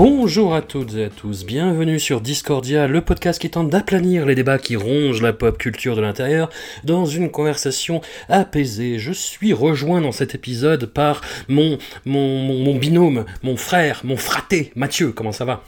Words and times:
Bonjour 0.00 0.54
à 0.54 0.62
toutes 0.62 0.94
et 0.94 1.06
à 1.06 1.08
tous, 1.10 1.44
bienvenue 1.44 1.98
sur 1.98 2.20
Discordia, 2.20 2.86
le 2.86 3.00
podcast 3.00 3.40
qui 3.40 3.50
tente 3.50 3.68
d'aplanir 3.68 4.26
les 4.26 4.36
débats 4.36 4.60
qui 4.60 4.76
rongent 4.76 5.20
la 5.20 5.32
pop 5.32 5.58
culture 5.58 5.96
de 5.96 6.00
l'intérieur 6.00 6.50
dans 6.84 7.04
une 7.04 7.32
conversation 7.32 8.00
apaisée. 8.28 9.00
Je 9.00 9.10
suis 9.10 9.52
rejoint 9.52 10.00
dans 10.00 10.12
cet 10.12 10.36
épisode 10.36 10.86
par 10.86 11.20
mon, 11.48 11.78
mon, 12.06 12.76
binôme, 12.76 13.24
mon 13.42 13.56
frère, 13.56 14.02
mon 14.04 14.16
fraté, 14.16 14.70
Mathieu, 14.76 15.10
comment 15.10 15.32
ça 15.32 15.44
va? 15.44 15.64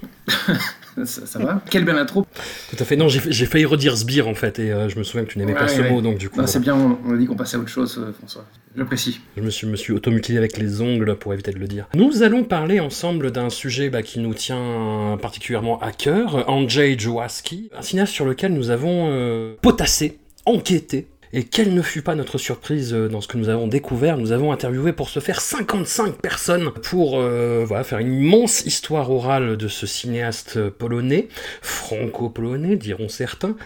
ça, 1.05 1.27
ça 1.27 1.39
va 1.39 1.63
Quelle 1.71 1.85
belle 1.85 1.99
intro 1.99 2.27
Tout 2.71 2.77
à 2.79 2.85
fait, 2.85 2.97
non, 2.97 3.09
j'ai 3.09 3.47
failli 3.47 3.65
redire 3.65 3.97
sbire 3.97 4.29
en 4.29 4.35
fait, 4.35 4.59
et 4.59 4.73
euh, 4.73 4.89
je 4.89 4.99
me 4.99 5.03
souviens 5.03 5.25
que 5.25 5.33
tu 5.33 5.39
n'aimais 5.39 5.53
Ouais, 5.53 5.59
pas 5.59 5.69
ce 5.69 5.81
ouais. 5.81 5.91
mot, 5.91 6.01
donc 6.01 6.19
du 6.19 6.29
coup... 6.29 6.41
Non, 6.41 6.47
C'est 6.47 6.61
bien, 6.61 6.75
on 6.75 6.99
on 7.05 7.15
a 7.15 7.17
dit 7.17 7.27
qu'on 7.27 7.37
passait 7.37 7.57
à 7.57 7.61
autre 7.61 7.69
chose, 7.69 7.99
euh, 7.99 8.13
François. 8.13 8.45
J'apprécie. 8.77 9.21
Je 9.37 9.43
me 9.43 9.51
suis, 9.51 9.67
me 9.67 9.77
suis 9.77 9.93
automutilé 9.93 10.39
avec 10.39 10.57
les 10.57 10.81
ongles 10.81 11.17
pour 11.17 11.33
éviter 11.35 11.51
de 11.51 11.59
le 11.59 11.67
dire. 11.67 11.89
Nous 11.95 12.23
allons 12.23 12.45
parler 12.45 12.79
ensemble 12.79 13.33
d'un 13.33 13.51
sujet 13.51 13.91
bah, 13.91 14.03
qui 14.03 14.21
nous 14.21 14.33
tient 14.35 15.19
particulièrement 15.21 15.81
à 15.81 15.91
cœur, 15.93 16.49
Andrzej 16.49 16.99
Jaworski, 16.99 17.71
un 17.77 17.83
cinéaste 17.83 18.13
sur 18.13 18.25
lequel 18.25 18.53
nous 18.53 18.71
avons 18.71 19.09
euh, 19.11 19.55
potassé, 19.61 20.19
enquêté. 20.47 21.07
Et 21.33 21.45
quelle 21.45 21.75
ne 21.75 21.83
fut 21.83 22.03
pas 22.03 22.17
notre 22.17 22.39
surprise 22.39 22.93
euh, 22.93 23.09
dans 23.09 23.21
ce 23.21 23.29
que 23.29 23.39
nous 23.39 23.49
avons 23.49 23.69
découvert 23.69 24.19
Nous 24.19 24.33
avons 24.33 24.51
interviewé 24.51 24.93
pour 24.93 25.09
ce 25.09 25.21
faire 25.21 25.41
55 25.41 26.17
personnes 26.17 26.73
pour 26.83 27.21
euh, 27.21 27.67
faire 27.85 27.99
une 27.99 28.13
immense 28.21 28.63
histoire 28.63 29.13
orale 29.13 29.57
de 29.57 29.69
ce 29.69 29.87
cinéaste 29.87 30.69
polonais, 30.71 31.29
franco-polonais 31.63 32.75
diront 32.75 33.09
certains. 33.09 33.57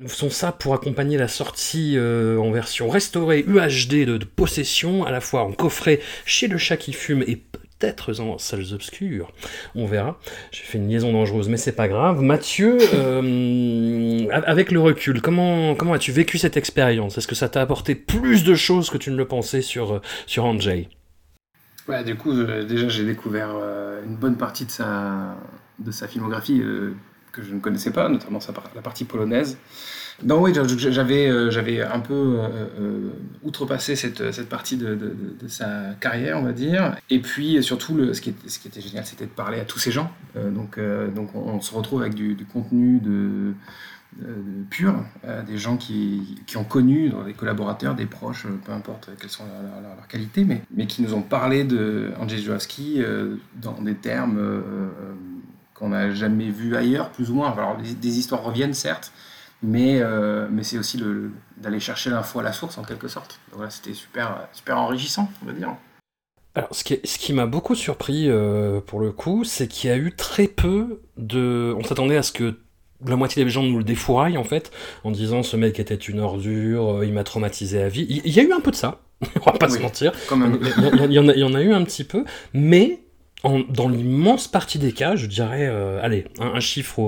Nous 0.00 0.08
faisons 0.08 0.30
ça 0.30 0.50
pour 0.50 0.74
accompagner 0.74 1.16
la 1.16 1.28
sortie 1.28 1.94
euh, 1.96 2.38
en 2.38 2.50
version 2.50 2.88
restaurée 2.88 3.44
UHD 3.46 4.04
de 4.04 4.24
Possession, 4.24 5.04
à 5.04 5.12
la 5.12 5.20
fois 5.20 5.42
en 5.42 5.52
coffret 5.52 6.00
chez 6.24 6.48
Le 6.48 6.58
Chat 6.58 6.76
qui 6.76 6.92
fume 6.92 7.22
et 7.28 7.40
peut-être 7.82 8.20
en 8.20 8.38
salles 8.38 8.72
obscures. 8.72 9.32
On 9.74 9.86
verra. 9.86 10.18
J'ai 10.50 10.62
fait 10.62 10.78
une 10.78 10.88
liaison 10.88 11.12
dangereuse, 11.12 11.48
mais 11.48 11.56
c'est 11.56 11.72
pas 11.72 11.88
grave. 11.88 12.20
Mathieu, 12.20 12.78
euh, 12.94 14.28
avec 14.30 14.70
le 14.70 14.80
recul, 14.80 15.20
comment, 15.20 15.74
comment 15.74 15.92
as-tu 15.92 16.12
vécu 16.12 16.38
cette 16.38 16.56
expérience? 16.56 17.18
Est-ce 17.18 17.26
que 17.26 17.34
ça 17.34 17.48
t'a 17.48 17.60
apporté 17.60 17.94
plus 17.94 18.44
de 18.44 18.54
choses 18.54 18.90
que 18.90 18.98
tu 18.98 19.10
ne 19.10 19.16
le 19.16 19.26
pensais 19.26 19.62
sur, 19.62 19.94
euh, 19.94 20.00
sur 20.26 20.42
Ouais, 21.88 22.04
du 22.04 22.14
coup, 22.16 22.32
euh, 22.32 22.64
déjà, 22.64 22.88
j'ai 22.88 23.04
découvert 23.04 23.50
une 24.06 24.16
bonne 24.16 24.36
partie 24.36 24.64
de 24.64 24.70
sa, 24.70 25.36
de 25.78 25.90
sa 25.90 26.06
filmographie 26.06 26.62
que 27.32 27.42
je 27.42 27.54
ne 27.54 27.60
connaissais 27.60 27.92
pas, 27.92 28.08
notamment 28.08 28.40
sa 28.40 28.52
la 28.74 28.82
partie 28.82 29.04
polonaise. 29.04 29.58
Non, 30.24 30.40
oui, 30.40 30.52
j'a- 30.54 30.90
j'avais 30.90 31.28
euh, 31.28 31.50
j'avais 31.50 31.82
un 31.82 32.00
peu 32.00 32.14
euh, 32.38 32.66
euh, 32.80 33.10
outrepassé 33.42 33.96
cette, 33.96 34.32
cette 34.32 34.48
partie 34.48 34.76
de, 34.76 34.98
sa 35.48 35.94
carrière, 36.00 36.38
on 36.38 36.42
va 36.42 36.52
dire. 36.52 36.96
Et 37.10 37.20
puis, 37.20 37.62
surtout, 37.62 37.94
le, 37.94 38.14
ce, 38.14 38.20
qui 38.20 38.30
était, 38.30 38.48
ce 38.48 38.58
qui 38.58 38.68
était 38.68 38.80
génial, 38.80 39.04
c'était 39.04 39.26
de 39.26 39.30
parler 39.30 39.60
à 39.60 39.64
tous 39.64 39.78
ces 39.78 39.90
gens. 39.90 40.10
Donc, 40.34 40.78
donc 41.14 41.34
on, 41.34 41.60
se 41.60 41.74
retrouve 41.74 42.02
avec 42.02 42.14
du, 42.14 42.36
contenu 42.50 43.00
de, 43.00 43.52
pur, 44.70 44.94
des 45.46 45.58
gens 45.58 45.76
qui, 45.76 46.40
qui 46.46 46.56
ont 46.56 46.64
connu, 46.64 47.12
des 47.26 47.34
collaborateurs, 47.34 47.94
des 47.94 48.06
proches, 48.06 48.46
peu 48.64 48.72
importe 48.72 49.10
quelles 49.20 49.30
sont 49.30 49.44
leurs 49.44 49.82
leur, 49.82 49.96
leurs 49.96 50.08
qualités, 50.08 50.44
mais, 50.44 50.62
mais 50.74 50.86
qui 50.86 51.02
nous 51.02 51.14
ont 51.14 51.22
parlé 51.22 51.64
de 51.64 52.12
Andrzej 52.20 52.48
dans 53.60 53.80
des 53.82 53.94
termes 53.94 54.40
qu'on 55.74 55.90
n'a 55.90 56.12
jamais 56.12 56.50
vus 56.50 56.76
ailleurs, 56.76 57.10
plus 57.10 57.30
ou 57.30 57.34
moins. 57.34 57.52
Alors, 57.52 57.76
des 57.76 58.18
histoires 58.18 58.42
reviennent, 58.42 58.74
certes, 58.74 59.12
mais, 59.62 60.00
euh, 60.00 60.48
mais 60.50 60.62
c'est 60.64 60.78
aussi 60.78 60.96
le- 60.98 61.30
d'aller 61.58 61.80
chercher 61.80 62.10
l'info 62.10 62.40
à 62.40 62.42
la 62.42 62.52
source, 62.52 62.78
en 62.78 62.82
quelque 62.82 63.08
sorte. 63.08 63.38
Donc 63.50 63.56
voilà, 63.58 63.70
c'était 63.70 63.94
super, 63.94 64.48
super 64.52 64.78
enrichissant, 64.78 65.30
on 65.42 65.46
va 65.46 65.52
dire. 65.52 65.74
Alors, 66.54 66.68
ce 66.74 66.84
qui, 66.84 67.00
ce 67.04 67.18
qui 67.18 67.32
m'a 67.32 67.46
beaucoup 67.46 67.74
surpris 67.74 68.28
euh, 68.28 68.80
pour 68.80 69.00
le 69.00 69.10
coup, 69.12 69.44
c'est 69.44 69.68
qu'il 69.68 69.88
y 69.88 69.92
a 69.92 69.96
eu 69.96 70.14
très 70.14 70.48
peu 70.48 71.00
de. 71.16 71.74
On 71.78 71.82
s'attendait 71.84 72.16
à 72.16 72.22
ce 72.22 72.32
que 72.32 72.58
la 73.06 73.16
moitié 73.16 73.42
des 73.44 73.50
gens 73.50 73.62
nous 73.62 73.78
le 73.78 73.84
défouraillent 73.84 74.36
en 74.38 74.44
fait, 74.44 74.70
en 75.02 75.10
disant 75.10 75.42
ce 75.42 75.56
mec 75.56 75.80
était 75.80 75.94
une 75.94 76.20
ordure, 76.20 76.98
euh, 76.98 77.06
il 77.06 77.12
m'a 77.14 77.24
traumatisé 77.24 77.82
à 77.82 77.88
vie. 77.88 78.06
Il 78.08 78.20
il 78.26 78.32
y, 78.32 78.38
a 78.40 78.42
eu 78.42 78.52
un 78.52 78.60
peu 78.60 78.70
de 78.70 78.76
ça, 78.76 79.00
on 79.46 79.50
va 79.50 79.52
pas 79.58 79.68
se 79.68 79.78
mentir. 79.80 80.12
Il 80.30 81.12
y 81.12 81.18
en 81.18 81.28
a- 81.28 81.32
il 81.32 81.38
y 81.40 81.44
en 81.44 81.54
a 81.54 81.62
eu 81.62 81.72
un 81.72 81.84
petit 81.84 82.04
peu, 82.04 82.24
mais 82.52 83.00
dans 83.44 83.88
l'immense 83.88 84.48
partie 84.48 84.78
des 84.78 84.92
cas, 84.92 85.16
je 85.16 85.26
dirais, 85.26 85.66
euh, 85.68 86.00
allez, 86.02 86.26
un, 86.38 86.60
chiffre 86.60 86.98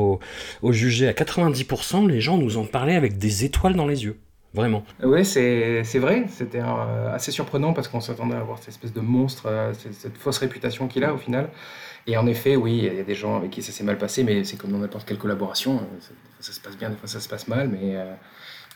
au, 0.62 0.72
jugé 0.72 1.09
à 1.09 1.12
90%, 1.12 2.09
les 2.09 2.21
gens 2.21 2.39
nous 2.39 2.56
en 2.56 2.65
parlaient 2.65 2.97
avec 2.97 3.19
des 3.19 3.45
étoiles 3.45 3.75
dans 3.75 3.87
les 3.87 4.05
yeux. 4.05 4.19
Vraiment. 4.53 4.84
Oui, 5.03 5.25
c'est 5.25 5.83
vrai. 5.99 6.25
C'était 6.28 6.61
euh, 6.61 7.12
assez 7.12 7.33
surprenant 7.33 7.72
parce 7.72 7.89
qu'on 7.89 8.00
s'attendait 8.00 8.37
à 8.37 8.41
avoir 8.41 8.59
cette 8.59 8.69
espèce 8.69 8.93
de 8.93 9.00
monstre, 9.00 9.47
euh, 9.47 9.72
cette, 9.75 10.17
fausse 10.17 10.39
réputation 10.39 10.87
qu'il 10.87 11.03
a 11.05 11.12
au 11.12 11.19
final. 11.19 11.49
Et 12.06 12.17
en 12.17 12.27
effet, 12.27 12.55
oui, 12.55 12.78
il 12.84 12.95
y 12.95 13.01
a 13.01 13.03
des 13.03 13.15
gens 13.16 13.37
avec 13.37 13.51
qui 13.51 13.62
ça 13.62 13.72
s'est 13.72 13.83
mal 13.83 13.99
passé, 13.99 14.22
mais 14.22 14.45
c'est 14.45 14.56
comme 14.56 14.71
dans 14.71 14.78
n'importe 14.78 15.09
quelle 15.09 15.19
collaboration. 15.19 15.75
des 15.75 15.81
fois, 15.81 16.16
ça 16.41 16.53
se 16.53 16.61
passe 16.61 16.77
bien, 16.77 16.91
des 16.91 16.97
fois 16.97 17.09
ça 17.09 17.19
se 17.19 17.28
passe 17.28 17.49
mal, 17.49 17.69
mais, 17.69 17.97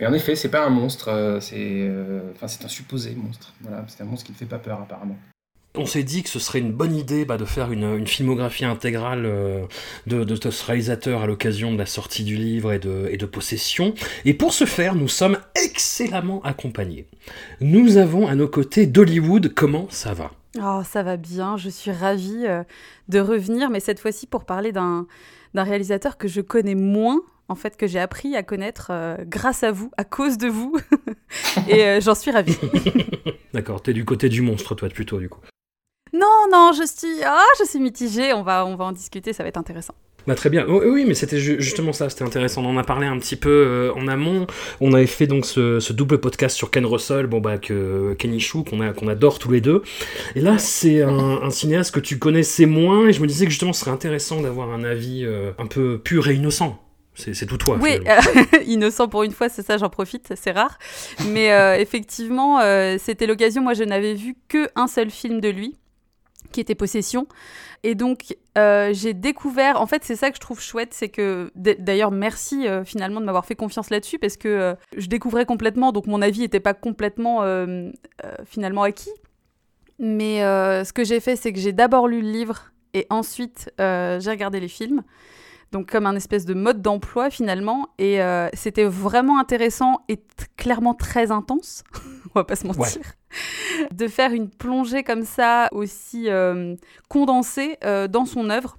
en 0.04 0.12
effet, 0.14 0.34
c'est 0.34 0.48
pas 0.48 0.64
un 0.64 0.70
monstre, 0.70 1.38
c'est 1.40 1.90
un 2.42 2.68
supposé 2.68 3.14
monstre. 3.14 3.52
Voilà, 3.60 3.84
c'est 3.86 4.02
un 4.02 4.06
monstre 4.06 4.26
qui 4.26 4.32
ne 4.32 4.36
fait 4.36 4.46
pas 4.46 4.58
peur 4.58 4.80
apparemment. 4.80 5.16
On 5.78 5.86
s'est 5.86 6.02
dit 6.02 6.22
que 6.22 6.28
ce 6.28 6.38
serait 6.38 6.58
une 6.58 6.72
bonne 6.72 6.94
idée 6.94 7.24
bah, 7.24 7.36
de 7.36 7.44
faire 7.44 7.70
une, 7.70 7.96
une 7.96 8.06
filmographie 8.06 8.64
intégrale 8.64 9.24
euh, 9.24 9.64
de, 10.06 10.24
de, 10.24 10.36
de 10.36 10.50
ce 10.50 10.66
réalisateur 10.66 11.22
à 11.22 11.26
l'occasion 11.26 11.72
de 11.72 11.78
la 11.78 11.86
sortie 11.86 12.24
du 12.24 12.36
livre 12.36 12.72
et 12.72 12.78
de, 12.78 13.08
et 13.10 13.16
de 13.16 13.26
Possession. 13.26 13.94
Et 14.24 14.34
pour 14.34 14.52
ce 14.52 14.64
faire, 14.64 14.94
nous 14.96 15.08
sommes 15.08 15.38
excellemment 15.54 16.42
accompagnés. 16.42 17.06
Nous 17.60 17.96
avons 17.96 18.26
à 18.26 18.34
nos 18.34 18.48
côtés 18.48 18.86
d'Hollywood. 18.86 19.54
Comment 19.54 19.86
ça 19.90 20.14
va? 20.14 20.32
Oh, 20.60 20.80
ça 20.84 21.02
va 21.02 21.16
bien, 21.16 21.56
je 21.56 21.68
suis 21.68 21.92
ravie 21.92 22.46
euh, 22.46 22.64
de 23.08 23.20
revenir, 23.20 23.70
mais 23.70 23.80
cette 23.80 24.00
fois-ci 24.00 24.26
pour 24.26 24.44
parler 24.44 24.72
d'un 24.72 25.06
réalisateur 25.54 26.16
que 26.16 26.26
je 26.26 26.40
connais 26.40 26.74
moins, 26.74 27.20
en 27.48 27.54
fait, 27.54 27.76
que 27.76 27.86
j'ai 27.86 28.00
appris 28.00 28.34
à 28.34 28.42
connaître 28.42 28.88
euh, 28.90 29.16
grâce 29.26 29.62
à 29.62 29.72
vous, 29.72 29.90
à 29.96 30.04
cause 30.04 30.38
de 30.38 30.48
vous, 30.48 30.76
et 31.68 31.84
euh, 31.84 32.00
j'en 32.00 32.14
suis 32.14 32.30
ravie. 32.30 32.58
D'accord, 33.54 33.82
t'es 33.82 33.92
du 33.92 34.04
côté 34.04 34.28
du 34.28 34.42
monstre, 34.42 34.74
toi, 34.74 34.88
plutôt, 34.88 35.18
du 35.18 35.28
coup. 35.28 35.40
Non, 36.18 36.46
non, 36.50 36.72
je 36.72 36.84
suis, 36.86 37.22
ah, 37.24 37.44
je 37.60 37.64
suis 37.64 37.78
mitigée, 37.80 38.32
on 38.32 38.42
va, 38.42 38.66
on 38.66 38.76
va 38.76 38.84
en 38.86 38.92
discuter, 38.92 39.32
ça 39.32 39.42
va 39.42 39.48
être 39.48 39.56
intéressant. 39.58 39.94
Bah, 40.26 40.34
très 40.34 40.50
bien. 40.50 40.66
Oui, 40.68 40.84
oui, 40.86 41.04
mais 41.06 41.14
c'était 41.14 41.38
ju- 41.38 41.56
justement 41.58 41.94
ça, 41.94 42.10
c'était 42.10 42.24
intéressant. 42.24 42.62
On 42.62 42.70
en 42.70 42.76
a 42.76 42.84
parlé 42.84 43.06
un 43.06 43.18
petit 43.18 43.36
peu 43.36 43.48
euh, 43.48 43.92
en 43.94 44.08
amont. 44.08 44.46
On 44.80 44.92
avait 44.92 45.06
fait 45.06 45.26
donc 45.26 45.46
ce, 45.46 45.80
ce 45.80 45.92
double 45.94 46.18
podcast 46.18 46.54
sur 46.54 46.70
Ken 46.70 46.84
Russell, 46.84 47.26
bon 47.26 47.40
bah 47.40 47.56
que 47.56 48.14
Kenny 48.18 48.38
Chou, 48.40 48.62
qu'on 48.62 49.08
adore 49.08 49.38
tous 49.38 49.50
les 49.50 49.62
deux. 49.62 49.82
Et 50.34 50.40
là, 50.40 50.58
c'est 50.58 51.00
un, 51.02 51.40
un 51.42 51.50
cinéaste 51.50 51.94
que 51.94 52.00
tu 52.00 52.18
connaissais 52.18 52.66
moins, 52.66 53.06
et 53.08 53.12
je 53.14 53.22
me 53.22 53.26
disais 53.26 53.46
que 53.46 53.50
justement, 53.50 53.72
ce 53.72 53.80
serait 53.80 53.90
intéressant 53.90 54.42
d'avoir 54.42 54.70
un 54.70 54.84
avis 54.84 55.24
euh, 55.24 55.52
un 55.58 55.66
peu 55.66 55.98
pur 55.98 56.28
et 56.28 56.34
innocent. 56.34 56.78
C'est 57.14 57.46
tout 57.46 57.56
toi. 57.56 57.78
Oui, 57.80 57.98
euh, 58.06 58.58
innocent 58.66 59.08
pour 59.08 59.22
une 59.24 59.32
fois, 59.32 59.48
c'est 59.48 59.64
ça, 59.66 59.76
j'en 59.78 59.88
profite, 59.88 60.34
c'est 60.40 60.52
rare. 60.52 60.78
Mais 61.30 61.52
euh, 61.52 61.74
effectivement, 61.76 62.60
euh, 62.60 62.96
c'était 63.02 63.26
l'occasion. 63.26 63.60
Moi, 63.62 63.74
je 63.74 63.82
n'avais 63.82 64.14
vu 64.14 64.36
que 64.48 64.68
un 64.76 64.86
seul 64.86 65.10
film 65.10 65.40
de 65.40 65.48
lui, 65.48 65.74
qui 66.52 66.60
était 66.60 66.74
Possession. 66.74 67.26
Et 67.82 67.94
donc, 67.94 68.36
euh, 68.56 68.90
j'ai 68.92 69.14
découvert. 69.14 69.80
En 69.80 69.86
fait, 69.86 70.04
c'est 70.04 70.16
ça 70.16 70.30
que 70.30 70.36
je 70.36 70.40
trouve 70.40 70.60
chouette, 70.60 70.92
c'est 70.92 71.08
que. 71.08 71.50
D'ailleurs, 71.54 72.10
merci 72.10 72.66
euh, 72.66 72.84
finalement 72.84 73.20
de 73.20 73.26
m'avoir 73.26 73.46
fait 73.46 73.54
confiance 73.54 73.90
là-dessus, 73.90 74.18
parce 74.18 74.36
que 74.36 74.48
euh, 74.48 74.74
je 74.96 75.06
découvrais 75.06 75.46
complètement, 75.46 75.92
donc 75.92 76.06
mon 76.06 76.22
avis 76.22 76.40
n'était 76.40 76.60
pas 76.60 76.74
complètement 76.74 77.18
finalement 78.46 78.82
acquis. 78.82 79.10
Mais 79.98 80.40
ce 80.40 80.92
que 80.92 81.04
j'ai 81.04 81.20
fait, 81.20 81.36
c'est 81.36 81.52
que 81.52 81.58
j'ai 81.58 81.72
d'abord 81.72 82.08
lu 82.08 82.22
le 82.22 82.30
livre 82.30 82.72
et 82.94 83.06
ensuite 83.10 83.70
j'ai 83.78 84.30
regardé 84.30 84.60
les 84.60 84.68
films 84.68 85.02
donc 85.70 85.90
comme 85.90 86.06
un 86.06 86.16
espèce 86.16 86.46
de 86.46 86.54
mode 86.54 86.80
d'emploi 86.80 87.30
finalement. 87.30 87.88
Et 87.98 88.20
c'était 88.54 88.84
vraiment 88.84 89.38
intéressant 89.38 90.00
et 90.08 90.20
clairement 90.56 90.94
très 90.94 91.30
intense. 91.30 91.84
on 92.34 92.40
va 92.40 92.44
pas 92.44 92.56
se 92.56 92.66
mentir, 92.66 93.00
de 93.92 94.08
faire 94.08 94.32
une 94.32 94.48
plongée 94.50 95.02
comme 95.02 95.24
ça 95.24 95.68
aussi 95.72 96.28
euh, 96.28 96.74
condensée 97.08 97.76
euh, 97.84 98.08
dans 98.08 98.24
son 98.26 98.50
œuvre. 98.50 98.78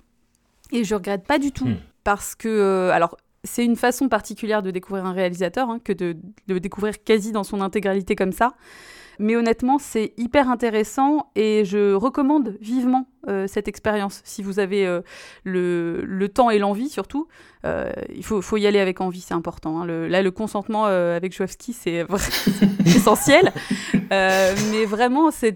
Et 0.71 0.83
je 0.83 0.95
regrette 0.95 1.25
pas 1.25 1.39
du 1.39 1.51
tout 1.51 1.65
Hmm. 1.65 1.77
parce 2.03 2.35
que, 2.35 2.47
euh, 2.47 2.91
alors, 2.91 3.17
c'est 3.43 3.65
une 3.65 3.75
façon 3.75 4.09
particulière 4.09 4.61
de 4.61 4.71
découvrir 4.71 5.05
un 5.05 5.13
réalisateur 5.13 5.69
hein, 5.69 5.79
que 5.83 5.93
de, 5.93 6.13
de 6.47 6.53
le 6.53 6.59
découvrir 6.59 7.03
quasi 7.03 7.31
dans 7.31 7.43
son 7.43 7.61
intégralité 7.61 8.15
comme 8.15 8.33
ça. 8.33 8.53
Mais 9.19 9.35
honnêtement, 9.35 9.77
c'est 9.79 10.13
hyper 10.17 10.49
intéressant 10.49 11.29
et 11.35 11.65
je 11.65 11.93
recommande 11.93 12.55
vivement 12.61 13.05
euh, 13.27 13.47
cette 13.47 13.67
expérience. 13.67 14.21
Si 14.23 14.41
vous 14.41 14.59
avez 14.59 14.87
euh, 14.87 15.01
le, 15.43 16.03
le 16.05 16.29
temps 16.29 16.49
et 16.49 16.57
l'envie, 16.57 16.87
surtout, 16.87 17.27
euh, 17.65 17.91
il 18.15 18.23
faut, 18.23 18.41
faut 18.41 18.55
y 18.55 18.65
aller 18.65 18.79
avec 18.79 19.01
envie, 19.01 19.19
c'est 19.19 19.33
important. 19.33 19.81
hein. 19.81 19.85
Là, 19.85 20.21
le 20.21 20.31
consentement 20.31 20.85
avec 20.85 21.35
Jouavski, 21.35 21.73
c'est 21.73 22.05
essentiel. 22.85 23.51
Mais 24.09 24.85
vraiment, 24.85 25.31
c'est 25.31 25.53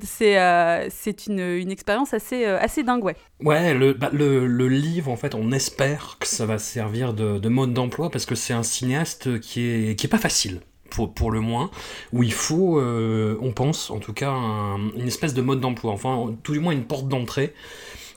une, 1.27 1.39
une 1.39 1.71
expérience 1.71 2.13
assez, 2.13 2.44
assez 2.45 2.83
dingue, 2.83 3.04
ouais. 3.06 3.16
Ouais, 3.42 3.74
le, 3.74 3.94
bah, 3.94 4.09
le, 4.12 4.45
le 4.45 4.68
livre, 4.68 5.09
en 5.09 5.16
fait, 5.16 5.33
on 5.36 5.51
espère 5.54 6.18
que 6.19 6.27
ça 6.27 6.45
va 6.45 6.57
servir 6.59 7.13
de, 7.13 7.39
de 7.39 7.50
mode 7.50 7.74
d'emploi 7.74 8.09
parce 8.09 8.25
que 8.25 8.36
c'est 8.36 8.54
un 8.54 8.63
cinéaste 8.63 9.39
qui 9.39 9.62
est, 9.62 9.95
qui 9.98 10.06
est 10.06 10.09
pas 10.09 10.18
facile. 10.18 10.59
Pour, 10.94 11.13
pour 11.13 11.31
le 11.31 11.40
moins, 11.40 11.72
où 12.12 12.22
il 12.22 12.34
faut, 12.34 12.78
euh, 12.80 13.36
on 13.42 13.51
pense 13.51 13.90
en 13.90 13.98
tout 14.00 14.13
cas, 14.13 14.30
un- 14.30 14.92
une 14.95 15.07
espèce 15.07 15.34
de 15.34 15.42
mode 15.42 15.60
d'emploi, 15.60 15.92
enfin 15.92 16.36
tout 16.44 16.54
du 16.54 16.60
moins 16.60 16.72
une 16.74 16.84
porte 16.86 17.07
d'entrée. 17.07 17.54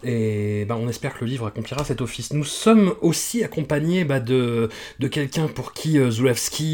Et 0.04 0.66
bah, 0.68 0.76
on 0.78 0.86
espère 0.88 1.14
que 1.14 1.24
le 1.24 1.30
livre 1.30 1.46
accomplira 1.46 1.82
cet 1.84 2.02
office. 2.02 2.34
Nous 2.34 2.44
sommes 2.44 2.94
aussi 3.00 3.42
accompagnés 3.42 4.04
bah, 4.04 4.20
de, 4.20 4.68
de 4.98 5.08
quelqu'un 5.08 5.48
pour 5.48 5.72
qui 5.72 5.98
euh, 5.98 6.10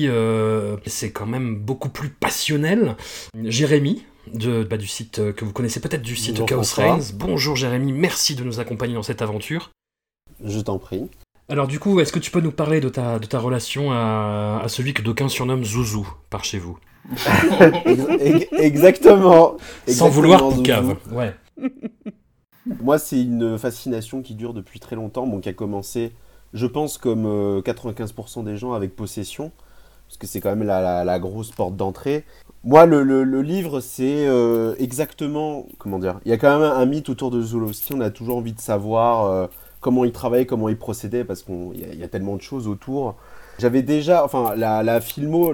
euh, 0.09 0.77
c'est 0.87 1.13
quand 1.13 1.27
même 1.27 1.55
beaucoup 1.57 1.89
plus 1.89 2.09
passionnel. 2.09 2.97
Jérémy, 3.45 4.03
de, 4.35 4.65
bah, 4.65 4.77
du 4.77 4.89
site 4.89 5.21
euh, 5.21 5.33
que 5.33 5.45
vous 5.45 5.53
connaissez 5.53 5.79
peut-être 5.81 6.03
du 6.03 6.17
site 6.17 6.41
Bonjour, 6.41 6.47
Chaos. 6.49 6.75
Reigns. 6.77 7.13
Bonjour 7.15 7.55
Jérémy, 7.55 7.93
merci 7.93 8.35
de 8.35 8.43
nous 8.43 8.59
accompagner 8.59 8.95
dans 8.95 9.03
cette 9.05 9.23
aventure. 9.23 9.71
Je 10.45 10.59
t'en 10.61 10.79
prie. 10.79 11.09
Alors 11.53 11.67
du 11.67 11.79
coup, 11.79 12.01
est-ce 12.01 12.13
que 12.13 12.19
tu 12.19 12.31
peux 12.31 12.41
nous 12.41 12.51
parler 12.51 12.81
de 12.81 12.89
ta, 12.89 13.19
de 13.19 13.27
ta 13.27 13.39
relation 13.39 13.93
à, 13.93 14.63
à 14.65 14.69
celui 14.69 14.95
que 14.95 15.03
d'aucuns 15.03 15.29
surnomment 15.29 15.65
Zouzou 15.65 16.09
par 16.31 16.45
chez 16.45 16.59
vous 16.59 16.79
Ex- 17.85 18.01
ex- 18.21 18.47
Exactement. 18.53 19.57
Sans 19.87 20.07
Exactement, 20.07 20.09
vouloir. 20.11 20.49
Poucave. 20.49 20.97
Ouais. 21.13 21.35
Moi, 22.81 22.99
c'est 22.99 23.21
une 23.21 23.59
fascination 23.59 24.23
qui 24.23 24.35
dure 24.35 24.55
depuis 24.55 24.81
très 24.81 24.97
longtemps, 24.97 25.27
bon, 25.27 25.41
qui 25.41 25.51
a 25.51 25.53
commencé, 25.53 26.13
je 26.55 26.65
pense, 26.67 26.97
comme 26.97 27.27
euh, 27.27 27.61
95% 27.61 28.45
des 28.45 28.57
gens 28.57 28.73
avec 28.73 28.97
Possession, 28.97 29.53
parce 30.09 30.17
que 30.17 30.27
c'est 30.27 30.41
quand 30.41 30.51
même 30.57 30.63
la, 30.67 30.81
la- 30.81 31.05
la 31.05 31.19
grosse 31.19 31.51
porte 31.51 31.77
d'entrée. 31.77 32.25
Moi, 32.65 32.87
le, 32.87 33.03
le- 33.03 33.25
le 33.25 33.43
livre, 33.43 33.81
c'est 33.81 34.27
euh, 34.27 34.75
exactement, 34.79 35.67
comment 35.77 35.99
dire, 35.99 36.19
il 36.25 36.31
y 36.31 36.33
a 36.33 36.39
quand 36.39 36.59
même 36.59 36.71
un 36.71 36.87
mythe 36.87 37.11
autour 37.11 37.31
de 37.31 37.43
Zulowski, 37.43 37.93
on 37.95 38.01
a 38.01 38.11
toujours 38.11 38.39
envie 38.39 38.53
de 38.55 38.61
savoir 38.61 39.27
euh, 39.27 39.47
comment 39.83 40.07
il 40.07 40.13
travaillait, 40.13 40.47
comment 40.47 40.71
il 40.71 40.79
procédait, 40.79 41.25
parce 41.25 41.43
qu'il 41.43 41.99
y, 41.99 42.03
a- 42.03 42.09
tellement 42.09 42.37
de 42.37 42.41
choses 42.41 42.67
autour. 42.69 43.17
J'avais 43.59 43.83
déjà, 43.83 44.25
enfin, 44.25 44.55
la, 44.57 45.01
filmo, 45.03 45.53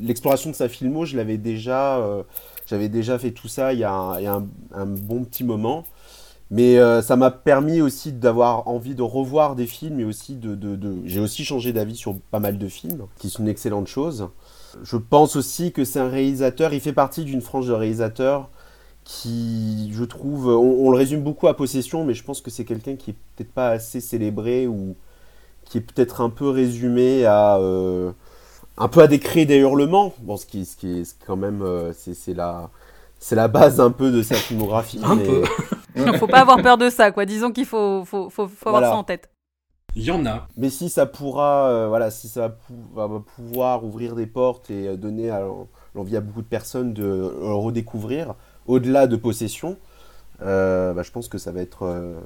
l'exploration 0.00 0.50
de 0.50 0.56
sa 0.56 0.68
filmo, 0.68 1.04
je 1.04 1.16
l'avais 1.16 1.36
déjà, 1.38 1.98
euh, 1.98 2.24
j'avais 2.66 2.88
déjà 2.88 3.18
fait 3.18 3.30
tout 3.30 3.46
ça 3.46 3.72
il 3.72 3.78
y 3.78 3.84
a 3.84 3.92
un, 3.92 4.46
un- 4.74 4.86
bon 4.86 5.22
petit 5.22 5.44
moment. 5.44 5.84
Mais 6.50 6.78
euh, 6.78 7.00
ça 7.00 7.14
m'a 7.14 7.30
permis 7.30 7.80
aussi 7.80 8.12
d'avoir 8.12 8.66
envie 8.66 8.96
de 8.96 9.02
revoir 9.02 9.54
des 9.54 9.66
films 9.66 10.00
et 10.00 10.04
aussi 10.04 10.34
de- 10.34 10.56
J'ai 11.04 11.20
aussi 11.20 11.44
changé 11.44 11.72
d'avis 11.72 11.94
sur 11.94 12.18
pas 12.32 12.40
mal 12.40 12.58
de 12.58 12.66
films, 12.66 13.06
qui 13.18 13.28
est 13.28 13.38
une 13.38 13.46
excellente 13.46 13.86
chose. 13.86 14.28
Je 14.82 14.96
pense 14.96 15.36
aussi 15.36 15.70
que 15.70 15.84
c'est 15.84 16.00
un 16.00 16.08
réalisateur, 16.08 16.72
il 16.74 16.80
fait 16.80 16.92
partie 16.92 17.22
d'une 17.24 17.40
frange 17.40 17.68
de 17.68 17.72
réalisateurs 17.72 18.48
qui, 19.12 19.90
je 19.92 20.04
trouve, 20.04 20.46
on, 20.48 20.86
on 20.86 20.90
le 20.90 20.96
résume 20.96 21.22
beaucoup 21.22 21.48
à 21.48 21.56
Possession, 21.56 22.04
mais 22.04 22.14
je 22.14 22.22
pense 22.22 22.40
que 22.40 22.50
c'est 22.50 22.64
quelqu'un 22.64 22.94
qui 22.94 23.10
est 23.10 23.16
peut-être 23.36 23.50
pas 23.52 23.70
assez 23.70 24.00
célébré 24.00 24.68
ou 24.68 24.94
qui 25.64 25.78
est 25.78 25.80
peut-être 25.80 26.20
un 26.20 26.30
peu 26.30 26.48
résumé 26.48 27.24
à... 27.26 27.56
euh, 27.58 28.12
un 28.78 28.86
peu 28.88 29.00
à 29.00 29.08
des 29.08 29.18
cris 29.18 29.46
des 29.46 29.56
hurlements. 29.56 30.12
Bon, 30.20 30.36
ce 30.36 30.46
qui, 30.46 30.64
ce 30.64 30.76
qui 30.76 31.00
est 31.00 31.04
ce 31.04 31.14
qui 31.14 31.22
est 31.22 31.26
quand 31.26 31.36
même... 31.36 31.62
euh, 31.62 31.92
c'est 31.92 32.14
c'est 32.14 32.34
la... 32.34 32.70
C'est 33.22 33.34
la 33.36 33.48
base 33.48 33.80
un 33.80 33.90
peu 33.90 34.10
de 34.10 34.22
sa 34.22 34.34
filmographie. 34.36 34.98
Un 35.02 35.16
mais- 35.16 35.24
peu. 35.26 36.12
faut 36.18 36.26
pas 36.26 36.40
avoir 36.40 36.62
peur 36.62 36.78
de 36.78 36.88
ça, 36.88 37.10
quoi. 37.10 37.26
Disons 37.26 37.50
qu'il 37.52 37.66
faut, 37.66 38.02
faut, 38.06 38.30
faut, 38.30 38.48
faut 38.48 38.68
avoir 38.68 38.80
Voilà. 38.80 38.90
ça 38.94 38.96
en 38.96 39.04
tête. 39.04 39.28
Il 39.96 40.04
y 40.04 40.10
en 40.10 40.24
a. 40.24 40.46
Mais 40.56 40.70
si 40.70 40.88
ça 40.88 41.04
pourra, 41.04 41.68
euh, 41.68 41.88
voilà, 41.88 42.10
si 42.10 42.28
ça 42.28 42.56
va, 42.94 43.06
va- 43.08 43.20
pouvoir 43.36 43.84
ouvrir 43.84 44.14
des 44.14 44.26
portes 44.26 44.70
et 44.70 44.86
euh, 44.86 44.96
donner 44.96 45.30
l'envie 45.94 46.16
à 46.16 46.20
beaucoup 46.22 46.40
de 46.42 46.46
personnes 46.46 46.94
de 46.94 47.02
le 47.04 47.52
redécouvrir, 47.52 48.34
au-delà 48.70 49.06
de 49.06 49.16
possession, 49.16 49.76
euh, 50.42 50.94
bah, 50.94 51.02
je 51.02 51.10
pense 51.10 51.28
que 51.28 51.38
ça 51.38 51.52
va 51.52 51.60
être 51.60 51.82
euh, 51.82 52.14
euh, 52.16 52.20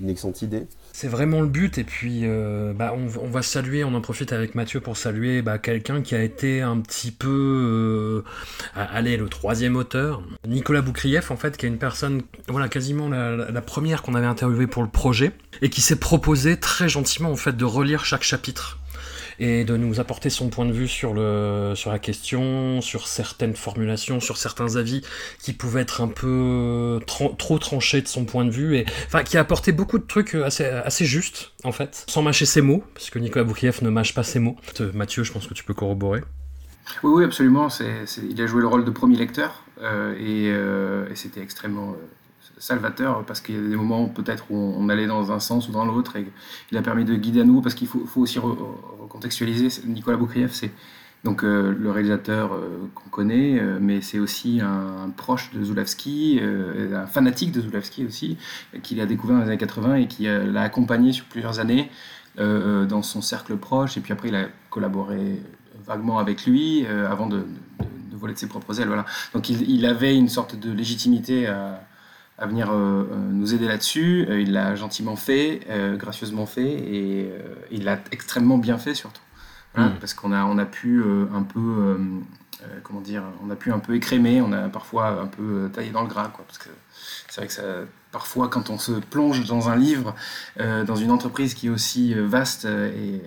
une 0.00 0.08
excellente 0.08 0.42
idée. 0.42 0.66
C'est 0.92 1.08
vraiment 1.08 1.40
le 1.40 1.48
but, 1.48 1.78
et 1.78 1.84
puis 1.84 2.24
bah, 2.76 2.94
on, 2.96 3.28
va 3.28 3.42
saluer, 3.42 3.84
on 3.84 3.94
en 3.94 4.00
profite 4.00 4.32
avec 4.32 4.54
Mathieu 4.54 4.80
pour 4.80 4.96
saluer 4.96 5.42
bah, 5.42 5.58
quelqu'un 5.58 6.02
qui 6.02 6.14
a 6.14 6.22
été 6.22 6.62
un 6.62 6.80
petit 6.80 7.10
peu, 7.10 8.24
allez, 8.74 9.16
le 9.16 9.28
troisième 9.28 9.76
auteur, 9.76 10.22
Nicolas 10.46 10.82
Boukrieff, 10.82 11.30
en 11.30 11.36
fait, 11.36 11.56
qui 11.56 11.66
est 11.66 11.68
une 11.68 11.78
personne, 11.78 12.22
voilà, 12.48 12.68
quasiment 12.68 13.08
la 13.08 13.60
première 13.60 14.02
qu'on 14.02 14.14
avait 14.14 14.26
interviewée 14.26 14.66
pour 14.66 14.82
le 14.82 14.88
projet, 14.88 15.32
et 15.62 15.70
qui 15.70 15.80
s'est 15.80 15.96
proposé 15.96 16.56
très 16.56 16.88
gentiment, 16.88 17.30
en 17.30 17.36
fait, 17.36 17.56
de 17.56 17.64
relire 17.64 18.04
chaque 18.04 18.24
chapitre 18.24 18.78
et 19.38 19.64
de 19.64 19.76
nous 19.76 20.00
apporter 20.00 20.30
son 20.30 20.48
point 20.48 20.66
de 20.66 20.72
vue 20.72 20.88
sur, 20.88 21.14
le, 21.14 21.72
sur 21.74 21.90
la 21.90 21.98
question, 21.98 22.80
sur 22.80 23.06
certaines 23.06 23.54
formulations, 23.54 24.20
sur 24.20 24.36
certains 24.36 24.76
avis 24.76 25.02
qui 25.40 25.52
pouvaient 25.52 25.82
être 25.82 26.00
un 26.00 26.08
peu 26.08 27.00
trop 27.06 27.58
tranchés 27.58 28.02
de 28.02 28.08
son 28.08 28.24
point 28.24 28.44
de 28.44 28.50
vue, 28.50 28.76
et 28.76 28.86
enfin 29.06 29.22
qui 29.22 29.36
a 29.36 29.40
apporté 29.40 29.72
beaucoup 29.72 29.98
de 29.98 30.06
trucs 30.06 30.34
assez, 30.34 30.64
assez 30.64 31.04
justes, 31.04 31.52
en 31.64 31.72
fait, 31.72 32.04
sans 32.08 32.22
mâcher 32.22 32.46
ses 32.46 32.60
mots, 32.60 32.84
parce 32.94 33.10
que 33.10 33.18
Nicolas 33.18 33.44
Boukrieff 33.44 33.82
ne 33.82 33.90
mâche 33.90 34.14
pas 34.14 34.22
ses 34.22 34.38
mots. 34.38 34.56
Euh, 34.80 34.92
Mathieu, 34.92 35.24
je 35.24 35.32
pense 35.32 35.46
que 35.46 35.54
tu 35.54 35.64
peux 35.64 35.74
corroborer. 35.74 36.22
Oui, 37.02 37.12
oui, 37.16 37.24
absolument. 37.24 37.68
Il 38.30 38.40
a 38.40 38.46
joué 38.46 38.62
le 38.62 38.66
rôle 38.66 38.84
de 38.84 38.90
premier 38.90 39.16
lecteur 39.16 39.62
euh, 39.82 40.14
et, 40.14 40.50
euh, 40.50 41.08
et 41.10 41.16
c'était 41.16 41.42
extrêmement 41.42 41.94
salvateur 42.58 43.24
parce 43.24 43.40
qu'il 43.40 43.54
y 43.54 43.58
a 43.58 43.68
des 43.68 43.76
moments 43.76 44.06
peut-être 44.06 44.50
où 44.50 44.56
on, 44.56 44.88
allait 44.88 45.06
dans 45.06 45.32
un 45.32 45.40
sens 45.40 45.68
ou 45.68 45.72
dans 45.72 45.84
l'autre 45.84 46.16
et 46.16 46.26
il 46.70 46.78
a 46.78 46.82
permis 46.82 47.04
de 47.04 47.14
guider 47.14 47.40
à 47.40 47.44
nouveau 47.44 47.60
parce 47.60 47.74
qu'il 47.74 47.88
faut, 47.88 48.06
aussi 48.16 48.38
re- 48.38 48.56
recontextualiser. 49.00 49.68
Nicolas 49.86 50.16
Boukrieff, 50.16 50.52
c'est 50.52 50.72
donc 51.24 51.42
euh, 51.42 51.74
le 51.76 51.90
réalisateur 51.90 52.52
euh, 52.52 52.88
qu'on 52.94 53.10
connaît, 53.10 53.58
euh, 53.58 53.78
mais 53.80 54.00
c'est 54.00 54.20
aussi 54.20 54.60
un, 54.60 55.10
proche 55.16 55.50
de 55.52 55.64
Zulawski, 55.64 56.40
un 56.94 57.06
fanatique 57.06 57.50
de 57.50 57.60
Zulawski 57.60 58.04
aussi, 58.04 58.36
qu'il 58.82 59.00
a 59.00 59.06
découvert 59.06 59.36
dans 59.36 59.42
les 59.42 59.48
années 59.48 59.58
80 59.58 59.94
et 59.96 60.06
qui 60.06 60.24
l'a 60.24 60.62
accompagné 60.62 61.12
sur 61.12 61.24
plusieurs 61.24 61.58
années 61.60 61.90
dans 62.36 63.02
son 63.02 63.20
cercle 63.20 63.56
proche. 63.56 63.96
Et 63.96 64.00
puis 64.00 64.12
après, 64.12 64.28
il 64.28 64.36
a 64.36 64.46
collaboré 64.70 65.42
vaguement 65.84 66.18
avec 66.18 66.46
lui 66.46 66.86
avant 66.86 67.26
de 67.26 67.44
voler 68.12 68.34
de 68.34 68.38
ses 68.38 68.46
propres 68.46 68.80
ailes. 68.80 68.86
Voilà. 68.86 69.06
Donc 69.34 69.48
il, 69.48 69.68
il 69.68 69.86
avait 69.86 70.14
une 70.16 70.28
sorte 70.28 70.54
de 70.54 70.70
légitimité 70.70 71.46
à, 71.46 71.87
à 72.38 72.46
venir 72.46 72.70
euh, 72.70 72.74
euh, 73.10 73.16
nous 73.32 73.54
aider 73.54 73.66
là-dessus. 73.66 74.26
Euh, 74.28 74.40
il 74.40 74.52
l'a 74.52 74.74
gentiment 74.76 75.16
fait, 75.16 75.60
euh, 75.70 75.96
gracieusement 75.96 76.46
fait, 76.46 76.62
et 76.70 77.30
euh, 77.32 77.54
il 77.70 77.84
l'a 77.84 77.98
extrêmement 78.12 78.58
bien 78.58 78.78
fait 78.78 78.94
surtout. 78.94 79.20
Voilà, 79.74 79.90
Mm. 79.90 79.98
Parce 80.00 80.14
qu'on 80.14 80.32
a, 80.32 80.44
on 80.44 80.56
a 80.58 80.64
pu 80.64 81.02
un 81.34 81.42
peu, 81.42 81.98
comment 82.82 83.00
dire, 83.00 83.22
on 83.44 83.50
a 83.50 83.56
pu 83.56 83.70
un 83.70 83.78
peu 83.78 83.94
écrémer, 83.94 84.40
on 84.40 84.52
a 84.52 84.68
parfois 84.68 85.20
un 85.22 85.26
peu 85.26 85.70
taillé 85.72 85.90
dans 85.90 86.02
le 86.02 86.08
gras, 86.08 86.28
quoi, 86.28 86.44
parce 86.46 86.58
que 86.58 86.70
c'est 87.28 87.40
vrai 87.42 87.46
que 87.48 87.52
ça, 87.52 87.62
parfois 88.10 88.48
quand 88.48 88.70
on 88.70 88.78
se 88.78 88.92
plonge 88.92 89.44
dans 89.46 89.68
un 89.68 89.76
livre, 89.76 90.14
dans 90.58 90.96
une 90.96 91.10
entreprise 91.10 91.54
qui 91.54 91.66
est 91.66 91.70
aussi 91.70 92.14
vaste 92.14 92.64
et 92.64 93.20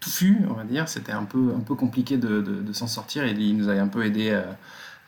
touffue, 0.00 0.38
on 0.48 0.52
va 0.54 0.64
dire, 0.64 0.88
c'était 0.88 1.12
un 1.12 1.24
peu, 1.24 1.52
un 1.56 1.60
peu 1.60 1.74
compliqué 1.74 2.16
de, 2.18 2.40
de- 2.40 2.60
de 2.62 2.72
s'en 2.72 2.86
sortir 2.86 3.24
et 3.24 3.32
il 3.32 3.56
nous 3.56 3.68
a 3.68 3.72
un 3.72 3.88
peu 3.88 4.04
aidé 4.04 4.30
à, 4.32 4.56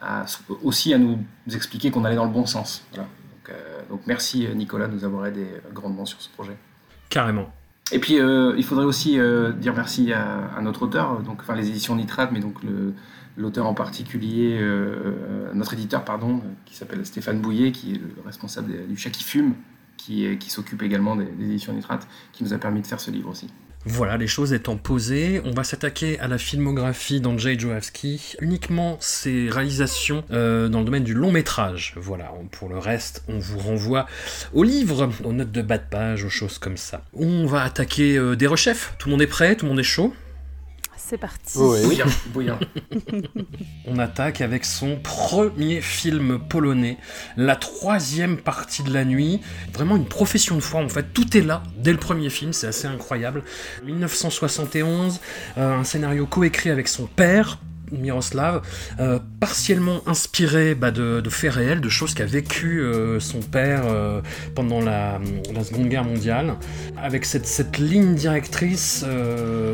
à- 0.01 0.27
aussi 0.63 0.93
à 0.95 0.99
nous 0.99 1.19
expliquer 1.55 1.91
qu'on 1.91 2.05
allait 2.05 2.17
dans 2.17 2.25
le 2.27 2.31
bon 2.33 2.47
sens. 2.47 2.83
Voilà. 2.93 3.09
Donc, 3.43 3.55
euh, 3.55 3.83
donc 3.91 4.03
merci 4.07 4.47
euh, 4.47 4.55
Nicolas 4.55 4.87
de 4.87 4.95
nous 4.95 5.05
avoir 5.05 5.27
aidé 5.27 5.43
euh, 5.43 5.73
grandement 5.73 6.05
sur 6.05 6.21
ce 6.21 6.29
projet. 6.29 6.57
Carrément. 7.09 7.53
Et 7.91 7.99
puis, 7.99 8.19
euh, 8.19 8.55
il 8.57 8.65
faudrait 8.65 8.85
aussi 8.85 9.19
euh, 9.19 9.53
dire 9.53 9.75
merci 9.75 10.13
à, 10.13 10.47
à 10.57 10.61
notre 10.63 10.83
auteur, 10.83 11.21
donc, 11.23 11.41
enfin 11.41 11.55
les 11.55 11.69
éditions 11.69 11.97
Nitrate, 11.97 12.31
mais 12.33 12.41
donc 12.41 12.59
l'auteur 13.37 13.67
en 13.67 13.75
particulier, 13.75 14.59
euh, 14.61 15.51
notre 15.53 15.75
éditeur, 15.75 16.05
pardon, 16.05 16.41
qui 16.65 16.77
s'appelle 16.77 17.05
Stéphane 17.05 17.41
Bouillet, 17.41 17.73
qui 17.73 17.95
est 17.95 17.99
le 17.99 18.15
responsable 18.25 18.87
du 18.87 18.97
chat 18.97 19.11
qui 19.11 19.25
fume, 19.25 19.55
qui 19.97 20.39
s'occupe 20.49 20.83
également 20.83 21.17
des, 21.17 21.27
des 21.27 21.45
éditions 21.45 21.73
Nitrate, 21.73 22.09
qui 22.33 22.45
nous 22.45 22.55
a 22.55 22.59
permis 22.59 22.81
de 22.81 22.87
faire 22.87 23.01
ce 23.01 23.11
livre 23.11 23.29
aussi. 23.31 23.49
Voilà, 23.85 24.17
les 24.17 24.29
choses 24.29 24.53
étant 24.53 24.77
posées, 24.77 25.41
on 25.45 25.51
va 25.51 25.65
s'attaquer 25.65 26.19
à 26.21 26.29
la 26.29 26.39
filmographie 26.39 27.21
d'Andrzej 27.21 27.59
Joawski, 27.59 28.37
uniquement 28.41 28.97
ses 29.01 29.51
réalisations 29.51 30.23
euh, 30.31 30.69
dans 30.69 30.79
le 30.79 30.85
domaine 30.85 31.03
du 31.03 31.15
long 31.15 31.33
métrage. 31.33 31.93
Voilà, 31.97 32.33
pour 32.53 32.69
le 32.69 32.79
reste, 32.79 33.25
on 33.27 33.41
vous 33.41 33.59
renvoie 33.59 34.07
aux 34.53 34.62
livres, 34.62 35.11
aux 35.25 35.33
notes 35.33 35.51
de 35.51 35.62
bas 35.62 35.79
de 35.79 35.89
page, 35.91 36.25
aux 36.25 36.31
choses 36.31 36.59
comme 36.59 36.77
ça. 36.77 37.03
On 37.12 37.45
va 37.47 37.62
attaquer 37.65 38.17
euh, 38.17 38.37
des 38.37 38.47
rechefs, 38.47 38.95
tout 38.99 39.09
le 39.09 39.12
monde 39.12 39.23
est 39.23 39.27
prêt, 39.27 39.57
tout 39.57 39.67
le 39.67 39.71
monde 39.71 39.81
est 39.81 39.83
chaud? 39.83 40.15
C'est 41.12 41.19
parti. 41.19 41.59
Oui. 41.59 41.83
Bouillant, 41.85 42.07
bouillant. 42.28 42.59
On 43.87 43.99
attaque 43.99 44.40
avec 44.40 44.64
son 44.64 44.97
premier 44.97 45.83
film 45.83 46.38
polonais, 46.38 46.97
la 47.37 47.54
troisième 47.54 48.38
partie 48.38 48.83
de 48.83 48.90
la 48.90 49.04
nuit. 49.04 49.42
Vraiment 49.75 49.97
une 49.97 50.07
profession 50.07 50.54
de 50.54 50.62
foi 50.62 50.81
en 50.81 50.88
fait. 50.88 51.12
Tout 51.12 51.37
est 51.37 51.42
là 51.42 51.64
dès 51.76 51.92
le 51.92 51.99
premier 51.99 52.31
film, 52.31 52.54
c'est 52.54 52.66
assez 52.66 52.87
incroyable. 52.87 53.45
1971, 53.85 55.21
euh, 55.59 55.81
un 55.81 55.85
scénario 55.85 56.25
coécrit 56.25 56.71
avec 56.71 56.88
son 56.88 57.04
père. 57.04 57.59
Miroslav, 57.93 58.63
euh, 59.01 59.19
partiellement 59.41 60.03
inspiré 60.07 60.75
bah, 60.75 60.91
de, 60.91 61.23
faits 61.29 61.53
réels, 61.53 61.81
de 61.81 61.89
choses 61.89 62.15
qu'a 62.15 62.27
vécu 62.27 62.81
euh, 62.81 63.21
son 63.21 63.41
père 63.41 63.83
euh, 63.87 64.21
pendant 64.55 64.81
la, 64.81 65.21
Seconde 65.63 65.89
Guerre 65.89 66.05
mondiale, 66.05 66.57
avec 66.97 67.25
cette, 67.25 67.79
ligne 67.79 68.15
directrice, 68.15 69.05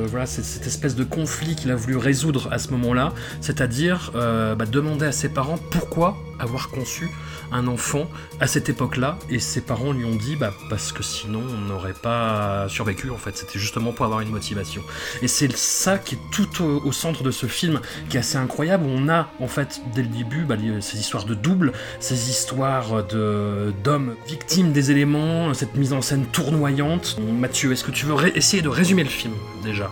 voilà, 0.09 0.27
cette, 0.27 0.45
cette 0.45 0.67
espèce 0.67 0.95
de 0.95 1.05
conflit 1.05 1.57
qu'il 1.57 1.71
a 1.71 1.77
voulu 1.77 1.97
résoudre 1.97 2.49
à 2.53 2.59
ce 2.59 2.71
moment-là, 2.73 3.15
c'est-à-dire 3.41 4.11
bah, 4.15 4.67
demander 4.71 5.07
à 5.07 5.13
ses 5.13 5.31
parents 5.31 5.59
pourquoi 5.71 6.17
avoir 6.39 6.69
conçu 6.69 7.09
un 7.53 7.67
enfant 7.67 8.07
à 8.41 8.47
cette 8.47 8.69
époque-là, 8.69 9.19
et 9.31 9.39
ses 9.39 9.61
parents 9.61 9.93
lui 9.93 10.05
ont 10.05 10.15
dit 10.17 10.37
bah, 10.37 10.53
parce 10.71 10.93
que 10.93 11.03
sinon 11.03 11.43
on 11.51 11.69
n'aurait 11.69 11.95
pas 11.95 12.67
survécu 12.69 13.11
en 13.11 13.17
fait, 13.17 13.37
c'était 13.37 13.59
justement 13.59 13.93
pour 13.93 14.05
avoir 14.05 14.21
une 14.21 14.31
motivation. 14.31 14.83
Et 15.23 15.29
c'est 15.29 15.51
ça 15.57 15.99
qui 15.99 16.17
est 16.17 16.19
tout 16.31 16.63
au, 16.63 16.83
au 16.85 16.93
centre 16.93 17.23
de 17.23 17.31
ce 17.31 17.47
film, 17.47 17.81
qui 18.09 18.17
est 18.17 18.21
assez 18.21 18.37
incroyable, 18.37 18.85
on 18.89 19.09
a 19.09 19.29
en 19.41 19.49
fait 19.49 19.81
dès 19.95 20.03
le 20.03 20.09
début 20.09 20.45
bah, 20.45 20.57
les- 20.57 20.81
ces 20.81 20.99
histoires 20.99 21.25
de 21.25 21.35
double, 21.35 21.73
ces 22.01 22.31
histoires 22.31 23.03
de- 23.05 23.73
d'hommes 23.83 24.15
victimes 24.27 24.73
des 24.73 24.91
éléments, 24.91 25.53
cette 25.55 25.75
mise 25.77 25.93
en 25.93 26.03
scène 26.03 26.27
tournoyante. 26.27 27.19
Mathieu, 27.21 27.73
est-ce 27.73 27.85
que 27.85 27.91
tu 27.91 28.07
veux 28.07 28.15
ré- 28.15 28.33
essayer 28.35 28.63
de 28.63 28.69
résumer 28.69 29.05
le 29.05 29.09
film 29.11 29.33
déjà 29.65 29.91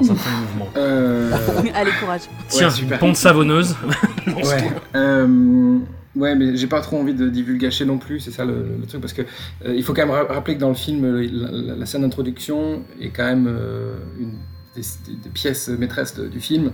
dans 0.00 0.10
un 0.12 0.14
premier 0.14 0.36
mouvement? 0.36 0.68
Euh, 0.76 1.30
Allez, 1.74 1.90
courage. 2.00 2.22
Tiens, 2.48 2.70
super. 2.70 2.92
une 2.94 2.98
pente 2.98 3.16
savonneuse. 3.16 3.76
Ouais. 4.26 4.70
Euh, 4.96 5.78
ouais, 6.16 6.34
mais 6.34 6.56
j'ai 6.56 6.66
pas 6.66 6.80
trop 6.80 6.98
envie 6.98 7.14
de 7.14 7.28
divulgacher 7.28 7.84
non 7.84 7.98
plus, 7.98 8.20
c'est 8.20 8.30
ça 8.30 8.44
le, 8.44 8.80
truc, 8.88 9.00
parce 9.00 9.12
que 9.12 9.22
euh, 9.22 9.74
il 9.74 9.82
faut 9.84 9.94
quand 9.94 10.02
même 10.02 10.10
ra- 10.10 10.24
rappeler 10.24 10.54
que 10.56 10.60
dans 10.60 10.68
le 10.68 10.74
film, 10.74 11.06
la, 11.06 11.86
scène 11.86 12.02
d'introduction 12.02 12.82
est 13.00 13.10
quand 13.10 13.24
même 13.24 13.46
euh, 13.48 13.96
une 14.18 14.32
des, 14.74 15.30
pièces 15.30 15.68
maîtresses 15.68 16.18
du 16.18 16.40
film, 16.40 16.72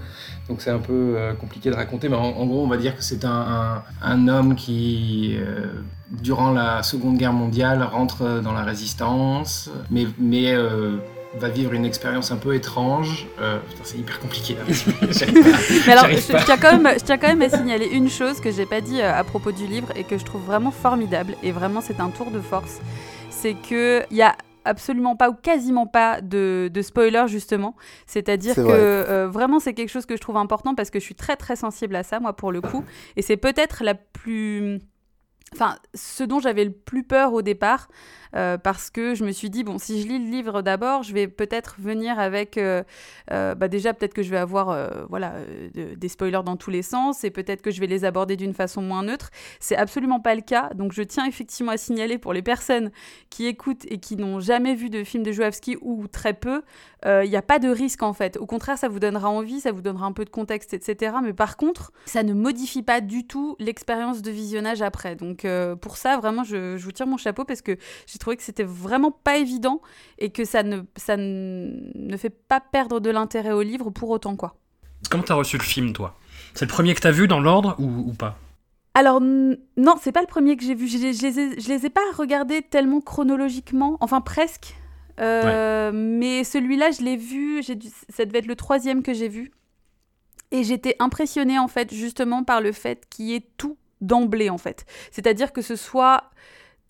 donc 0.48 0.60
c'est 0.60 0.70
un 0.70 0.78
peu 0.78 1.14
euh, 1.16 1.34
compliqué 1.34 1.70
de 1.70 1.76
raconter, 1.76 2.08
mais 2.08 2.16
en, 2.16 2.46
gros, 2.46 2.64
on 2.64 2.68
va 2.68 2.76
dire 2.76 2.96
que 2.96 3.02
c'est 3.02 3.24
un, 3.24 3.82
un, 4.02 4.28
homme 4.28 4.56
qui, 4.56 5.36
durant 6.10 6.52
la 6.52 6.82
Seconde 6.82 7.16
Guerre 7.16 7.32
mondiale, 7.32 7.82
rentre 7.82 8.40
dans 8.42 8.52
la 8.52 8.64
résistance, 8.64 9.70
mais, 9.90 10.06
va 11.34 11.48
vivre 11.48 11.72
une 11.72 11.84
expérience 11.84 12.30
un 12.30 12.36
peu 12.36 12.54
étrange. 12.54 13.26
Euh, 13.40 13.58
putain, 13.58 13.82
c'est 13.84 13.98
hyper 13.98 14.20
compliqué 14.20 14.54
là. 14.54 14.62
Mais 15.86 15.92
alors, 15.92 16.08
je, 16.08 16.44
tiens 16.44 16.56
quand 16.58 16.78
même, 16.78 16.98
je 16.98 17.04
tiens 17.04 17.18
quand 17.18 17.28
même 17.28 17.42
à 17.42 17.48
signaler 17.48 17.86
une 17.86 18.10
chose 18.10 18.40
que 18.40 18.50
j'ai 18.50 18.66
pas 18.66 18.80
dit 18.80 19.00
euh, 19.00 19.14
à 19.14 19.24
propos 19.24 19.52
du 19.52 19.66
livre 19.66 19.88
et 19.96 20.04
que 20.04 20.18
je 20.18 20.24
trouve 20.24 20.42
vraiment 20.42 20.70
formidable 20.70 21.34
et 21.42 21.52
vraiment 21.52 21.80
c'est 21.80 22.00
un 22.00 22.10
tour 22.10 22.30
de 22.30 22.40
force, 22.40 22.80
c'est 23.30 23.54
que 23.54 24.02
il 24.10 24.16
y 24.16 24.22
a 24.22 24.36
absolument 24.64 25.16
pas 25.16 25.28
ou 25.28 25.34
quasiment 25.34 25.86
pas 25.86 26.20
de, 26.20 26.70
de 26.72 26.82
spoiler 26.82 27.24
justement. 27.26 27.74
C'est-à-dire 28.06 28.54
que 28.54 28.60
vrai. 28.60 28.78
euh, 28.78 29.28
vraiment 29.28 29.58
c'est 29.58 29.74
quelque 29.74 29.90
chose 29.90 30.06
que 30.06 30.16
je 30.16 30.20
trouve 30.20 30.36
important 30.36 30.74
parce 30.74 30.90
que 30.90 31.00
je 31.00 31.04
suis 31.04 31.16
très 31.16 31.36
très 31.36 31.56
sensible 31.56 31.96
à 31.96 32.02
ça 32.04 32.20
moi 32.20 32.34
pour 32.34 32.52
le 32.52 32.60
coup 32.60 32.84
et 33.16 33.22
c'est 33.22 33.36
peut-être 33.36 33.82
la 33.82 33.94
plus 33.94 34.80
Enfin, 35.54 35.76
ce 35.94 36.24
dont 36.24 36.40
j'avais 36.40 36.64
le 36.64 36.72
plus 36.72 37.04
peur 37.04 37.34
au 37.34 37.42
départ, 37.42 37.88
euh, 38.34 38.58
parce 38.58 38.90
que 38.90 39.14
je 39.14 39.24
me 39.24 39.32
suis 39.32 39.50
dit, 39.50 39.64
bon, 39.64 39.78
si 39.78 40.00
je 40.02 40.08
lis 40.08 40.18
le 40.18 40.30
livre 40.30 40.62
d'abord, 40.62 41.02
je 41.02 41.12
vais 41.12 41.28
peut-être 41.28 41.76
venir 41.78 42.18
avec, 42.18 42.56
euh, 42.58 42.82
euh, 43.30 43.54
bah 43.54 43.68
déjà, 43.68 43.92
peut-être 43.94 44.14
que 44.14 44.22
je 44.22 44.30
vais 44.30 44.38
avoir 44.38 44.76
voilà, 45.08 45.34
de- 45.74 45.94
des 45.94 46.08
spoilers 46.08 46.42
dans 46.44 46.56
tous 46.56 46.70
les 46.70 46.82
sens, 46.82 47.24
et 47.24 47.30
peut-être 47.30 47.62
que 47.62 47.70
je 47.70 47.80
vais 47.80 47.86
les 47.86 48.04
aborder 48.04 48.36
d'une 48.36 48.54
façon 48.54 48.82
moins 48.82 49.02
neutre. 49.02 49.30
C'est 49.60 49.76
absolument 49.76 50.20
pas 50.20 50.34
le 50.34 50.40
cas, 50.40 50.70
donc 50.74 50.92
je 50.92 51.02
tiens 51.02 51.26
effectivement 51.26 51.72
à 51.72 51.76
signaler 51.76 52.18
pour 52.18 52.32
les 52.32 52.42
personnes 52.42 52.90
qui 53.30 53.46
écoutent 53.46 53.84
et 53.88 53.98
qui 53.98 54.16
n'ont 54.16 54.40
jamais 54.40 54.74
vu 54.74 54.90
de 54.90 55.04
film 55.04 55.22
de 55.22 55.32
Jouavski 55.32 55.76
ou 55.80 56.06
très 56.08 56.34
peu, 56.34 56.62
il 57.04 57.28
n'y 57.28 57.36
a 57.36 57.42
pas 57.42 57.58
de 57.58 57.68
risque 57.68 58.02
en 58.02 58.12
fait. 58.12 58.36
Au 58.36 58.46
contraire, 58.46 58.78
ça 58.78 58.88
vous 58.88 59.00
donnera 59.00 59.28
envie, 59.28 59.60
ça 59.60 59.72
vous 59.72 59.82
donnera 59.82 60.06
un 60.06 60.12
peu 60.12 60.24
de 60.24 60.30
contexte, 60.30 60.72
etc. 60.72 61.16
Mais 61.22 61.32
par 61.32 61.56
contre, 61.56 61.92
ça 62.06 62.22
ne 62.22 62.32
modifie 62.32 62.82
pas 62.82 63.00
du 63.00 63.26
tout 63.26 63.56
l'expérience 63.58 64.22
de 64.22 64.30
visionnage 64.30 64.82
après. 64.82 65.16
Donc 65.16 65.46
pour 65.80 65.96
ça, 65.96 66.16
vraiment, 66.18 66.44
je, 66.44 66.76
je 66.76 66.84
vous 66.84 66.92
tire 66.92 67.06
mon 67.08 67.16
chapeau 67.16 67.44
parce 67.44 67.60
que 67.62 67.76
j'ai 68.06 68.18
trouvé 68.22 68.36
que 68.38 68.42
c'était 68.42 68.64
vraiment 68.64 69.10
pas 69.10 69.36
évident 69.36 69.82
et 70.18 70.30
que 70.30 70.44
ça 70.44 70.62
ne, 70.62 70.80
ça 70.96 71.16
ne 71.18 72.16
fait 72.16 72.30
pas 72.30 72.60
perdre 72.60 72.98
de 73.00 73.10
l'intérêt 73.10 73.52
au 73.52 73.62
livre 73.62 73.90
pour 73.90 74.08
autant 74.10 74.36
quoi. 74.36 74.56
Comment 75.10 75.22
t'as 75.24 75.34
reçu 75.34 75.58
le 75.58 75.62
film, 75.62 75.92
toi? 75.92 76.16
C'est 76.54 76.64
le 76.64 76.70
premier 76.70 76.94
que 76.94 77.00
t'as 77.00 77.10
vu 77.10 77.28
dans 77.28 77.40
l'ordre 77.40 77.76
ou, 77.78 77.88
ou 78.10 78.12
pas? 78.14 78.38
Alors 78.94 79.20
non, 79.20 79.94
c'est 80.00 80.12
pas 80.12 80.20
le 80.20 80.26
premier 80.26 80.56
que 80.56 80.64
j'ai 80.64 80.74
vu. 80.74 80.86
Je, 80.86 80.98
les- 80.98 81.12
je 81.14 81.22
les 81.22 81.38
ai, 81.40 81.60
je 81.60 81.68
les 81.68 81.86
ai 81.86 81.90
pas 81.90 82.02
regardés 82.14 82.62
tellement 82.62 83.00
chronologiquement, 83.00 83.96
enfin 84.00 84.20
presque. 84.20 84.74
Euh, 85.20 85.90
Mais 85.94 86.44
celui-là, 86.44 86.90
je 86.90 87.02
l'ai 87.02 87.16
vu. 87.16 87.60
dû- 87.62 87.88
Ça 88.10 88.24
devait 88.24 88.38
être 88.40 88.46
le 88.46 88.56
troisième 88.56 89.02
que 89.02 89.12
j'ai 89.14 89.28
vu. 89.28 89.50
Et 90.50 90.62
j'étais 90.64 90.96
impressionnée 90.98 91.58
en 91.58 91.68
fait 91.68 91.92
justement 91.94 92.44
par 92.44 92.60
le 92.60 92.72
fait 92.72 93.06
qu'il 93.08 93.26
y 93.26 93.34
ait 93.34 93.46
tout 93.56 93.76
d'emblée 94.02 94.50
en 94.50 94.58
fait. 94.58 94.84
C'est-à-dire 95.10 95.52
que 95.52 95.62
ce 95.62 95.76
soit 95.76 96.24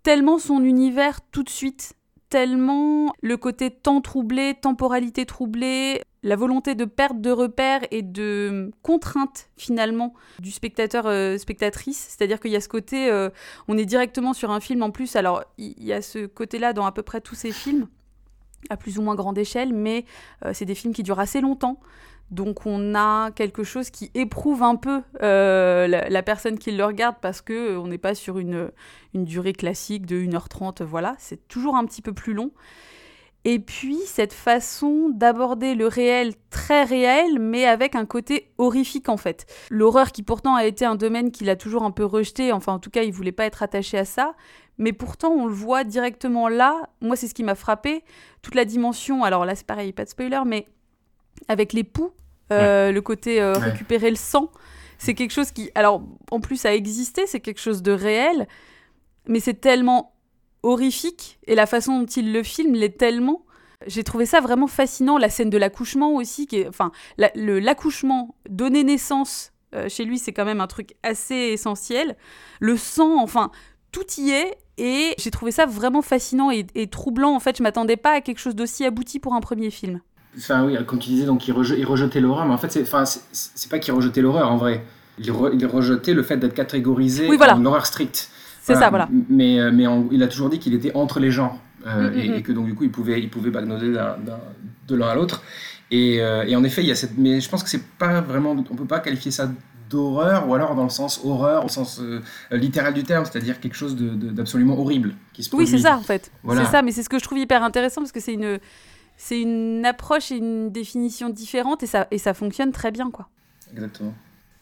tellement 0.03 0.39
son 0.39 0.63
univers 0.63 1.21
tout 1.31 1.43
de 1.43 1.51
suite, 1.51 1.95
tellement 2.29 3.13
le 3.23 3.37
côté 3.37 3.71
temps 3.71 4.01
troublé, 4.01 4.55
temporalité 4.61 5.27
troublée, 5.27 6.03
la 6.23 6.37
volonté 6.37 6.75
de 6.75 6.85
perte 6.85 7.21
de 7.21 7.31
repères 7.31 7.83
et 7.91 8.03
de 8.03 8.71
contrainte 8.83 9.51
finalement 9.57 10.15
du 10.39 10.51
spectateur 10.51 11.07
euh, 11.07 11.37
spectatrice. 11.37 12.07
C'est-à-dire 12.09 12.41
qu'il 12.41 12.53
y 12.53 12.57
a 12.57 12.61
ce 12.61 12.69
côté 12.69 13.11
euh, 13.11 13.29
on 13.69 13.77
est 13.77 13.85
directement 13.85 14.33
sur 14.33 14.51
un 14.51 14.61
film 14.61 14.83
en 14.83 14.91
plus 14.91 15.17
alors 15.17 15.45
il 15.59 15.83
y, 15.83 15.93
a 15.93 16.01
ce 16.01 16.27
côté-là 16.27 16.73
dans 16.73 16.87
à 16.87 16.93
peu 16.93 17.03
près 17.03 17.21
tous 17.21 17.35
ces 17.35 17.53
films 17.53 17.89
à 18.71 18.77
plus 18.77 18.99
ou 18.99 19.03
moins 19.03 19.17
grande 19.17 19.37
échelle 19.37 19.73
mais 19.73 20.05
euh, 20.45 20.53
c'est 20.55 20.65
des 20.65 20.77
films 20.77 20.95
qui 20.95 21.03
durent 21.03 21.21
assez 21.21 21.41
longtemps 21.41 21.81
donc 22.33 22.67
on 22.67 22.95
a 22.95 23.31
quelque 23.31 23.63
chose 23.63 23.91
qui 23.91 24.11
éprouve 24.15 24.63
un 24.63 24.77
peu 24.77 25.03
euh, 25.23 25.87
la, 25.87 26.23
personne 26.23 26.59
qui 26.59 26.73
le 26.73 26.85
regarde 26.85 27.17
parce 27.21 27.41
que 27.43 27.53
euh, 27.53 27.79
on 27.79 27.87
n'est 27.87 27.99
pas 27.99 28.15
sur 28.15 28.39
une, 28.39 28.71
une 29.15 29.25
durée 29.25 29.53
classique 29.53 30.07
de 30.07 30.17
1h30 30.17 30.83
voilà 30.83 31.15
c'est 31.19 31.47
toujours 31.47 31.77
un 31.77 31.85
petit 31.85 32.03
peu 32.03 32.13
plus 32.13 32.33
long 32.33 32.51
et 33.45 33.59
puis 33.59 33.99
cette 34.07 34.33
façon 34.33 35.11
d'aborder 35.11 35.75
le 35.75 35.89
réel 35.89 36.35
très 36.51 36.85
réel, 36.85 37.41
mais 37.41 37.67
avec 37.67 37.97
un 37.97 38.07
côté 38.07 38.53
horrifique 38.57 39.09
en 39.09 39.17
fait. 39.17 39.47
L'horreur 39.69 40.13
qui 40.13 40.23
pourtant 40.23 40.55
a 40.55 40.65
été 40.65 40.85
un 40.85 40.95
domaine 40.95 41.33
qu'il 41.33 41.51
a 41.51 41.57
toujours 41.57 41.83
un 41.83 41.91
peu 41.91 42.05
rejeté, 42.05 42.53
enfin 42.53 42.75
en 42.75 42.79
tout 42.79 42.91
cas 42.91 43.03
il 43.03 43.13
voulait 43.13 43.33
pas 43.33 43.45
être 43.45 43.65
attaché 43.65 43.99
à 43.99 44.05
ça, 44.05 44.35
mais 44.79 44.93
pourtant 44.93 45.31
on 45.31 45.47
le 45.47 45.53
voit 45.53 45.83
directement 45.83 46.49
là. 46.49 46.89
Moi 47.01 47.17
c'est 47.17 47.27
ce 47.27 47.35
qui 47.35 47.43
m'a 47.43 47.57
frappé, 47.57 48.05
toute 48.43 48.55
la 48.55 48.65
dimension. 48.65 49.25
Alors 49.25 49.45
là 49.45 49.57
c'est 49.57 49.67
pareil, 49.67 49.93
pas 49.93 50.05
de 50.05 50.11
spoiler, 50.11 50.43
mais 50.47 50.69
avec 51.49 51.73
les 51.73 51.85
poux, 51.85 52.13
euh, 52.61 52.93
le 52.93 53.01
côté 53.03 53.41
euh, 53.41 53.55
Ouais. 53.55 53.71
récupérer 53.71 54.11
le 54.11 54.17
sang, 54.17 54.51
c'est 54.99 55.15
quelque 55.15 55.33
chose 55.33 55.51
qui, 55.51 55.71
alors 55.75 56.03
en 56.31 56.41
plus 56.41 56.65
a 56.67 56.75
existé, 56.75 57.27
c'est 57.27 57.41
quelque 57.41 57.61
chose 57.61 57.83
de 57.83 57.93
réel, 57.93 58.47
mais 59.27 59.41
c'est 59.41 59.55
tellement 59.61 60.15
horrifique 60.63 61.39
et 61.47 61.55
la 61.55 61.67
façon 61.67 62.01
dont 62.01 62.07
il 62.07 62.33
le 62.33 62.43
filme 62.43 62.75
l'est 62.75 62.97
tellement. 62.97 63.45
J'ai 63.89 64.05
trouvé 64.05 64.27
ça 64.27 64.41
vraiment 64.41 64.69
fascinant, 64.69 65.19
la 65.19 65.29
scène 65.29 65.51
de 65.51 65.59
l'accouchement 65.59 66.15
aussi, 66.15 66.47
qui 66.47 66.59
est, 66.59 66.69
enfin, 66.69 66.93
la- 67.19 67.33
l'accouchement, 67.35 68.37
donner 68.49 68.85
naissance 68.85 69.53
euh, 69.75 69.89
chez 69.89 70.05
lui, 70.05 70.19
c'est 70.19 70.33
quand 70.33 70.45
même 70.45 70.61
un 70.61 70.69
truc 70.69 70.95
assez 71.03 71.35
essentiel. 71.35 72.17
Le 72.61 72.77
sang, 72.77 73.21
enfin, 73.21 73.51
tout 73.91 74.07
y 74.19 74.31
est. 74.31 74.57
Et 74.79 75.15
j'ai 75.19 75.31
trouvé 75.31 75.51
ça 75.53 75.67
vraiment 75.67 76.01
fascinant 76.01 76.51
et, 76.51 76.67
et 76.75 76.87
troublant. 76.89 77.35
En 77.35 77.41
fait, 77.41 77.59
je 77.59 77.63
m'attendais 77.63 77.97
pas 77.97 78.13
à 78.13 78.21
quelque 78.21 78.39
chose 78.39 78.55
d'aussi 78.55 78.85
abouti 78.85 79.19
pour 79.19 79.35
un 79.35 79.41
premier 79.41 79.71
film. 79.71 80.01
Enfin 80.37 80.65
oui, 80.65 80.77
comme 80.87 80.99
tu 80.99 81.11
disais, 81.11 81.27
donc 81.27 81.47
il, 81.47 81.53
reje- 81.55 81.77
il 81.79 81.85
rejetait 81.85 82.21
l'horreur, 82.21 82.47
mais 82.47 82.55
en 82.55 82.59
fait, 82.59 82.73
c'est, 82.73 82.83
enfin, 82.83 83.05
c'est, 83.05 83.71
pas 83.71 83.79
qu'il 83.79 83.93
rejetait 83.93 84.23
l'horreur 84.23 84.51
en 84.51 84.57
vrai. 84.57 84.83
Il, 85.19 85.31
re- 85.31 85.51
il 85.53 85.67
rejetait 85.67 86.15
le 86.15 86.23
fait 86.23 86.39
d'être 86.39 86.55
catégorisé 86.55 87.29
Oui, 87.29 87.37
voilà. 87.37 87.55
en 87.57 87.65
horreur 87.67 87.85
stricte. 87.87 88.31
C'est 88.63 88.75
ça, 88.77 88.89
voilà. 88.91 89.09
Mais, 89.29 89.59
euh, 89.61 89.71
mais 89.73 89.85
il 90.11 90.23
a 90.23 90.29
toujours 90.29 90.49
dit 90.49 90.59
qu'il 90.59 90.73
était 90.75 90.95
entre 90.95 91.19
les 91.21 91.31
genres 91.31 91.59
euh, 91.87 92.11
Mm, 92.11 92.15
mm, 92.15 92.19
et, 92.19 92.29
mm. 92.29 92.35
et 92.35 92.43
que 92.43 92.53
donc 92.53 92.67
du 92.67 92.75
coup 92.77 92.85
il 92.85 92.93
pouvait, 92.93 93.21
il 93.21 93.29
pouvait 93.29 93.51
bagnoder 93.51 93.93
de 93.93 94.95
l'un 94.97 95.09
à 95.09 95.15
l'autre. 95.15 95.43
Et, 95.91 96.21
euh, 96.23 96.45
et 96.47 96.57
en 96.57 96.65
effet, 96.65 96.83
il 96.83 96.89
y 96.89 96.93
a 96.93 96.95
cette, 96.95 97.19
mais 97.19 97.41
je 97.41 97.49
pense 97.51 97.63
que 97.63 97.69
c'est 97.69 97.83
pas 97.99 98.21
vraiment, 98.23 98.53
on 98.53 98.63
peut 98.77 98.87
pas 98.87 99.01
qualifier 99.01 99.31
ça 99.33 99.51
d'horreur 99.91 100.49
ou 100.49 100.55
alors 100.55 100.75
dans 100.75 100.85
le 100.85 100.89
sens 100.91 101.21
horreur 101.23 101.67
au 101.67 101.69
sens 101.69 102.01
euh, 102.01 102.21
littéral 102.51 102.95
du 102.95 103.03
terme, 103.03 103.27
c'est-à-dire 103.27 103.61
quelque 103.61 103.75
chose 103.77 103.95
d'absolument 103.97 104.79
horrible 104.79 105.15
qui 105.35 105.43
se 105.43 105.51
Oui, 105.55 105.65
produit. 105.65 105.79
c'est 105.83 105.87
ça 105.89 105.97
en 105.97 106.01
fait. 106.03 106.31
Voilà. 106.43 106.65
C'est 106.65 106.71
ça, 106.71 106.81
mais 106.83 106.93
c'est 106.93 107.03
ce 107.03 107.09
que 107.11 107.19
je 107.19 107.25
trouve 107.25 107.39
hyper 107.39 107.63
intéressant 107.63 108.01
parce 108.01 108.13
que 108.13 108.21
c'est 108.21 108.33
une, 108.33 108.59
c'est 109.25 109.41
une 109.41 109.85
approche 109.87 110.33
et 110.33 110.37
une 110.37 110.71
définition 110.71 111.29
différente 111.31 111.83
et 111.85 111.87
ça, 111.87 112.09
et 112.11 112.19
ça 112.19 112.35
fonctionne 112.35 112.73
très 112.73 112.91
bien 112.91 113.11
quoi. 113.11 113.29
Exactement. 113.73 114.15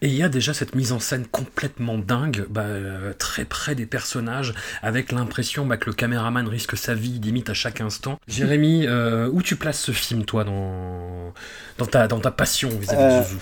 Et 0.03 0.09
il 0.09 0.15
y 0.15 0.23
a 0.23 0.31
déjà 0.31 0.55
cette 0.55 0.75
mise 0.75 0.93
en 0.93 0.99
scène 0.99 1.27
complètement 1.27 1.99
dingue, 1.99 2.47
bah, 2.49 2.63
euh, 2.63 3.13
très 3.19 3.45
près 3.45 3.75
des 3.75 3.85
personnages, 3.85 4.55
avec 4.83 5.13
l'impression 5.13 5.67
bah, 5.67 5.77
que 5.77 5.91
le 5.91 5.95
caméraman 5.95 6.49
risque 6.49 6.75
sa 6.77 6.95
vie 6.95 7.19
limite 7.21 7.51
à 7.51 7.55
chaque 7.55 7.83
instant. 7.83 8.19
Jérémy, 8.27 8.87
euh, 8.87 9.29
où 9.31 9.43
tu 9.43 9.57
places 9.57 9.79
ce 9.81 9.93
film, 9.93 10.25
toi, 10.25 10.45
dans, 10.45 11.35
dans, 11.77 11.85
ta, 11.87 12.09
dans 12.09 12.19
ta 12.19 12.31
passion 12.31 12.71
vis-à-vis 12.71 13.03
Euh, 13.03 13.19
de 13.21 13.25
Zouzou? 13.25 13.41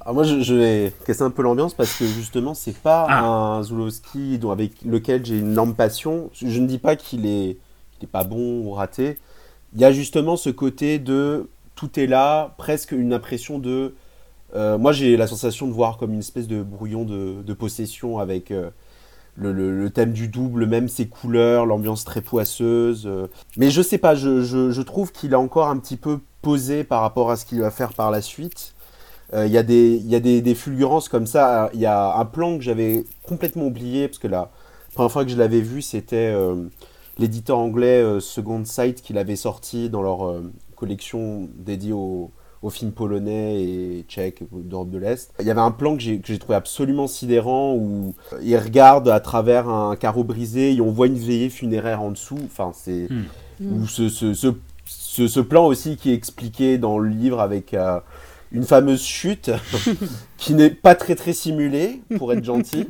Alors 0.00 0.14
moi, 0.14 0.24
je, 0.24 0.40
je 0.40 0.54
vais 0.54 0.92
casser 1.06 1.22
un 1.22 1.30
peu 1.30 1.42
l'ambiance 1.42 1.74
parce 1.74 1.96
que 1.96 2.06
justement, 2.06 2.54
c'est 2.54 2.76
pas 2.78 3.06
Ah. 3.08 3.24
un 3.24 3.62
Zulowski 3.62 4.38
dont, 4.38 4.50
avec 4.50 4.72
lequel 4.84 5.24
j'ai 5.24 5.38
une 5.38 5.52
énorme 5.52 5.74
passion. 5.76 6.30
Je 6.32 6.60
ne 6.60 6.66
dis 6.66 6.78
pas 6.78 6.96
qu'il 6.96 7.24
est, 7.24 7.56
qu'il 7.92 8.04
est 8.08 8.10
pas 8.10 8.24
bon 8.24 8.62
ou 8.64 8.72
raté. 8.72 9.18
Il 9.76 9.82
y 9.82 9.84
a 9.84 9.92
justement 9.92 10.38
ce 10.38 10.48
côté 10.48 10.98
de 10.98 11.50
tout 11.74 12.00
est 12.00 12.06
là, 12.06 12.54
presque 12.56 12.92
une 12.92 13.12
impression 13.12 13.58
de. 13.58 13.94
euh, 14.54 14.78
moi, 14.78 14.92
j'ai 14.92 15.18
la 15.18 15.26
sensation 15.26 15.66
de 15.66 15.72
voir 15.72 15.98
comme 15.98 16.14
une 16.14 16.20
espèce 16.20 16.48
de 16.48 16.62
brouillon 16.62 17.04
de, 17.04 17.52
possession 17.52 18.18
avec 18.18 18.50
euh, 18.50 18.70
le, 19.36 19.88
thème 19.90 20.14
du 20.14 20.28
double, 20.28 20.64
même 20.64 20.88
ses 20.88 21.08
couleurs, 21.08 21.66
l'ambiance 21.66 22.06
très 22.06 22.22
poisseuse. 22.22 23.06
euh. 23.06 23.26
Mais 23.58 23.68
je 23.70 23.82
sais 23.82 23.98
pas, 23.98 24.14
je, 24.14 24.80
trouve 24.80 25.12
qu'il 25.12 25.32
est 25.32 25.36
encore 25.36 25.68
un 25.68 25.76
petit 25.76 25.98
peu 25.98 26.20
posé 26.40 26.82
par 26.82 27.02
rapport 27.02 27.30
à 27.30 27.36
ce 27.36 27.44
qu'il 27.44 27.60
va 27.60 27.70
faire 27.70 27.92
par 27.92 28.10
la 28.10 28.22
suite. 28.22 28.74
Il 29.34 29.48
y 29.48 29.58
a, 29.58 29.62
des, 29.62 29.96
y 29.96 30.14
a 30.14 30.20
des, 30.20 30.40
des 30.40 30.54
fulgurances 30.54 31.10
comme 31.10 31.26
ça. 31.26 31.68
Il 31.74 31.80
y 31.80 31.86
a 31.86 32.16
un 32.16 32.24
plan 32.24 32.56
que 32.56 32.62
j'avais 32.62 33.04
complètement 33.26 33.66
oublié, 33.66 34.08
parce 34.08 34.18
que 34.18 34.28
la 34.28 34.50
première 34.94 35.12
fois 35.12 35.24
que 35.24 35.30
je 35.30 35.36
l'avais 35.36 35.60
vu, 35.60 35.82
c'était 35.82 36.32
l'éditeur 37.18 37.58
anglais 37.58 38.02
euh, 38.02 38.20
Second 38.20 38.64
Sight 38.64 39.02
qui 39.02 39.12
l'avait 39.12 39.36
sorti 39.36 39.88
dans 39.90 40.02
leur 40.02 40.26
euh, 40.26 40.52
collection 40.76 41.48
dédiée 41.56 41.92
aux, 41.92 42.30
films 42.68 42.90
polonais 42.90 43.62
et 43.62 44.04
tchèques 44.08 44.42
d'Europe 44.52 44.90
de 44.90 44.98
l'Est. 44.98 45.32
Il 45.38 45.46
y 45.46 45.52
avait 45.52 45.60
un 45.60 45.70
plan 45.70 45.94
que 45.94 46.02
j'ai 46.02 46.18
que 46.18 46.26
j'ai 46.26 46.38
trouvé 46.40 46.56
absolument 46.56 47.06
sidérant 47.06 47.74
où 47.74 48.12
euh, 48.32 48.38
ils 48.42 48.56
regardent 48.56 49.08
à 49.08 49.20
travers 49.20 49.68
un 49.68 49.94
carreau 49.94 50.24
brisé 50.24 50.74
et 50.74 50.80
on 50.80 50.90
voit 50.90 51.06
une 51.06 51.14
veillée 51.16 51.48
funéraire 51.48 52.02
en 52.02 52.10
dessous. 52.10 52.40
Enfin, 52.44 52.72
c'est. 52.74 53.06
Ou 53.60 53.86
ce, 53.86 54.08
ce, 54.08 54.34
ce, 54.34 54.48
ce- 54.84 55.28
ce 55.28 55.38
plan 55.40 55.64
aussi 55.66 55.96
qui 55.96 56.10
est 56.10 56.14
expliqué 56.14 56.76
dans 56.76 56.98
le 56.98 57.08
livre 57.08 57.38
avec. 57.40 57.72
euh, 57.72 58.00
une 58.52 58.62
fameuse 58.62 59.02
chute 59.02 59.50
qui 60.38 60.54
n'est 60.54 60.70
pas 60.70 60.94
très 60.94 61.16
très 61.16 61.32
simulée 61.32 62.00
pour 62.16 62.32
être 62.32 62.44
gentil 62.44 62.86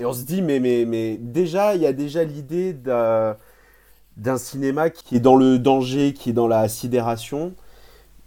et 0.00 0.06
on 0.06 0.12
se 0.12 0.22
dit 0.22 0.42
mais 0.42 0.60
mais 0.60 0.84
mais 0.86 1.18
déjà 1.20 1.74
il 1.74 1.82
y 1.82 1.86
a 1.86 1.92
déjà 1.92 2.22
l'idée 2.22 2.72
d'un 2.72 3.34
d'un 4.22 4.38
cinéma 4.38 4.90
qui 4.90 5.16
est 5.16 5.20
dans 5.20 5.36
le 5.36 5.58
danger 5.58 6.12
qui 6.14 6.30
est 6.30 6.32
dans 6.32 6.48
la 6.48 6.68
sidération 6.68 7.52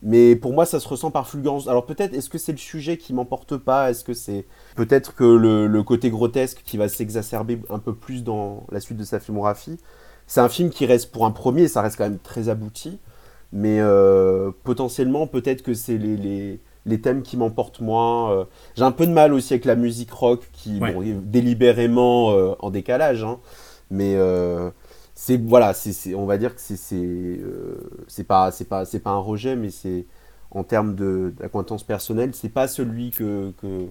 mais 0.04 0.36
pour 0.36 0.54
moi 0.54 0.66
ça 0.66 0.80
se 0.80 0.88
ressent 0.88 1.10
par 1.12 1.28
fulgurance 1.28 1.68
alors 1.68 1.86
peut-être 1.86 2.14
est-ce 2.14 2.30
que 2.30 2.38
c'est 2.38 2.52
le 2.52 2.58
sujet 2.60 2.98
qui 2.98 3.14
m'emporte 3.14 3.58
pas? 3.58 3.90
Est-ce 3.90 4.04
que 4.04 4.14
c'est 4.14 4.46
peut-être 4.76 5.16
que 5.16 5.24
le, 5.24 5.68
le 5.68 5.84
côté 5.84 6.10
grotesque 6.10 6.62
qui 6.66 6.78
va 6.78 6.88
s'exacerber 6.90 7.60
un 7.70 7.80
peu 7.80 7.94
plus 7.96 8.24
dans 8.24 8.66
la 8.72 8.80
suite 8.80 8.98
de 8.98 9.04
sa 9.04 9.20
filmographie? 9.20 9.80
C'est 10.28 10.42
un 10.42 10.50
film 10.50 10.70
qui 10.70 10.86
reste 10.86 11.12
pour 11.12 11.26
un 11.26 11.32
premier 11.32 11.68
ça 11.68 11.82
reste 11.82 11.98
quand 11.98 12.04
même 12.10 12.20
très 12.20 12.50
abouti 12.50 13.00
mais 13.54 13.80
euh, 13.80 14.52
potentiellement 14.64 15.28
peut-être 15.28 15.62
que 15.64 15.74
c'est 15.74 15.98
les, 15.98 16.18
les, 16.18 16.60
les 16.86 17.02
thèmes 17.02 17.22
qui 17.24 17.38
m'emportent 17.38 17.80
moins. 17.80 18.32
euh. 18.32 18.46
J'ai 18.76 18.84
un 18.84 18.92
peu 18.92 19.08
de 19.08 19.14
mal 19.14 19.34
aussi 19.34 19.54
avec 19.54 19.66
la 19.66 19.76
musique 19.76 20.12
rock 20.12 20.50
qui 20.54 20.78
Ouais. 20.80 20.94
bon, 20.94 21.02
est 21.04 21.14
délibérément 21.14 22.32
euh, 22.32 22.54
en 22.60 22.70
décalage, 22.70 23.24
hein. 23.24 23.40
mais 23.90 24.16
euh, 24.18 24.70
c'est 25.16 25.38
voilà, 25.38 25.74
c'est 25.74 26.14
on 26.16 26.26
va 26.26 26.38
dire 26.38 26.56
que 26.56 26.62
c'est 26.62 26.76
c'est 26.78 26.96
euh, 26.98 27.78
pas 28.28 28.52
c'est 28.52 28.66
pas 28.66 28.86
c'est 28.86 29.00
pas 29.00 29.12
un 29.12 29.20
rejet, 29.20 29.56
mais 29.56 29.70
c'est 29.72 30.06
en 30.52 30.64
termes 30.64 30.96
de 30.96 31.34
d'acquaintance 31.38 31.84
personnelle, 31.84 32.36
c'est 32.36 32.50
pas 32.50 32.68
celui 32.68 33.12
que, 33.12 33.52
que 33.62 33.88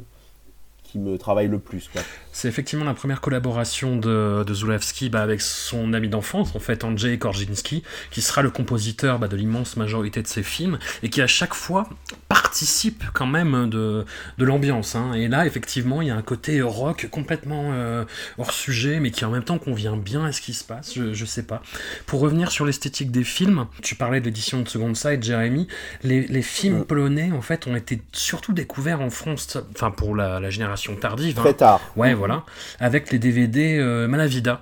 qui 0.84 0.98
me 0.98 1.18
travaille 1.18 1.48
le 1.48 1.58
plus 1.58 1.88
quoi. 1.88 2.02
C'est 2.36 2.48
effectivement 2.48 2.84
la 2.84 2.94
première 2.94 3.20
collaboration 3.20 3.96
de, 3.96 4.42
de 4.44 4.54
Zulawski 4.54 5.08
bah, 5.08 5.22
avec 5.22 5.40
son 5.40 5.92
ami 5.92 6.08
d'enfance, 6.08 6.54
en 6.56 6.58
fait, 6.58 6.82
Andrzej 6.82 7.16
Korzinski, 7.16 7.84
qui 8.10 8.20
sera 8.22 8.42
le 8.42 8.50
compositeur 8.50 9.20
bah, 9.20 9.28
de 9.28 9.36
l'immense 9.36 9.76
majorité 9.76 10.20
de 10.20 10.26
ses 10.26 10.42
films, 10.42 10.80
et 11.04 11.10
qui 11.10 11.22
à 11.22 11.28
chaque 11.28 11.54
fois 11.54 11.88
participe 12.28 13.04
quand 13.12 13.26
même 13.28 13.70
de, 13.70 14.04
de 14.38 14.44
l'ambiance. 14.44 14.96
hein. 14.96 15.12
Et 15.14 15.28
là, 15.28 15.46
effectivement, 15.46 16.02
il 16.02 16.08
y 16.08 16.10
a 16.10 16.16
un 16.16 16.22
côté 16.22 16.60
rock 16.60 17.06
complètement 17.10 17.70
euh, 17.72 18.04
hors 18.36 18.50
sujet, 18.52 18.98
mais 18.98 19.12
qui 19.12 19.24
en 19.24 19.30
même 19.30 19.44
temps 19.44 19.58
convient 19.58 19.96
bien 19.96 20.24
à 20.24 20.32
ce 20.32 20.40
qui 20.40 20.54
se 20.54 20.64
passe, 20.64 20.92
je, 20.94 21.14
je 21.14 21.24
sais 21.24 21.44
pas. 21.44 21.62
Pour 22.06 22.18
revenir 22.20 22.50
sur 22.50 22.66
l'esthétique 22.66 23.12
des 23.12 23.22
films, 23.24 23.66
tu 23.80 23.94
parlais 23.94 24.18
de 24.18 24.24
l'édition 24.24 24.60
de 24.60 24.68
Second 24.68 24.94
Sight, 24.94 25.22
Jérémy, 25.22 25.68
les, 26.02 26.26
les 26.26 26.42
films 26.42 26.78
Ouais. 26.80 26.84
polonais, 26.84 27.30
en 27.32 27.42
fait, 27.42 27.68
ont 27.68 27.76
été 27.76 28.02
surtout 28.12 28.52
découverts 28.52 29.00
en 29.00 29.10
France, 29.10 29.56
enfin 29.72 29.92
pour 29.92 30.16
la, 30.16 30.40
la 30.40 30.50
génération 30.50 30.96
tardive. 30.96 31.38
hein. 31.38 31.42
Très 31.42 31.54
tard. 31.54 31.80
Ouais, 31.94 32.14
voilà. 32.26 32.44
Avec 32.80 33.10
les 33.12 33.18
DVD 33.18 33.76
euh, 33.78 34.08
Malavida. 34.08 34.60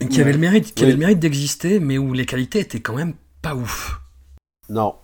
Qui 0.00 0.06
Ouais. 0.06 0.20
avaient 0.20 0.32
le 0.32 0.38
mérite, 0.38 0.74
qui 0.74 0.84
Oui. 0.84 0.92
le 0.92 0.96
mérite 0.96 1.18
d'exister, 1.18 1.80
mais 1.80 1.98
où 1.98 2.12
les 2.12 2.24
qualités 2.24 2.60
étaient 2.60 2.80
quand 2.80 2.94
même 2.94 3.14
pas 3.42 3.54
ouf. 3.54 4.00
Non. 4.68 4.94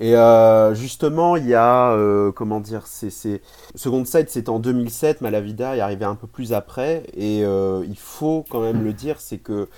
Et 0.00 0.16
euh, 0.16 0.74
justement, 0.74 1.36
il 1.36 1.46
y 1.46 1.54
a, 1.54 1.92
euh, 1.92 2.32
comment 2.32 2.60
dire, 2.60 2.86
c'est, 2.86 3.10
c'est... 3.10 3.40
Second 3.74 4.04
Sight, 4.04 4.30
c'était 4.30 4.48
en 4.48 4.58
2007, 4.58 5.20
Malavida 5.20 5.76
est 5.76 5.80
arrivé 5.80 6.04
un 6.04 6.14
peu 6.14 6.26
plus 6.26 6.52
après, 6.52 7.04
et 7.14 7.44
euh, 7.44 7.84
il 7.88 7.98
faut 7.98 8.44
quand 8.48 8.60
même 8.62 8.82
le 8.82 8.92
dire, 8.92 9.20
c'est 9.20 9.38
que 9.38 9.68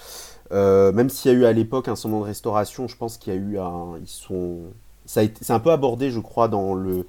même 0.51 1.11
s'il 1.11 1.33
y 1.33 1.35
a 1.35 1.39
eu 1.39 1.45
à 1.47 1.53
l'époque 1.53 1.89
un 1.89 1.95
nombre 2.05 2.21
de 2.21 2.29
restauration, 2.29 2.87
je 2.87 2.97
pense 2.97 3.17
qu'il 3.19 3.33
y 3.35 3.37
a 3.37 3.41
eu 3.41 3.59
un... 3.59 3.99
Ils 4.01 4.07
sont... 4.09 4.59
Ça 5.05 5.21
a 5.21 5.23
été... 5.25 5.45
C'est 5.45 5.53
un 5.53 5.59
peu 5.59 5.71
abordé, 5.73 6.11
je 6.11 6.21
crois, 6.21 6.49
dans 6.49 6.75
le... 6.75 7.07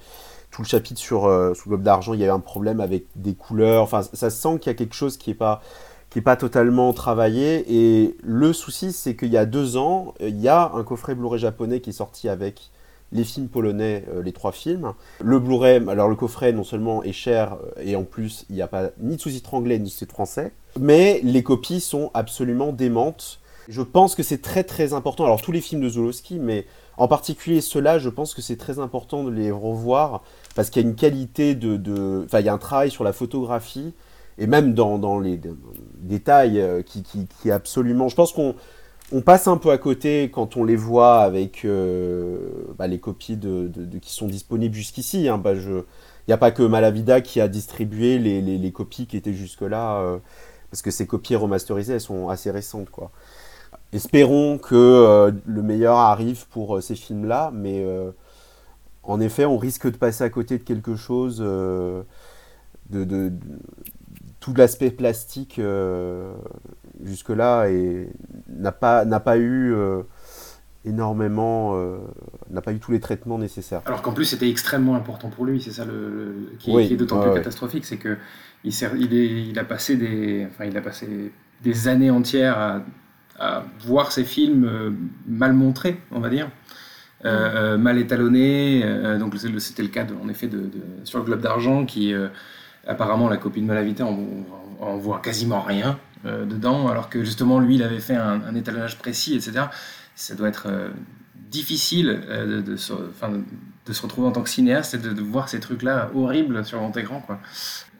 tout 0.56 0.62
le 0.62 0.68
chapitre 0.68 1.00
sur, 1.00 1.26
euh, 1.26 1.54
Globe 1.68 1.84
d'Argent, 1.84 2.14
il 2.14 2.22
y 2.22 2.24
a 2.24 2.28
eu 2.28 2.30
un 2.30 2.40
problème 2.40 2.80
avec 2.80 3.08
des 3.18 3.34
couleurs, 3.34 3.84
enfin, 3.84 4.02
ça 4.02 4.30
se 4.30 4.42
sent 4.42 4.58
qu'il 4.60 4.72
y 4.72 4.76
a 4.76 4.78
quelque 4.78 4.96
chose 4.96 5.18
qui 5.18 5.32
est 5.32 5.36
pas 5.36 5.62
qui 6.16 6.20
est 6.20 6.22
pas 6.22 6.38
totalement 6.38 6.94
travaillé. 6.94 7.66
Et 7.68 8.16
le 8.24 8.54
souci, 8.54 8.94
c'est 8.94 9.18
qu'il 9.18 9.34
y 9.34 9.38
a 9.38 9.46
deux 9.46 9.76
ans, 9.76 10.14
euh, 10.22 10.30
il 10.30 10.40
y 10.40 10.48
a 10.48 10.72
un 10.74 10.84
coffret 10.86 11.14
Blu-ray 11.14 11.42
japonais 11.42 11.82
qui 11.82 11.90
est 11.90 11.94
sorti 11.94 12.30
avec 12.30 12.72
les 13.12 13.26
films 13.26 13.50
polonais, 13.50 14.06
euh, 14.14 14.24
les 14.24 14.32
trois 14.32 14.54
films. 14.54 14.94
Le 15.22 15.40
Blu-ray, 15.40 15.84
alors 15.90 16.08
le 16.08 16.16
coffret 16.16 16.54
non 16.54 16.64
seulement 16.64 17.04
est 17.04 17.12
cher 17.12 17.58
euh, 17.78 17.82
et 17.84 17.98
en 17.98 18.04
plus 18.04 18.46
il 18.50 18.56
n'y 18.56 18.62
a 18.62 18.68
pas 18.68 18.92
ni 19.00 19.18
de 19.18 19.22
sous-titres 19.22 19.54
anglais 19.54 19.78
ni 19.78 19.86
de 19.86 19.90
sous-titres 19.90 20.14
français, 20.14 20.54
mais 20.80 21.20
les 21.24 21.44
copies 21.44 21.82
sont 21.82 22.12
absolument 22.14 22.72
démentes. 22.72 23.42
Je 23.68 23.82
pense 23.82 24.16
que 24.16 24.24
c'est 24.24 24.42
très 24.42 24.64
très 24.64 24.94
important. 24.94 25.26
Alors 25.26 25.42
tous 25.42 25.52
les 25.52 25.62
films 25.62 25.82
de 25.82 25.90
Zulowski, 25.90 26.40
mais 26.40 26.66
en 26.98 27.08
particulier 27.08 27.62
ceux-là, 27.62 28.00
je 28.00 28.10
pense 28.10 28.34
que 28.34 28.42
c'est 28.42 28.58
très 28.58 28.80
important 28.80 29.24
de 29.24 29.30
les 29.32 29.52
revoir 29.52 30.24
parce 30.56 30.70
qu'il 30.70 30.82
y 30.82 30.86
a 30.86 30.88
une 30.90 30.96
qualité 30.96 31.56
de, 31.56 32.24
enfin 32.26 32.40
il 32.40 32.46
y 32.46 32.50
a 32.50 32.54
un 32.54 32.58
travail 32.58 32.92
sur 32.92 33.04
la 33.04 33.14
photographie 33.14 33.94
et 34.38 34.48
même 34.48 34.74
dans, 34.74 34.98
dans 34.98 35.20
les 35.20 35.40
détails 36.00 36.60
euh, 36.60 36.82
qui, 36.82 37.04
qui, 37.04 37.52
absolument. 37.52 38.10
Je 38.10 38.16
pense 38.16 38.32
qu'on 38.34 38.56
on 39.12 39.22
passe 39.22 39.48
un 39.48 39.58
peu 39.58 39.72
à 39.72 39.78
côté 39.78 40.30
quand 40.34 40.58
on 40.58 40.64
les 40.64 40.76
voit 40.76 41.20
avec 41.20 41.64
euh, 41.64 42.40
bah, 42.78 42.88
les 42.88 43.00
copies 43.00 43.38
de, 43.38 43.72
qui 44.02 44.14
sont 44.14 44.28
disponibles 44.28 44.76
jusqu'ici. 44.76 45.28
Hein. 45.30 45.38
Bah, 45.38 45.54
Il 45.54 45.84
n'y 46.28 46.34
a 46.34 46.38
pas 46.38 46.52
que 46.52 46.64
Malavida 46.64 47.22
qui 47.22 47.40
a 47.40 47.48
distribué 47.48 48.18
les, 48.20 48.42
les- 48.42 48.58
les 48.58 48.72
copies 48.72 49.06
qui 49.06 49.16
étaient 49.16 49.34
jusque-là, 49.34 50.00
euh, 50.02 50.18
parce 50.72 50.82
que 50.82 50.92
ces 50.92 51.06
copies 51.08 51.36
remasterisées, 51.36 51.94
elles 51.94 52.02
sont 52.02 52.30
assez 52.30 52.52
récentes. 52.52 52.90
Quoi. 52.90 53.12
Espérons 53.96 54.58
que 54.58 54.76
euh, 54.76 55.32
le 55.46 55.62
meilleur 55.62 55.98
arrive 55.98 56.48
pour 56.50 56.78
euh, 56.78 56.82
ces 56.82 56.96
films-là, 56.96 57.52
mais 57.54 57.84
euh, 57.84 58.12
en 59.04 59.20
effet, 59.20 59.46
on 59.46 59.58
risque 59.58 59.90
de 59.92 59.98
passer 59.98 60.24
à 60.24 60.30
côté 60.30 60.58
de 60.58 60.64
quelque 60.64 60.96
chose, 60.96 61.38
de, 61.40 62.04
de- 62.90 63.04
de- 63.04 63.32
tout 64.40 64.54
l'aspect 64.56 64.92
plastique 64.92 65.60
jusque-là 67.04 67.68
et 67.70 68.10
n'a 68.50 68.72
pas, 68.72 69.06
n'a 69.06 69.20
pas 69.20 69.38
eu 69.38 69.76
énormément, 70.86 71.76
n'a 72.50 72.62
pas 72.62 72.74
eu 72.74 72.80
tous 72.80 72.92
les 72.92 73.00
traitements 73.00 73.38
nécessaires. 73.40 73.82
Alors 73.86 74.02
qu'en 74.02 74.14
plus, 74.14 74.26
c'était 74.26 74.50
extrêmement 74.50 74.96
important 74.96 75.30
pour 75.30 75.46
lui, 75.46 75.62
c'est 75.62 75.72
ça 75.72 75.86
le, 75.86 75.94
le- 75.94 76.58
qui, 76.60 76.72
Oui, 76.72 76.88
qui 76.88 76.94
est 76.94 76.98
d'autant 76.98 77.18
ouais, 77.18 77.24
plus 77.24 77.32
ouais. 77.32 77.38
catastrophique, 77.38 77.86
c'est 77.86 77.98
que 77.98 78.18
il, 78.64 78.74
s'est- 78.74 78.92
il, 78.98 79.14
est- 79.14 79.50
il 79.50 79.60
a 79.60 79.64
passé 79.64 79.96
des, 79.98 80.48
enfin, 80.50 80.66
il 80.66 80.78
a 80.78 80.82
passé 80.82 81.32
des 81.64 81.88
années 81.88 82.12
entières 82.12 82.58
à, 82.60 82.82
à 83.40 83.64
voir 83.86 84.12
ses 84.12 84.24
films 84.24 84.66
euh, 84.66 84.92
mal 85.28 85.54
montrés, 85.54 86.00
on 86.12 86.20
va 86.20 86.30
dire, 86.30 86.50
euh, 87.26 87.74
euh, 87.74 87.78
mal 87.78 87.98
étalonnés. 87.98 88.84
donc 89.20 89.36
c'était 89.60 89.84
le 89.84 89.90
cas, 89.90 90.06
en 90.24 90.30
effet, 90.30 90.50
sur 91.04 91.20
le 91.20 91.26
Globe 91.26 91.42
d'Argent, 91.42 91.86
qui 91.86 92.14
apparemment 92.88 93.30
la 93.30 93.38
copie 93.38 93.62
de 93.62 93.66
Malavita, 93.66 94.06
on, 94.06 94.98
voit 94.98 95.20
quasiment 95.20 95.62
rien 95.62 95.98
dedans, 96.24 96.88
alors 96.88 97.10
que 97.10 97.24
justement 97.24 97.60
lui, 97.60 97.76
il 97.76 97.84
avait 97.84 98.00
fait 98.00 98.16
un, 98.16 98.54
étalonnage 98.56 98.98
précis, 98.98 99.36
etc. 99.36 99.66
Ça 100.16 100.36
doit 100.36 100.50
être 100.50 100.68
difficile 101.50 102.22
de, 102.30 102.76
se, 102.76 102.94
retrouver 104.02 104.28
en 104.28 104.32
tant 104.32 104.44
que 104.44 104.50
cinéaste 104.50 104.94
et 104.94 104.98
de, 104.98 105.22
voir 105.22 105.50
ces 105.50 105.60
trucs-là 105.60 106.12
horribles 106.14 106.64
sur 106.66 106.78
grand 106.78 106.96
écran. 106.98 107.26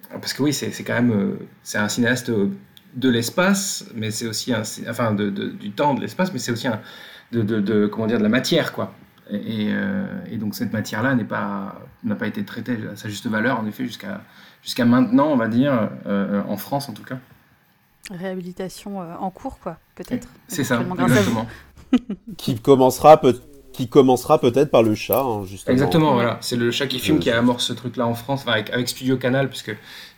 Parce 0.10 0.34
que 0.34 0.44
oui, 0.44 0.54
c'est 0.54 0.84
quand 0.84 0.94
même, 0.94 1.38
c'est 1.64 1.78
un 1.80 1.90
cinéaste 1.90 2.32
de 2.96 3.10
l'espace, 3.10 3.86
mais 3.94 4.12
c'est 4.12 4.28
aussi 4.28 4.54
un, 4.54 4.64
enfin, 4.90 5.14
de, 5.14 5.30
de- 5.30 5.50
du 5.50 5.72
temps, 5.72 5.94
de 5.94 6.02
l'espace, 6.02 6.32
mais 6.34 6.40
c'est 6.40 6.52
aussi 6.52 6.68
un, 6.68 6.80
de, 7.32 7.42
de, 7.42 7.60
de- 7.60 7.88
comment 7.88 8.08
dire, 8.08 8.18
de 8.18 8.24
la 8.24 8.30
matière, 8.30 8.74
quoi. 8.74 8.94
Et, 9.32 9.70
euh, 9.72 10.06
et 10.32 10.38
donc 10.38 10.54
cette 10.56 10.72
matière-là 10.72 11.16
n'est 11.16 11.24
pas 11.26 11.82
n'a 12.04 12.14
pas 12.16 12.28
été 12.28 12.46
traitée 12.46 12.78
à 12.92 12.96
sa 12.96 13.10
juste 13.10 13.26
valeur, 13.28 13.60
en 13.60 13.66
effet, 13.66 13.84
jusqu'à 13.86 14.22
jusqu'à 14.62 14.86
maintenant, 14.86 15.28
on 15.28 15.36
va 15.36 15.48
dire, 15.48 15.90
euh, 16.06 16.42
en 16.48 16.58
France 16.58 16.90
en 16.90 16.94
tout 16.94 17.04
cas. 17.04 17.18
Réhabilitation 18.12 19.02
euh, 19.02 19.16
en 19.20 19.32
cours, 19.32 19.58
quoi, 19.60 19.78
peut-être. 19.96 20.28
C'est 20.48 20.64
ça, 20.64 20.80
exactement. 21.00 21.48
Qui 22.38 22.60
commencera 22.60 23.20
peut 23.20 23.40
qui 23.74 23.90
commencera 23.90 24.40
peut-être 24.40 24.72
par 24.72 24.84
le 24.84 24.96
chat, 24.96 25.20
hein, 25.22 25.44
justement. 25.46 25.74
Exactement, 25.74 26.14
voilà. 26.14 26.38
C'est 26.40 26.56
le 26.56 26.72
chat 26.72 26.88
qui 26.88 26.98
fume 26.98 27.20
qui 27.20 27.30
amorce 27.30 27.66
ce 27.66 27.74
truc-là 27.74 28.08
en 28.08 28.14
France, 28.14 28.44
enfin, 28.44 28.54
avec, 28.54 28.70
avec 28.70 28.88
Studio 28.88 29.18
Canal, 29.18 29.50
puisque 29.50 29.76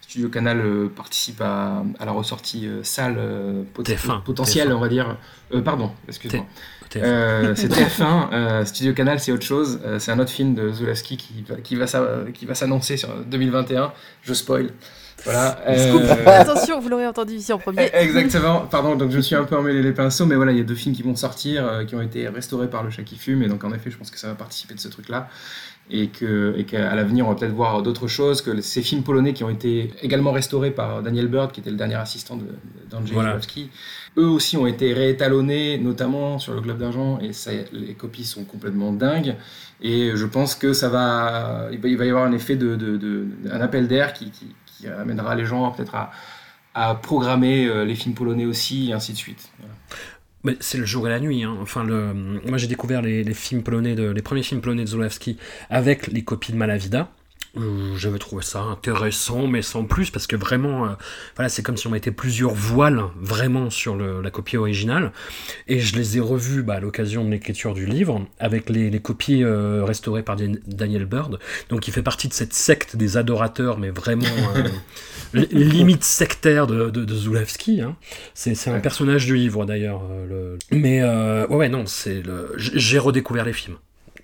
Studio 0.08 0.30
Canal 0.30 0.60
euh, 0.62 0.88
participe 0.88 1.42
à, 1.42 1.84
à 2.00 2.06
la 2.06 2.12
ressortie 2.14 2.66
euh, 2.66 2.82
salle 2.84 3.16
euh, 3.18 3.64
pot- 3.74 3.84
TF1, 3.84 4.24
potentielle, 4.24 4.70
TF1. 4.70 4.74
on 4.74 4.80
va 4.80 4.88
dire. 4.88 5.18
Euh, 5.54 5.62
pardon, 5.62 5.92
excuse-moi. 6.08 6.46
TF1. 6.90 7.02
Euh, 7.04 7.54
c'est 7.56 7.68
TF1. 7.72 8.30
euh, 8.32 8.66
Studio 8.66 8.94
Canal, 8.94 9.20
c'est 9.20 9.34
autre 9.34 9.46
chose. 9.46 9.80
Euh, 9.86 10.00
c'est 10.00 10.12
un 10.12 10.20
autre 10.20 10.32
film 10.32 10.56
de 10.56 10.72
Zulawski 10.72 11.18
qui, 11.18 11.44
va- 11.48 11.58
qui 11.58 11.76
va 11.76 11.88
s'a- 11.88 12.08
qui 12.34 12.46
va 12.46 12.56
s'annoncer 12.56 12.96
sur 12.96 13.10
2021. 13.26 13.92
Je 14.24 14.34
spoil. 14.34 14.70
Voilà. 15.26 15.60
euh, 15.68 16.16
Attention, 16.28 16.80
vous 16.80 16.88
l'aurez 16.90 17.08
entendu 17.08 17.34
ici 17.34 17.52
en 17.52 17.58
premier. 17.58 17.90
Exactement, 17.94 18.62
pardon, 18.62 18.96
donc 18.96 19.10
je 19.12 19.18
me 19.18 19.22
suis 19.22 19.36
un 19.36 19.44
peu 19.46 19.58
emmêlé 19.58 19.82
les 19.82 19.92
pinceaux, 19.92 20.26
mais 20.28 20.36
voilà, 20.36 20.52
il 20.52 20.60
y 20.60 20.62
a 20.62 20.64
deux 20.64 20.76
films 20.76 20.96
qui 20.96 21.02
vont 21.02 21.16
sortir, 21.16 21.66
euh, 21.68 21.84
qui 21.86 21.96
ont 21.96 22.02
été 22.02 22.28
restaurés 22.30 22.70
par 22.70 22.84
le 22.84 22.92
chat 22.92 23.02
qui 23.02 23.16
fume, 23.18 23.42
et 23.42 23.48
donc 23.48 23.64
en 23.64 23.74
effet, 23.74 23.90
je 23.90 23.98
pense 23.98 24.12
que 24.12 24.20
ça 24.20 24.28
va 24.28 24.36
participer 24.36 24.76
de 24.76 24.80
ce 24.80 24.88
truc-là, 24.90 25.28
et 25.90 26.08
que 26.08 26.54
et 26.58 26.66
qu'à 26.66 26.94
l'avenir, 26.96 27.26
on 27.26 27.30
va 27.30 27.36
peut-être 27.36 27.54
voir 27.54 27.82
d'autres 27.82 28.08
choses, 28.08 28.42
que 28.42 28.60
ces 28.62 28.82
films 28.82 29.04
polonais 29.04 29.34
qui 29.34 29.44
ont 29.44 29.50
été 29.50 29.92
également 30.02 30.32
restaurés 30.32 30.72
par 30.72 31.02
Daniel 31.02 31.28
Bird, 31.28 31.52
qui 31.52 31.60
était 31.62 31.70
le 31.70 31.78
dernier 31.78 31.96
assistant 31.96 32.38
d'Andrzej 32.90 33.14
Voilà. 33.14 33.34
Eux 34.18 34.28
aussi 34.28 34.58
ont 34.58 34.68
été 34.68 34.94
réétalonnés, 34.94 35.78
notamment 35.78 36.40
sur 36.40 36.54
le 36.54 36.62
Globe 36.62 36.80
d'Argent, 36.80 37.20
et 37.22 37.34
ça, 37.34 37.52
les 37.72 37.94
copies 37.94 38.26
sont 38.26 38.44
complètement 38.44 38.92
dingues, 38.92 39.36
et 39.82 40.12
je 40.16 40.26
pense 40.26 40.56
que 40.56 40.74
ça 40.74 40.90
va, 40.90 41.68
il 41.72 41.80
va, 41.98 42.06
y 42.06 42.10
avoir 42.10 42.26
un 42.26 42.32
effet 42.34 42.56
de, 42.56 42.76
de- 42.76 42.98
de- 42.98 43.28
un 43.52 43.62
appel 43.62 43.88
d'air 43.88 44.14
qui, 44.14 44.32
qui, 44.32 44.48
qui 44.66 44.88
amènera 44.88 45.36
les 45.36 45.46
gens 45.46 45.72
peut-être 45.72 45.96
à 45.96 46.12
à 46.80 46.94
programmer 46.94 47.66
euh, 47.66 47.86
les 47.86 47.96
films 47.96 48.14
polonais 48.14 48.46
aussi, 48.46 48.90
et 48.90 48.94
ainsi 48.94 49.12
de 49.12 49.18
suite. 49.18 49.50
Voilà. 49.58 49.74
Mais 50.48 50.56
c'est 50.62 50.78
le 50.78 50.86
jour 50.86 51.06
et 51.08 51.10
la 51.10 51.20
nuit. 51.20 51.44
hein. 51.44 51.58
Enfin, 51.62 51.84
le... 51.84 52.14
moi 52.14 52.58
j'ai 52.58 52.68
découvert 52.68 53.02
les, 53.02 53.34
films 53.34 53.64
polonais, 53.64 53.96
de... 53.96 54.12
les 54.12 54.22
premiers 54.22 54.44
films 54.44 54.62
polonais 54.62 54.84
de 54.84 54.88
Zulawski 54.88 55.38
avec 55.70 56.08
les 56.08 56.24
copies 56.24 56.54
de 56.54 56.58
Malavida. 56.58 57.12
Euh, 57.58 57.96
J'avais 57.98 58.20
trouvé 58.20 58.44
ça 58.44 58.62
intéressant, 58.62 59.48
mais 59.48 59.62
sans 59.62 59.84
plus, 59.86 60.10
parce 60.12 60.28
que 60.28 60.36
vraiment, 60.36 60.86
euh, 60.86 60.90
voilà, 61.36 61.50
c'est 61.50 61.64
comme 61.64 61.78
si 61.78 61.88
on 61.88 61.90
mettait 61.92 62.12
plusieurs 62.12 62.54
voiles 62.54 63.04
vraiment 63.20 63.70
sur 63.70 63.96
le- 63.96 64.22
la 64.22 64.30
copie 64.32 64.58
originale. 64.58 65.12
Et 65.68 65.80
je 65.80 65.96
les 65.96 66.18
ai 66.18 66.20
revus 66.20 66.64
bah, 66.64 66.76
à 66.76 66.80
l'occasion 66.80 67.24
de 67.26 67.30
l'écriture 67.32 67.74
du 67.74 67.86
livre, 67.86 68.26
avec 68.40 68.70
les, 68.70 68.90
les 68.90 69.00
copies 69.00 69.44
euh, 69.44 69.84
restaurées 69.86 70.24
par 70.24 70.36
Dan- 70.36 70.60
Daniel 70.68 71.06
Bird. 71.06 71.40
Donc 71.70 71.88
il 71.88 71.92
fait 71.94 72.04
partie 72.04 72.28
de 72.28 72.34
cette 72.34 72.54
secte 72.54 72.96
des 72.96 73.18
adorateurs, 73.18 73.78
mais 73.80 73.90
vraiment 73.90 74.26
euh, 74.56 74.64
li- 75.34 75.48
limite 75.52 76.04
sectaire 76.04 76.68
de, 76.68 76.90
de, 76.90 77.06
de 77.06 77.16
Zulawski. 77.16 77.82
hein. 77.82 77.96
C'est 78.34 78.56
c'est 78.56 78.70
un 78.70 78.80
personnage 78.80 79.26
du 79.26 79.36
livre 79.36 79.66
d'ailleurs. 79.66 80.02
le... 80.30 80.58
Mais 80.72 81.02
euh, 81.02 81.48
ouais, 81.48 81.56
ouais, 81.56 81.70
non, 81.70 81.86
c'est 81.86 82.22
le... 82.22 82.54
j'ai 82.58 83.00
redécouvert 83.00 83.46
les 83.46 83.54
films. 83.54 83.78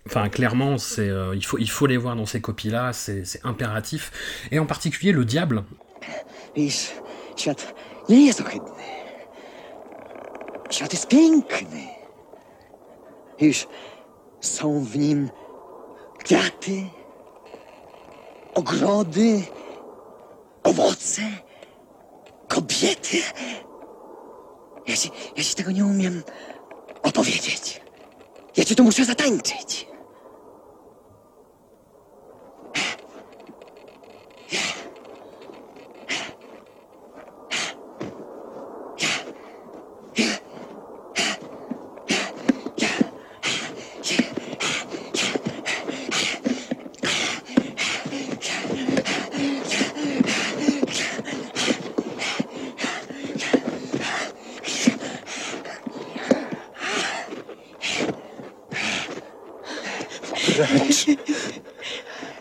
Enfin, 0.06 0.30
clairement, 0.30 0.78
c'est 0.78 1.10
euh, 1.10 1.36
il 1.36 1.46
faut 1.46 1.58
il 1.58 1.70
faut 1.70 1.88
les 1.88 1.98
voir 1.98 2.16
dans 2.16 2.26
ces 2.26 2.42
copies-là, 2.42 2.94
c'est 2.94 3.26
c'est 3.26 3.40
impératif. 3.46 4.12
Et 4.52 4.60
en 4.60 4.66
particulier 4.66 5.12
le 5.12 5.26
diable. 5.26 5.64
Ja 24.86 24.96
ci, 24.96 25.12
ja 25.36 25.44
ci 25.44 25.56
tego 25.56 25.72
nie 25.72 25.86
umiem 25.86 26.24
opowiedzieć. 27.04 27.82
Ja 28.58 28.66
ci 28.66 28.76
to 28.76 28.84
muszę 28.84 29.06
zatańczyć. 29.06 29.94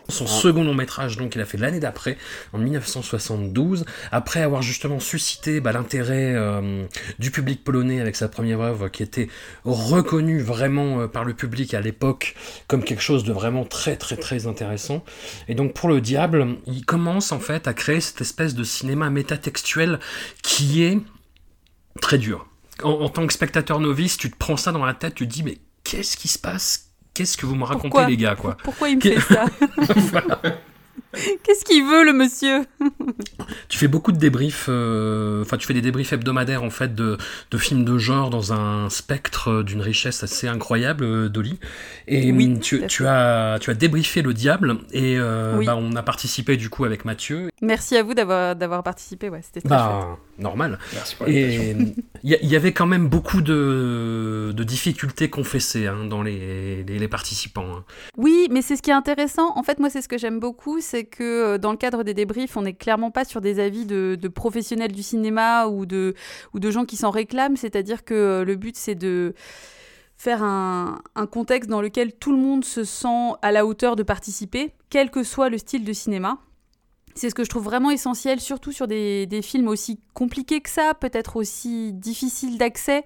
Son 0.09 0.27
second 0.43 0.65
long 0.65 0.75
métrage, 0.75 1.17
donc, 1.17 1.35
il 1.37 1.41
a 1.41 1.45
fait 1.45 1.59
l'année 1.59 1.81
d'après, 1.81 2.19
en 2.53 2.59
1972, 2.59 3.85
après 4.11 4.43
avoir 4.43 4.61
justement 4.61 4.99
suscité 4.99 5.61
bah, 5.61 5.73
l'intérêt 5.73 6.35
euh, 6.35 6.85
du 7.19 7.31
public 7.31 7.63
polonais 7.63 8.01
avec 8.01 8.17
sa 8.17 8.29
première 8.29 8.61
œuvre, 8.61 8.89
qui 8.89 9.03
était 9.03 9.29
reconnue 9.65 10.41
vraiment 10.41 11.01
euh, 11.01 11.07
par 11.07 11.25
le 11.25 11.35
public 11.35 11.75
à 11.75 11.81
l'époque 11.81 12.35
comme 12.67 12.83
quelque 12.83 13.03
chose 13.03 13.25
de 13.25 13.33
vraiment 13.33 13.65
très 13.65 13.97
très 13.97 14.17
très 14.17 14.47
intéressant. 14.47 15.05
Et 15.49 15.55
donc 15.55 15.75
pour 15.75 15.89
le 15.89 16.01
diable, 16.01 16.57
il 16.67 16.85
commence 16.85 17.33
en 17.33 17.39
fait 17.39 17.69
à 17.69 17.75
créer 17.75 18.01
cette 18.01 18.21
espèce 18.21 18.55
de 18.55 18.65
cinéma 18.65 19.11
métatextuel 19.11 20.01
qui 20.43 20.83
est 20.83 20.99
très 22.01 22.19
dur. 22.19 22.47
En 22.83 23.09
tant 23.09 23.27
que 23.27 23.33
spectateur 23.33 23.79
novice, 23.79 24.17
tu 24.17 24.31
te 24.31 24.37
prends 24.37 24.57
ça 24.57 24.73
dans 24.73 24.85
la 24.85 24.95
tête, 24.95 25.15
tu 25.15 25.29
te 25.29 25.33
dis 25.33 25.43
mais 25.43 25.59
qu'est-ce 25.85 26.17
qui 26.17 26.29
se 26.29 26.39
passe? 26.39 26.92
Qu'est-ce 27.15 27.37
que 27.37 27.47
vous 27.47 27.55
me 27.55 27.65
racontez 27.65 27.89
Pourquoi 27.89 28.07
les 28.09 28.17
gars 28.17 28.35
quoi 28.37 28.57
Pourquoi 28.63 28.89
il 28.89 28.97
me 28.97 29.01
fait 29.03 29.21
ça 29.21 29.45
Qu'est-ce 31.43 31.67
qu'il 31.67 31.85
veut, 31.85 32.05
le 32.05 32.15
monsieur 32.15 32.65
Tu 33.69 33.77
fais 33.77 33.89
beaucoup 33.89 34.13
de 34.13 34.17
débriefs, 34.17 34.67
euh, 34.71 35.43
enfin 35.43 35.59
tu 35.59 35.67
fais 35.67 35.75
des 35.75 35.83
débriefs 35.83 36.15
hebdomadaires 36.15 36.63
en 36.63 36.71
fait 36.71 36.95
de, 36.95 37.19
de 37.51 37.59
films 37.59 37.85
de 37.85 37.99
genre 37.99 38.31
dans 38.31 38.55
un 38.55 38.89
spectre 38.89 39.49
euh, 39.51 39.63
d'une 39.63 39.83
richesse 39.83 40.23
assez 40.23 40.49
incroyable, 40.49 41.05
euh, 41.05 41.29
Dolly. 41.29 41.59
Et 42.09 42.33
Oui, 42.33 42.59
tout 42.61 42.79
tu, 42.89 43.07
as 43.07 43.59
tu 43.61 43.71
as 43.71 43.75
débriefé 43.75 44.23
le 44.23 44.33
diable 44.33 44.79
et 44.93 45.19
euh, 45.19 45.59
Oui. 45.59 45.67
bah, 45.67 45.77
on 45.77 45.95
a 45.97 46.03
participé 46.03 46.57
du 46.57 46.71
coup 46.71 46.85
avec 46.87 47.05
Mathieu. 47.05 47.51
Merci 47.61 47.97
à 47.99 48.03
vous 48.03 48.15
d'avoir 48.15 48.83
participé, 48.83 49.29
ouais, 49.29 49.43
c'était 49.43 49.67
très 49.67 49.77
chouette. 49.79 50.07
Normal. 50.43 50.79
Merci 50.93 51.17
pour 51.17 51.27
l'invitation. 51.27 51.63
Et 51.63 51.95
il 52.23 52.31
y, 52.33 52.39
il 52.43 52.49
y 52.49 52.57
avait 52.57 52.73
quand 52.73 52.87
même 52.87 53.09
beaucoup 53.09 53.41
de, 53.41 54.53
de 54.55 54.65
difficultés 54.65 55.31
confessées 55.31 55.87
hein, 55.87 56.05
dans 56.05 56.23
les, 56.23 56.85
les, 56.85 56.99
les 56.99 57.09
participants. 57.09 57.67
hein. 57.77 57.85
Oui, 58.17 58.49
mais 58.51 58.63
c'est 58.63 58.77
ce 58.77 58.83
qui 58.83 58.91
est 58.91 58.95
intéressant. 58.95 59.57
En 59.57 59.63
fait, 59.63 59.79
moi, 59.79 59.91
c'est 59.91 60.03
ce 60.03 60.09
que 60.09 60.19
j'aime 60.19 60.41
beaucoup, 60.41 60.81
c'est 60.81 61.05
que 61.05 61.23
euh, 61.55 61.59
dans 61.59 61.71
le 61.71 61.77
cadre 61.79 62.03
des 62.03 62.15
débriefs, 62.15 62.57
on 62.57 62.63
n'est 62.63 62.75
clairement 62.75 63.11
pas 63.11 63.25
sur 63.25 63.41
des 63.41 63.61
avis 63.61 63.87
de, 63.87 64.19
de 64.21 64.29
professionnels 64.29 64.93
du 64.93 65.03
cinéma 65.03 65.67
ou 65.67 65.87
de, 65.87 66.15
ou 66.55 66.61
de 66.61 66.71
gens 66.71 66.85
qui 66.85 66.97
s'en 66.97 67.11
réclament. 67.11 67.57
C'est-à-dire 67.57 68.05
que 68.05 68.15
euh, 68.15 68.45
le 68.45 68.57
but, 68.57 68.77
c'est 68.77 68.95
de 68.95 69.35
faire 70.17 70.43
un, 70.45 71.01
un 71.17 71.27
contexte 71.27 71.69
dans 71.69 71.81
lequel 71.81 72.13
tout 72.13 72.31
le 72.33 72.39
monde 72.39 72.65
se 72.65 72.85
sent 72.85 73.33
à 73.43 73.51
la 73.51 73.67
hauteur 73.67 73.97
de 73.97 74.05
participer, 74.05 74.73
quel 74.89 75.11
que 75.11 75.25
soit 75.25 75.49
le 75.49 75.59
style 75.59 75.85
de 75.85 75.93
cinéma. 75.93 76.39
C'est 77.15 77.31
ce 77.31 77.35
que 77.35 77.45
je 77.45 77.49
trouve 77.49 77.65
vraiment 77.65 77.91
essentiel, 77.91 78.41
surtout 78.41 78.73
sur 78.73 78.89
des, 78.89 79.27
des 79.27 79.43
films 79.43 79.69
aussi 79.69 80.01
compliqués 80.15 80.61
que 80.61 80.71
ça, 80.71 80.95
peut-être 80.99 81.37
aussi 81.37 81.93
difficiles 81.93 82.59
d'accès, 82.59 83.05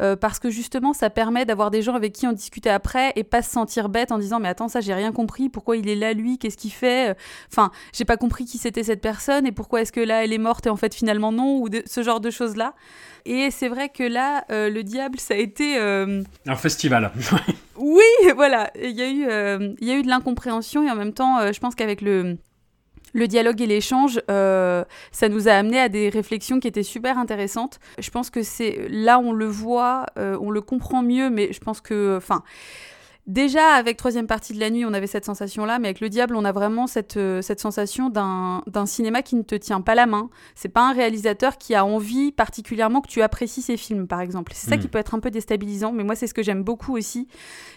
euh, 0.00 0.16
parce 0.16 0.38
que 0.38 0.50
justement, 0.50 0.92
ça 0.92 1.10
permet 1.10 1.44
d'avoir 1.44 1.70
des 1.70 1.82
gens 1.82 1.94
avec 1.94 2.12
qui 2.12 2.26
on 2.26 2.32
discuter 2.32 2.70
après 2.70 3.12
et 3.16 3.24
pas 3.24 3.42
se 3.42 3.50
sentir 3.50 3.88
bête 3.88 4.12
en 4.12 4.18
disant 4.18 4.40
mais 4.40 4.48
attends 4.48 4.68
ça 4.68 4.80
j'ai 4.80 4.94
rien 4.94 5.12
compris, 5.12 5.48
pourquoi 5.48 5.76
il 5.76 5.88
est 5.88 5.96
là 5.96 6.12
lui, 6.12 6.38
qu'est-ce 6.38 6.56
qu'il 6.56 6.72
fait, 6.72 7.16
enfin 7.50 7.70
j'ai 7.92 8.04
pas 8.04 8.16
compris 8.16 8.44
qui 8.44 8.58
c'était 8.58 8.84
cette 8.84 9.00
personne 9.00 9.46
et 9.46 9.52
pourquoi 9.52 9.82
est-ce 9.82 9.92
que 9.92 10.00
là 10.00 10.24
elle 10.24 10.32
est 10.32 10.38
morte 10.38 10.66
et 10.66 10.70
en 10.70 10.76
fait 10.76 10.94
finalement 10.94 11.32
non 11.32 11.58
ou 11.60 11.68
de, 11.68 11.82
ce 11.86 12.02
genre 12.02 12.20
de 12.20 12.30
choses 12.30 12.56
là. 12.56 12.74
Et 13.24 13.50
c'est 13.50 13.68
vrai 13.68 13.88
que 13.88 14.04
là 14.04 14.44
euh, 14.50 14.70
le 14.70 14.82
diable 14.82 15.18
ça 15.18 15.34
a 15.34 15.36
été 15.36 15.78
euh, 15.78 16.22
Un 16.46 16.56
festival. 16.56 17.12
oui, 17.76 18.02
voilà, 18.34 18.70
il 18.80 18.90
y 18.90 19.02
a 19.02 19.08
eu, 19.08 19.26
euh, 19.28 19.74
il 19.80 19.88
y 19.88 19.90
a 19.90 19.96
eu 19.96 20.02
de 20.02 20.08
l'incompréhension 20.08 20.82
et 20.82 20.90
en 20.90 20.96
même 20.96 21.12
temps, 21.12 21.38
euh, 21.38 21.52
je 21.52 21.60
pense 21.60 21.74
qu'avec 21.74 22.00
le, 22.00 22.38
le 23.12 23.26
dialogue 23.26 23.60
et 23.60 23.66
l'échange, 23.66 24.20
euh, 24.30 24.84
ça 25.12 25.28
nous 25.28 25.48
a 25.48 25.52
amené 25.52 25.78
à 25.78 25.88
des 25.88 26.08
réflexions 26.08 26.60
qui 26.60 26.68
étaient 26.68 26.82
super 26.82 27.18
intéressantes. 27.18 27.78
Je 27.98 28.10
pense 28.10 28.30
que 28.30 28.42
c'est 28.42 28.86
là 28.88 29.18
on 29.18 29.32
le 29.32 29.46
voit, 29.46 30.06
euh, 30.18 30.36
on 30.40 30.50
le 30.50 30.60
comprend 30.60 31.02
mieux, 31.02 31.30
mais 31.30 31.52
je 31.52 31.60
pense 31.60 31.80
que, 31.80 32.16
enfin. 32.16 32.42
Déjà, 33.28 33.74
avec 33.74 33.98
troisième 33.98 34.26
partie 34.26 34.54
de 34.54 34.58
la 34.58 34.70
nuit, 34.70 34.86
on 34.86 34.94
avait 34.94 35.06
cette 35.06 35.26
sensation-là, 35.26 35.78
mais 35.78 35.88
avec 35.88 36.00
le 36.00 36.08
diable, 36.08 36.34
on 36.34 36.46
a 36.46 36.52
vraiment 36.52 36.86
cette, 36.86 37.18
euh, 37.18 37.42
cette 37.42 37.60
sensation 37.60 38.08
d'un 38.08 38.86
cinéma 38.86 39.20
qui 39.20 39.36
ne 39.36 39.42
te 39.42 39.54
tient 39.54 39.82
pas 39.82 39.94
la 39.94 40.06
main. 40.06 40.30
C'est 40.54 40.70
pas 40.70 40.88
un 40.88 40.94
réalisateur 40.94 41.58
qui 41.58 41.74
a 41.74 41.84
envie 41.84 42.32
particulièrement 42.32 43.02
que 43.02 43.08
tu 43.08 43.20
apprécies 43.20 43.60
ses 43.60 43.76
films, 43.76 44.06
par 44.06 44.22
exemple. 44.22 44.52
C'est 44.54 44.70
ça 44.70 44.76
Mm. 44.76 44.80
qui 44.80 44.88
peut 44.88 44.98
être 44.98 45.14
un 45.14 45.20
peu 45.20 45.30
déstabilisant, 45.30 45.92
mais 45.92 46.04
moi, 46.04 46.14
c'est 46.14 46.26
ce 46.26 46.32
que 46.32 46.42
j'aime 46.42 46.62
beaucoup 46.62 46.96
aussi. 46.96 47.28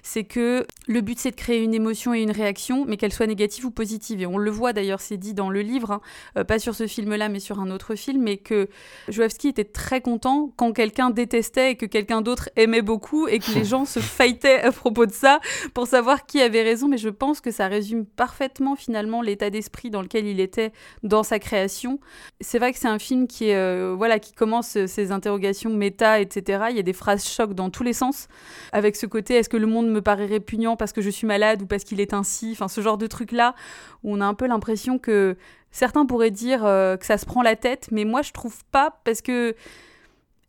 C'est 0.03 0.23
que 0.23 0.65
le 0.87 1.01
but, 1.01 1.19
c'est 1.19 1.31
de 1.31 1.35
créer 1.35 1.61
une 1.61 1.73
émotion 1.73 2.13
et 2.13 2.21
une 2.21 2.31
réaction, 2.31 2.85
mais 2.87 2.95
qu'elle 2.95 3.11
soit 3.11 3.27
négative 3.27 3.65
ou 3.65 3.71
positive. 3.71 4.21
Et 4.21 4.25
on 4.25 4.37
le 4.37 4.51
voit 4.51 4.71
d'ailleurs, 4.71 5.01
c'est 5.01 5.17
dit 5.17 5.33
dans 5.33 5.49
le 5.49 5.59
livre, 5.59 5.91
hein, 5.91 6.01
euh, 6.37 6.45
pas 6.45 6.59
sur 6.59 6.75
ce 6.75 6.87
film-là, 6.87 7.27
mais 7.27 7.41
sur 7.41 7.59
un 7.59 7.71
autre 7.71 7.95
film, 7.95 8.23
mais 8.23 8.37
que 8.37 8.69
Joavski 9.09 9.49
était 9.49 9.65
très 9.65 9.99
content 9.99 10.53
quand 10.55 10.71
quelqu'un 10.71 11.09
détestait 11.09 11.71
et 11.71 11.75
que 11.75 11.85
quelqu'un 11.85 12.21
d'autre 12.21 12.49
aimait 12.55 12.81
beaucoup 12.81 13.27
et 13.27 13.39
que 13.39 13.51
les 13.51 13.65
gens 13.65 13.83
se 13.83 13.99
fightaient 13.99 14.61
à 14.61 14.71
propos 14.71 15.05
de 15.05 15.11
ça 15.11 15.40
pour 15.73 15.87
savoir 15.87 16.25
qui 16.25 16.41
avait 16.41 16.61
raison, 16.61 16.87
mais 16.87 16.97
je 16.97 17.09
pense 17.09 17.41
que 17.41 17.51
ça 17.51 17.67
résume 17.67 18.05
parfaitement 18.05 18.75
finalement 18.75 19.21
l'état 19.21 19.49
d'esprit 19.49 19.89
dans 19.89 20.01
lequel 20.01 20.27
il 20.27 20.39
était 20.39 20.71
dans 21.03 21.23
sa 21.23 21.39
création. 21.39 21.99
C'est 22.39 22.59
vrai 22.59 22.73
que 22.73 22.79
c'est 22.79 22.87
un 22.87 22.99
film 22.99 23.27
qui 23.27 23.51
euh, 23.51 23.93
voilà 23.97 24.19
qui 24.19 24.33
commence 24.33 24.77
euh, 24.77 24.87
ses 24.87 25.11
interrogations 25.11 25.69
méta, 25.69 26.19
etc. 26.19 26.65
Il 26.69 26.75
y 26.75 26.79
a 26.79 26.83
des 26.83 26.93
phrases 26.93 27.27
chocs 27.27 27.53
dans 27.53 27.69
tous 27.69 27.83
les 27.83 27.93
sens, 27.93 28.27
avec 28.71 28.95
ce 28.95 29.05
côté 29.05 29.35
est-ce 29.35 29.49
que 29.49 29.57
le 29.57 29.67
monde 29.67 29.89
me 29.89 30.01
paraît 30.01 30.25
répugnant 30.25 30.75
parce 30.75 30.93
que 30.93 31.01
je 31.01 31.09
suis 31.09 31.27
malade 31.27 31.61
ou 31.61 31.65
parce 31.65 31.83
qu'il 31.83 31.99
est 31.99 32.13
ainsi, 32.13 32.51
enfin 32.53 32.67
ce 32.67 32.81
genre 32.81 32.97
de 32.97 33.07
truc 33.07 33.31
là 33.31 33.55
où 34.03 34.13
on 34.13 34.21
a 34.21 34.25
un 34.25 34.33
peu 34.33 34.47
l'impression 34.47 34.99
que 34.99 35.35
certains 35.71 36.05
pourraient 36.05 36.31
dire 36.31 36.65
euh, 36.65 36.97
que 36.97 37.05
ça 37.05 37.17
se 37.17 37.25
prend 37.25 37.41
la 37.41 37.55
tête, 37.55 37.87
mais 37.91 38.05
moi 38.05 38.21
je 38.21 38.31
trouve 38.31 38.63
pas 38.71 38.99
parce 39.03 39.21
que 39.21 39.55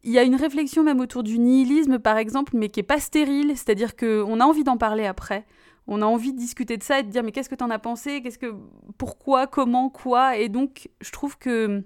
il 0.05 0.13
y 0.13 0.19
a 0.19 0.23
une 0.23 0.35
réflexion 0.37 0.83
même 0.83 1.01
autour 1.01 1.23
du 1.23 1.39
nihilisme, 1.39 1.99
par 1.99 2.17
exemple, 2.17 2.53
mais 2.57 2.69
qui 2.69 2.81
est 2.81 2.85
pas 2.85 2.99
stérile. 3.01 3.51
C'est-à-dire 3.57 3.95
qu'on 3.97 4.41
a 4.41 4.45
envie 4.45 4.65
d'en 4.65 4.77
parler 4.77 5.07
après. 5.07 5.45
On 5.87 6.01
a 6.03 6.07
envie 6.07 6.33
de 6.33 6.39
discuter 6.39 6.77
de 6.77 6.83
ça 6.83 7.01
et 7.01 7.03
de 7.03 7.09
dire 7.11 7.23
mais 7.23 7.33
qu'est-ce 7.33 7.49
que 7.49 7.55
t'en 7.57 7.71
as 7.71 7.79
pensé? 7.79 8.23
Qu'est-ce 8.23 8.39
que 8.39 8.55
pourquoi? 8.99 9.47
Comment? 9.49 9.91
Quoi? 9.91 10.37
Et 10.37 10.49
donc 10.49 10.89
je 11.01 11.11
trouve 11.11 11.37
que 11.39 11.83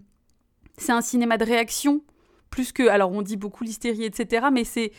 c'est 0.77 0.93
un 0.93 1.01
cinéma 1.01 1.39
de 1.39 1.45
réaction 1.45 2.03
plus 2.51 2.73
que 2.73 2.87
alors 2.89 3.11
on 3.11 3.23
dit 3.23 3.37
beaucoup 3.39 3.65
l'hystérie 3.65 4.05
etc. 4.05 4.49
Mais 4.53 4.65
c'est 4.65 4.93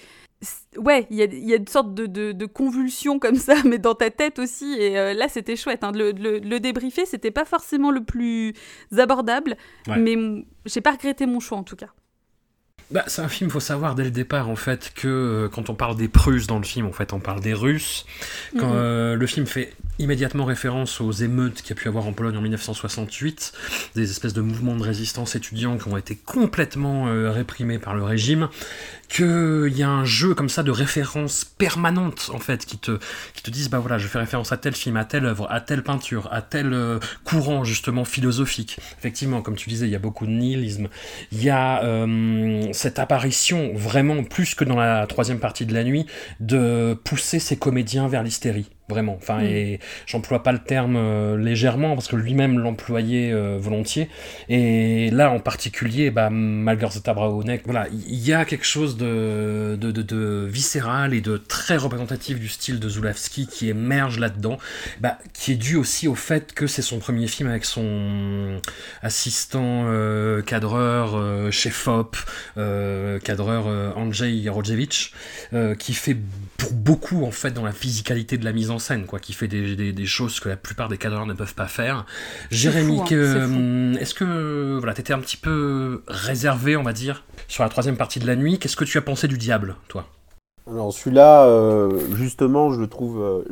ouais 0.78 1.06
il 1.12 1.18
y 1.18 1.22
a, 1.22 1.26
y 1.26 1.54
a 1.54 1.58
une 1.58 1.68
sorte 1.68 1.94
de, 1.94 2.08
de, 2.08 2.32
de 2.32 2.46
convulsion 2.48 3.20
comme 3.24 3.36
ça 3.36 3.56
mais 3.66 3.78
dans 3.78 3.94
ta 3.96 4.10
tête 4.10 4.40
aussi 4.40 4.74
et 4.80 4.98
euh, 4.98 5.14
là 5.14 5.28
c'était 5.28 5.56
chouette 5.56 5.84
hein, 5.84 5.92
de 5.92 6.00
le, 6.00 6.12
le, 6.12 6.40
le 6.40 6.60
débriefer 6.60 7.06
c'était 7.06 7.32
pas 7.32 7.46
forcément 7.46 7.92
le 7.92 8.04
plus 8.04 8.54
abordable 8.98 9.58
Ouais. 9.88 9.98
mais 10.00 10.44
j'ai 10.66 10.82
pas 10.82 10.92
regretté 10.92 11.26
mon 11.28 11.40
choix 11.40 11.58
en 11.60 11.64
tout 11.64 11.76
cas. 11.76 11.90
Bah, 12.90 13.04
c'est 13.08 13.22
un 13.22 13.28
film, 13.28 13.50
faut 13.50 13.60
savoir 13.60 13.96
dès 13.96 14.06
le 14.06 14.12
départ 14.12 14.48
en 14.50 14.56
fait 14.56 14.94
que 14.96 15.08
euh, 15.08 15.50
quand 15.50 15.70
on 15.70 15.74
parle 15.76 15.98
des 15.98 16.08
Prusses 16.08 16.48
dans 16.48 16.58
le 16.58 16.64
film, 16.64 16.86
en 16.86 16.94
fait, 16.94 17.12
on 17.12 17.20
parle 17.20 17.42
des 17.42 17.54
Russes. 17.54 18.06
Quand 18.58 18.68
Mhm. 18.70 18.76
euh, 18.76 19.16
le 19.16 19.28
film 19.28 19.46
fait 19.46 19.74
immédiatement 20.00 20.46
référence 20.46 21.02
aux 21.02 21.12
émeutes 21.12 21.62
qu'il 21.62 21.76
y 21.76 21.80
a 21.80 21.82
pu 21.82 21.88
avoir 21.88 22.08
en 22.08 22.14
Pologne 22.14 22.38
en 22.38 22.42
1968, 22.42 23.54
des 23.96 24.10
espèces 24.10 24.34
de 24.34 24.42
mouvements 24.42 24.76
de 24.76 24.84
résistance 24.84 25.36
étudiants 25.36 25.78
qui 25.78 25.88
ont 25.88 25.98
été 25.98 26.16
complètement 26.16 27.08
euh, 27.08 27.32
réprimés 27.32 27.80
par 27.80 27.96
le 27.96 28.04
régime, 28.04 28.50
qu'il 29.10 29.74
y 29.76 29.84
a 29.84 29.90
un 29.90 30.06
jeu 30.06 30.34
comme 30.34 30.50
ça 30.50 30.64
de 30.64 30.72
références 30.72 31.46
permanentes 31.46 32.30
en 32.34 32.40
fait 32.40 32.66
qui 32.66 32.78
te 32.78 33.00
qui 33.34 33.42
te 33.42 33.50
disent 33.50 33.70
bah 33.70 33.80
voilà 33.80 33.98
je 33.98 34.08
fais 34.08 34.20
référence 34.20 34.52
à 34.52 34.58
tel 34.58 34.76
film, 34.76 34.98
à 34.98 35.06
telle 35.06 35.26
œuvre, 35.26 35.48
à 35.50 35.62
telle 35.62 35.84
peinture, 35.84 36.28
à 36.32 36.42
tel 36.42 36.74
euh, 36.74 37.00
courant 37.24 37.64
justement 37.64 38.06
philosophique. 38.06 38.78
Effectivement, 39.00 39.42
comme 39.42 39.56
tu 39.56 39.70
disais, 39.70 39.88
il 39.88 39.92
y 39.92 39.96
a 39.96 40.00
beaucoup 40.00 40.26
de 40.26 40.32
nihilisme. 40.32 40.90
Il 41.32 41.44
y 41.44 41.50
a 41.50 41.84
euh, 41.84 42.68
cette 42.74 43.00
apparition 43.00 43.72
vraiment 43.74 44.24
plus 44.24 44.56
que 44.56 44.64
dans 44.64 44.76
la 44.76 45.08
troisième 45.08 45.40
partie 45.40 45.66
de 45.66 45.74
la 45.74 45.84
nuit 45.84 46.06
de 46.40 46.98
pousser 47.04 47.40
ces 47.40 47.58
comédiens 47.58 48.08
vers 48.08 48.24
l'hystérie. 48.24 48.70
Vraiment, 48.90 49.18
enfin, 49.18 49.40
Mm. 49.42 49.46
et 49.48 49.80
j'emploie 50.06 50.44
pas 50.44 50.54
le 50.54 50.60
terme 50.60 50.96
euh, 50.96 51.36
légèrement 51.38 51.94
parce 51.96 52.08
que 52.08 52.16
lui-même 52.16 52.58
l'employait 52.58 53.34
euh, 53.34 53.58
volontiers. 53.60 54.08
Et 54.48 55.10
là, 55.12 55.30
en 55.30 55.40
particulier, 55.40 56.10
bah, 56.10 56.30
Malgorzata 56.30 57.14
Braonek, 57.14 57.64
voilà, 57.66 57.88
il 57.92 58.16
y 58.16 58.32
a 58.32 58.46
quelque 58.46 58.66
chose 58.66 58.96
de, 58.96 59.78
de, 59.78 59.92
de, 59.92 60.02
de 60.02 60.48
viscéral 60.50 61.14
et 61.14 61.20
de 61.20 61.36
très 61.36 61.76
représentatif 61.76 62.40
du 62.40 62.48
style 62.48 62.80
de 62.80 62.88
Zulawski 62.88 63.48
qui 63.48 63.68
émerge 63.68 64.20
là-dedans, 64.20 64.58
bah, 65.02 65.18
qui 65.34 65.52
est 65.52 65.56
dû 65.56 65.76
aussi 65.76 66.08
au 66.08 66.16
fait 66.16 66.54
que 66.54 66.66
c'est 66.66 66.82
son 66.82 67.00
premier 67.00 67.28
film 67.28 67.50
avec 67.50 67.66
son 67.66 68.62
assistant 69.02 69.84
euh, 69.88 70.42
cadreur, 70.42 71.16
euh, 71.16 71.52
chef-op, 71.52 72.16
euh, 72.58 73.20
cadreur 73.20 73.68
Andrzej 73.98 74.48
Rodzewicz, 74.50 75.12
qui 75.78 75.94
fait 75.94 76.16
pour 76.58 76.72
beaucoup 76.74 77.26
en 77.26 77.32
fait 77.32 77.52
dans 77.52 77.66
la 77.66 77.72
physicalité 77.74 78.38
de 78.38 78.46
la 78.46 78.54
mise 78.54 78.72
en 78.72 78.77
scène, 78.80 79.06
quoi, 79.06 79.20
qui 79.20 79.34
fait 79.34 79.48
des, 79.48 79.76
des, 79.76 79.94
des 79.94 80.06
choses 80.06 80.40
que 80.40 80.50
la 80.50 80.58
plupart 80.58 80.90
des 80.90 80.98
cadreurs 80.98 81.26
ne 81.26 81.34
peuvent 81.34 81.56
pas 81.56 81.68
faire. 81.68 82.06
Jérémy, 82.52 83.00
hein, 83.00 83.44
hum, 83.44 83.98
est-ce 84.00 84.14
que 84.14 84.78
voilà, 84.78 84.94
t'étais 84.94 85.14
un 85.14 85.20
petit 85.20 85.38
peu 85.38 86.04
réservé, 86.08 86.78
on 86.78 86.84
va 86.84 86.94
dire, 86.94 87.24
sur 87.48 87.64
la 87.64 87.70
troisième 87.70 87.98
partie 87.98 88.20
de 88.20 88.28
la 88.28 88.36
nuit? 88.36 88.60
Qu'est-ce 88.60 88.76
que 88.76 88.86
tu 88.86 88.98
as 88.98 89.02
pensé 89.02 89.28
du 89.28 89.38
diable, 89.38 89.76
toi? 89.88 90.06
Alors 90.70 90.92
celui-là, 90.92 91.46
euh, 91.46 92.00
justement, 92.16 92.72
je 92.74 92.80
le 92.82 92.88
trouve. 92.88 93.22
euh, 93.22 93.44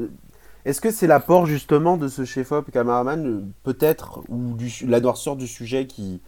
Est-ce 0.65 0.81
que 0.81 0.91
c'est 0.91 1.07
l'apport 1.07 1.45
justement 1.45 1.95
de 1.95 2.07
ce 2.07 2.25
chef-op 2.25 2.69
cameraman, 2.71 3.51
peut-être, 3.63 4.21
ou 4.27 4.53
du, 4.55 4.71
la 4.87 4.99
noirceur 4.99 5.35
du 5.35 5.47
sujet 5.47 5.87
qui, 5.87 6.21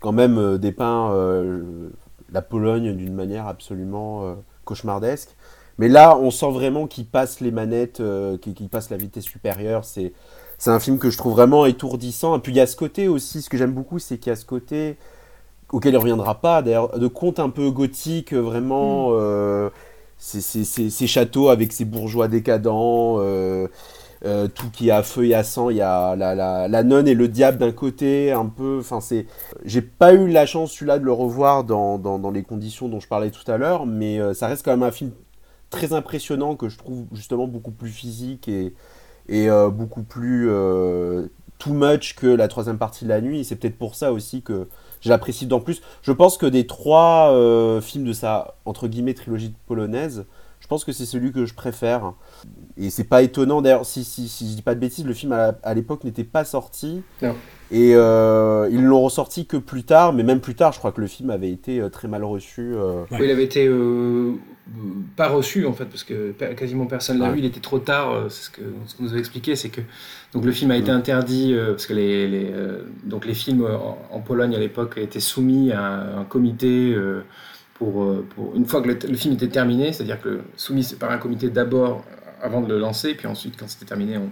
quand 0.00 0.12
même, 0.12 0.38
euh, 0.38 0.58
dépeint 0.58 1.12
euh, 1.12 1.90
la 2.32 2.40
Pologne 2.40 2.96
d'une 2.96 3.14
manière 3.14 3.46
absolument 3.46 4.24
euh, 4.24 4.34
cauchemardesque? 4.64 5.36
Mais 5.80 5.88
là, 5.88 6.16
on 6.18 6.30
sent 6.30 6.50
vraiment 6.52 6.86
qu'il 6.86 7.06
passe 7.06 7.40
les 7.40 7.50
manettes, 7.50 8.00
euh, 8.00 8.36
qu'il 8.38 8.68
passe 8.68 8.90
la 8.90 8.96
vitesse 8.98 9.24
supérieure. 9.24 9.84
C'est 9.84 10.12
c'est 10.58 10.70
un 10.70 10.80
film 10.80 10.98
que 10.98 11.08
je 11.10 11.16
trouve 11.18 11.32
vraiment 11.32 11.64
étourdissant. 11.66 12.36
Et 12.36 12.40
puis 12.40 12.52
il 12.52 12.56
y 12.56 12.60
a 12.60 12.66
ce 12.66 12.76
côté 12.76 13.08
aussi, 13.08 13.40
ce 13.42 13.48
que 13.50 13.56
j'aime 13.56 13.72
beaucoup, 13.72 13.98
c'est 13.98 14.18
qu'il 14.18 14.30
y 14.30 14.34
a 14.34 14.36
ce 14.36 14.44
côté 14.44 14.96
auquel 15.72 15.94
il 15.94 15.98
reviendra 15.98 16.40
pas, 16.40 16.62
d'ailleurs, 16.62 16.98
de 16.98 17.06
conte 17.08 17.38
un 17.40 17.50
peu 17.50 17.70
gothique, 17.70 18.32
euh, 18.34 18.40
vraiment. 18.40 19.08
euh, 19.12 19.70
ces, 20.18 20.40
ces- 20.42 20.64
ces- 20.64 20.90
ces 20.90 21.06
châteaux 21.06 21.48
avec 21.48 21.72
ces 21.72 21.84
bourgeois 21.86 22.28
décadents, 22.28 23.16
euh, 23.20 23.68
euh, 24.26 24.48
tout 24.48 24.70
qui 24.72 24.88
est 24.88 24.92
à 24.92 25.02
feu 25.02 25.26
et 25.26 25.34
à 25.34 25.44
sang. 25.44 25.70
Il 25.70 25.76
y 25.78 25.82
a 25.82 26.14
la, 26.16 26.34
la, 26.34 26.68
la 26.68 26.82
nonne 26.84 27.08
et 27.08 27.14
le 27.14 27.28
diable 27.28 27.58
d'un 27.58 27.72
côté, 27.72 28.32
un 28.32 28.46
peu. 28.46 28.78
Enfin, 28.80 29.00
c'est. 29.00 29.26
J'ai 29.64 29.82
pas 29.82 30.12
eu 30.14 30.28
la 30.28 30.46
chance, 30.46 30.72
celui-là, 30.72 30.98
de 30.98 31.04
le 31.04 31.12
revoir 31.12 31.64
dans, 31.64 31.98
dans, 31.98 32.18
dans 32.18 32.30
les 32.30 32.42
conditions 32.42 32.88
dont 32.88 33.00
je 33.00 33.08
parlais 33.08 33.30
tout 33.30 33.50
à 33.50 33.56
l'heure, 33.58 33.86
mais 33.86 34.20
ça 34.34 34.46
reste 34.48 34.64
quand 34.64 34.72
même 34.72 34.82
un 34.82 34.90
film 34.92 35.12
très 35.70 35.92
impressionnant 35.92 36.56
que 36.56 36.68
je 36.68 36.76
trouve 36.78 37.04
justement 37.12 37.46
beaucoup 37.46 37.70
plus 37.70 37.90
physique 37.90 38.48
et, 38.48 38.74
et 39.28 39.48
euh, 39.48 39.70
beaucoup 39.70 40.02
plus 40.02 40.48
euh, 40.50 41.28
too 41.58 41.72
much 41.72 42.16
que 42.16 42.26
la 42.26 42.48
troisième 42.48 42.78
partie 42.78 43.04
de 43.04 43.10
la 43.10 43.20
nuit. 43.20 43.40
Et 43.40 43.44
c'est 43.44 43.56
peut-être 43.56 43.78
pour 43.78 43.94
ça 43.94 44.12
aussi 44.12 44.42
que 44.42 44.66
je 45.00 45.08
l'apprécie 45.08 45.46
d'autant 45.46 45.64
plus. 45.64 45.80
Je 46.02 46.12
pense 46.12 46.36
que 46.36 46.46
des 46.46 46.66
trois 46.66 47.32
euh, 47.32 47.80
films 47.80 48.04
de 48.04 48.12
sa 48.12 48.56
entre 48.64 48.88
guillemets 48.88 49.14
trilogie 49.14 49.54
polonaise, 49.66 50.26
je 50.60 50.66
pense 50.66 50.84
que 50.84 50.92
c'est 50.92 51.06
celui 51.06 51.32
que 51.32 51.46
je 51.46 51.54
préfère. 51.54 52.12
Et 52.76 52.90
c'est 52.90 53.04
pas 53.04 53.22
étonnant 53.22 53.62
d'ailleurs, 53.62 53.86
si, 53.86 54.04
si, 54.04 54.28
si 54.28 54.50
je 54.50 54.56
dis 54.56 54.62
pas 54.62 54.74
de 54.74 54.80
bêtises, 54.80 55.06
le 55.06 55.14
film 55.14 55.32
à, 55.32 55.74
l'époque 55.74 56.04
n'était 56.04 56.24
pas 56.24 56.44
sorti. 56.44 57.02
Non. 57.22 57.34
Et 57.70 57.92
euh, 57.94 58.68
ils 58.70 58.82
l'ont 58.82 59.02
ressorti 59.02 59.46
que 59.46 59.56
plus 59.56 59.84
tard, 59.84 60.12
mais 60.12 60.22
même 60.22 60.40
plus 60.40 60.54
tard, 60.54 60.72
je 60.72 60.78
crois 60.78 60.92
que 60.92 61.00
le 61.00 61.06
film 61.06 61.30
avait 61.30 61.50
été 61.50 61.82
très 61.90 62.08
mal 62.08 62.24
reçu. 62.24 62.72
euh. 62.74 63.02
Ouais. 63.10 63.18
Oui, 63.20 63.26
il 63.26 63.30
avait 63.30 63.44
été 63.44 63.66
euh, 63.66 64.34
pas 65.16 65.28
reçu 65.28 65.66
en 65.66 65.72
fait 65.72 65.86
parce 65.86 66.04
que 66.04 66.32
quasiment 66.56 66.86
personne 66.86 67.18
l'a 67.18 67.26
Ouais. 67.26 67.32
vu. 67.32 67.38
Il 67.40 67.44
était 67.44 67.60
trop 67.60 67.78
tard. 67.80 68.12
euh, 68.12 68.28
C'est 68.28 68.44
ce 68.44 68.50
que 68.50 68.62
ce 68.86 68.94
qu'on 68.94 69.02
nous 69.04 69.10
avait 69.10 69.18
expliqué, 69.18 69.56
c'est 69.56 69.70
que 69.70 69.80
donc 70.32 70.44
le 70.44 70.52
film 70.52 70.70
a 70.70 70.76
été 70.76 70.92
Mm. 70.92 70.96
interdit 70.96 71.54
euh, 71.54 71.70
parce 71.72 71.86
que 71.86 71.94
les, 71.94 72.28
les, 72.28 72.50
euh, 72.52 72.82
donc 73.04 73.26
les 73.26 73.34
films 73.34 73.64
en, 73.64 73.98
en 74.10 74.20
Pologne 74.20 74.54
à 74.54 74.58
l'époque 74.58 74.96
étaient 74.98 75.18
soumis 75.20 75.72
à 75.72 76.18
un 76.20 76.24
comité 76.24 76.92
euh, 76.94 77.22
pour, 77.74 78.22
pour 78.34 78.54
une 78.54 78.66
fois 78.66 78.80
que 78.82 78.88
le, 78.88 78.98
le 79.08 79.16
film 79.16 79.34
était 79.34 79.48
terminé, 79.48 79.92
c'est-à-dire 79.92 80.20
que 80.20 80.40
soumis 80.56 80.86
par 80.98 81.10
un 81.10 81.18
comité 81.18 81.48
d'abord 81.50 82.04
avant 82.42 82.60
de 82.60 82.68
le 82.68 82.78
lancer, 82.78 83.14
puis 83.14 83.26
ensuite 83.26 83.56
quand 83.58 83.68
c'était 83.68 83.86
terminé, 83.86 84.18
on, 84.18 84.30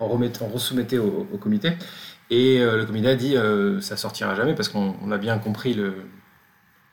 on, 0.00 0.08
remettait, 0.08 0.42
on 0.42 0.48
resoumettait 0.48 0.98
au, 0.98 1.26
au 1.32 1.36
comité. 1.38 1.72
Et 2.30 2.58
le 2.60 2.84
comité 2.86 3.08
a 3.08 3.14
dit 3.16 3.34
ça 3.80 3.96
sortira 3.98 4.34
jamais 4.34 4.54
parce 4.54 4.68
qu'on 4.70 4.94
on 5.04 5.10
a 5.12 5.18
bien 5.18 5.36
compris 5.38 5.74
le, 5.74 5.92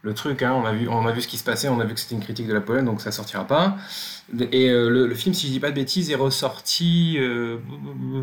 le 0.04 0.14
truc, 0.14 0.42
hein, 0.42 0.54
on, 0.54 0.66
a 0.66 0.72
vu, 0.72 0.88
on 0.88 1.06
a 1.06 1.12
vu 1.12 1.22
ce 1.22 1.28
qui 1.28 1.38
se 1.38 1.44
passait, 1.44 1.68
on 1.70 1.80
a 1.80 1.86
vu 1.86 1.94
que 1.94 2.00
c'était 2.00 2.16
une 2.16 2.24
critique 2.24 2.48
de 2.48 2.54
la 2.54 2.62
Pologne, 2.62 2.86
donc 2.86 3.02
ça 3.02 3.12
sortira 3.12 3.46
pas. 3.46 3.78
Et 4.52 4.70
euh, 4.70 4.90
le, 4.90 5.08
le 5.08 5.16
film, 5.16 5.34
si 5.36 5.48
je 5.48 5.52
dis 5.52 5.60
pas 5.60 5.72
de 5.72 5.76
bêtises, 5.76 6.10
est 6.10 6.16
ressorti 6.16 7.18
euh, 7.20 7.58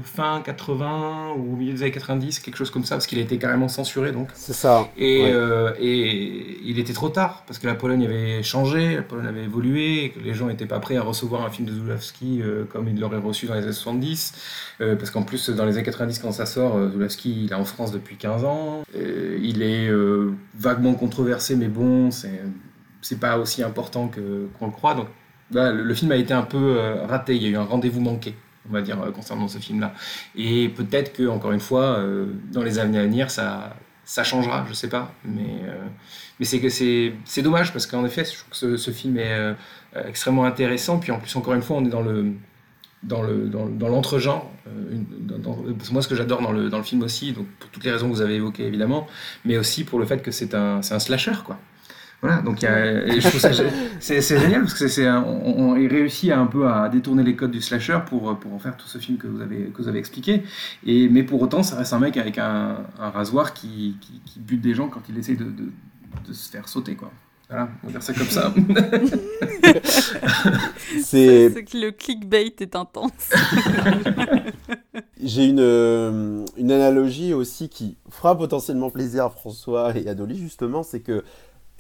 fin 0.03 0.41
80 0.43 1.35
ou 1.37 1.55
milieu 1.57 1.73
des 1.75 1.83
années 1.83 1.91
90, 1.91 2.39
quelque 2.39 2.57
chose 2.57 2.71
comme 2.71 2.85
ça, 2.85 2.95
parce 2.97 3.07
qu'il 3.07 3.19
a 3.19 3.23
été 3.23 3.37
carrément 3.37 3.69
censuré 3.69 4.11
donc. 4.13 4.29
C'est 4.35 4.55
ça. 4.55 4.89
Et, 4.97 5.23
Ouais. 5.23 5.31
euh, 5.33 5.73
et 5.79 6.59
il 6.65 6.79
était 6.79 6.95
trop 6.95 7.11
tard, 7.11 7.45
parce 7.47 7.59
que 7.59 7.67
la 7.67 7.75
Pologne 7.75 8.07
avait 8.07 8.43
changé, 8.43 8.97
la 8.97 9.03
Pologne 9.03 9.27
avait 9.27 9.45
évolué, 9.45 10.05
et 10.05 10.11
que 10.11 10.21
les 10.21 10.33
gens 10.33 10.47
n'étaient 10.47 10.67
pas 10.67 10.81
prêts 10.81 10.97
à 10.97 11.03
recevoir 11.03 11.45
un 11.45 11.51
film 11.51 11.69
de 11.69 11.75
Zulawski 11.75 12.41
comme 12.73 12.89
ils 12.89 12.99
l'auraient 12.99 13.19
reçu 13.19 13.47
dans 13.47 13.55
les 13.55 13.63
années 13.65 13.73
70. 13.73 14.33
euh, 14.81 14.97
parce 14.97 15.11
qu'en 15.11 15.23
plus, 15.23 15.51
dans 15.51 15.65
les 15.67 15.75
années 15.75 15.83
90, 15.85 16.21
quand 16.21 16.33
ça 16.33 16.47
sort, 16.47 16.79
Zulawski, 16.91 17.45
il 17.45 17.51
est 17.53 17.55
en 17.55 17.65
France 17.67 17.93
depuis 17.93 18.17
15 18.17 18.45
ans. 18.45 18.83
Il 18.95 19.63
est 19.63 19.91
vaguement 20.59 20.95
controversé, 20.95 21.55
mais 21.57 21.69
bon, 21.69 22.11
c'est 22.11 23.21
pas 23.21 23.39
aussi 23.39 23.63
important 23.63 24.09
qu'on 24.09 24.67
le 24.67 24.73
croit. 24.73 24.95
Donc 24.95 25.09
voilà, 25.51 25.73
le, 25.73 25.95
film 25.95 26.13
a 26.13 26.17
été 26.17 26.35
un 26.35 26.43
peu 26.43 26.79
euh, 26.79 27.07
raté. 27.07 27.37
Il 27.37 27.43
y 27.43 27.47
a 27.47 27.49
eu 27.49 27.57
un 27.57 27.65
rendez-vous 27.65 28.01
manqué, 28.01 28.35
on 28.69 28.73
va 28.73 28.83
dire, 28.83 29.01
euh, 29.01 29.11
concernant 29.11 29.49
ce 29.49 29.59
film-là. 29.59 29.95
Et 30.37 30.69
peut-être 30.69 31.13
que, 31.13 31.27
encore 31.29 31.53
une 31.53 31.61
fois, 31.61 31.99
euh, 31.99 32.27
dans 32.53 32.63
les 32.63 32.79
années 32.79 32.99
à 32.99 33.03
venir, 33.03 33.31
ça, 33.31 33.77
ça 34.05 34.25
changera, 34.25 34.67
je 34.69 34.75
sais 34.75 34.89
pas. 34.89 35.13
Mais, 35.25 36.45
c'est 36.45 36.61
que 36.61 36.69
c'est 36.69 37.43
dommage 37.43 37.73
parce 37.73 37.87
qu'en 37.87 38.05
effet, 38.05 38.25
je 38.25 38.39
trouve 38.39 38.51
que 38.51 38.77
ce, 38.77 38.91
film 38.91 39.19
est 39.19 39.55
extrêmement 40.07 40.45
intéressant. 40.45 40.99
Puis 40.99 41.13
en 41.13 41.19
plus, 41.19 41.35
encore 41.37 41.55
une 41.55 41.63
fois, 41.63 41.79
on 41.79 41.85
est 41.85 41.91
dans 41.91 42.03
le 42.03 42.33
dans 43.05 43.23
le 43.23 43.49
dans, 43.49 43.89
l'entre-genre. 43.89 44.51
moi, 45.93 46.03
ce 46.03 46.09
que 46.09 46.15
j'adore 46.15 46.43
dans 46.43 46.53
le, 46.53 46.69
dans 46.69 46.79
le 46.79 46.85
film 46.85 47.03
aussi, 47.03 47.33
donc 47.33 47.47
pour 47.59 47.71
toutes 47.71 47.85
les 47.85 47.91
raisons 47.91 48.09
que 48.09 48.15
vous 48.15 48.21
avez 48.21 48.37
évoquées 48.37 48.67
évidemment, 48.67 49.07
mais 49.45 49.57
aussi 49.57 49.85
pour 49.85 49.99
le 49.99 50.07
fait 50.07 50.23
que 50.23 50.31
c'est 50.31 50.55
un, 50.55 50.79
un 50.79 50.99
slasher, 50.99 51.43
quoi. 51.45 51.59
Voilà, 52.21 52.43
donc 52.43 52.61
il 52.63 52.65
y 52.65 52.69
a- 52.69 53.07
et 53.07 53.21
je 53.21 53.29
trouve 53.29 53.41
ça 53.41 53.51
gé- 53.53 53.71
c'est 54.01 54.21
génial 54.41 54.63
parce 54.63 54.75
que 54.75 54.89
c'est- 54.89 55.09
on, 55.09 55.71
réussit 55.73 56.33
un 56.33 56.47
peu 56.47 56.69
à 56.69 56.89
détourner 56.89 57.23
les 57.23 57.37
codes 57.37 57.53
du 57.53 57.61
slasher 57.63 57.99
pour, 58.07 58.37
pour 58.39 58.53
en 58.53 58.59
faire 58.59 58.77
tout 58.77 58.89
ce 58.89 58.99
film 58.99 59.19
que 59.19 59.29
vous 59.29 59.41
avez, 59.41 59.67
que 59.73 59.81
vous 59.83 59.89
avez 59.89 60.01
expliqué. 60.01 60.43
Et, 60.85 61.09
mais 61.09 61.23
pour 61.23 61.41
autant, 61.41 61.63
ça 61.63 61.77
reste 61.77 61.93
un 61.93 62.01
mec 62.01 62.17
avec 62.17 62.39
un, 62.39 62.79
un 62.99 63.11
rasoir 63.11 63.55
qui, 63.55 63.97
qui, 64.01 64.21
qui 64.27 64.41
bute 64.41 64.61
des 64.61 64.75
gens 64.75 64.89
quand 64.89 65.03
il 65.09 65.17
essaie 65.19 65.37
de, 65.37 65.45
de, 65.45 65.71
de 66.27 66.33
se 66.33 66.51
faire 66.51 66.69
sauter, 66.69 66.97
quoi. 66.97 67.11
Voilà, 67.49 67.69
on 67.83 67.87
va 67.87 67.93
dire 67.93 68.03
ça 68.03 68.13
comme 68.13 68.27
ça. 68.27 68.53
C'est 71.03 71.51
C'est 71.51 71.65
que 71.65 71.79
le 71.79 71.91
clickbait 71.93 72.53
est 72.59 72.77
intense. 72.77 73.31
J'ai 75.23 75.47
une, 75.47 75.61
euh, 75.61 76.45
une 76.57 76.71
analogie 76.73 77.33
aussi 77.35 77.69
qui 77.69 77.97
fera 78.11 78.37
potentiellement 78.37 78.91
plaisir 78.91 79.25
à 79.25 79.31
François 79.31 79.97
et 79.97 80.09
à 80.09 80.15
Dolly, 80.15 80.37
justement, 80.39 80.83
c'est 80.83 81.01
que 81.01 81.25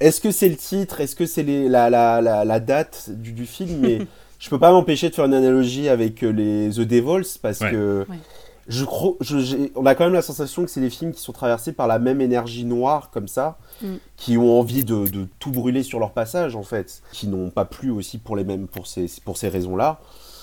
est-ce 0.00 0.20
que 0.20 0.30
c'est 0.30 0.48
le 0.48 0.56
titre, 0.56 1.00
est-ce 1.00 1.16
que 1.16 1.26
c'est 1.26 1.42
les- 1.42 1.68
la, 1.68 1.90
la, 1.90 2.20
la, 2.20 2.44
la 2.44 2.60
date 2.60 3.10
du, 3.10 3.32
du 3.32 3.46
film? 3.46 3.78
Mais 3.80 3.98
je 4.38 4.48
peux 4.50 4.58
pas 4.58 4.70
m'empêcher 4.72 5.10
de 5.10 5.14
faire 5.14 5.24
une 5.26 5.34
analogie 5.34 5.88
avec 5.88 6.22
euh, 6.24 6.30
les 6.30 6.70
The 6.70 6.80
Devils 6.80 7.38
parce 7.42 7.60
Ouais. 7.60 7.70
que 7.72 8.06
Ouais. 8.08 8.16
je 8.68 8.84
crois, 8.84 9.14
je- 9.20 9.38
j'ai- 9.38 9.72
on 9.74 9.86
a 9.86 9.94
quand 9.94 10.04
même 10.04 10.12
la 10.14 10.22
sensation 10.22 10.64
que 10.64 10.70
c'est 10.70 10.80
des 10.80 10.90
films 10.90 11.12
qui 11.12 11.20
sont 11.20 11.32
traversés 11.32 11.72
par 11.72 11.86
la 11.86 11.98
même 11.98 12.20
énergie 12.20 12.64
noire 12.64 13.10
comme 13.10 13.28
ça, 13.28 13.58
Mm. 13.82 13.94
qui 14.16 14.36
ont 14.36 14.58
envie 14.58 14.82
de, 14.84 15.06
de 15.08 15.26
tout 15.38 15.50
brûler 15.52 15.82
sur 15.82 16.00
leur 16.00 16.10
passage 16.12 16.56
en 16.56 16.62
fait, 16.64 17.02
qui 17.12 17.28
n'ont 17.28 17.50
pas 17.50 17.64
plu 17.64 17.90
aussi 17.90 18.18
pour 18.18 18.36
les 18.36 18.44
mêmes 18.44 18.66
pour 18.68 18.86
ces, 18.86 19.06
pour 19.24 19.36
ces 19.36 19.48
raisons-là. 19.48 20.00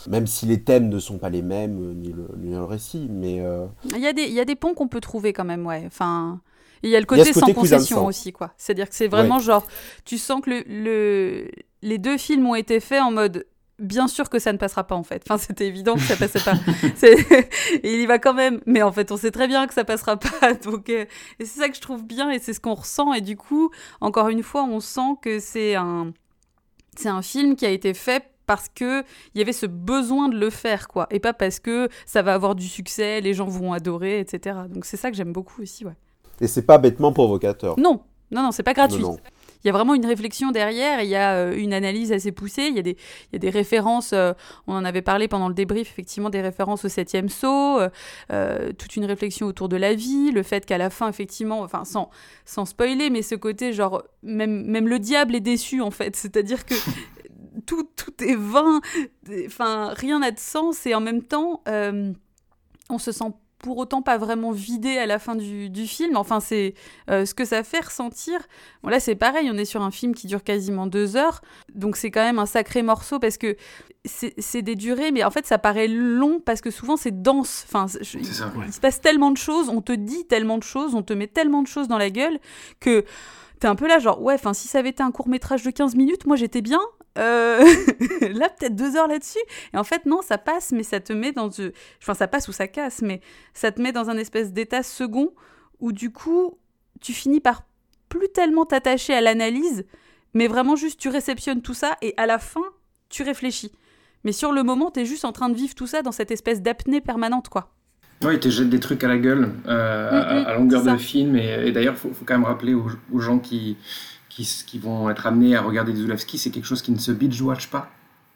Même 0.07 0.27
si 0.27 0.45
les 0.45 0.61
thèmes 0.61 0.89
ne 0.89 0.99
sont 0.99 1.17
pas 1.17 1.29
les 1.31 1.41
mêmes, 1.41 1.79
euh, 1.81 1.93
ni 1.95 2.13
le, 2.13 2.27
ni 2.37 2.51
le 2.51 2.63
récit, 2.63 3.07
mais 3.09 3.39
euh, 3.39 3.65
Il 3.89 3.97
y, 3.99 4.05
a 4.05 4.13
des, 4.13 4.21
il 4.23 4.33
y 4.33 4.39
a 4.39 4.45
des 4.45 4.55
ponts 4.55 4.75
qu'on 4.75 4.87
peut 4.87 5.01
trouver 5.01 5.33
quand 5.33 5.45
même, 5.45 5.65
ouais. 5.65 5.83
Enfin, 5.87 6.39
il 6.85 6.91
y 6.91 6.95
a 6.95 6.99
le 6.99 7.03
a 7.03 7.07
côté, 7.07 7.33
sans 7.33 7.53
concession 7.53 7.97
sang. 7.97 8.05
aussi, 8.07 8.31
quoi. 8.31 8.53
C'est-à-dire 8.57 8.89
que 8.89 8.95
c'est 8.95 9.07
vraiment 9.07 9.39
genre, 9.39 9.65
tu 10.05 10.17
sens 10.17 10.41
que 10.41 10.49
le, 10.49 10.63
le- 10.67 11.51
les 11.81 11.97
deux 11.97 12.17
films 12.17 12.45
ont 12.47 12.55
été 12.55 12.79
faits 12.79 13.01
en 13.01 13.11
mode. 13.11 13.45
Bien 13.77 14.07
sûr 14.07 14.29
que 14.29 14.39
ça 14.39 14.53
ne 14.53 14.57
passera 14.57 14.85
pas 14.87 14.95
en 14.95 15.03
fait. 15.03 15.21
Enfin, 15.27 15.37
c'était 15.37 15.67
évident 15.67 15.95
que 15.95 16.01
ça 16.01 16.15
passait 16.15 16.39
pas. 16.39 16.53
Il 17.83 17.99
y 18.01 18.05
va 18.05 18.19
quand 18.19 18.33
même. 18.33 18.61
Mais 18.65 18.81
en 18.81 18.91
fait, 18.93 19.11
on 19.11 19.17
sait 19.17 19.31
très 19.31 19.47
bien 19.47 19.67
que 19.67 19.73
ça 19.73 19.83
passera 19.83 20.17
pas. 20.17 20.53
Donc, 20.63 20.89
euh, 20.89 21.05
et 21.39 21.45
c'est 21.45 21.59
ça 21.59 21.67
que 21.67 21.75
je 21.75 21.81
trouve 21.81 22.05
bien 22.05 22.29
et 22.31 22.39
c'est 22.39 22.53
ce 22.53 22.61
qu'on 22.61 22.73
ressent. 22.75 23.11
Et 23.13 23.19
du 23.21 23.35
coup, 23.35 23.71
encore 23.99 24.29
une 24.29 24.43
fois, 24.43 24.63
on 24.63 24.79
sent 24.79 25.15
que 25.21 25.39
c'est 25.39 25.75
un, 25.75 26.13
c'est 26.97 27.09
un 27.09 27.21
film 27.21 27.57
qui 27.57 27.65
a 27.65 27.69
été 27.69 27.93
fait 27.93 28.23
parce 28.47 28.69
que 28.73 29.01
il 29.33 29.39
y 29.39 29.41
avait 29.41 29.51
ce 29.51 29.65
besoin 29.65 30.29
de 30.29 30.37
le 30.37 30.49
faire, 30.49 30.87
quoi. 30.87 31.07
Et 31.11 31.19
pas 31.19 31.33
parce 31.33 31.59
que 31.59 31.89
ça 32.05 32.21
va 32.21 32.33
avoir 32.33 32.55
du 32.55 32.67
succès, 32.69 33.19
les 33.19 33.33
gens 33.33 33.47
vont 33.47 33.73
adorer, 33.73 34.19
etc. 34.19 34.57
Donc 34.69 34.85
c'est 34.85 34.97
ça 34.97 35.11
que 35.11 35.17
j'aime 35.17 35.33
beaucoup 35.33 35.61
aussi, 35.63 35.83
ouais. 35.85 35.95
Et 36.41 36.47
c'est 36.47 36.65
pas 36.65 36.77
bêtement 36.77 37.11
provocateur. 37.11 37.79
Non, 37.79 38.01
non, 38.31 38.43
non, 38.43 38.51
c'est 38.51 38.63
pas 38.63 38.73
gratuit. 38.73 39.01
Non, 39.01 39.13
non. 39.13 39.17
Il 39.65 39.69
y 39.69 39.71
a 39.71 39.73
vraiment 39.73 39.95
une 39.95 40.05
réflexion 40.05 40.51
derrière, 40.51 41.01
il 41.01 41.09
y 41.09 41.15
a 41.15 41.37
euh, 41.37 41.57
une 41.57 41.73
analyse 41.73 42.11
assez 42.11 42.31
poussée, 42.31 42.67
il 42.67 42.75
y 42.75 42.79
a 42.79 42.83
des, 42.83 42.91
il 42.91 43.33
y 43.33 43.35
a 43.37 43.39
des 43.39 43.49
références, 43.49 44.13
euh, 44.13 44.33
on 44.67 44.75
en 44.75 44.85
avait 44.85 45.01
parlé 45.01 45.27
pendant 45.27 45.47
le 45.47 45.55
débrief, 45.55 45.89
effectivement, 45.89 46.29
des 46.29 46.41
références 46.41 46.85
au 46.85 46.87
septième 46.87 47.29
saut, 47.29 47.79
euh, 47.79 47.89
euh, 48.31 48.73
toute 48.73 48.95
une 48.95 49.05
réflexion 49.05 49.47
autour 49.47 49.67
de 49.67 49.75
la 49.75 49.95
vie, 49.95 50.29
le 50.29 50.43
fait 50.43 50.67
qu'à 50.67 50.77
la 50.77 50.91
fin, 50.91 51.09
effectivement, 51.09 51.61
enfin, 51.61 51.83
sans, 51.83 52.11
sans 52.45 52.65
spoiler, 52.65 53.09
mais 53.09 53.23
ce 53.23 53.33
côté, 53.33 53.73
genre, 53.73 54.03
même, 54.21 54.65
même 54.67 54.87
le 54.87 54.99
diable 54.99 55.33
est 55.33 55.39
déçu, 55.39 55.81
en 55.81 55.89
fait, 55.89 56.15
c'est-à-dire 56.15 56.63
que 56.67 56.75
tout, 57.65 57.89
tout 57.95 58.23
est 58.23 58.37
vain, 58.37 58.81
enfin, 59.47 59.93
rien 59.95 60.19
n'a 60.19 60.29
de 60.29 60.37
sens, 60.37 60.85
et 60.85 60.93
en 60.93 61.01
même 61.01 61.23
temps, 61.23 61.63
euh, 61.67 62.13
on 62.91 62.99
se 62.99 63.11
sent 63.11 63.33
pour 63.65 63.79
autant 63.79 64.03
pas 64.03 64.17
vraiment 64.19 64.51
vidé 64.51 64.99
à 64.99 65.07
la 65.07 65.17
fin 65.17 65.35
du, 65.35 65.71
du 65.71 65.87
film. 65.87 66.17
Enfin, 66.17 66.39
c'est 66.39 66.75
euh, 67.09 67.25
ce 67.25 67.33
que 67.33 67.45
ça 67.45 67.63
fait 67.63 67.83
ressentir. 67.83 68.39
Bon, 68.83 68.89
là, 68.89 68.99
c'est 68.99 69.15
pareil, 69.15 69.49
on 69.51 69.57
est 69.57 69.65
sur 69.65 69.81
un 69.81 69.89
film 69.89 70.13
qui 70.13 70.27
dure 70.27 70.43
quasiment 70.43 70.85
deux 70.85 71.15
heures, 71.15 71.41
donc 71.73 71.97
c'est 71.97 72.11
quand 72.11 72.21
même 72.23 72.37
un 72.37 72.45
sacré 72.45 72.83
morceau 72.83 73.17
parce 73.17 73.37
que 73.39 73.55
c'est 74.05 74.61
des 74.61 74.75
durées, 74.75 75.11
mais 75.11 75.23
en 75.23 75.31
fait, 75.31 75.47
ça 75.47 75.57
paraît 75.57 75.87
long 75.87 76.39
parce 76.39 76.61
que 76.61 76.69
souvent 76.69 76.95
c'est 76.95 77.23
dense. 77.23 77.65
Enfin, 77.67 77.87
je- 78.01 78.19
il 78.67 78.73
se 78.73 78.79
passe 78.79 79.01
tellement 79.01 79.31
de 79.31 79.37
choses, 79.37 79.67
on 79.69 79.81
te 79.81 79.93
dit 79.93 80.25
tellement 80.27 80.59
de 80.59 80.63
choses, 80.63 80.93
on 80.93 81.01
te 81.01 81.13
met 81.13 81.25
tellement 81.25 81.63
de 81.63 81.67
choses 81.67 81.87
dans 81.87 81.97
la 81.97 82.11
gueule 82.11 82.37
que 82.79 83.03
t'es 83.59 83.67
un 83.67 83.75
peu 83.75 83.87
là, 83.87 83.97
genre, 83.97 84.21
ouais, 84.21 84.35
enfin, 84.35 84.53
si 84.53 84.67
ça 84.67 84.77
avait 84.77 84.89
été 84.89 85.01
un 85.01 85.09
court 85.09 85.27
métrage 85.27 85.63
de 85.63 85.71
15 85.71 85.95
minutes, 85.95 86.27
moi 86.27 86.35
j'étais 86.35 86.61
bien. 86.61 86.81
Euh, 87.17 87.63
là, 88.21 88.49
peut-être 88.49 88.75
deux 88.75 88.95
heures 88.95 89.07
là-dessus. 89.07 89.39
Et 89.73 89.77
en 89.77 89.83
fait, 89.83 90.05
non, 90.05 90.21
ça 90.21 90.37
passe, 90.37 90.71
mais 90.71 90.83
ça 90.83 90.99
te 90.99 91.13
met 91.13 91.31
dans. 91.31 91.49
ce- 91.51 91.71
Enfin, 92.01 92.13
ça 92.13 92.27
passe 92.27 92.47
ou 92.47 92.51
ça 92.51 92.67
casse, 92.67 93.01
mais 93.01 93.21
ça 93.53 93.71
te 93.71 93.81
met 93.81 93.91
dans 93.91 94.09
un 94.09 94.17
espèce 94.17 94.51
d'état 94.53 94.83
second 94.83 95.33
où 95.79 95.91
du 95.91 96.11
coup, 96.11 96.57
tu 97.01 97.13
finis 97.13 97.39
par 97.41 97.63
plus 98.09 98.29
tellement 98.29 98.65
t'attacher 98.65 99.13
à 99.13 99.21
l'analyse, 99.21 99.85
mais 100.33 100.47
vraiment 100.47 100.75
juste 100.75 100.99
tu 100.99 101.09
réceptionnes 101.09 101.61
tout 101.61 101.73
ça 101.73 101.97
et 102.01 102.13
à 102.17 102.25
la 102.25 102.39
fin, 102.39 102.63
tu 103.09 103.23
réfléchis. 103.23 103.71
Mais 104.23 104.31
sur 104.31 104.51
le 104.51 104.63
moment, 104.63 104.89
t'es 104.91 105.05
juste 105.05 105.25
en 105.25 105.31
train 105.31 105.49
de 105.49 105.55
vivre 105.55 105.75
tout 105.75 105.87
ça 105.87 106.01
dans 106.01 106.11
cette 106.11 106.31
espèce 106.31 106.61
d'apnée 106.61 107.01
permanente, 107.01 107.49
quoi. 107.49 107.71
Oui, 108.23 108.35
il 108.35 108.39
te 108.39 108.47
jette 108.49 108.69
des 108.69 108.79
trucs 108.79 109.03
à 109.03 109.07
la 109.09 109.17
gueule 109.17 109.51
euh, 109.67 110.09
à- 110.09 110.41
Mm, 110.41 110.45
à, 110.47 110.53
longueur 110.55 110.83
de 110.83 110.97
film. 110.97 111.35
Et, 111.35 111.67
et 111.67 111.71
d'ailleurs, 111.71 111.93
il 111.95 111.99
faut, 111.99 112.13
faut 112.13 112.25
quand 112.25 112.33
même 112.35 112.45
rappeler 112.45 112.73
aux, 112.73 112.87
aux 113.11 113.19
gens 113.19 113.39
qui, 113.39 113.77
qui, 114.43 114.79
vont 114.79 115.09
être 115.09 115.25
amenés 115.27 115.55
à 115.55 115.61
regarder 115.61 115.93
des 115.93 115.99
Zulawski, 116.01 116.37
c'est 116.37 116.49
quelque 116.49 116.65
chose 116.65 116.81
qui 116.81 116.91
ne 116.91 116.99
se 116.99 117.11
binge-watch 117.11 117.67
pas. 117.67 117.89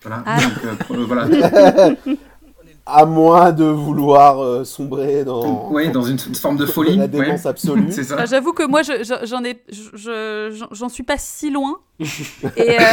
Voilà. 0.04 0.24
Ah. 0.26 0.38
Donc, 0.40 0.98
euh, 0.98 1.06
voilà. 1.06 1.28
À 2.92 3.06
moins 3.06 3.52
de 3.52 3.66
vouloir 3.66 4.42
euh, 4.44 4.64
sombrer 4.64 5.24
dans, 5.24 5.70
Ouais, 5.72 5.90
dans 5.90 6.02
une 6.02 6.18
forme 6.18 6.58
de 6.58 6.66
folie. 6.66 6.96
la 6.98 7.08
démence 7.08 7.44
ouais. 7.44 7.48
absolue. 7.48 7.92
C'est 7.92 8.04
ça. 8.04 8.16
Enfin, 8.16 8.26
J'avoue 8.26 8.52
que 8.52 8.64
moi, 8.66 8.82
je- 8.82 9.04
je- 9.04 9.28
j'en 9.28 9.44
ai, 9.44 9.62
je- 9.72 9.90
je- 9.96 10.56
j'en- 10.58 10.70
j'en 10.72 10.90
suis 10.90 11.04
pas 11.04 11.18
si 11.20 11.52
loin. 11.52 11.78
et 12.00 12.80
euh, 12.80 12.84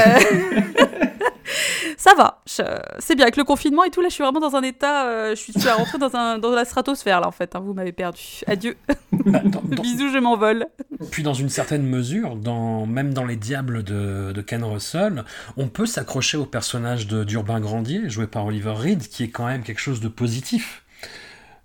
ça 1.96 2.12
va. 2.16 2.42
Je- 2.46 2.62
C'est 2.98 3.14
bien 3.14 3.24
avec 3.24 3.36
le 3.36 3.44
confinement 3.44 3.84
et 3.84 3.90
tout. 3.90 4.00
Là, 4.00 4.08
je 4.08 4.14
suis 4.14 4.24
vraiment 4.24 4.40
dans 4.40 4.56
un 4.56 4.62
état. 4.62 5.06
euh, 5.06 5.30
je 5.30 5.34
suis, 5.40 5.52
suis 5.52 5.68
rentrée 5.68 5.98
dans, 5.98 6.14
un, 6.16 6.38
dans 6.38 6.50
la 6.50 6.64
stratosphère 6.64 7.20
là, 7.20 7.28
en 7.28 7.32
fait. 7.32 7.54
hein, 7.56 7.60
vous 7.64 7.74
m'avez 7.74 7.92
perdu. 7.92 8.20
Adieu. 8.46 8.76
Bah, 9.12 9.40
dans- 9.44 9.60
dans- 9.62 9.82
Bisous, 9.82 10.10
je 10.12 10.18
m'envole. 10.18 10.66
Puis 11.10 11.22
dans 11.22 11.34
une 11.34 11.48
certaine 11.48 11.86
mesure, 11.86 12.36
dans, 12.36 12.86
même 12.86 13.12
dans 13.14 13.24
Les 13.24 13.36
Diables 13.36 13.82
de, 13.82 14.32
de 14.32 14.40
Ken 14.42 14.64
Russell, 14.64 15.24
on 15.56 15.68
peut 15.68 15.86
s'accrocher 15.86 16.36
au 16.36 16.46
personnage 16.46 17.06
de 17.06 17.24
d'Urbain 17.24 17.60
Grandier, 17.60 18.08
joué 18.08 18.26
par 18.26 18.44
Oliver 18.46 18.74
Reed, 18.76 19.08
qui 19.08 19.24
est 19.24 19.28
quand 19.30 19.46
même 19.46 19.62
quelque 19.62 19.80
chose 19.80 20.00
de 20.00 20.08
positif. 20.08 20.82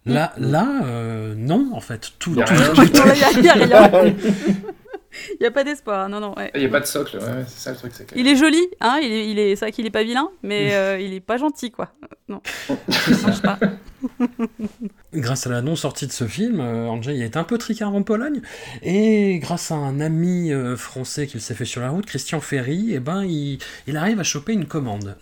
Là, 0.06 0.34
là 0.38 0.68
euh, 0.86 1.36
non, 1.38 1.70
en 1.74 1.80
fait. 1.80 2.14
Tout, 2.18 2.34
tout- 2.34 2.42
rien. 2.44 2.74
tout- 2.74 2.82
Il 5.40 5.44
y 5.44 5.46
a 5.46 5.52
pas 5.52 5.64
d'espoir. 5.64 6.02
hein, 6.06 6.10
Non, 6.10 6.20
non. 6.20 6.34
ouais. 6.38 6.52
Il 6.56 6.60
n'y 6.62 6.66
a 6.66 6.70
pas 6.70 6.80
de 6.80 6.86
socle, 6.86 7.18
ouais, 7.18 7.24
ouais, 7.24 7.46
c'est 7.48 7.60
ça 7.60 7.72
le 7.72 7.78
truc. 7.78 7.92
c'est 7.96 8.06
que- 8.08 8.18
Il 8.18 8.28
est 8.28 8.36
joli, 8.36 8.62
hein. 8.80 9.00
Il 9.02 9.12
est, 9.12 9.30
il 9.30 9.40
est, 9.40 9.56
c'est 9.56 9.66
vrai 9.66 9.72
qu'il 9.72 9.86
est 9.86 9.92
pas 9.92 10.04
vilain, 10.04 10.30
mais 10.44 10.70
euh, 10.74 11.00
il 11.00 11.14
est 11.14 11.20
pas 11.20 11.38
gentil, 11.38 11.72
quoi. 11.72 11.90
Non, 12.28 12.42
ça 12.48 13.28
marche 13.28 13.42
pas. 13.42 13.60
Grâce 15.14 15.46
à 15.48 15.50
la 15.50 15.62
non-sortie 15.62 16.08
de 16.08 16.12
ce 16.12 16.26
film, 16.26 16.60
euh, 16.60 16.88
Andrzej 16.88 17.22
a 17.22 17.26
été 17.26 17.38
un 17.38 17.44
peu 17.44 17.58
tricard 17.58 17.94
en 17.94 18.04
Pologne, 18.04 18.42
et 18.82 19.38
grâce 19.40 19.72
à 19.72 19.76
un 19.76 20.00
ami 20.00 20.52
euh, 20.54 20.76
français 20.78 21.28
qu'il 21.28 21.42
s'est 21.42 21.54
fait 21.56 21.66
sur 21.66 21.82
la 21.82 21.90
route, 21.90 22.06
Christian 22.06 22.40
Ferry, 22.40 22.92
eh 22.94 23.00
ben, 23.00 23.24
il, 23.26 23.60
il 23.88 23.98
arrive 23.98 24.20
à 24.20 24.24
choper 24.24 24.54
une 24.54 24.66
commande. 24.66 25.18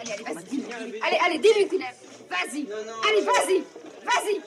Allez, 0.00 0.12
allez, 0.12 0.22
vas-y. 0.34 0.62
Allez, 1.06 1.18
allez, 1.26 1.38
dis-lui, 1.38 1.66
Pinel. 1.66 1.86
Vas-y. 2.30 2.66
Allez, 3.08 3.24
vas-y. 3.24 3.62
Vas-y. 4.04 4.40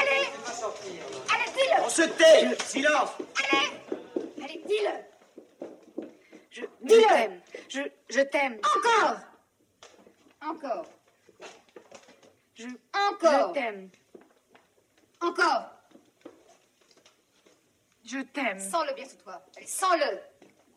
Allez. 0.00 1.13
Allez, 1.34 1.50
dis-le. 1.52 1.82
On 1.84 1.88
se 1.88 2.02
tait 2.02 2.64
Silence 2.64 3.10
Allez. 3.52 3.70
Allez, 4.42 4.62
dis-le. 4.66 6.06
Je, 6.50 6.62
je 6.62 7.08
t'aime. 7.08 7.40
Je, 7.68 7.80
je 8.08 8.20
t'aime. 8.20 8.60
Encore. 8.76 9.18
Encore. 10.42 10.86
Je, 12.54 12.66
encore. 13.10 13.48
Je 13.48 13.60
t'aime. 13.60 13.90
Encore. 15.20 15.70
Je 18.04 18.18
t'aime. 18.18 18.60
Sens-le 18.60 18.94
bien 18.94 19.06
sous 19.08 19.16
toi. 19.16 19.42
Allez, 19.56 19.66
sens-le. 19.66 20.20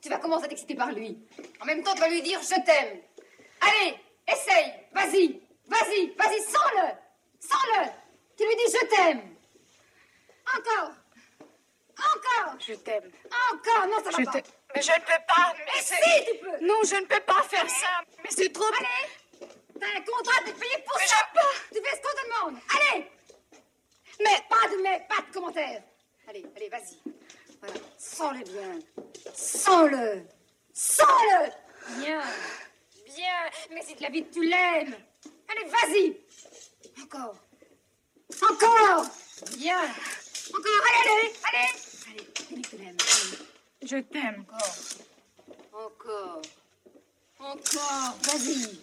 Tu 0.02 0.10
vas 0.10 0.18
commencer 0.18 0.46
à 0.46 0.48
t'exciter 0.48 0.76
par 0.76 0.92
lui. 0.92 1.18
En 1.62 1.66
même 1.66 1.84
temps, 1.84 1.94
tu 1.94 2.00
vas 2.00 2.10
lui 2.10 2.22
dire 2.22 2.40
je 2.42 2.62
t'aime. 2.64 3.02
Allez, 3.62 4.00
essaye. 4.28 4.74
Vas-y. 4.94 5.42
Vas-y. 5.68 6.16
Vas-y, 6.16 6.42
sens-le. 6.42 6.90
Sens-le. 7.40 7.92
Tu 8.38 8.46
lui 8.48 8.56
dis 8.56 8.72
je 8.72 8.96
t'aime. 8.96 9.37
Encore. 10.56 10.92
Encore. 11.98 12.60
Je 12.60 12.74
t'aime. 12.74 13.12
Encore 13.54 13.88
Non, 13.88 14.04
ça 14.04 14.12
va 14.12 14.18
Je 14.20 14.26
pas. 14.26 14.42
Mais 14.76 14.82
je 14.82 14.92
ne 14.92 15.00
peux 15.00 15.24
pas. 15.28 15.54
Mais 15.66 15.82
si, 15.82 16.32
tu 16.32 16.38
peux 16.40 16.66
Non, 16.66 16.76
je 16.84 16.96
ne 16.96 17.06
peux 17.06 17.20
pas 17.22 17.44
faire 17.44 17.70
ça. 17.70 18.02
Mais 18.24 18.30
c'est 18.30 18.52
trop. 18.52 18.66
Allez 18.78 19.48
T'as 19.80 19.86
un 19.86 20.02
contrat, 20.02 20.44
t'es 20.44 20.54
payé 20.54 20.84
pour 20.86 20.98
Mais 20.98 21.08
ça 21.08 21.16
pas. 21.34 21.42
Tu 21.72 21.82
fais 21.82 21.96
ce 21.96 22.02
qu'on 22.02 22.16
te 22.18 22.26
demande 22.26 22.62
Allez 22.76 23.12
Mais 24.20 24.44
pas 24.50 24.68
de 24.70 24.82
mais, 24.82 25.06
pas 25.08 25.22
de 25.28 25.34
commentaires 25.34 25.84
Allez, 26.28 26.46
allez, 26.56 26.70
vas-y. 26.70 26.98
Voilà, 27.62 27.76
sens-le 27.98 28.44
bien. 28.44 28.80
Sens-le 29.34 30.24
Sens-le 30.74 31.52
Bien 32.00 32.22
Bien 33.06 33.50
Mais 33.72 33.82
si 33.84 33.96
de 33.96 34.02
la 34.02 34.10
vie 34.10 34.26
tu 34.30 34.44
l'aimes 34.44 34.96
Allez, 35.50 35.66
vas-y 35.66 36.18
Encore 37.04 37.36
Encore 38.50 39.06
Bien 39.58 39.82
Encore, 40.50 40.82
allez, 40.88 41.10
allez 41.10 41.34
Allez 41.48 41.68
Allez, 42.10 42.78
l'aimes. 42.78 42.98
Allez. 43.00 43.88
Je 43.90 43.98
t'aime. 43.98 44.46
Encore 45.74 46.02
Encore 46.20 46.42
Encore 47.40 48.18
Vas-y 48.24 48.80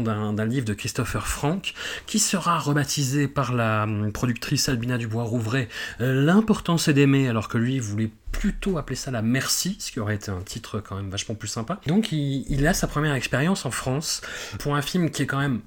d'un 0.00 0.44
livre 0.44 0.66
de 0.66 0.74
Christopher 0.74 1.26
Frank, 1.26 1.74
qui 2.06 2.18
sera 2.18 2.58
rebaptisé 2.58 3.28
par 3.28 3.52
la 3.52 3.84
hum, 3.84 4.12
productrice 4.12 4.68
Albina 4.68 4.98
Dubois-Rouvray 4.98 5.68
euh, 6.00 6.24
L'importance 6.24 6.88
est 6.88 6.94
d'aimer, 6.94 7.28
alors 7.28 7.48
que 7.48 7.58
lui 7.58 7.78
voulait 7.78 8.10
plutôt 8.32 8.78
appeler 8.78 8.96
ça 8.96 9.10
la 9.10 9.22
merci, 9.22 9.76
ce 9.78 9.92
qui 9.92 10.00
aurait 10.00 10.16
été 10.16 10.30
un 10.30 10.42
titre 10.42 10.80
quand 10.80 10.96
même 10.96 11.10
vachement 11.10 11.34
plus 11.34 11.48
sympa. 11.48 11.80
Donc 11.86 12.10
il 12.12 12.66
a 12.66 12.74
sa 12.74 12.86
première 12.86 13.14
expérience 13.14 13.64
en 13.64 13.70
France 13.70 14.22
pour 14.58 14.74
un 14.74 14.82
film 14.82 15.10
qui 15.10 15.22
est 15.22 15.26
quand 15.26 15.38
même 15.38 15.60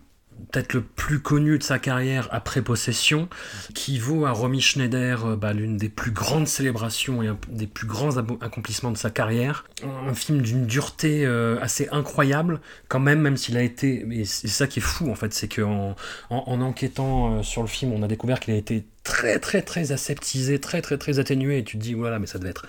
peut-être 0.51 0.73
le 0.73 0.81
plus 0.81 1.19
connu 1.19 1.57
de 1.57 1.63
sa 1.63 1.79
carrière 1.79 2.29
après 2.31 2.61
Possession, 2.61 3.27
qui 3.73 3.99
vaut 3.99 4.25
à 4.25 4.31
Romy 4.31 4.61
Schneider 4.61 5.25
euh, 5.25 5.35
bah, 5.35 5.53
l'une 5.53 5.77
des 5.77 5.89
plus 5.89 6.11
grandes 6.11 6.47
célébrations 6.47 7.21
et 7.23 7.29
des 7.49 7.67
plus 7.67 7.87
grands 7.87 8.17
accomplissements 8.17 8.91
de 8.91 8.97
sa 8.97 9.09
carrière. 9.09 9.65
Un 9.83 10.13
film 10.13 10.41
d'une 10.41 10.65
dureté 10.65 11.25
euh, 11.25 11.59
assez 11.61 11.87
incroyable, 11.91 12.61
quand 12.87 12.99
même, 12.99 13.21
même 13.21 13.37
s'il 13.37 13.57
a 13.57 13.61
été... 13.61 14.05
Et 14.11 14.25
c'est 14.25 14.47
ça 14.47 14.67
qui 14.67 14.79
est 14.79 14.81
fou, 14.81 15.09
en 15.09 15.15
fait, 15.15 15.33
c'est 15.33 15.53
qu'en 15.53 15.95
en, 16.29 16.43
en 16.47 16.61
enquêtant 16.61 17.39
euh, 17.39 17.43
sur 17.43 17.61
le 17.61 17.67
film, 17.67 17.91
on 17.93 18.03
a 18.03 18.07
découvert 18.07 18.39
qu'il 18.39 18.53
a 18.53 18.57
été 18.57 18.85
très, 19.03 19.39
très, 19.39 19.61
très 19.61 19.91
aseptisé, 19.91 20.59
très, 20.59 20.81
très, 20.81 20.97
très 20.97 21.19
atténué, 21.19 21.59
et 21.59 21.63
tu 21.63 21.77
te 21.77 21.83
dis, 21.83 21.93
voilà, 21.93 22.19
mais 22.19 22.27
ça 22.27 22.39
devait 22.39 22.51
être 22.51 22.65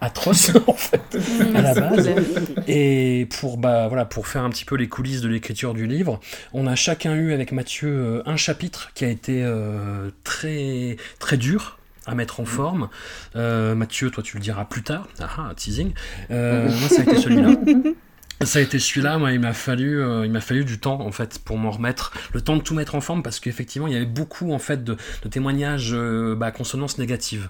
atroce 0.00 0.52
en 0.66 0.74
fait 0.74 1.18
à 1.54 1.62
la 1.62 1.74
base 1.74 2.10
et 2.66 3.26
pour 3.40 3.56
bah 3.58 3.88
voilà 3.88 4.04
pour 4.04 4.26
faire 4.26 4.42
un 4.42 4.50
petit 4.50 4.64
peu 4.64 4.76
les 4.76 4.88
coulisses 4.88 5.20
de 5.20 5.28
l'écriture 5.28 5.74
du 5.74 5.86
livre 5.86 6.20
on 6.52 6.66
a 6.66 6.74
chacun 6.74 7.14
eu 7.14 7.32
avec 7.32 7.52
Mathieu 7.52 7.88
euh, 7.88 8.22
un 8.26 8.36
chapitre 8.36 8.92
qui 8.94 9.04
a 9.04 9.08
été 9.08 9.42
euh, 9.42 10.10
très 10.22 10.96
très 11.18 11.36
dur 11.36 11.78
à 12.08 12.14
mettre 12.14 12.40
en 12.40 12.46
forme. 12.46 12.88
Euh, 13.36 13.74
Mathieu, 13.74 14.10
toi 14.10 14.22
tu 14.22 14.38
le 14.38 14.42
diras 14.42 14.64
plus 14.64 14.82
tard. 14.82 15.06
Ah, 15.20 15.28
ah, 15.36 15.52
teasing. 15.54 15.92
Euh, 16.30 16.70
moi, 16.70 16.88
ça 16.88 17.02
a 17.02 17.04
été 17.04 17.18
celui-là. 17.18 17.50
Ça 18.44 18.60
a 18.60 18.62
été 18.62 18.78
celui-là, 18.78 19.18
moi 19.18 19.32
il 19.32 19.40
m'a 19.40 19.52
fallu, 19.52 20.00
euh, 20.00 20.24
il 20.24 20.30
m'a 20.30 20.40
fallu 20.40 20.64
du 20.64 20.78
temps 20.78 21.00
en 21.00 21.10
fait 21.10 21.40
pour 21.40 21.58
m'en 21.58 21.72
remettre, 21.72 22.12
le 22.32 22.40
temps 22.40 22.56
de 22.56 22.62
tout 22.62 22.74
mettre 22.74 22.94
en 22.94 23.00
forme 23.00 23.22
parce 23.24 23.40
qu'effectivement 23.40 23.88
il 23.88 23.94
y 23.94 23.96
avait 23.96 24.06
beaucoup 24.06 24.52
en 24.52 24.60
fait 24.60 24.84
de, 24.84 24.96
de 25.24 25.28
témoignages 25.28 25.90
euh, 25.92 26.36
bah, 26.36 26.46
à 26.46 26.50
consonance 26.52 26.98
négative, 26.98 27.48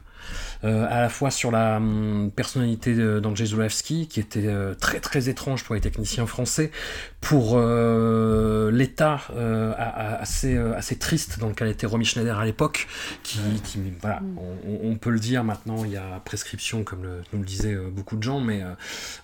Euh, 0.64 0.86
à 0.90 1.00
la 1.00 1.08
fois 1.08 1.30
sur 1.30 1.52
la 1.52 1.76
hum, 1.76 2.30
personnalité 2.34 2.92
d'Andrzej 3.20 3.50
Zulawski 3.50 4.08
qui 4.08 4.18
était 4.18 4.48
euh, 4.48 4.74
très 4.74 4.98
très 4.98 5.28
étrange 5.28 5.62
pour 5.62 5.76
les 5.76 5.80
techniciens 5.80 6.26
français, 6.26 6.72
pour 7.20 7.52
euh, 7.54 8.70
l'état 8.72 9.20
euh, 9.36 9.72
assez 10.20 10.56
euh, 10.56 10.76
assez 10.76 10.96
triste 10.98 11.38
dans 11.38 11.48
lequel 11.48 11.68
était 11.68 11.86
Romy 11.86 12.04
Schneider 12.04 12.36
à 12.36 12.44
l'époque, 12.44 12.88
qui, 13.22 13.38
qui 13.62 13.78
voilà, 14.02 14.20
on, 14.66 14.90
on 14.90 14.96
peut 14.96 15.10
le 15.10 15.20
dire 15.20 15.44
maintenant 15.44 15.84
il 15.84 15.92
y 15.92 15.96
a 15.96 16.20
prescription 16.24 16.82
comme 16.82 17.04
le, 17.04 17.22
nous 17.32 17.38
le 17.38 17.46
disaient 17.46 17.74
euh, 17.74 17.88
beaucoup 17.90 18.16
de 18.16 18.22
gens, 18.24 18.40
mais 18.40 18.60
euh, 18.62 18.74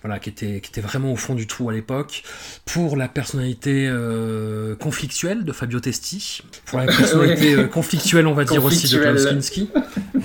voilà 0.03 0.21
qui 0.21 0.31
était 0.31 0.61
qui 0.61 0.71
était 0.71 0.81
vraiment 0.89 1.11
au 1.13 1.17
fond 1.17 1.35
du 1.35 1.49
à 1.69 1.73
l'époque, 1.73 2.23
pour 2.65 2.97
la 2.97 3.09
personnalité 3.09 3.87
euh, 3.89 4.75
conflictuelle 4.77 5.45
de 5.45 5.53
Fabio 5.53 5.81
Testi, 5.81 6.43
pour 6.67 6.79
la 6.79 6.87
personnalité 6.99 7.55
euh, 7.55 7.67
conflictuelle, 7.67 8.27
on 8.27 8.35
va 8.35 8.45
dire 8.45 8.65
aussi 8.65 8.89
de. 8.93 8.99
Klaus 8.99 9.27
Kinski. 9.27 9.71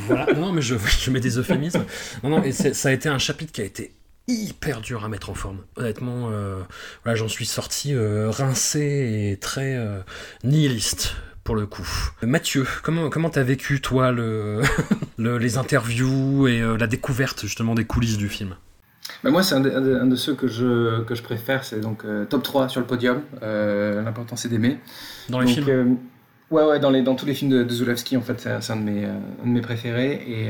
Voilà, 0.07 0.33
non, 0.33 0.51
mais 0.51 0.61
je, 0.61 0.75
je 1.01 1.11
mets 1.11 1.19
des 1.19 1.37
euphémismes. 1.37 1.85
Non, 2.23 2.29
non, 2.29 2.43
et 2.43 2.51
ça 2.51 2.89
a 2.89 2.91
été 2.91 3.09
un 3.09 3.19
chapitre 3.19 3.51
qui 3.51 3.61
a 3.61 3.65
été 3.65 3.93
hyper 4.27 4.81
dur 4.81 5.03
à 5.03 5.09
mettre 5.09 5.29
en 5.29 5.33
forme. 5.33 5.59
Honnêtement, 5.75 6.29
euh, 6.31 6.61
voilà, 7.03 7.15
j'en 7.15 7.27
suis 7.27 7.45
sorti 7.47 7.93
euh, 7.95 8.29
rincé 8.29 9.31
et 9.31 9.37
très 9.37 9.75
euh, 9.75 9.99
nihiliste 10.43 11.15
pour 11.43 11.55
le 11.55 11.65
coup. 11.65 11.87
Mathieu, 12.21 12.65
comment 12.83 13.09
comment 13.09 13.31
t'as 13.31 13.41
vécu 13.41 13.81
toi 13.81 14.11
le, 14.11 14.61
le- 15.17 15.39
les 15.39 15.57
interviews 15.57 16.47
et 16.47 16.59
la 16.77 16.85
découverte 16.85 17.41
justement 17.41 17.73
des 17.73 17.85
coulisses 17.85 18.17
du 18.17 18.29
film? 18.29 18.55
Bah, 19.23 19.31
moi, 19.31 19.43
c'est 19.43 19.55
un, 19.55 19.59
de- 19.59 19.95
un 19.95 20.15
ceux 20.15 20.35
que 20.35 20.47
je, 20.47 21.01
que 21.03 21.15
je 21.15 21.21
préfère, 21.23 21.63
c'est 21.63 21.79
donc 21.79 22.05
euh, 22.05 22.25
top 22.25 22.43
3 22.43 22.69
sur 22.69 22.79
le 22.81 22.87
podium. 22.87 23.21
Euh, 23.43 24.01
L'important, 24.03 24.35
c'est 24.35 24.49
d'aimer. 24.49 24.77
Dans 25.29 25.39
les 25.39 25.45
Donc, 25.47 25.55
films 25.55 25.69
euh, 25.69 25.93
Ouais, 26.51 26.63
ouais, 26.65 26.79
dans, 26.79 26.89
les, 26.89 27.01
dans 27.03 27.15
tous 27.15 27.25
les 27.25 27.33
films 27.35 27.51
de, 27.51 27.63
de 27.63 27.69
Zulawski, 27.69 28.17
en 28.17 28.21
fait, 28.21 28.39
c'est 28.39 28.71
un, 28.71 28.75
de 28.75 28.81
mes, 28.81 29.05
euh, 29.05 29.09
un 29.43 29.47
de 29.47 29.51
mes 29.51 29.61
préférés. 29.61 30.23
Et 30.27 30.49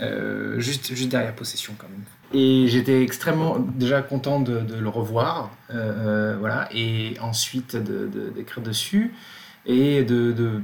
euh, 0.00 0.60
juste, 0.60 0.92
juste 0.94 1.08
derrière 1.10 1.34
Possession, 1.34 1.74
quand 1.78 1.88
même. 1.88 2.02
Et 2.34 2.66
j'étais 2.68 3.02
extrêmement 3.02 3.58
déjà 3.58 4.02
content 4.02 4.40
de, 4.40 4.60
de 4.60 4.74
le 4.74 4.88
revoir. 4.88 5.50
voilà. 5.70 6.68
Et 6.74 7.14
ensuite 7.20 7.76
de- 7.76 8.30
d'écrire 8.34 8.62
dessus. 8.62 9.14
Et 9.64 10.02
de. 10.04 10.60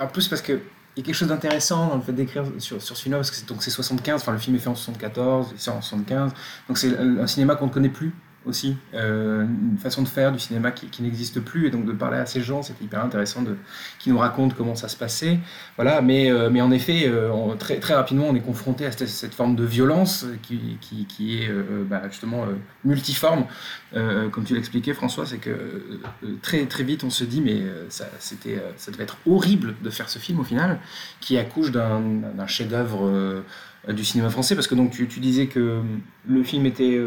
En 0.00 0.06
plus, 0.06 0.28
parce 0.28 0.40
que. 0.42 0.58
Il 0.96 1.00
y 1.00 1.02
a 1.02 1.06
quelque 1.06 1.14
chose 1.16 1.28
d'intéressant 1.28 1.88
dans 1.88 1.96
le 1.96 2.02
fait 2.02 2.12
d'écrire 2.12 2.44
sur, 2.58 2.80
sur 2.80 2.96
ce 2.96 3.02
film-là, 3.02 3.18
parce 3.18 3.30
que 3.30 3.36
c'est- 3.36 3.48
donc 3.48 3.62
c'est 3.62 3.70
75, 3.70 4.20
enfin 4.22 4.32
le 4.32 4.38
film 4.38 4.54
est 4.54 4.60
fait 4.60 4.68
en 4.68 4.74
74, 4.76 5.52
c'est 5.56 5.70
en 5.70 5.80
75, 5.82 6.32
donc 6.68 6.78
c'est 6.78 6.96
un 6.96 7.26
cinéma 7.26 7.56
qu'on 7.56 7.66
ne 7.66 7.70
connaît 7.72 7.88
plus 7.88 8.14
aussi, 8.46 8.76
euh, 8.92 9.42
une 9.44 9.78
façon 9.78 10.02
de 10.02 10.08
faire 10.08 10.32
du 10.32 10.38
cinéma 10.38 10.70
qui, 10.70 11.02
n'existe 11.02 11.40
plus, 11.40 11.66
et 11.66 11.70
donc 11.70 11.86
de 11.86 11.92
parler 11.92 12.18
à 12.18 12.26
ces 12.26 12.42
gens, 12.42 12.62
c'était 12.62 12.84
hyper 12.84 13.02
intéressant 13.02 13.42
de, 13.42 13.56
qui 13.98 14.10
nous 14.10 14.18
racontent 14.18 14.54
comment 14.56 14.74
ça 14.74 14.88
se 14.88 14.96
passait. 14.96 15.38
Voilà, 15.76 16.02
mais, 16.02 16.30
euh, 16.30 16.50
mais 16.50 16.60
en 16.60 16.70
effet, 16.70 17.04
euh, 17.06 17.54
très, 17.58 17.78
très 17.78 17.94
rapidement, 17.94 18.26
on 18.28 18.34
est 18.34 18.40
confronté 18.40 18.86
à 18.86 18.92
cette, 18.92 19.34
forme 19.34 19.56
de 19.56 19.64
violence 19.64 20.26
qui, 20.42 20.78
qui, 20.80 21.06
qui 21.06 21.38
est 21.42 21.50
bah, 21.88 22.02
justement 22.08 22.44
multiforme. 22.84 23.46
Comme 23.92 24.44
tu 24.44 24.54
l'expliquais, 24.54 24.92
François, 24.92 25.26
c'est 25.26 25.38
que 25.38 26.00
très, 26.42 26.66
très 26.66 26.84
vite, 26.84 27.04
on 27.04 27.10
se 27.10 27.24
dit, 27.24 27.40
mais 27.40 27.62
ça, 27.88 28.06
c'était, 28.18 28.62
ça 28.76 28.92
devait 28.92 29.04
être 29.04 29.16
horrible 29.26 29.74
de 29.82 29.90
faire 29.90 30.08
ce 30.08 30.18
film 30.18 30.40
au 30.40 30.44
final, 30.44 30.78
qui 31.20 31.38
accouche 31.38 31.70
d'un, 31.70 32.46
chef-d'œuvre 32.46 33.42
du 33.88 34.04
cinéma 34.04 34.30
français, 34.30 34.54
parce 34.54 34.66
que 34.66 34.74
donc 34.74 34.92
tu, 34.92 35.06
disais 35.20 35.46
que 35.46 35.80
le 36.28 36.42
film 36.42 36.66
était 36.66 37.00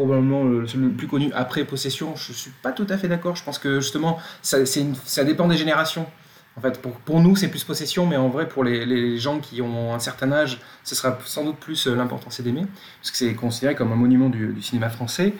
probablement 0.00 0.44
le, 0.44 0.60
le 0.60 0.90
plus 0.90 1.06
connu 1.06 1.30
après 1.34 1.64
Possession. 1.64 2.16
Je 2.16 2.32
suis 2.32 2.50
pas 2.62 2.72
tout 2.72 2.86
à 2.88 2.96
fait 2.96 3.08
d'accord. 3.08 3.36
Je 3.36 3.44
pense 3.44 3.58
que 3.58 3.80
justement, 3.80 4.18
ça, 4.42 5.24
dépend 5.24 5.46
des 5.46 5.56
générations. 5.56 6.06
En 6.56 6.60
fait, 6.60 6.80
pour, 6.80 7.20
nous, 7.20 7.36
c'est 7.36 7.48
plus 7.48 7.64
Possession, 7.64 8.06
mais 8.06 8.16
en 8.16 8.28
vrai, 8.28 8.48
pour 8.48 8.64
les, 8.64 9.18
gens 9.18 9.38
qui 9.38 9.62
ont 9.62 9.94
un 9.94 9.98
certain 9.98 10.32
âge, 10.32 10.60
ce 10.84 10.94
sera 10.94 11.18
sans 11.24 11.44
doute 11.44 11.58
plus 11.58 11.86
euh, 11.86 11.94
l'importance 11.94 12.40
d'aimer, 12.40 12.64
parce 13.00 13.10
que 13.10 13.16
c'est 13.16 13.34
considéré 13.34 13.74
comme 13.74 13.92
un 13.92 13.96
monument 13.96 14.28
du, 14.28 14.60
cinéma 14.62 14.88
français. 14.88 15.34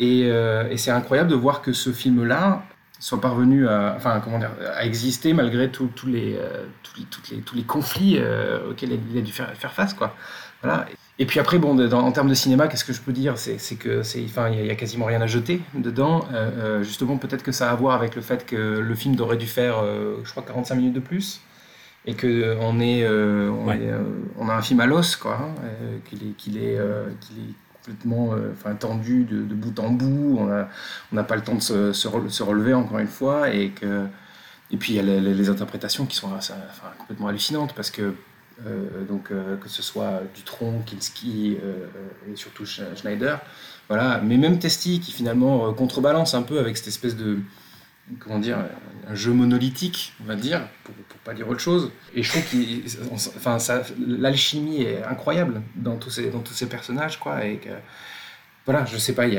Et, 0.00 0.22
euh, 0.24 0.68
et 0.70 0.76
c'est 0.76 0.90
incroyable 0.90 1.30
de 1.30 1.36
voir 1.36 1.62
que 1.62 1.72
ce 1.72 1.90
film-là 1.90 2.64
soit 2.98 3.20
parvenu 3.20 3.68
à, 3.68 3.94
enfin, 3.96 4.20
comment 4.22 4.38
dire, 4.38 4.50
à 4.74 4.86
exister 4.86 5.34
malgré 5.34 5.70
tous 5.70 5.88
tous 5.88 6.06
les, 6.06 6.36
euh, 6.38 6.64
tous 6.82 7.54
les, 7.54 7.62
conflits 7.62 8.18
auxquels 8.70 8.98
il 9.10 9.18
a 9.18 9.20
dû 9.20 9.32
faire, 9.32 9.72
face. 9.72 9.92
Quoi. 9.92 10.16
Voilà. 10.62 10.86
Puis 11.26 11.38
après, 11.38 11.58
bon, 11.58 11.74
dans- 11.76 12.00
en 12.00 12.10
termes 12.12 12.28
de 12.28 12.34
cinéma, 12.34 12.66
qu'est-ce 12.66 12.84
que 12.84 12.92
je 12.92 13.00
peux 13.00 13.12
dire? 13.12 13.38
C'est 13.38 13.76
que 13.76 14.00
enfin, 14.00 14.48
il 14.48 14.56
y, 14.56 14.58
a- 14.58 14.62
il 14.62 14.66
y 14.66 14.70
a 14.70 14.74
quasiment 14.74 15.04
rien 15.06 15.20
à 15.20 15.26
jeter 15.28 15.60
dedans. 15.74 16.24
Euh, 16.32 16.50
euh, 16.80 16.82
justement, 16.82 17.16
peut-être 17.18 17.42
que 17.44 17.52
ça 17.52 17.68
a 17.70 17.72
à 17.72 17.76
voir 17.76 17.94
avec 17.94 18.16
le 18.16 18.22
fait 18.22 18.44
que 18.46 18.56
le 18.56 18.94
film 18.96 19.18
aurait 19.20 19.36
dû 19.36 19.46
faire, 19.46 19.78
euh, 19.78 20.16
je 20.24 20.30
crois, 20.32 20.42
45 20.42 20.74
minutes 20.74 20.94
de 20.94 21.00
plus. 21.00 21.40
et 22.06 22.12
que 22.14 22.54
on 22.60 22.80
est, 22.80 23.02
euh, 23.04 23.48
on, 23.50 23.68
Ouais. 23.68 23.76
est, 23.78 23.90
on 24.38 24.50
a 24.50 24.54
un 24.54 24.60
film 24.60 24.78
à 24.80 24.84
l'os, 24.86 25.16
quoi, 25.16 25.38
hein, 25.40 25.54
qu'il 26.04 26.18
est, 26.22 26.32
qu'il 26.36 26.58
est, 26.58 26.78
qu'il 27.20 27.36
est 27.38 27.54
complètement, 27.82 28.34
enfin, 28.52 28.74
tendu 28.74 29.24
de, 29.24 29.42
de 29.42 29.54
bout 29.54 29.78
en 29.80 29.88
bout. 29.88 30.38
On 30.38 31.14
n'a 31.16 31.22
pas 31.24 31.34
le 31.36 31.40
temps 31.42 31.54
de 31.54 31.62
se, 31.62 31.94
se 31.94 32.06
rele- 32.08 32.28
se 32.28 32.42
relever 32.42 32.74
encore 32.74 32.98
une 32.98 33.06
fois, 33.06 33.48
et 33.54 33.70
que, 33.70 34.04
et 34.70 34.76
puis 34.76 34.92
il 34.92 34.96
y 34.96 34.98
a 34.98 35.02
les, 35.02 35.48
interprétations 35.48 36.04
qui 36.04 36.16
sont 36.16 36.28
enfin, 36.36 36.54
complètement 36.98 37.28
hallucinantes 37.28 37.72
parce 37.74 37.90
que 37.90 38.14
euh, 38.66 39.04
donc 39.04 39.30
euh, 39.30 39.56
que 39.56 39.68
ce 39.68 39.82
soit 39.82 40.22
Dutronc, 40.34 40.82
Kinski 40.86 41.56
euh, 41.62 41.86
et 42.32 42.36
surtout 42.36 42.64
Sch- 42.64 42.96
Schneider, 42.96 43.40
voilà, 43.88 44.20
mais 44.24 44.36
même 44.36 44.58
Testi 44.58 45.00
qui 45.00 45.12
finalement 45.12 45.68
euh, 45.68 45.72
contrebalance 45.72 46.34
un 46.34 46.42
peu 46.42 46.58
avec 46.58 46.76
cette 46.76 46.88
espèce 46.88 47.16
de 47.16 47.38
comment 48.20 48.38
dire 48.38 48.58
un 49.08 49.14
jeu 49.14 49.32
monolithique, 49.32 50.12
on 50.22 50.24
va 50.26 50.36
dire, 50.36 50.68
pour, 50.84 50.94
pour 50.94 51.18
pas 51.20 51.34
dire 51.34 51.48
autre 51.48 51.60
chose. 51.60 51.90
Et 52.14 52.22
je 52.22 52.30
trouve 52.30 52.42
s- 52.84 52.98
enfin, 53.36 53.58
l'alchimie 54.06 54.82
est 54.82 55.02
incroyable 55.02 55.62
dans 55.76 55.96
tous 55.96 56.10
ces 56.10 56.30
dans 56.30 56.40
tous 56.40 56.54
ces 56.54 56.68
personnages, 56.68 57.18
quoi, 57.18 57.44
et 57.44 57.56
que 57.56 57.70
voilà, 58.66 58.86
je 58.86 58.96
sais 58.96 59.12
pas, 59.14 59.26
il 59.26 59.34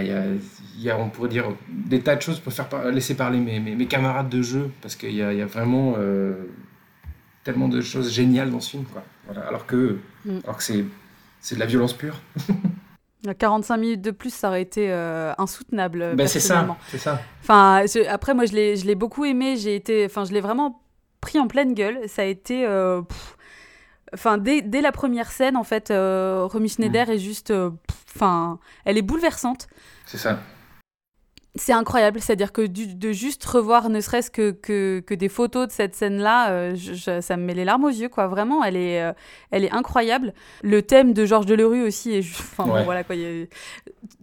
y 0.79 0.89
a, 0.89 0.97
on 0.99 1.09
pourrait 1.09 1.29
dire, 1.29 1.45
des 1.69 1.99
tas 2.01 2.15
de 2.15 2.21
choses 2.21 2.39
pour 2.39 2.53
faire 2.53 2.67
laisser 2.91 3.15
parler 3.15 3.39
mes, 3.39 3.59
mes, 3.59 3.87
camarades 3.87 4.29
de 4.29 4.41
jeu, 4.43 4.69
parce 4.81 4.95
qu'il 4.95 5.11
y 5.11 5.15
y 5.17 5.21
a 5.23 5.45
vraiment 5.47 5.95
euh, 5.97 6.33
tellement 7.45 7.69
de 7.69 7.79
choses 7.79 8.11
géniales 8.11 8.49
dans 8.51 8.59
ce 8.59 8.71
film, 8.71 8.83
quoi. 8.85 9.03
Voilà, 9.27 9.47
alors 9.47 9.65
que, 9.65 9.99
Mm. 10.25 10.39
alors 10.43 10.57
que 10.57 10.63
c'est, 10.63 10.83
c'est 11.39 11.55
de 11.55 11.59
la 11.61 11.65
violence 11.67 11.93
pure. 11.93 12.19
45 13.39 13.77
minutes 13.77 14.01
de 14.01 14.11
plus, 14.11 14.31
ça 14.33 14.49
aurait 14.49 14.61
été 14.61 14.91
euh, 14.91 15.33
insoutenable. 15.39 16.13
Ben, 16.15 16.27
c'est 16.27 16.39
ça, 16.39 16.77
c'est 16.89 16.97
ça. 16.99 17.19
Enfin, 17.41 17.81
je- 17.87 18.07
après, 18.07 18.33
moi, 18.35 18.45
je 18.45 18.53
l'ai, 18.53 18.75
je 18.77 18.85
l'ai 18.85 18.93
beaucoup 18.93 19.25
aimé. 19.25 19.55
J'ai 19.57 19.75
été, 19.75 20.05
enfin, 20.05 20.25
je 20.25 20.31
l'ai 20.33 20.41
vraiment 20.41 20.83
pris 21.21 21.39
en 21.39 21.47
pleine 21.47 21.73
gueule. 21.73 21.97
Ça 22.07 22.21
a 22.21 22.25
été, 22.25 22.67
euh, 22.67 23.01
pff, 23.01 23.35
enfin, 24.13 24.37
dès, 24.37 24.61
dès 24.61 24.81
la 24.81 24.91
première 24.91 25.31
scène, 25.31 25.57
en 25.57 25.63
fait, 25.63 25.89
euh, 25.89 26.45
Romy 26.51 26.69
Schneider 26.69 27.09
est 27.09 27.17
juste, 27.17 27.49
euh, 27.49 27.71
pff, 27.87 28.03
enfin, 28.15 28.59
elle 28.85 28.97
est 28.97 29.01
bouleversante. 29.01 29.67
C'est 30.05 30.19
ça. 30.19 30.39
C'est 31.57 31.71
incroyable, 31.71 32.19
c'est-à-dire 32.19 32.51
que 32.51 32.61
du- 32.65 32.95
de 32.95 33.11
juste 33.13 33.45
revoir 33.45 33.87
ne 33.89 34.01
serait-ce 34.01 34.29
que, 34.29 34.51
que, 34.51 35.01
que 35.05 35.13
des 35.13 35.29
photos 35.29 35.67
de 35.67 35.71
cette 35.71 35.95
scène-là, 35.95 36.49
euh, 36.51 36.75
je- 36.75 36.93
je- 36.93 37.21
ça 37.21 37.37
me 37.37 37.43
met 37.43 37.53
les 37.53 37.63
larmes 37.63 37.85
aux 37.85 37.89
yeux, 37.89 38.09
quoi. 38.09 38.27
Vraiment, 38.27 38.61
elle 38.63 38.75
est, 38.75 39.01
euh, 39.01 39.13
elle 39.51 39.63
est 39.63 39.71
incroyable. 39.71 40.33
Le 40.63 40.81
thème 40.81 41.13
de 41.13 41.25
Georges 41.25 41.45
Delerue 41.45 41.81
aussi 41.83 42.11
est 42.13 42.21
juste... 42.21 42.41
Enfin, 42.41 42.65
bon, 42.65 42.83
voilà, 42.83 43.05
quoi. 43.05 43.15
Il 43.15 43.21
y 43.21 43.25
a, 43.25 43.45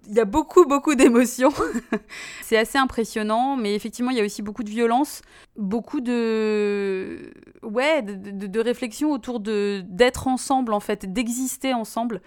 il 0.08 0.14
y 0.16 0.20
a 0.20 0.26
beaucoup, 0.26 0.66
beaucoup 0.66 0.94
d'émotions. 0.94 1.52
c'est 2.42 2.58
assez 2.58 2.76
impressionnant, 2.76 3.56
mais 3.56 3.74
effectivement, 3.74 4.10
il 4.10 4.18
y 4.18 4.20
a 4.20 4.24
aussi 4.24 4.42
beaucoup 4.42 4.62
de 4.62 4.70
violence, 4.70 5.22
beaucoup 5.56 6.02
de... 6.02 7.32
Ouais, 7.62 8.02
de, 8.02 8.14
de, 8.14 8.46
de 8.46 8.60
réflexion 8.60 9.10
autour 9.10 9.40
de 9.40 9.82
d'être 9.88 10.26
ensemble, 10.28 10.74
en 10.74 10.80
fait, 10.80 11.10
d'exister 11.12 11.72
ensemble. 11.72 12.20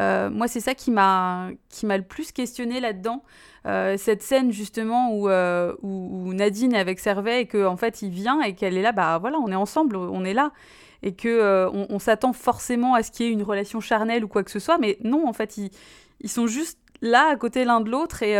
Euh, 0.00 0.30
moi, 0.30 0.48
c'est 0.48 0.60
ça 0.60 0.74
qui 0.74 0.90
m'a 0.90 1.50
qui 1.68 1.86
m'a 1.86 1.96
le 1.96 2.04
plus 2.04 2.32
questionné 2.32 2.80
là-dedans. 2.80 3.22
Euh, 3.66 3.96
cette 3.98 4.22
scène 4.22 4.52
justement 4.52 5.12
où, 5.12 5.28
euh, 5.28 5.74
où, 5.82 6.28
où 6.28 6.32
Nadine 6.32 6.74
est 6.74 6.78
avec 6.78 7.00
Servet 7.00 7.42
et 7.42 7.46
qu'en 7.46 7.72
en 7.72 7.76
fait 7.76 8.02
il 8.02 8.10
vient 8.10 8.40
et 8.40 8.54
qu'elle 8.54 8.76
est 8.76 8.82
là, 8.82 8.92
bah 8.92 9.18
voilà, 9.18 9.38
on 9.38 9.50
est 9.50 9.56
ensemble, 9.56 9.96
on 9.96 10.24
est 10.24 10.34
là. 10.34 10.52
Et 11.02 11.14
que 11.14 11.68
on, 11.72 11.98
s'attend 12.00 12.32
forcément 12.32 12.94
à 12.94 13.04
ce 13.04 13.12
qu'il 13.12 13.26
y 13.26 13.28
ait 13.28 13.32
une 13.32 13.44
relation 13.44 13.80
charnelle 13.80 14.24
ou 14.24 14.28
quoi 14.28 14.42
que 14.42 14.50
ce 14.50 14.58
soit, 14.58 14.78
mais 14.78 14.98
non, 15.04 15.28
en 15.28 15.32
fait, 15.32 15.56
ils 15.56 16.28
sont 16.28 16.48
juste 16.48 16.76
là 17.02 17.28
à 17.30 17.36
côté 17.36 17.64
l'un 17.64 17.80
de 17.80 17.90
l'autre 17.90 18.22
et. 18.24 18.36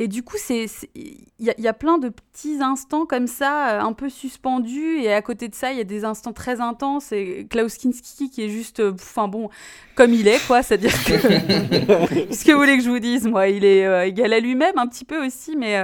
Et 0.00 0.08
du 0.08 0.22
coup, 0.22 0.38
il 0.48 1.26
y, 1.40 1.68
a- 1.68 1.72
plein 1.74 1.98
de 1.98 2.08
petits 2.08 2.62
instants 2.62 3.04
comme 3.04 3.26
ça, 3.26 3.68
euh, 3.68 3.80
un 3.82 3.92
peu 3.92 4.08
suspendus, 4.08 4.98
et 5.02 5.12
à 5.12 5.20
côté 5.20 5.48
de 5.48 5.54
ça, 5.54 5.72
il 5.72 5.76
y 5.76 5.80
a 5.80 5.84
des 5.84 6.06
instants 6.06 6.32
très 6.32 6.62
intenses, 6.62 7.12
et 7.12 7.46
Klaus 7.50 7.76
Kinski 7.76 8.30
qui 8.30 8.42
est 8.42 8.48
juste, 8.48 8.80
euh, 8.80 8.94
enfin 8.94 9.28
bon, 9.28 9.50
comme 9.96 10.14
il 10.14 10.26
est, 10.26 10.40
quoi, 10.46 10.62
c'est-à-dire 10.62 10.94
que... 11.04 11.12
Qu'est-ce 12.28 12.46
que 12.46 12.52
vous 12.52 12.58
voulez 12.58 12.78
que 12.78 12.82
je 12.82 12.88
vous 12.88 12.98
dise, 12.98 13.26
moi 13.26 13.48
Il 13.48 13.62
est 13.62 13.84
euh, 13.84 14.06
égal 14.06 14.32
à 14.32 14.40
lui-même, 14.40 14.78
un 14.78 14.86
petit 14.86 15.04
peu 15.04 15.22
aussi, 15.22 15.54
mais 15.54 15.78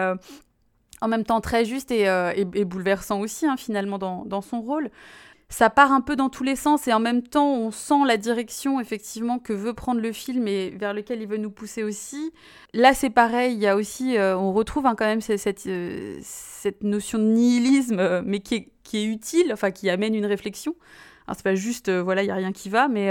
en 1.03 1.09
même 1.09 1.25
temps 1.25 1.43
très 1.43 1.67
juste 1.67 1.91
et, 1.91 2.07
bouleversant 2.65 3.21
aussi, 3.21 3.47
hein, 3.47 3.57
finalement, 3.59 3.99
dans 3.99 4.41
son 4.41 4.63
rôle. 4.63 4.91
Ça 5.49 5.71
part 5.71 5.93
un 5.93 6.01
peu 6.01 6.17
dans 6.17 6.29
tous 6.29 6.43
les 6.43 6.57
sens 6.57 6.89
et 6.89 6.93
en 6.93 6.99
même 6.99 7.23
temps, 7.23 7.55
on 7.55 7.71
sent 7.71 8.05
la 8.05 8.17
direction 8.17 8.81
effectivement 8.81 9.39
que 9.39 9.53
veut 9.53 9.75
prendre 9.75 10.01
le 10.01 10.13
film 10.13 10.49
et 10.49 10.71
vers 10.71 10.93
lequel 10.93 11.23
il 11.23 11.29
veut 11.29 11.37
nous 11.37 11.53
pousser 11.53 11.85
aussi. 11.85 12.33
Là, 12.75 12.95
c'est 12.95 13.11
pareil, 13.11 13.55
il 13.55 13.61
y 13.61 13.69
a 13.69 13.77
aussi, 13.77 14.19
euh, 14.19 14.37
on 14.37 14.53
retrouve 14.53 14.87
hein, 14.87 14.97
quand 14.99 15.07
même 15.07 15.21
euh, 15.31 16.19
cette 16.21 16.83
notion 16.83 17.19
de 17.19 17.25
nihilisme, 17.25 18.01
euh, 18.01 18.23
mais 18.25 18.41
qui 18.41 18.55
est, 18.93 19.05
utile, 19.05 19.53
enfin 19.53 19.71
qui 19.71 19.89
amène 19.89 20.17
une 20.17 20.27
réflexion. 20.27 20.75
Alors, 21.27 21.37
c'est 21.37 21.45
pas 21.45 21.55
juste, 21.55 21.91
voilà, 21.91 22.25
il 22.25 22.27
y 22.27 22.31
a 22.31 22.35
rien 22.35 22.53
qui 22.53 22.69
va, 22.69 22.89
mais 22.89 23.11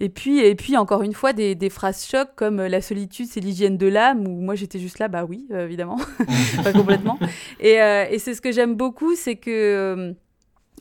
et 0.00 0.08
puis, 0.08 0.40
et 0.40 0.54
puis 0.54 0.76
encore 0.76 1.02
une 1.02 1.14
fois, 1.14 1.32
des, 1.32 1.70
phrases 1.70 2.06
chocs 2.06 2.34
comme 2.36 2.56
la 2.56 2.80
solitude, 2.80 3.26
c'est 3.30 3.40
l'hygiène 3.40 3.76
de 3.76 3.86
l'âme, 3.86 4.26
où 4.26 4.40
moi 4.40 4.54
j'étais 4.54 4.78
juste 4.78 4.98
là, 4.98 5.08
bah 5.08 5.24
oui, 5.24 5.46
évidemment, 5.50 5.98
pas 6.64 6.72
complètement. 6.72 7.18
Et, 7.60 7.78
c'est 8.18 8.34
ce 8.34 8.40
que 8.40 8.52
j'aime 8.52 8.74
beaucoup, 8.74 9.14
c'est 9.14 9.36
que, 9.36 10.14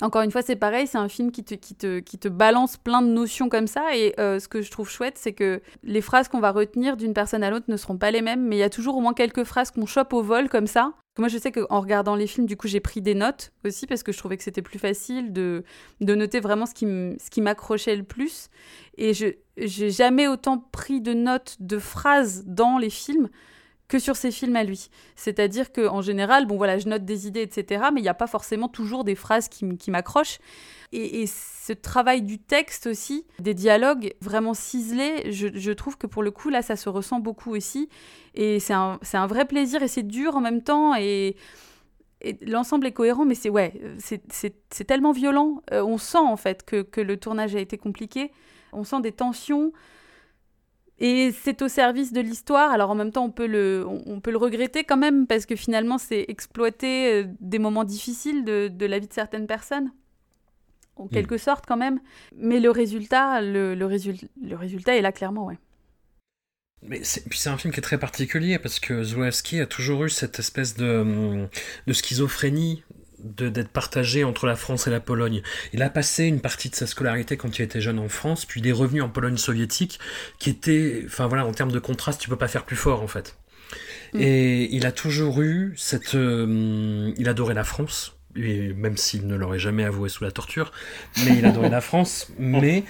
encore 0.02 0.22
une 0.24 0.32
fois, 0.32 0.42
c'est 0.42 0.56
pareil, 0.56 0.88
c'est 0.88 0.98
un 0.98 1.08
film 1.08 1.32
qui 1.32 1.44
te, 1.44 1.54
qui, 1.54 1.76
te, 1.76 2.00
qui 2.00 2.18
te 2.18 2.28
balance 2.28 2.78
plein 2.78 3.02
de 3.02 3.08
notions 3.08 3.48
comme 3.48 3.68
ça. 3.68 3.96
Et 3.96 4.14
euh, 4.20 4.40
ce 4.40 4.48
que 4.48 4.62
je 4.62 4.72
trouve 4.72 4.90
chouette, 4.90 5.18
c'est 5.18 5.34
que 5.34 5.62
les 5.84 6.02
phrases 6.02 6.28
qu'on 6.28 6.40
va 6.40 6.52
retenir 6.52 6.98
d'une 6.98 7.14
personne 7.14 7.44
à 7.44 7.50
l'autre 7.50 7.66
ne 7.68 7.78
seront 7.78 7.98
pas 7.98 8.12
les 8.12 8.22
mêmes, 8.22 8.42
mais 8.48 8.56
il 8.56 8.60
y 8.60 8.64
a 8.64 8.70
toujours 8.70 8.98
au 8.98 9.02
moins 9.02 9.14
quelques 9.14 9.44
phrases 9.44 9.72
qu'on 9.72 9.86
chope 9.86 10.14
au 10.14 10.24
vol 10.24 10.50
comme 10.50 10.68
ça. 10.68 10.94
Moi, 11.20 11.28
je 11.28 11.38
sais 11.38 11.52
qu'en 11.52 11.80
regardant 11.80 12.16
les 12.16 12.26
films, 12.26 12.48
du 12.48 12.58
coup, 12.58 12.68
j'ai 12.68 12.80
pris 12.80 13.00
des 13.00 13.14
notes 13.14 13.52
aussi 13.64 13.86
parce 13.86 14.02
que 14.02 14.12
je 14.12 14.18
trouvais 14.18 14.36
que 14.36 14.44
c'était 14.44 14.64
plus 14.64 14.80
facile 14.80 15.32
de, 15.32 15.64
de 16.02 16.16
noter 16.16 16.40
vraiment 16.40 16.66
ce 16.66 16.74
qui, 16.74 17.42
m'accrochait 17.42 17.96
le 17.96 18.04
plus. 18.04 18.50
Et 18.98 19.14
je 19.14 19.28
j'ai 19.56 19.92
jamais 19.92 20.28
autant 20.28 20.58
pris 20.58 21.00
de 21.00 21.14
notes 21.14 21.58
de 21.60 21.78
phrases 21.78 22.44
dans 22.48 22.80
les 22.80 22.90
films 22.90 23.30
que 23.88 24.00
sur 24.00 24.16
ses 24.16 24.32
films 24.32 24.56
à 24.56 24.64
lui. 24.64 24.90
C'est-à-dire 25.16 25.72
que 25.72 25.88
en 25.88 26.02
général, 26.02 26.46
bon 26.46 26.58
voilà, 26.58 26.78
je 26.78 26.88
note 26.88 27.06
des 27.06 27.28
idées, 27.28 27.42
etc., 27.42 27.86
mais 27.94 28.00
il 28.00 28.04
n'y 28.04 28.10
a 28.10 28.14
pas 28.14 28.28
forcément 28.28 28.68
toujours 28.68 29.04
des 29.04 29.16
phrases 29.16 29.50
qui, 29.50 29.92
m'accrochent. 29.92 30.40
Et, 30.92 31.26
ce 31.28 31.72
travail 31.72 32.22
du 32.22 32.40
texte 32.40 32.88
aussi, 32.88 33.26
des 33.40 33.54
dialogues 33.54 34.16
vraiment 34.20 34.54
ciselés, 34.54 35.32
je, 35.32 35.72
trouve 35.72 35.98
que 35.98 36.08
pour 36.08 36.22
le 36.22 36.30
coup, 36.30 36.50
là, 36.50 36.62
ça 36.62 36.76
se 36.76 36.90
ressent 36.90 37.20
beaucoup 37.20 37.52
aussi. 37.52 37.88
Et 38.36 38.60
c'est 38.60 38.74
un, 38.74 39.28
vrai 39.28 39.46
plaisir 39.46 39.82
et 39.82 39.88
c'est 39.88 40.04
dur 40.04 40.36
en 40.36 40.42
même 40.42 40.62
temps. 40.62 40.94
Et, 40.96 41.38
et 42.20 42.38
l'ensemble 42.42 42.86
est 42.88 42.92
cohérent, 42.92 43.24
mais 43.24 43.36
c'est 43.36 43.50
ouais, 43.50 43.80
c'est- 43.98 44.84
tellement 44.86 45.14
violent. 45.14 45.62
Euh, 45.72 45.82
on 45.84 45.98
sent 45.98 46.18
en 46.18 46.36
fait 46.36 46.66
que 46.66 47.00
le 47.00 47.16
tournage 47.16 47.56
a 47.56 47.60
été 47.60 47.78
compliqué. 47.78 48.32
On 48.74 48.84
sent 48.84 49.00
des 49.02 49.14
tensions. 49.14 49.72
Et 51.00 51.32
c'est 51.32 51.62
au 51.62 51.68
service 51.68 52.14
de 52.14 52.22
l'histoire. 52.22 52.72
Alors 52.72 52.90
en 52.92 52.96
même 52.96 53.12
temps, 53.12 53.26
on 53.26 53.32
peut, 53.32 53.48
le, 53.48 53.86
on, 53.88 54.04
on 54.06 54.20
peut 54.20 54.32
le 54.32 54.38
regretter 54.38 54.84
quand 54.84 54.98
même, 54.98 55.28
parce 55.28 55.46
que 55.46 55.56
finalement, 55.56 55.98
c'est 55.98 56.26
exploiter 56.28 57.14
euh, 57.14 57.28
des 57.40 57.60
moments 57.60 57.84
difficiles 57.84 58.46
de, 58.46 58.68
de 58.68 58.86
la 58.86 59.00
vie 59.00 59.08
de 59.08 59.14
certaines 59.14 59.48
personnes. 59.48 59.92
En 60.96 61.08
quelque 61.08 61.40
sorte, 61.40 61.66
quand 61.66 61.76
même. 61.76 62.00
Mais 62.38 62.60
le 62.60 62.70
résultat, 62.70 63.42
le, 63.42 63.74
le, 63.74 63.86
résul- 63.88 64.30
le 64.40 64.56
résultat 64.56 64.96
est 64.96 65.02
là, 65.02 65.12
clairement, 65.12 65.48
ouais. 65.48 65.58
Mais 66.84 67.04
c'est, 67.04 67.28
puis 67.28 67.40
c'est 67.40 67.50
un 67.50 67.58
film 67.58 67.74
qui 67.74 67.80
est 67.80 67.84
très 67.84 67.98
particulier 67.98 68.60
parce 68.60 68.80
que 68.80 69.02
Zulawski 69.04 69.60
a 69.60 69.66
toujours 69.66 70.04
eu 70.04 70.10
cette 70.12 70.38
espèce 70.38 70.76
de, 70.76 71.00
hum, 71.00 71.50
de 71.88 71.94
schizophrénie 71.94 72.84
d'être 73.24 73.70
partagé 73.70 74.24
entre 74.24 74.46
la 74.46 74.56
France 74.56 74.88
et 74.88 74.90
la 74.90 75.00
Pologne. 75.00 75.42
Il 75.74 75.82
a 75.82 75.90
passé 75.90 76.26
une 76.26 76.42
partie 76.42 76.70
de 76.70 76.76
sa 76.76 76.88
scolarité 76.88 77.38
quand 77.38 77.58
il 77.58 77.62
était 77.62 77.82
jeune 77.82 78.00
en 78.00 78.10
France, 78.10 78.46
puis 78.46 78.62
il 78.62 78.68
est 78.68 78.74
revenu 78.74 79.02
en 79.02 79.10
Pologne 79.10 79.38
soviétique, 79.38 80.00
qui 80.40 80.50
était, 80.50 81.04
enfin 81.06 81.28
voilà, 81.28 81.46
en 81.46 81.52
termes 81.52 81.72
de 81.72 81.80
contraste, 81.80 82.22
tu 82.22 82.30
peux 82.30 82.36
pas 82.36 82.48
faire 82.48 82.66
plus 82.66 82.76
fort 82.76 83.02
en 83.02 83.08
fait. 83.08 83.38
Et 84.16 84.76
il 84.76 84.86
a 84.86 84.92
toujours 84.92 85.42
eu 85.42 85.74
cette, 85.76 86.14
euh, 86.14 87.12
il 87.18 87.28
adorait 87.28 87.56
la 87.56 87.64
France. 87.64 88.16
Et 88.36 88.74
même 88.74 88.98
s'il 88.98 89.28
ne 89.28 89.36
l'aurait 89.36 89.60
jamais 89.60 89.84
avoué 89.84 90.10
sous 90.10 90.24
la 90.24 90.32
torture, 90.32 90.72
mais 91.26 91.38
il 91.38 91.46
adorait 91.46 91.70
la 91.70 91.82
France, 91.82 92.28
mais 92.40 92.84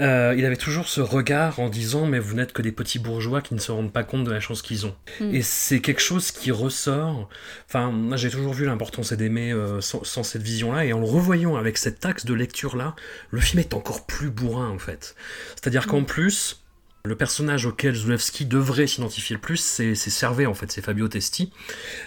euh, 0.00 0.34
il 0.36 0.44
avait 0.44 0.56
toujours 0.56 0.88
ce 0.88 1.00
regard 1.00 1.60
en 1.60 1.68
disant 1.68 2.06
mais 2.06 2.18
vous 2.18 2.34
n'êtes 2.34 2.52
que 2.52 2.62
des 2.62 2.72
petits 2.72 2.98
bourgeois 2.98 3.42
qui 3.42 3.54
ne 3.54 3.60
se 3.60 3.72
rendent 3.72 3.92
pas 3.92 4.04
compte 4.04 4.24
de 4.24 4.30
la 4.30 4.40
chance 4.40 4.62
qu'ils 4.62 4.86
ont. 4.86 4.94
Mm. 5.20 5.34
Et 5.34 5.42
c'est 5.42 5.80
quelque 5.80 6.00
chose 6.00 6.30
qui 6.30 6.50
ressort. 6.50 7.28
Enfin, 7.68 7.90
moi 7.90 8.16
j'ai 8.16 8.30
toujours 8.30 8.54
vu 8.54 8.64
l'importance 8.64 9.12
d'aimer 9.12 9.52
euh, 9.52 9.80
sans, 9.80 10.02
sans 10.04 10.22
cette 10.22 10.42
vision-là, 10.42 10.84
et 10.84 10.92
en 10.92 11.00
le 11.00 11.06
revoyant 11.06 11.56
avec 11.56 11.78
cet 11.78 12.04
axe 12.06 12.24
de 12.24 12.34
lecture-là, 12.34 12.94
le 13.30 13.40
film 13.40 13.60
est 13.60 13.74
encore 13.74 14.06
plus 14.06 14.30
bourrin 14.30 14.70
en 14.70 14.78
fait. 14.78 15.14
C'est-à-dire 15.56 15.86
qu'en 15.86 16.04
plus, 16.04 16.62
le 17.04 17.16
personnage 17.16 17.66
auquel 17.66 17.94
Zulewski 17.94 18.46
devrait 18.46 18.86
s'identifier 18.86 19.34
le 19.34 19.40
plus, 19.40 19.58
c'est 19.58 19.94
c'est 19.94 20.10
Servet 20.10 20.46
en 20.46 20.54
fait, 20.54 20.72
c'est 20.72 20.82
Fabio 20.82 21.08
Testi. 21.08 21.52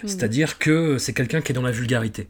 Mm. 0.02 0.08
C'est-à-dire 0.08 0.58
que 0.58 0.98
c'est 0.98 1.12
quelqu'un 1.12 1.40
qui 1.40 1.52
est 1.52 1.54
dans 1.54 1.62
la 1.62 1.70
vulgarité. 1.70 2.28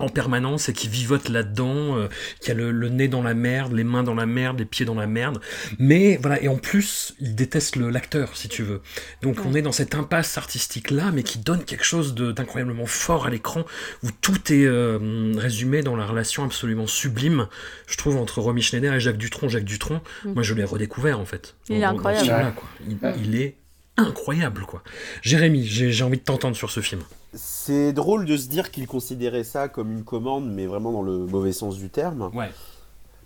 En 0.00 0.08
permanence 0.08 0.68
et 0.68 0.72
qui 0.72 0.88
vivote 0.88 1.28
là-dedans, 1.28 1.96
euh, 1.96 2.08
qui 2.40 2.50
a 2.50 2.54
le, 2.54 2.70
le 2.70 2.88
nez 2.88 3.08
dans 3.08 3.22
la 3.22 3.34
merde, 3.34 3.72
les 3.72 3.84
mains 3.84 4.02
dans 4.02 4.14
la 4.14 4.26
merde, 4.26 4.58
les 4.58 4.64
pieds 4.64 4.86
dans 4.86 4.94
la 4.94 5.06
merde. 5.06 5.40
Mais 5.78 6.18
voilà, 6.20 6.42
et 6.42 6.48
en 6.48 6.56
plus, 6.56 7.14
il 7.20 7.34
déteste 7.34 7.76
le- 7.76 7.90
l'acteur, 7.90 8.36
si 8.36 8.48
tu 8.48 8.62
veux. 8.62 8.80
Donc 9.22 9.38
on 9.44 9.54
est 9.54 9.62
dans 9.62 9.72
cette 9.72 9.94
impasse 9.94 10.36
artistique-là, 10.38 11.10
mais 11.12 11.22
qui 11.22 11.38
donne 11.38 11.64
quelque 11.64 11.84
chose 11.84 12.14
de- 12.14 12.32
d'incroyablement 12.32 12.86
fort 12.86 13.26
à 13.26 13.30
l'écran, 13.30 13.64
où 14.02 14.08
tout 14.20 14.52
est 14.52 14.64
euh, 14.64 15.32
résumé 15.36 15.82
dans 15.82 15.96
la 15.96 16.06
relation 16.06 16.44
absolument 16.44 16.86
sublime, 16.86 17.46
je 17.86 17.96
trouve, 17.96 18.16
entre 18.16 18.40
Romy 18.40 18.62
Schneider 18.62 18.94
et 18.94 19.00
Jacques 19.00 19.18
Dutronc. 19.18 19.48
Jacques 19.48 19.64
Dutronc, 19.64 20.00
Mm. 20.24 20.32
moi 20.32 20.42
je 20.42 20.54
l'ai 20.54 20.64
redécouvert 20.64 21.20
en 21.20 21.24
fait. 21.24 21.54
Il 21.68 21.76
est 21.76 21.84
incroyable. 21.84 22.54
quoi. 22.56 22.68
Il, 22.88 22.98
il 23.24 23.40
est 23.40 23.56
incroyable, 23.96 24.62
quoi. 24.66 24.82
Jérémy, 25.22 25.64
j'ai 25.64 26.04
envie 26.04 26.18
de 26.18 26.22
t'entendre 26.22 26.56
sur 26.56 26.70
ce 26.70 26.80
film. 26.80 27.02
C'est 27.34 27.92
drôle 27.92 28.24
de 28.24 28.36
se 28.36 28.48
dire 28.48 28.70
qu'il 28.70 28.86
considérait 28.86 29.44
ça 29.44 29.68
comme 29.68 29.92
une 29.92 30.04
commande, 30.04 30.50
mais 30.50 30.66
vraiment 30.66 30.90
dans 30.92 31.02
le 31.02 31.18
mauvais 31.26 31.52
sens 31.52 31.76
du 31.76 31.88
terme. 31.90 32.30
Ouais. 32.34 32.50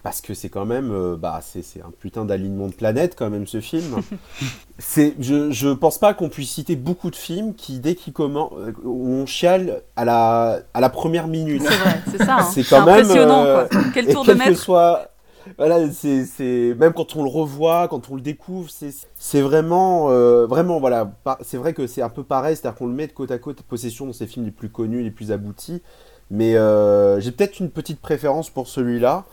Parce 0.02 0.20
que 0.20 0.34
c'est 0.34 0.50
quand 0.50 0.66
même, 0.66 0.90
euh, 0.92 1.16
bah, 1.16 1.40
c'est 1.42 1.62
c'est 1.62 1.80
un 1.80 1.90
putain 1.98 2.26
d'alignement 2.26 2.66
de 2.66 2.74
planète 2.74 3.14
quand 3.16 3.30
même 3.30 3.46
ce 3.46 3.62
film. 3.62 4.02
c'est, 4.78 5.14
je, 5.18 5.50
je 5.50 5.70
pense 5.70 5.96
pas 5.96 6.12
qu'on 6.12 6.28
puisse 6.28 6.50
citer 6.50 6.76
beaucoup 6.76 7.10
de 7.10 7.16
films 7.16 7.54
qui 7.54 7.78
dès 7.78 7.94
qu'ils 7.94 8.12
commencent, 8.12 8.52
euh, 8.58 8.72
on 8.84 9.24
chiale 9.24 9.80
à 9.96 10.04
la, 10.04 10.60
à 10.74 10.80
la 10.82 10.90
première 10.90 11.26
minute. 11.26 11.62
C'est 11.62 11.74
vrai, 11.76 12.00
c'est 12.10 12.18
ça. 12.22 12.36
hein. 12.40 12.42
C'est 12.52 12.64
quand 12.64 12.84
même 12.84 12.96
impressionnant, 13.06 13.44
euh, 13.44 13.66
quoi. 13.66 13.80
Quel 13.94 14.10
et 14.10 14.12
tour 14.12 14.24
de 14.24 14.32
quel 14.32 14.38
que 14.42 14.48
maître. 14.50 14.60
soit, 14.60 15.13
voilà, 15.58 15.90
c'est, 15.92 16.74
même 16.78 16.92
quand 16.92 17.16
on 17.16 17.22
le 17.22 17.30
revoit, 17.30 17.88
quand 17.88 18.10
on 18.10 18.16
le 18.16 18.20
découvre, 18.20 18.70
c'est, 18.70 18.90
c'est 19.14 19.40
vraiment, 19.40 20.10
euh, 20.10 20.46
vraiment, 20.46 20.80
voilà, 20.80 21.12
c'est 21.42 21.56
vrai 21.56 21.74
que 21.74 21.86
c'est 21.86 22.02
un 22.02 22.08
peu 22.08 22.24
pareil, 22.24 22.56
c'est-à-dire 22.56 22.76
qu'on 22.78 22.86
le 22.86 22.92
met 22.94 23.06
de 23.06 23.12
côte 23.12 23.30
à 23.30 23.38
côte, 23.38 23.62
Possession, 23.62 24.06
dans 24.06 24.12
ses 24.12 24.26
films 24.26 24.46
les 24.46 24.50
plus 24.50 24.68
connus, 24.68 25.02
les 25.02 25.10
plus 25.12 25.30
aboutis, 25.32 25.82
mais 26.30 26.56
euh, 26.56 27.20
j'ai 27.20 27.30
peut-être 27.32 27.60
une 27.60 27.70
petite 27.70 28.00
préférence 28.00 28.50
pour 28.50 28.66
celui-là, 28.68 29.24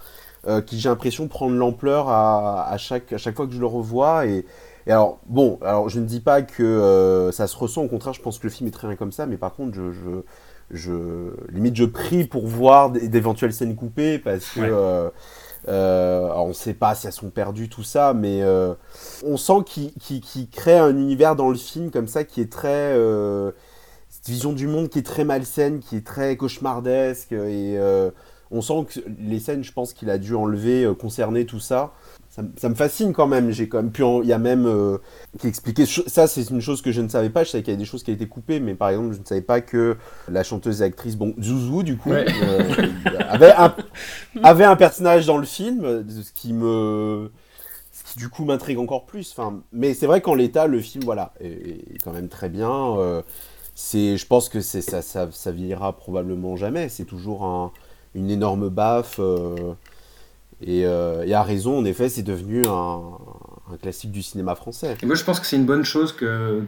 euh, 0.47 0.61
qui 0.61 0.79
j'ai 0.79 0.89
l'impression 0.89 1.27
prendre 1.27 1.55
l'ampleur 1.55 2.09
à, 2.09 2.67
à 2.69 2.77
chaque, 2.77 3.13
à 3.13 3.17
chaque 3.17 3.35
fois 3.35 3.47
que 3.47 3.53
je 3.53 3.59
le 3.59 3.67
revois 3.67 4.25
et 4.25 4.45
et 4.87 4.91
alors, 4.91 5.19
bon, 5.27 5.59
alors 5.61 5.89
je 5.89 5.99
ne 5.99 6.05
dis 6.07 6.19
pas 6.21 6.41
que 6.41 6.63
euh, 6.63 7.31
ça 7.31 7.45
se 7.45 7.55
ressent, 7.55 7.83
au 7.83 7.87
contraire, 7.87 8.13
je 8.13 8.21
pense 8.21 8.39
que 8.39 8.47
le 8.47 8.51
film 8.51 8.67
est 8.67 8.71
très 8.71 8.87
bien 8.87 8.95
comme 8.95 9.11
ça, 9.11 9.27
mais 9.27 9.37
par 9.37 9.53
contre, 9.53 9.75
je, 9.75 9.91
je, 9.91 10.21
je 10.71 11.33
limite, 11.53 11.75
je 11.75 11.85
prie 11.85 12.23
pour 12.25 12.47
voir 12.47 12.89
d'éventuelles 12.89 13.53
scènes 13.53 13.75
coupées 13.75 14.17
parce 14.17 14.49
que 14.49 14.59
Ouais. 14.59 14.69
euh, 14.71 15.09
euh, 15.67 16.29
on 16.35 16.49
ne 16.49 16.53
sait 16.53 16.73
pas 16.73 16.95
si 16.95 17.07
elles 17.07 17.13
sont 17.13 17.29
perdues, 17.29 17.69
tout 17.69 17.83
ça, 17.83 18.13
mais 18.13 18.41
euh, 18.41 18.73
on 19.23 19.37
sent 19.37 19.63
qu'il 19.65 20.49
crée 20.49 20.77
un 20.77 20.97
univers 20.97 21.35
dans 21.35 21.49
le 21.49 21.57
film 21.57 21.91
comme 21.91 22.07
ça 22.07 22.23
qui 22.23 22.41
est 22.41 22.51
très. 22.51 22.93
euh, 22.97 23.51
cette 24.09 24.27
vision 24.27 24.53
du 24.53 24.67
monde 24.67 24.89
qui 24.89 24.99
est 24.99 25.05
très 25.05 25.23
malsaine, 25.23 25.79
qui 25.79 25.97
est 25.97 26.05
très 26.05 26.35
cauchemardesque, 26.37 27.31
et 27.31 27.79
on 28.51 28.61
sent 28.61 28.85
que 28.89 28.99
les 29.19 29.39
scènes, 29.39 29.63
je 29.63 29.71
pense 29.71 29.93
qu'il 29.93 30.09
a 30.09 30.17
dû 30.17 30.35
enlever, 30.35 30.91
concerner 30.99 31.45
tout 31.45 31.61
ça. 31.61 31.93
Ça, 32.41 32.47
me- 32.47 32.51
ça 32.57 32.69
me 32.69 32.75
fascine 32.75 33.13
quand 33.13 33.27
même. 33.27 33.51
J'ai 33.51 33.67
quand 33.69 33.77
même 33.77 33.91
pu. 33.91 34.03
Il 34.23 34.27
y 34.27 34.33
a 34.33 34.37
même 34.39 34.65
euh, 34.65 34.97
qui 35.39 35.47
expliquait. 35.47 35.85
Ça, 35.85 36.27
c'est 36.27 36.49
une 36.49 36.61
chose 36.61 36.81
que 36.81 36.91
je 36.91 37.01
ne 37.01 37.07
savais 37.09 37.29
pas. 37.29 37.43
Je 37.43 37.49
savais 37.51 37.63
qu'il 37.63 37.71
y 37.71 37.75
avait 37.75 37.79
des 37.83 37.85
choses 37.89 38.03
qui 38.03 38.11
avaient 38.11 38.15
été 38.21 38.27
coupées, 38.27 38.59
mais 38.59 38.73
par 38.75 38.89
exemple, 38.89 39.13
je 39.13 39.19
ne 39.19 39.25
savais 39.25 39.41
pas 39.41 39.61
que 39.61 39.97
la 40.29 40.43
chanteuse 40.43 40.81
et 40.81 40.85
actrice, 40.85 41.15
bon, 41.17 41.33
Zouzou, 41.41 41.83
du 41.83 41.97
coup, 41.97 42.09
Ouais. 42.11 42.25
euh, 42.43 42.63
avait, 43.29 43.51
un, 43.53 43.75
avait 44.43 44.63
un 44.65 44.75
personnage 44.75 45.25
dans 45.25 45.37
le 45.37 45.45
film, 45.45 46.05
ce 46.09 46.31
qui 46.33 46.53
me. 46.53 47.31
Ce 47.93 48.13
qui 48.13 48.19
du 48.19 48.29
coup 48.29 48.45
m'intrigue 48.45 48.79
encore 48.79 49.05
plus. 49.05 49.33
Enfin, 49.37 49.61
mais 49.73 49.93
c'est 49.93 50.07
vrai 50.07 50.21
qu'en 50.21 50.33
l'état, 50.33 50.65
le 50.67 50.79
film, 50.79 51.03
voilà, 51.03 51.33
est, 51.41 51.47
est 51.95 51.97
quand 52.03 52.11
même 52.13 52.29
très 52.29 52.49
bien. 52.49 52.71
euh, 52.97 53.21
c'est, 53.75 54.17
je 54.17 54.25
pense 54.27 54.49
que 54.49 54.61
c'est 54.61 54.81
ça, 54.81 55.01
ça, 55.01 55.27
ça 55.31 55.51
vieillira 55.51 55.93
probablement 55.95 56.55
jamais. 56.55 56.89
C'est 56.89 57.05
toujours 57.05 57.43
un, 57.43 57.71
une 58.15 58.29
énorme 58.29 58.69
baffe. 58.69 59.17
euh, 59.19 59.73
et, 60.61 60.85
euh, 60.85 61.23
et 61.25 61.33
à 61.33 61.43
raison, 61.43 61.79
en 61.79 61.85
effet, 61.85 62.09
c'est 62.09 62.23
devenu 62.23 62.61
un, 62.67 63.01
classique 63.81 64.11
du 64.11 64.21
cinéma 64.21 64.55
français. 64.55 64.97
Moi, 65.03 65.15
je 65.15 65.23
pense 65.23 65.39
que 65.39 65.45
c'est 65.45 65.55
une 65.55 65.65
bonne 65.65 65.85
chose 65.85 66.15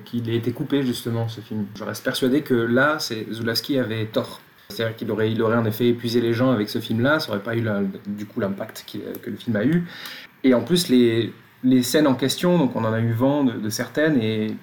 qu'il 0.05 0.29
ait 0.29 0.37
été 0.37 0.51
coupé, 0.51 0.83
justement, 0.83 1.27
ce 1.27 1.41
film. 1.41 1.65
Je 1.75 1.83
reste 1.83 2.03
persuadé 2.03 2.41
que 2.41 2.53
là, 2.53 2.97
Zulawski 2.99 3.77
avait 3.77 4.05
tort. 4.05 4.39
C'est-à-dire 4.69 4.95
qu'il 4.95 5.11
aurait, 5.11 5.55
en 5.55 5.65
effet 5.65 5.89
épuisé 5.89 6.21
les 6.21 6.33
gens 6.33 6.51
avec 6.51 6.69
ce 6.69 6.79
film-là, 6.79 7.19
ça 7.19 7.31
aurait 7.31 7.43
pas 7.43 7.55
eu 7.55 7.63
du 8.07 8.25
coup 8.25 8.39
l'impact 8.39 8.85
que 9.21 9.29
le 9.29 9.35
film 9.35 9.55
a 9.57 9.65
eu. 9.65 9.85
Et 10.45 10.53
en 10.53 10.61
plus, 10.61 10.87
les, 10.87 11.33
scènes 11.83 12.07
en 12.07 12.15
question, 12.15 12.57
donc 12.57 12.75
on 12.75 12.85
en 12.85 12.93
a 12.93 12.99
eu 12.99 13.11
vent 13.11 13.43
de, 13.43 13.51
de 13.51 13.69
certaines, 13.69 14.19
et 14.21 14.55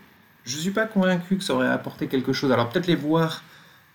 je 0.45 0.57
suis 0.57 0.71
pas 0.71 0.87
convaincu 0.87 1.37
que 1.37 1.45
ça 1.45 1.55
aurait 1.55 1.69
apporté 1.69 2.07
quelque 2.07 2.33
chose. 2.33 2.51
Alors 2.51 2.71
peut-être 2.71 2.87
les 2.87 2.97
voir 2.97 3.45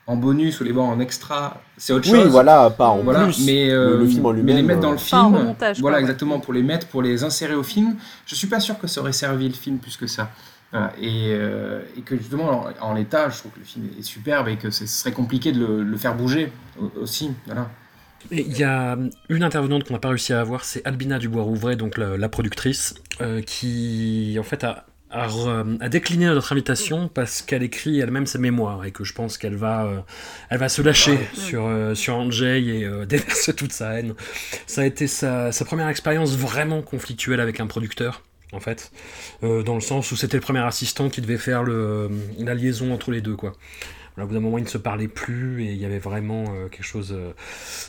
en 0.07 0.15
bonus 0.17 0.59
ou 0.61 0.63
les 0.63 0.71
voir 0.71 0.87
en 0.87 0.99
extra, 0.99 1.61
c'est 1.77 1.91
autre 1.93 2.07
Oui, 2.11 2.21
chose. 2.23 2.31
voilà, 2.31 2.69
pas 2.69 2.89
en 2.89 2.99
Voilà, 2.99 3.23
plus. 3.25 3.45
mais, 3.45 3.69
euh, 3.71 3.97
le 3.99 4.05
film 4.07 4.25
en 4.25 4.33
mais 4.33 4.35
lui-même, 4.41 4.55
les 4.55 4.61
mettre 4.63 4.81
dans 4.81 4.91
le 4.91 4.97
euh, 4.97 4.99
Pas 5.09 5.21
en 5.23 5.31
film, 5.31 5.55
voilà 5.79 5.79
quoi, 5.79 5.91
ouais. 5.91 5.99
exactement, 6.01 6.39
pour 6.39 6.53
les 6.53 6.63
mettre, 6.63 6.87
pour 6.87 7.01
les 7.01 7.23
insérer 7.23 7.55
au 7.55 7.63
film, 7.63 7.95
je 8.25 8.35
suis 8.35 8.47
pas 8.47 8.59
sûr 8.59 8.77
que 8.79 8.87
ça 8.87 9.01
aurait 9.01 9.13
servi 9.13 9.47
le 9.47 9.53
film 9.55 9.77
plus 9.79 9.97
que 9.97 10.07
ça. 10.07 10.29
Voilà, 10.71 10.91
et, 11.01 11.29
euh, 11.31 11.81
et 11.97 12.01
que 12.01 12.17
justement, 12.17 12.65
en, 12.81 12.89
en 12.89 12.93
l'état, 12.93 13.29
je 13.29 13.37
trouve 13.39 13.51
que 13.53 13.59
le 13.59 13.65
film 13.65 13.87
est 13.97 14.03
superbe 14.03 14.47
et 14.49 14.57
que 14.57 14.69
ce 14.71 14.85
serait 14.85 15.11
compliqué 15.13 15.51
de 15.51 15.59
le, 15.59 15.83
le 15.83 15.97
faire 15.97 16.15
bouger 16.15 16.51
au- 16.79 16.91
aussi. 17.01 17.31
Voilà. 17.45 17.69
Et 18.31 18.41
Il 18.41 18.57
y 18.57 18.63
a 18.63 18.97
une 19.29 19.43
intervenante 19.43 19.83
qu'on 19.85 19.93
n'a 19.93 19.99
pas 19.99 20.09
réussi 20.09 20.33
à 20.33 20.41
avoir, 20.41 20.63
c'est 20.65 20.85
Albina 20.85 21.19
Dubois-Rouvray, 21.19 21.75
donc 21.77 21.97
la, 21.97 22.17
la 22.17 22.29
productrice, 22.29 22.95
euh, 23.21 23.41
qui 23.41 24.35
en 24.39 24.43
fait 24.43 24.63
a, 24.63 24.85
a 25.23 25.63
a 25.81 25.89
décliné 25.89 26.25
notre 26.25 26.51
invitation 26.51 27.07
parce 27.07 27.41
qu'elle 27.41 27.63
écrit 27.63 27.99
elle-même 27.99 28.27
ses 28.27 28.39
mémoires 28.39 28.85
et 28.85 28.91
que 28.91 29.03
je 29.03 29.13
pense 29.13 29.37
qu'elle 29.37 29.55
va, 29.55 29.85
euh, 29.85 29.99
elle 30.49 30.59
va 30.59 30.69
se 30.69 30.81
lâcher 30.81 31.19
sur, 31.33 31.65
euh, 31.67 31.95
sur 31.95 32.15
Andrzej 32.15 32.67
et 32.69 32.83
euh, 32.85 33.05
déverser 33.07 33.53
toute 33.53 33.71
sa 33.73 33.93
haine. 33.99 34.13
Ça 34.67 34.81
a 34.81 34.85
été 34.85 35.07
sa, 35.07 35.51
sa 35.51 35.65
première 35.65 35.87
expérience 35.89 36.35
vraiment 36.37 36.81
conflictuelle 36.81 37.39
avec 37.39 37.59
un 37.59 37.67
producteur. 37.67 38.23
En 38.51 38.59
fait, 38.59 38.91
Euh, 39.43 39.63
dans 39.63 39.75
le 39.75 39.81
sens 39.81 40.11
où 40.11 40.15
c'était 40.15 40.37
le 40.37 40.41
premier 40.41 40.61
assistant 40.61 41.09
qui 41.09 41.21
devait 41.21 41.37
faire 41.37 41.63
le, 41.63 42.09
la 42.39 42.53
liaison 42.55 42.93
entre 42.93 43.11
les 43.11 43.21
deux, 43.21 43.35
quoi. 43.35 43.53
Voilà, 44.15 44.25
au 44.25 44.27
bout 44.29 44.33
d'un 44.35 44.39
moment, 44.39 44.57
ils 44.57 44.63
ne 44.63 44.69
se 44.69 44.77
parlaient 44.77 45.09
plus 45.09 45.63
et 45.63 45.71
il 45.73 45.77
y 45.77 45.83
avait 45.85 45.99
vraiment 45.99 46.45
euh, 46.55 46.69
quelque 46.69 46.85
chose 46.85 47.11
euh, 47.13 47.31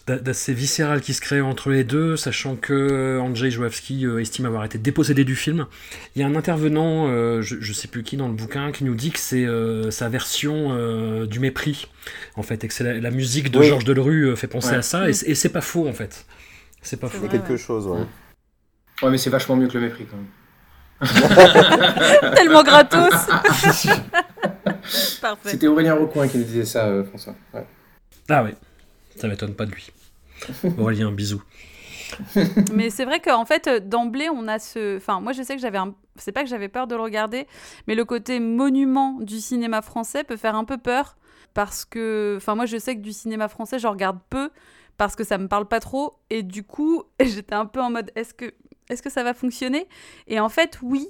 d'a- 0.08 0.18
d'assez 0.18 0.52
viscéral 0.54 1.00
qui 1.00 1.14
se 1.14 1.20
créait 1.20 1.40
entre 1.40 1.70
les 1.70 1.84
deux, 1.84 2.16
sachant 2.16 2.56
que 2.56 3.18
Andrzej 3.20 3.50
Jouavski 3.52 4.04
euh, 4.06 4.18
estime 4.20 4.44
avoir 4.46 4.64
été 4.64 4.76
dépossédé 4.78 5.24
du 5.24 5.36
film. 5.36 5.66
Il 6.16 6.20
y 6.22 6.24
a 6.24 6.26
un 6.26 6.34
intervenant, 6.34 7.06
euh, 7.08 7.42
je, 7.42 7.56
je 7.60 7.72
sais 7.72 7.86
plus 7.86 8.02
qui 8.02 8.16
dans 8.16 8.26
le 8.26 8.34
bouquin, 8.34 8.72
qui 8.72 8.82
nous 8.82 8.96
dit 8.96 9.12
que 9.12 9.20
c'est 9.20 9.44
euh, 9.46 9.92
sa 9.92 10.08
version 10.08 10.70
euh, 10.72 11.26
du 11.26 11.38
mépris, 11.38 11.86
en 12.34 12.42
fait, 12.42 12.64
et 12.64 12.68
que 12.68 12.74
c'est 12.74 12.82
la, 12.84 12.94
la 12.94 13.10
musique 13.12 13.52
de 13.52 13.60
Oui. 13.60 13.68
Georges 13.68 13.84
Delerue 13.84 14.24
euh, 14.30 14.34
fait 14.36 14.48
penser 14.48 14.70
Ouais. 14.70 14.76
à 14.78 14.82
ça, 14.82 15.08
et, 15.08 15.12
c'est- 15.12 15.28
et 15.28 15.34
c'est 15.36 15.50
pas 15.50 15.60
faux 15.60 15.86
en 15.88 15.92
fait. 15.92 16.26
C'est 16.82 16.98
pas 16.98 17.06
faux. 17.08 17.18
C'est 17.20 17.26
vrai, 17.28 17.38
quelque 17.38 17.52
ouais. 17.52 17.58
chose, 17.58 17.86
ouais. 17.86 18.00
Ouais, 19.02 19.10
mais 19.10 19.18
c'est 19.18 19.30
vachement 19.30 19.54
mieux 19.54 19.68
que 19.68 19.74
le 19.78 19.84
mépris 19.84 20.06
quand 20.10 20.16
même. 20.16 20.26
Tellement 22.34 22.64
gratos. 22.64 23.14
Parfait. 25.20 25.51
C'était 25.51 25.66
Aurélien 25.66 25.95
Recoin 25.95 26.28
qui 26.28 26.39
nous 26.39 26.45
disait 26.45 26.64
ça, 26.64 26.87
euh, 26.87 27.05
François. 27.05 27.34
Ouais. 27.55 27.66
Ah 28.28 28.43
ouais, 28.45 28.55
ça 29.16 29.28
m'étonne 29.28 29.55
pas 29.55 29.66
de 29.66 29.72
lui. 29.72 29.91
Aurélien, 30.78 31.12
bisous. 31.12 31.43
Mais 32.72 32.91
c'est 32.91 33.05
vrai 33.05 33.20
qu'en 33.20 33.45
fait, 33.45 33.66
euh, 33.66 33.80
d'emblée, 33.80 34.28
on 34.30 34.49
a 34.49 34.59
ce. 34.59 34.97
Enfin, 34.97 35.20
moi, 35.20 35.32
je 35.32 35.43
sais 35.43 35.55
que 35.57 35.61
j'avais 35.61 35.78
un. 35.78 35.95
C'est 36.16 36.32
pas 36.32 36.43
que 36.43 36.49
j'avais 36.49 36.68
peur 36.68 36.87
de 36.87 36.95
le 36.95 37.03
regarder, 37.03 37.47
mais 37.87 37.95
le 37.95 38.05
côté 38.07 38.41
monument 38.41 39.18
du 39.20 39.39
cinéma 39.39 39.82
français 39.82 40.24
peut 40.24 40.37
faire 40.37 40.55
un 40.55 40.64
peu 40.64 40.78
peur. 40.78 41.16
Parce 41.55 41.84
que. 41.84 42.34
Enfin, 42.37 42.55
moi, 42.55 42.66
je 42.66 42.78
sais 42.78 42.95
que 42.97 43.01
du 43.01 43.12
cinéma 43.12 43.49
français, 43.49 43.78
je 43.78 43.87
regarde 43.87 44.18
peu 44.30 44.51
parce 44.97 45.16
que 45.16 45.24
ça 45.24 45.39
me 45.39 45.49
parle 45.49 45.66
pas 45.66 45.80
trop. 45.80 46.14
Et 46.30 46.43
du 46.43 46.62
coup, 46.62 47.03
j'étais 47.20 47.55
un 47.55 47.66
peu 47.66 47.80
en 47.80 47.91
mode 47.91 48.11
est-ce 48.14 48.34
que, 48.34 48.53
est 48.89 49.03
que 49.03 49.11
ça 49.11 49.22
va 49.22 49.34
fonctionner? 49.34 49.89
Et 50.26 50.41
en 50.41 50.49
fait, 50.49 50.78
oui. 50.82 51.09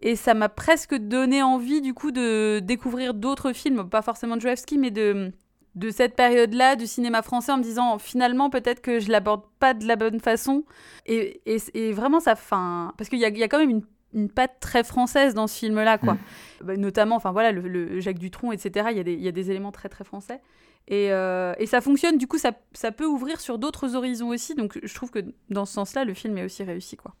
Et 0.00 0.14
ça 0.14 0.34
m'a 0.34 0.48
presque 0.48 0.94
donné 0.94 1.42
envie, 1.42 1.80
du 1.80 1.92
coup, 1.92 2.12
de 2.12 2.60
découvrir 2.60 3.14
d'autres 3.14 3.52
films, 3.52 3.88
pas 3.88 4.02
forcément 4.02 4.36
de 4.36 4.40
Joevski, 4.40 4.78
mais 4.78 4.92
de, 4.92 5.32
de 5.74 5.90
cette 5.90 6.14
période-là 6.14 6.76
du 6.76 6.86
cinéma 6.86 7.22
français 7.22 7.50
en 7.52 7.58
me 7.58 7.62
disant 7.62 7.98
finalement 7.98 8.48
peut-être 8.48 8.80
que 8.80 9.00
je 9.00 9.10
l'aborde 9.10 9.42
pas 9.58 9.74
de 9.74 9.86
la 9.86 9.96
bonne 9.96 10.20
façon. 10.20 10.64
Et, 11.06 11.40
et, 11.46 11.58
et 11.74 11.92
vraiment, 11.92 12.20
ça. 12.20 12.36
Fin... 12.36 12.94
Parce 12.96 13.10
qu'il 13.10 13.18
y 13.18 13.24
a, 13.24 13.28
y 13.28 13.42
a 13.42 13.48
quand 13.48 13.58
même 13.58 13.70
une, 13.70 13.84
une 14.14 14.30
patte 14.30 14.60
très 14.60 14.84
française 14.84 15.34
dans 15.34 15.48
ce 15.48 15.58
film-là, 15.58 15.98
quoi. 15.98 16.16
Bah, 16.62 16.76
notamment, 16.76 17.16
enfin 17.16 17.32
voilà, 17.32 17.50
le, 17.50 17.62
le 17.62 18.00
Jacques 18.00 18.18
Dutronc, 18.18 18.52
etc. 18.52 18.88
Il 18.92 18.96
y, 18.96 19.00
a 19.00 19.04
des, 19.04 19.14
il 19.14 19.22
y 19.22 19.28
a 19.28 19.32
des 19.32 19.50
éléments 19.50 19.72
très 19.72 19.88
très 19.88 20.04
français. 20.04 20.40
Et, 20.86 21.12
euh, 21.12 21.54
et 21.58 21.66
ça 21.66 21.80
fonctionne, 21.80 22.16
du 22.16 22.26
coup, 22.26 22.38
ça, 22.38 22.52
ça 22.72 22.92
peut 22.92 23.04
ouvrir 23.04 23.40
sur 23.40 23.58
d'autres 23.58 23.94
horizons 23.94 24.28
aussi. 24.28 24.54
Donc 24.54 24.78
je 24.82 24.94
trouve 24.94 25.10
que 25.10 25.20
dans 25.50 25.66
ce 25.66 25.74
sens-là, 25.74 26.04
le 26.04 26.14
film 26.14 26.38
est 26.38 26.44
aussi 26.44 26.62
réussi, 26.62 26.96
quoi. 26.96 27.14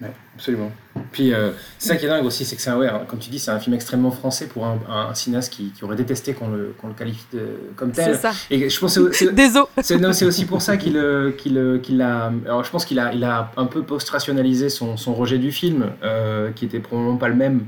Ouais, 0.00 0.10
absolument. 0.34 0.72
Puis 1.12 1.34
euh, 1.34 1.50
c'est 1.78 1.88
ça 1.88 1.96
qui 1.96 2.06
est 2.06 2.08
dingue 2.08 2.24
aussi, 2.24 2.44
c'est 2.46 2.56
que 2.56 2.62
c'est 2.62 2.70
un, 2.70 2.78
ouais, 2.78 2.88
comme 3.06 3.18
tu 3.18 3.28
dis, 3.28 3.38
c'est 3.38 3.50
un 3.50 3.58
film 3.60 3.74
extrêmement 3.74 4.10
français 4.10 4.46
pour 4.46 4.64
un, 4.64 4.78
un 4.88 5.12
cinéaste 5.14 5.52
qui, 5.52 5.72
qui 5.72 5.84
aurait 5.84 5.96
détesté 5.96 6.32
qu'on 6.32 6.48
le, 6.48 6.74
qu'on 6.80 6.88
le 6.88 6.94
qualifie 6.94 7.26
de- 7.34 7.58
comme 7.76 7.92
tel. 7.92 8.14
C'est 8.14 8.20
ça. 8.22 8.32
Et 8.50 8.70
je 8.70 8.80
pense 8.80 8.98
c'est- 9.12 10.24
aussi 10.24 10.44
pour 10.46 10.62
ça 10.62 10.76
qu'il 10.78 10.96
euh, 10.96 11.32
qu'il 11.32 11.58
euh, 11.58 11.78
qu'il 11.78 12.00
a. 12.00 12.32
Alors 12.46 12.64
je 12.64 12.70
pense 12.70 12.86
qu'il 12.86 12.98
a, 12.98 13.12
il 13.12 13.24
a 13.24 13.52
un 13.58 13.66
peu 13.66 13.82
post-rationalisé 13.82 14.70
son, 14.70 14.96
son 14.96 15.12
rejet 15.14 15.38
du 15.38 15.52
film, 15.52 15.86
euh, 16.02 16.50
qui 16.52 16.64
était 16.64 16.80
probablement 16.80 17.16
pas 17.18 17.28
le 17.28 17.34
même 17.36 17.66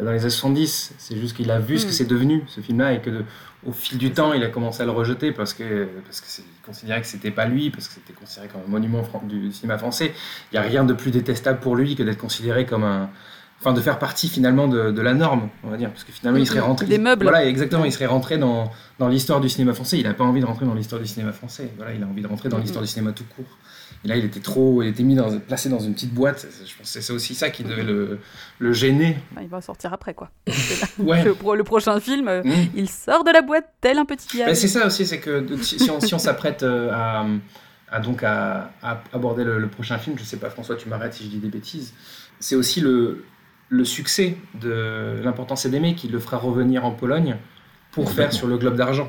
dans 0.00 0.12
les 0.12 0.20
années 0.20 0.30
70. 0.30 0.92
C'est 0.98 1.16
juste 1.16 1.36
qu'il 1.36 1.50
a 1.50 1.58
vu 1.58 1.78
ce 1.78 1.84
que 1.86 1.90
Mm. 1.90 1.94
c'est 1.94 2.04
devenu, 2.08 2.44
ce 2.46 2.60
film-là, 2.60 2.92
et 2.94 3.00
que 3.00 3.10
de- 3.10 3.24
au 3.64 3.72
fil 3.72 3.98
du 3.98 4.10
temps, 4.12 4.32
il 4.32 4.42
a 4.42 4.48
commencé 4.48 4.82
à 4.82 4.86
le 4.86 4.90
rejeter 4.92 5.32
parce 5.32 5.54
que 5.54 5.88
parce 6.04 6.20
que 6.20 6.26
c'est- 6.28 6.42
considérait 6.66 7.00
que 7.00 7.06
c'était 7.06 7.30
pas 7.30 7.46
lui, 7.46 7.70
parce 7.70 7.88
que 7.88 7.94
c'était 7.94 8.12
considéré 8.12 8.48
comme 8.48 8.62
un 8.66 8.70
monument 8.70 9.02
du 9.24 9.52
cinéma 9.52 9.78
français. 9.78 10.12
Il 10.52 10.56
y 10.56 10.58
a 10.58 10.62
rien 10.62 10.84
de 10.84 10.92
plus 10.94 11.10
détestable 11.10 11.60
pour 11.60 11.76
lui 11.76 11.94
que 11.96 12.02
d'être 12.02 12.18
considéré 12.18 12.66
comme 12.66 12.84
un 12.84 13.10
Enfin, 13.64 13.74
de 13.74 13.80
faire 13.80 14.00
partie 14.00 14.28
finalement 14.28 14.66
de, 14.66 14.90
de 14.90 15.00
la 15.02 15.14
norme, 15.14 15.48
on 15.62 15.68
va 15.68 15.76
dire, 15.76 15.88
parce 15.90 16.02
que 16.02 16.10
finalement 16.10 16.40
il 16.40 16.46
serait 16.48 16.58
rentré. 16.58 16.84
Des 16.86 16.98
meubles. 16.98 17.22
Voilà, 17.22 17.46
exactement, 17.46 17.84
il 17.84 17.92
serait 17.92 18.06
rentré 18.06 18.36
dans, 18.36 18.72
dans 18.98 19.06
l'histoire 19.06 19.40
du 19.40 19.48
cinéma 19.48 19.72
français. 19.72 19.98
Il 19.98 20.02
n'a 20.02 20.14
pas 20.14 20.24
envie 20.24 20.40
de 20.40 20.46
rentrer 20.46 20.66
dans 20.66 20.74
l'histoire 20.74 21.00
du 21.00 21.06
cinéma 21.06 21.30
français. 21.30 21.70
Voilà, 21.76 21.92
il 21.94 22.02
a 22.02 22.06
envie 22.06 22.22
de 22.22 22.26
rentrer 22.26 22.48
dans 22.48 22.58
l'histoire 22.58 22.82
du 22.82 22.90
cinéma 22.90 23.12
tout 23.12 23.22
court. 23.36 23.44
Et 24.04 24.08
là, 24.08 24.16
il 24.16 24.24
était 24.24 24.40
trop, 24.40 24.82
il 24.82 24.88
était 24.88 25.04
mis 25.04 25.14
dans, 25.14 25.38
placé 25.38 25.68
dans 25.68 25.78
une 25.78 25.94
petite 25.94 26.12
boîte. 26.12 26.44
Je 26.66 26.76
pense 26.76 26.92
que 26.92 27.00
c'est 27.00 27.12
aussi 27.12 27.34
ça 27.36 27.50
qui 27.50 27.62
devait 27.62 27.84
le, 27.84 28.18
le 28.58 28.72
gêner. 28.72 29.16
Bah, 29.32 29.42
il 29.42 29.48
va 29.48 29.60
sortir 29.60 29.92
après, 29.92 30.12
quoi. 30.14 30.30
Ouais. 30.98 31.22
le, 31.24 31.34
pro- 31.34 31.54
le 31.54 31.62
prochain 31.64 31.98
film, 32.00 32.26
euh, 32.28 32.42
Mm. 32.42 32.50
il 32.74 32.88
sort 32.88 33.22
de 33.24 33.30
la 33.30 33.42
boîte 33.42 33.68
tel 33.80 33.98
un 33.98 34.04
petit 34.04 34.38
Ben, 34.38 34.46
gars. 34.46 34.54
c'est 34.56 34.66
ça 34.68 34.86
aussi, 34.86 35.06
c'est 35.06 35.20
que 35.20 35.46
si, 35.62 35.88
on, 35.90 36.00
si 36.00 36.18
s'apprête 36.18 36.62
euh, 36.64 36.90
à, 36.92 37.24
à 37.90 38.00
donc 38.00 38.24
à, 38.24 38.72
à 38.82 39.02
aborder 39.12 39.44
le, 39.44 39.58
le 39.60 39.68
prochain 39.68 39.98
film, 39.98 40.18
je 40.18 40.24
sais 40.24 40.36
pas, 40.38 40.50
François, 40.50 40.74
tu 40.76 40.88
m'arrêtes 40.88 41.14
si 41.14 41.24
je 41.24 41.28
dis 41.28 41.38
des 41.38 41.48
bêtises, 41.48 41.94
c'est 42.40 42.56
aussi 42.56 42.80
le, 42.80 43.24
le 43.68 43.84
succès 43.84 44.36
de 44.60 45.20
l'importance 45.22 45.64
d'aimer 45.66 45.94
qui 45.94 46.08
le 46.08 46.18
fera 46.18 46.38
revenir 46.38 46.84
en 46.84 46.90
Pologne 46.90 47.36
pour 47.92 48.10
faire 48.10 48.32
sur 48.32 48.48
le 48.48 48.56
Globe 48.58 48.74
d'argent. 48.76 49.08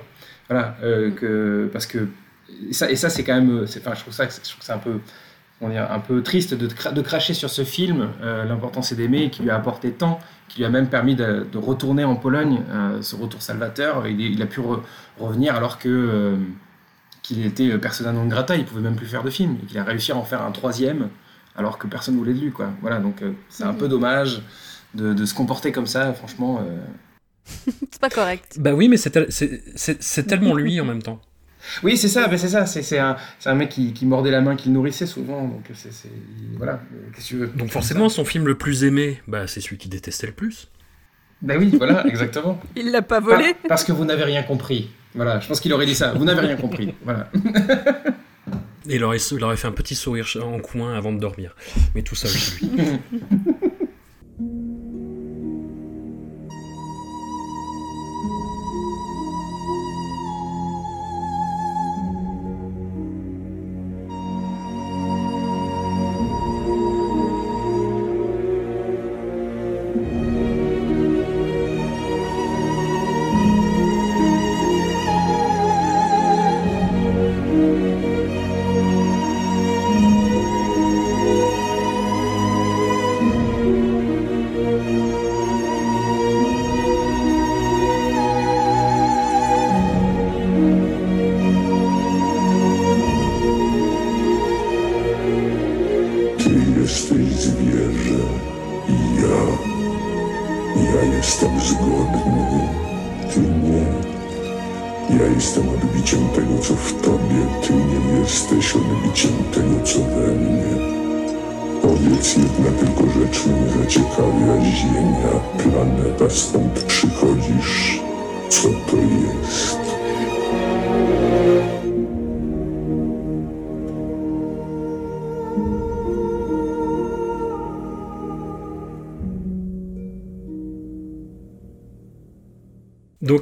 Voilà, 0.50 0.76
euh, 0.84 1.10
que, 1.12 1.68
parce 1.74 1.88
que 1.88 2.08
et 2.70 2.74
ça, 2.74 2.90
et 2.92 2.96
ça 2.96 3.10
c'est 3.10 3.24
quand 3.24 3.36
même, 3.36 3.68
c'est- 3.68 3.80
enfin, 3.80 3.94
je 3.96 4.02
trouve 4.02 4.14
ça, 4.14 4.26
je 4.26 4.30
trouve 4.50 4.60
que 4.60 4.66
c'est 4.66 4.74
un 4.74 4.78
peu, 4.80 5.00
dire, 5.70 5.92
un 5.92 6.00
peu 6.00 6.22
triste 6.24 6.54
de, 6.54 6.68
de 6.68 7.02
cracher 7.02 7.34
sur 7.34 7.50
ce 7.50 7.64
film, 7.64 8.10
euh, 8.22 8.46
l'importance 8.46 8.90
c'est 8.90 8.96
d'aimer, 8.96 9.30
qui 9.30 9.44
lui 9.44 9.50
a 9.50 9.56
apporté 9.56 9.92
tant, 9.92 10.20
qui 10.50 10.60
lui 10.60 10.66
a 10.66 10.70
même 10.70 10.88
permis 10.90 11.16
de, 11.16 11.46
de 11.52 11.58
retourner 11.58 12.04
en 12.04 12.16
Pologne, 12.16 12.62
euh, 12.72 13.02
ce 13.02 13.16
retour 13.16 13.42
salvateur. 13.42 14.08
Il, 14.08 14.20
il 14.22 14.42
a 14.42 14.46
pu 14.48 14.60
re- 14.62 14.82
revenir 15.20 15.56
alors 15.56 15.80
que 15.80 15.90
euh, 15.90 16.36
qu'il 17.22 17.46
était 17.46 17.78
persona 17.78 18.12
non 18.12 18.26
grata, 18.28 18.56
il 18.58 18.66
pouvait 18.66 18.82
même 18.82 18.96
plus 18.96 19.06
faire 19.08 19.24
de 19.24 19.30
film, 19.30 19.58
et 19.64 19.66
qu'il 19.66 19.78
a 19.78 19.84
réussi 19.84 20.12
à 20.12 20.18
en 20.18 20.24
faire 20.24 20.42
un 20.42 20.52
troisième 20.52 21.10
alors 21.56 21.78
que 21.78 21.88
personne 21.88 22.18
voulait 22.18 22.34
de 22.34 22.40
lui, 22.40 22.52
quoi. 22.52 22.72
Voilà, 22.82 23.00
donc 23.00 23.22
euh, 23.22 23.32
c'est 23.50 23.64
un 23.64 23.74
peu 23.74 23.88
dommage 23.88 24.42
de, 24.96 25.14
de 25.14 25.26
se 25.26 25.34
comporter 25.34 25.72
comme 25.72 25.88
ça, 25.88 26.14
franchement. 26.14 26.60
euh. 26.68 26.80
C'est 27.92 28.02
pas 28.02 28.10
correct. 28.10 28.58
Bah 28.60 28.74
oui, 28.74 28.88
mais 28.90 28.98
c'est 28.98 29.12
tellement 30.28 30.56
lui 30.56 30.80
en 30.82 30.86
même 30.86 31.02
temps. 31.02 31.22
Oui, 31.84 31.98
c'est 31.98 32.08
ça, 32.10 32.28
ben 32.28 32.38
c'est 32.38 32.50
ça, 32.50 32.66
c'est 32.66 32.82
c'est 32.82 33.00
un, 33.00 33.16
c'est 33.40 33.50
un 33.50 33.56
mec 33.56 33.70
qui, 33.70 33.94
qui 33.94 34.06
mordait 34.06 34.32
la 34.32 34.42
main, 34.42 34.56
qui 34.56 34.70
le 34.70 34.74
nourrissait 34.76 35.06
souvent, 35.08 35.44
donc 35.48 35.64
c'est, 35.74 35.94
c'est- 35.94 36.10
voilà, 36.58 36.74
euh, 36.74 36.98
qu'est-ce 37.16 37.26
que 37.26 37.30
tu 37.30 37.36
veux? 37.38 37.48
Donc 37.48 37.70
forcément, 37.70 38.10
son 38.10 38.26
film 38.26 38.46
le 38.48 38.56
plus 38.58 38.84
aimé, 38.84 39.22
bah, 39.28 39.48
c'est 39.48 39.62
celui 39.62 39.78
qu'il 39.78 39.90
détestait 39.90 40.28
le 40.28 40.34
plus. 40.34 40.70
Ben 41.42 41.58
oui, 41.60 41.74
voilà, 41.78 42.06
exactement. 42.08 42.60
Il 42.76 42.92
l'a 42.92 43.02
pas 43.02 43.20
volé? 43.20 43.56
Parce 43.68 43.84
que 43.84 43.92
vous 43.92 44.06
n'avez 44.06 44.24
rien 44.24 44.44
compris. 44.44 44.90
Voilà, 45.16 45.40
je 45.40 45.48
pense 45.48 45.60
qu'il 45.60 45.72
aurait 45.74 45.86
dit 45.86 45.96
ça. 45.96 46.14
Vous 46.14 46.26
n'avez 46.26 46.42
rien 46.42 46.56
compris. 46.56 46.94
Voilà. 47.04 47.30
Et 48.90 48.96
il 48.96 49.04
aurait, 49.06 49.18
il 49.18 49.44
aurait 49.46 49.56
fait 49.56 49.68
un 49.68 49.72
petit 49.72 49.96
sourire 49.96 50.28
en 50.44 50.60
coin 50.60 50.94
avant 50.96 51.14
de 51.14 51.20
dormir. 51.20 51.56
Mais 51.96 52.02
tout 52.02 52.16
seul 52.16 52.32
chez 52.32 52.66
lui. 52.66 52.72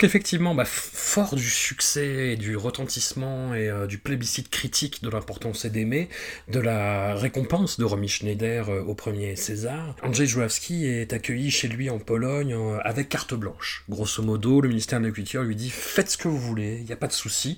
Effectivement, 0.03 0.55
bah, 0.55 0.65
fort 1.11 1.35
du 1.35 1.49
succès 1.49 2.31
et 2.31 2.35
du 2.37 2.55
retentissement 2.55 3.53
et 3.53 3.67
euh, 3.67 3.85
du 3.85 3.97
plébiscite 3.97 4.49
critique 4.49 5.03
de 5.03 5.09
l'importance 5.09 5.65
d'aimer, 5.65 6.07
de 6.47 6.61
la 6.61 7.15
récompense 7.15 7.77
de 7.77 7.83
Romy 7.83 8.07
Schneider 8.07 8.69
euh, 8.69 8.81
au 8.83 8.95
premier 8.95 9.35
César, 9.35 9.97
Andrzej 10.03 10.27
Żuławski 10.27 10.85
est 10.85 11.11
accueilli 11.11 11.51
chez 11.51 11.67
lui 11.67 11.89
en 11.89 11.99
Pologne 11.99 12.53
euh, 12.53 12.79
avec 12.85 13.09
carte 13.09 13.33
blanche. 13.33 13.83
Grosso 13.89 14.23
modo, 14.23 14.61
le 14.61 14.69
ministère 14.69 15.01
de 15.01 15.07
la 15.07 15.11
Culture 15.11 15.43
lui 15.43 15.57
dit 15.57 15.69
faites 15.69 16.11
ce 16.11 16.15
que 16.17 16.29
vous 16.29 16.39
voulez, 16.39 16.77
il 16.79 16.85
n'y 16.85 16.93
a 16.93 16.95
pas 16.95 17.07
de 17.07 17.11
souci. 17.11 17.57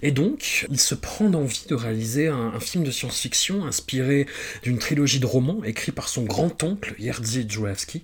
Et 0.00 0.10
donc, 0.10 0.66
il 0.70 0.80
se 0.80 0.94
prend 0.94 1.28
d'envie 1.28 1.66
de 1.68 1.74
réaliser 1.74 2.28
un, 2.28 2.58
film 2.58 2.84
de 2.84 2.90
science-fiction 2.90 3.66
inspiré 3.66 4.26
d'une 4.62 4.78
trilogie 4.78 5.20
de 5.20 5.26
romans 5.26 5.62
écrit 5.64 5.92
par 5.92 6.08
son 6.08 6.22
grand-oncle 6.22 6.94
Jerzy 6.98 7.46
Żuławski, 7.46 8.02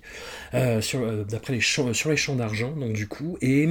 euh, 0.53 0.79
sur, 0.79 1.25
d'après 1.25 1.53
les 1.53 1.59
champs, 1.59 1.91
sur 1.91 2.11
les 2.11 2.17
champs 2.17 2.35
d'argent, 2.35 2.69
donc 2.75 2.93
du 2.93 3.07
coup, 3.07 3.39
et 3.41 3.67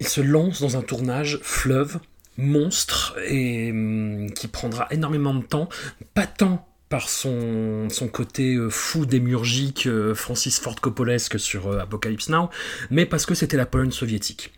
il 0.00 0.08
se 0.08 0.20
lance 0.20 0.60
dans 0.60 0.76
un 0.76 0.82
tournage 0.82 1.38
fleuve, 1.42 1.98
monstre, 2.36 3.16
et 3.26 3.70
hum, 3.70 4.30
qui 4.30 4.48
prendra 4.48 4.86
énormément 4.90 5.34
de 5.34 5.42
temps, 5.42 5.68
pas 6.14 6.26
tant 6.26 6.64
par 6.88 7.10
son, 7.10 7.88
son 7.90 8.08
côté 8.08 8.54
euh, 8.54 8.70
fou 8.70 9.04
démurgique 9.04 9.86
euh, 9.86 10.14
Francis 10.14 10.58
Ford 10.58 10.80
Coppolesque 10.80 11.38
sur 11.38 11.66
euh, 11.66 11.80
Apocalypse 11.80 12.30
Now, 12.30 12.48
mais 12.90 13.04
parce 13.04 13.26
que 13.26 13.34
c'était 13.34 13.58
la 13.58 13.66
Pologne 13.66 13.90
soviétique. 13.90 14.52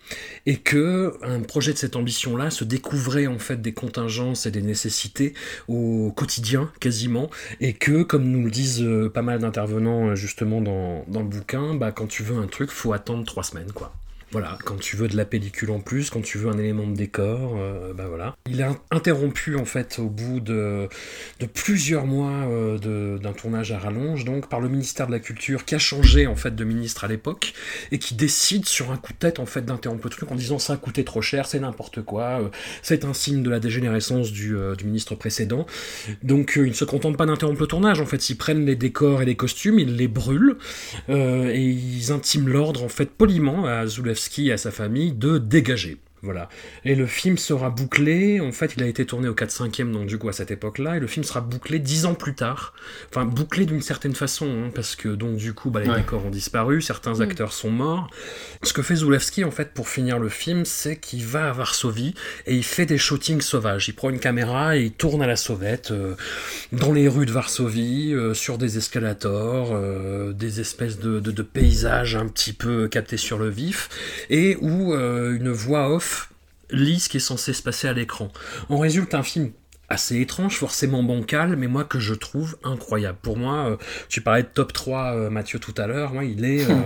Et 0.46 0.56
que 0.56 1.14
un 1.22 1.40
projet 1.40 1.72
de 1.72 1.78
cette 1.78 1.96
ambition-là 1.96 2.50
se 2.50 2.62
découvrait 2.62 3.26
en 3.26 3.38
fait 3.38 3.60
des 3.60 3.72
contingences 3.72 4.46
et 4.46 4.52
des 4.52 4.62
nécessités 4.62 5.34
au 5.66 6.12
quotidien 6.14 6.70
quasiment, 6.78 7.30
et 7.60 7.72
que, 7.72 8.02
comme 8.04 8.24
nous 8.24 8.44
le 8.44 8.50
disent 8.50 8.82
euh, 8.82 9.08
pas 9.08 9.22
mal 9.22 9.40
d'intervenants 9.40 10.14
justement 10.14 10.60
dans, 10.60 11.04
dans 11.08 11.20
le 11.20 11.28
bouquin, 11.28 11.74
bah, 11.74 11.90
quand 11.90 12.06
tu 12.06 12.22
veux 12.22 12.36
un 12.36 12.46
truc, 12.46 12.70
faut 12.70 12.92
attendre 12.92 13.24
trois 13.24 13.42
semaines 13.42 13.72
quoi. 13.72 13.92
Voilà, 14.32 14.56
quand 14.64 14.76
tu 14.76 14.94
veux 14.94 15.08
de 15.08 15.16
la 15.16 15.24
pellicule 15.24 15.72
en 15.72 15.80
plus, 15.80 16.08
quand 16.08 16.20
tu 16.20 16.38
veux 16.38 16.48
un 16.48 16.56
élément 16.56 16.86
de 16.86 16.94
décor, 16.94 17.56
euh, 17.58 17.92
bah 17.92 18.06
voilà. 18.06 18.36
Il 18.48 18.62
a 18.62 18.76
interrompu 18.92 19.56
en 19.56 19.64
fait 19.64 19.98
au 19.98 20.08
bout 20.08 20.38
de, 20.38 20.88
plusieurs 21.52 22.06
mois 22.06 22.46
euh, 22.48 23.18
d'un 23.18 23.32
tournage 23.32 23.72
à 23.72 23.78
rallonge, 23.80 24.24
donc 24.24 24.48
par 24.48 24.60
le 24.60 24.68
ministère 24.68 25.08
de 25.08 25.12
la 25.12 25.18
Culture 25.18 25.64
qui 25.64 25.74
a 25.74 25.80
changé 25.80 26.28
en 26.28 26.36
fait 26.36 26.54
de 26.54 26.62
ministre 26.62 27.02
à 27.02 27.08
l'époque 27.08 27.54
et 27.90 27.98
qui 27.98 28.14
décide 28.14 28.66
sur 28.66 28.92
un 28.92 28.96
coup 28.96 29.12
de 29.12 29.18
tête 29.18 29.40
en 29.40 29.46
fait 29.46 29.64
d'interrompre 29.64 30.02
le 30.04 30.10
truc 30.10 30.30
en 30.30 30.36
disant 30.36 30.60
ça 30.60 30.74
a 30.74 30.76
coûté 30.76 31.04
trop 31.04 31.22
cher, 31.22 31.46
c'est 31.46 31.58
n'importe 31.58 32.00
quoi, 32.02 32.40
euh, 32.40 32.48
c'est 32.82 33.04
un 33.04 33.14
signe 33.14 33.42
de 33.42 33.50
la 33.50 33.58
dégénérescence 33.58 34.30
du, 34.30 34.56
euh, 34.56 34.76
ministre 34.84 35.16
précédent. 35.16 35.66
Donc 36.22 36.52
ils 36.54 36.68
ne 36.68 36.72
se 36.72 36.84
contentent 36.84 37.16
pas 37.16 37.26
d'interrompre 37.26 37.60
le 37.60 37.66
tournage, 37.66 38.00
en 38.00 38.06
fait 38.06 38.30
ils 38.30 38.36
prennent 38.36 38.64
les 38.64 38.76
décors 38.76 39.22
et 39.22 39.24
les 39.24 39.34
costumes, 39.34 39.80
ils 39.80 39.96
les 39.96 40.08
brûlent 40.08 40.56
et 41.08 41.60
ils 41.60 42.12
intiment 42.12 42.48
l'ordre 42.48 42.84
en 42.84 42.88
fait 42.88 43.10
poliment 43.10 43.66
à 43.66 43.86
Zulewski 43.86 44.19
et 44.48 44.52
à 44.52 44.56
sa 44.56 44.70
famille 44.70 45.12
de 45.12 45.38
dégager. 45.38 45.98
Voilà. 46.22 46.48
Et 46.84 46.94
le 46.94 47.06
film 47.06 47.38
sera 47.38 47.70
bouclé, 47.70 48.40
en 48.40 48.52
fait, 48.52 48.74
il 48.76 48.82
a 48.82 48.86
été 48.86 49.06
tourné 49.06 49.26
au 49.28 49.34
4-5e, 49.34 49.90
donc 49.90 50.06
du 50.06 50.18
coup 50.18 50.28
à 50.28 50.32
cette 50.34 50.50
époque-là, 50.50 50.98
et 50.98 51.00
le 51.00 51.06
film 51.06 51.24
sera 51.24 51.40
bouclé 51.40 51.78
dix 51.78 52.04
ans 52.04 52.14
plus 52.14 52.34
tard. 52.34 52.74
Enfin, 53.08 53.24
bouclé 53.24 53.64
d'une 53.64 53.80
certaine 53.80 54.14
façon, 54.14 54.46
hein, 54.66 54.70
parce 54.74 54.96
que 54.96 55.08
donc 55.08 55.36
du 55.36 55.54
coup, 55.54 55.70
bah, 55.70 55.80
les 55.80 55.88
Ouais. 55.88 55.96
décors 55.96 56.26
ont 56.26 56.30
disparu, 56.30 56.82
certains 56.82 57.14
Mm. 57.14 57.22
acteurs 57.22 57.52
sont 57.54 57.70
morts. 57.70 58.10
Ce 58.62 58.72
que 58.74 58.82
fait 58.82 58.96
Zulewski, 58.96 59.44
en 59.44 59.50
fait, 59.50 59.72
pour 59.72 59.88
finir 59.88 60.18
le 60.18 60.28
film, 60.28 60.64
c'est 60.66 60.96
qu'il 60.98 61.24
va 61.24 61.48
à 61.48 61.52
Varsovie 61.52 62.14
et 62.46 62.54
il 62.54 62.64
fait 62.64 62.84
des 62.86 62.98
shootings 62.98 63.40
sauvages. 63.40 63.88
Il 63.88 63.94
prend 63.94 64.10
une 64.10 64.20
caméra 64.20 64.76
et 64.76 64.82
il 64.82 64.92
tourne 64.92 65.22
à 65.22 65.26
la 65.26 65.36
sauvette 65.36 65.90
euh, 65.90 66.14
dans 66.72 66.92
les 66.92 67.08
rues 67.08 67.26
de 67.26 67.32
Varsovie, 67.32 68.12
euh, 68.12 68.34
sur 68.34 68.58
des 68.58 68.76
escalators, 68.76 69.70
euh, 69.72 70.32
des 70.34 70.60
espèces 70.60 70.98
de, 70.98 71.18
de- 71.20 71.30
de 71.30 71.42
paysages 71.42 72.14
un 72.14 72.26
petit 72.28 72.52
peu 72.52 72.88
captés 72.88 73.16
sur 73.16 73.38
le 73.38 73.48
vif, 73.48 73.88
et 74.28 74.56
où 74.60 74.92
euh, 74.92 75.34
une 75.34 75.50
voix 75.50 75.88
off 75.90 76.09
lit 76.72 77.00
ce 77.00 77.08
qui 77.08 77.18
est 77.18 77.20
censé 77.20 77.52
se 77.52 77.62
passer 77.62 77.88
à 77.88 77.92
l'écran. 77.92 78.30
En 78.68 78.78
résulte 78.78 79.14
un 79.14 79.22
film 79.22 79.52
assez 79.88 80.20
étrange, 80.20 80.56
forcément 80.56 81.02
bancal, 81.02 81.56
mais 81.56 81.66
moi 81.66 81.84
que 81.84 81.98
je 81.98 82.14
trouve 82.14 82.56
incroyable. 82.62 83.18
Pour 83.20 83.36
moi, 83.36 83.70
euh, 83.70 83.76
tu 84.08 84.20
parlais 84.20 84.44
de 84.44 84.48
top 84.48 84.72
3, 84.72 85.14
euh, 85.14 85.30
Mathieu, 85.30 85.58
tout 85.58 85.74
à 85.76 85.86
l'heure, 85.86 86.12
moi, 86.12 86.24
il 86.24 86.44
est... 86.44 86.66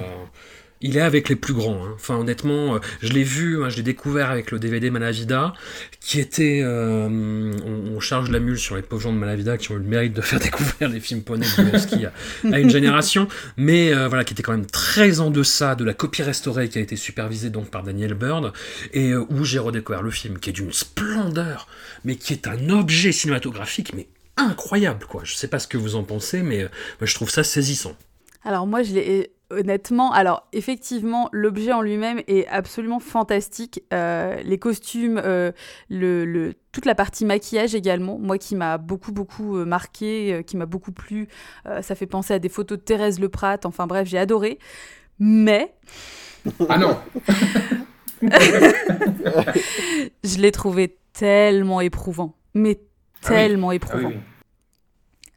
il 0.85 0.99
est 0.99 1.01
avec 1.01 1.31
les 1.31 1.35
plus 1.35 1.55
grands. 1.55 1.83
hein. 1.83 1.93
Enfin, 1.95 2.17
honnêtement, 2.17 2.75
euh, 2.75 2.79
je 3.01 3.11
l'ai 3.13 3.25
vu, 3.25 3.57
moi, 3.57 3.71
je 3.71 3.77
l'ai 3.77 3.83
découvert 3.83 4.31
avec 4.31 4.51
le 4.51 4.59
DVD 4.59 4.91
Malavida, 4.91 5.55
qui 5.99 6.21
était. 6.21 6.61
euh, 6.63 7.53
on, 7.65 8.01
charge 8.01 8.31
la 8.31 8.39
mule 8.39 8.59
sur 8.59 8.77
les 8.77 8.83
pauvres 8.83 9.01
gens 9.01 9.13
de 9.15 9.17
Malavida 9.17 9.57
qui 9.57 9.73
ont 9.73 9.77
eu 9.77 9.79
le 9.79 9.85
mérite 9.87 10.13
de 10.13 10.21
faire 10.21 10.39
découvrir 10.51 10.91
les 10.91 11.01
films 11.01 11.23
poney 11.23 11.47
de 11.47 12.07
à, 12.07 12.55
à 12.55 12.59
une 12.59 12.69
génération, 12.69 13.29
mais 13.57 13.95
euh, 13.95 14.09
voilà, 14.09 14.25
qui 14.25 14.35
était 14.35 14.43
quand 14.43 14.53
même 14.53 14.67
très 14.67 15.21
en 15.21 15.31
deçà 15.31 15.75
de 15.75 15.85
la 15.85 15.95
copie 15.95 16.23
restaurée 16.23 16.69
qui 16.69 16.77
a 16.77 16.83
été 16.83 16.97
supervisée 16.97 17.49
donc 17.49 17.71
par 17.71 17.83
Daniel 17.83 18.13
Bird, 18.13 18.53
et 18.93 19.15
où 19.15 19.45
j'ai 19.45 19.59
redécouvert 19.59 20.03
le 20.03 20.11
film, 20.11 20.39
qui 20.39 20.51
est 20.51 20.53
d'une 20.53 20.73
splendeur, 20.73 21.67
mais 22.05 22.17
qui 22.17 22.35
est 22.35 22.47
un 22.47 22.69
objet 22.69 23.13
cinématographique, 23.13 23.95
mais 23.95 24.07
incroyable, 24.37 25.07
quoi. 25.07 25.23
Je 25.25 25.35
sais 25.35 25.49
pas 25.49 25.59
ce 25.59 25.67
que 25.67 25.79
vous 25.79 25.97
en 25.97 26.03
pensez, 26.03 26.43
mais 26.43 26.69
je 27.01 27.15
trouve 27.15 27.31
ça 27.31 27.43
saisissant. 27.43 27.97
Alors 28.45 28.67
moi, 28.67 28.83
je 28.83 28.93
l'ai 28.93 29.31
honnêtement. 29.55 30.13
Alors 30.13 30.47
effectivement, 30.53 31.29
l'objet 31.33 31.73
en 31.73 31.81
lui-même 31.83 32.21
est 32.29 32.47
absolument 32.49 33.01
fantastique. 33.01 33.83
Euh, 33.93 34.37
les 34.45 34.59
costumes, 34.59 35.21
euh, 35.25 35.53
le, 35.89 36.25
le- 36.25 36.55
toute 36.73 36.87
la 36.87 36.95
partie 36.95 37.25
maquillage 37.25 37.75
également. 37.75 38.19
Moi, 38.19 38.37
qui 38.39 38.57
m'a 38.57 38.79
beaucoup 38.79 39.13
beaucoup 39.13 39.57
euh, 39.57 39.65
marqué, 39.65 40.43
qui 40.47 40.57
m'a 40.57 40.67
beaucoup 40.67 40.93
plu. 40.93 41.29
Euh, 41.67 41.83
ça 41.83 41.95
fait 41.95 42.07
penser 42.07 42.35
à 42.35 42.39
des 42.39 42.49
photos 42.49 42.79
de 42.79 42.83
Thérèse 42.85 43.21
Leprat. 43.21 43.59
Enfin 43.65 43.87
bref, 43.87 44.09
j'ai 44.09 44.19
adoré. 44.19 44.59
Mais 45.19 45.73
Ah 46.69 46.79
non 46.79 46.97
je 50.25 50.39
l'ai 50.39 50.53
trouvé 50.53 50.97
tellement 51.13 51.81
éprouvant. 51.81 52.35
Mais 52.55 52.79
Ah 53.25 53.29
tellement 53.29 53.69
Ah 53.69 53.71
oui, 53.71 53.77
éprouvant. 53.77 54.09
oui. 54.09 54.17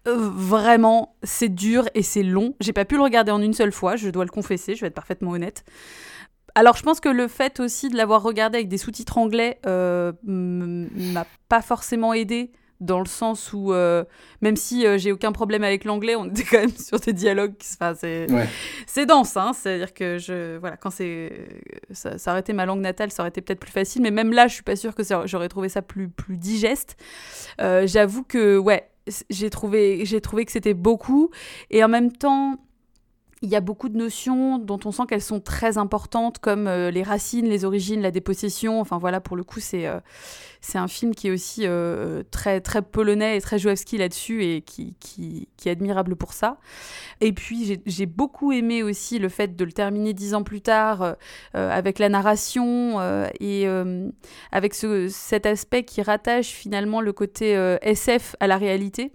Euh, 0.08 0.16
Vraiment, 0.18 1.16
c'est 1.24 1.50
dur 1.50 1.88
et 1.94 2.02
c'est 2.04 2.24
long. 2.24 2.56
J'ai 2.62 2.74
pas 2.74 2.86
pu 2.86 2.96
le 2.96 3.04
regarder 3.04 3.32
en 3.32 3.42
une 3.42 3.54
seule 3.54 3.72
fois, 3.72 3.96
je 3.96 4.10
dois 4.10 4.24
le 4.26 4.32
confesser, 4.32 4.76
je 4.76 4.82
vais 4.82 4.88
être 4.88 4.94
parfaitement 4.94 5.32
honnête. 5.32 5.64
Alors, 6.56 6.76
je 6.76 6.82
pense 6.84 7.00
que 7.00 7.10
le 7.10 7.28
fait 7.28 7.60
aussi 7.60 7.90
de 7.90 7.96
l'avoir 7.98 8.24
regardé 8.24 8.58
avec 8.58 8.68
des 8.68 8.78
sous-titres 8.80 9.18
anglais 9.20 9.60
euh, 9.68 10.12
m'a 10.24 11.26
pas 11.50 11.62
forcément 11.62 12.14
aidé 12.14 12.52
dans 12.80 13.00
le 13.00 13.06
sens 13.08 13.54
où, 13.54 13.74
euh, 13.74 14.04
même 14.42 14.56
si 14.56 14.86
euh, 14.86 14.98
j'ai 15.00 15.12
aucun 15.12 15.32
problème 15.32 15.64
avec 15.64 15.84
l'anglais, 15.84 16.16
on 16.16 16.26
était 16.26 16.44
quand 16.44 16.60
même 16.60 16.70
sur 16.78 17.00
des 17.00 17.14
dialogues. 17.14 17.56
Enfin, 17.74 17.94
c'est 17.96 18.28
Ouais. 18.32 19.06
dense, 19.06 19.36
hein. 19.36 19.52
C'est-à-dire 19.54 19.94
que 19.94 20.18
je, 20.20 20.58
voilà, 20.58 20.78
quand 20.78 20.92
c'est, 20.92 21.32
ça, 21.92 22.18
ça 22.18 22.32
aurait 22.32 22.42
été 22.42 22.54
ma 22.54 22.66
langue 22.66 22.82
natale, 22.82 23.12
ça 23.12 23.24
aurait 23.24 23.30
été 23.30 23.42
peut-être 23.42 23.60
plus 23.60 23.72
facile. 23.72 24.02
Mais 24.04 24.12
même 24.12 24.32
là, 24.32 24.48
je 24.48 24.54
suis 24.54 24.64
pas 24.64 24.76
sûre 24.76 24.94
que 24.96 25.04
j'aurais 25.26 25.50
trouvé 25.50 25.70
ça 25.70 25.82
plus, 25.82 26.08
plus 26.10 26.38
digeste. 26.38 26.98
Euh, 27.62 27.86
J'avoue 27.88 28.24
que, 28.24 28.58
ouais, 28.58 28.88
j'ai 29.30 29.50
trouvé, 29.50 30.06
j'ai 30.06 30.22
trouvé 30.22 30.46
que 30.46 30.52
c'était 30.52 30.74
beaucoup. 30.74 31.30
Et 31.70 31.84
en 31.84 31.88
même 31.88 32.12
temps, 32.12 32.58
il 33.42 33.50
y 33.50 33.56
a 33.56 33.62
beaucoup 33.62 33.88
de 33.90 33.98
notions 33.98 34.58
dont 34.58 34.80
on 34.86 34.92
sent 34.92 35.04
qu'elles 35.08 35.22
sont 35.22 35.40
très 35.40 35.78
importantes, 35.78 36.40
comme 36.40 36.68
euh, 36.68 36.90
les 36.92 37.04
racines, 37.04 37.48
les 37.48 37.66
origines, 37.66 38.02
la 38.02 38.10
dépossession. 38.12 38.80
Enfin 38.82 38.98
voilà, 38.98 39.22
pour 39.22 39.38
le 39.38 39.44
coup, 39.44 39.60
c'est 39.60 39.86
euh, 39.88 40.00
c'est 40.60 40.80
un 40.80 40.88
film 40.88 41.14
qui 41.14 41.28
est 41.28 41.32
aussi 41.32 41.62
euh, 41.66 42.24
très 42.32 42.62
très 42.62 42.82
polonais 42.82 43.38
et 43.38 43.42
très 43.42 43.60
Jouevski 43.60 43.98
là-dessus 44.00 44.44
et 44.44 44.62
qui, 44.62 44.96
qui, 45.00 45.48
qui 45.56 45.70
est 45.70 45.72
admirable 45.72 46.16
pour 46.16 46.34
ça. 46.34 46.58
Et 47.22 47.32
puis 47.32 47.66
j'ai- 47.66 47.82
j'ai 47.86 48.06
beaucoup 48.08 48.52
aimé 48.52 48.82
aussi 48.82 49.20
le 49.20 49.30
fait 49.30 49.56
de 49.56 49.64
le 49.66 49.72
terminer 49.72 50.14
dix 50.14 50.34
ans 50.34 50.44
plus 50.44 50.62
tard 50.62 51.02
euh, 51.04 51.14
euh, 51.56 51.70
avec 51.72 52.00
la 52.00 52.10
narration 52.10 53.00
et 53.40 53.68
avec 54.52 54.74
ce, 54.74 55.08
cet 55.10 55.46
aspect 55.46 55.84
qui 55.84 56.02
rattache 56.02 56.48
finalement 56.48 57.02
le 57.02 57.14
côté 57.14 57.52
SF 57.82 58.36
à 58.40 58.48
la 58.48 58.58
réalité 58.58 59.12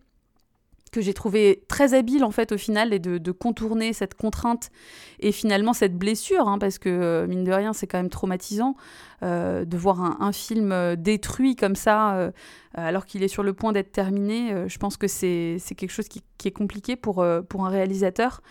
que 0.93 1.01
j'ai 1.01 1.15
trouvé 1.15 1.65
très 1.69 1.95
habile 1.95 2.23
en 2.23 2.31
fait 2.31 2.53
au 2.53 2.59
final 2.59 2.93
et 2.93 2.99
de, 2.99 3.33
contourner 3.33 3.95
cette 3.95 4.15
contrainte 4.15 4.71
et 5.19 5.33
finalement 5.33 5.73
cette 5.73 5.97
blessure 5.97 6.47
hein, 6.49 6.59
parce 6.59 6.79
que 6.79 6.91
euh, 6.91 7.27
mine 7.27 7.45
de 7.45 7.51
rien 7.51 7.73
c'est 7.73 7.87
quand 7.87 7.97
même 7.97 8.11
traumatisant 8.11 8.77
euh, 9.23 9.65
de 9.65 9.77
voir 9.77 10.23
un, 10.23 10.33
film 10.33 10.71
euh, 10.71 10.95
détruit 10.95 11.57
comme 11.57 11.77
ça 11.77 12.31
alors 12.75 13.07
qu'il 13.07 13.23
est 13.23 13.29
sur 13.29 13.43
le 13.43 13.55
point 13.55 13.73
d'être 13.73 13.91
terminé 13.91 14.69
je 14.69 14.79
pense 14.79 14.99
que 14.99 15.09
c'est 15.09 15.59
quelque 15.77 15.91
chose 15.91 16.09
qui, 16.09 16.23
est 16.45 16.51
compliqué 16.51 16.97
pour, 16.97 17.25
pour 17.49 17.67
un 17.67 17.69
réalisateur. 17.69 18.43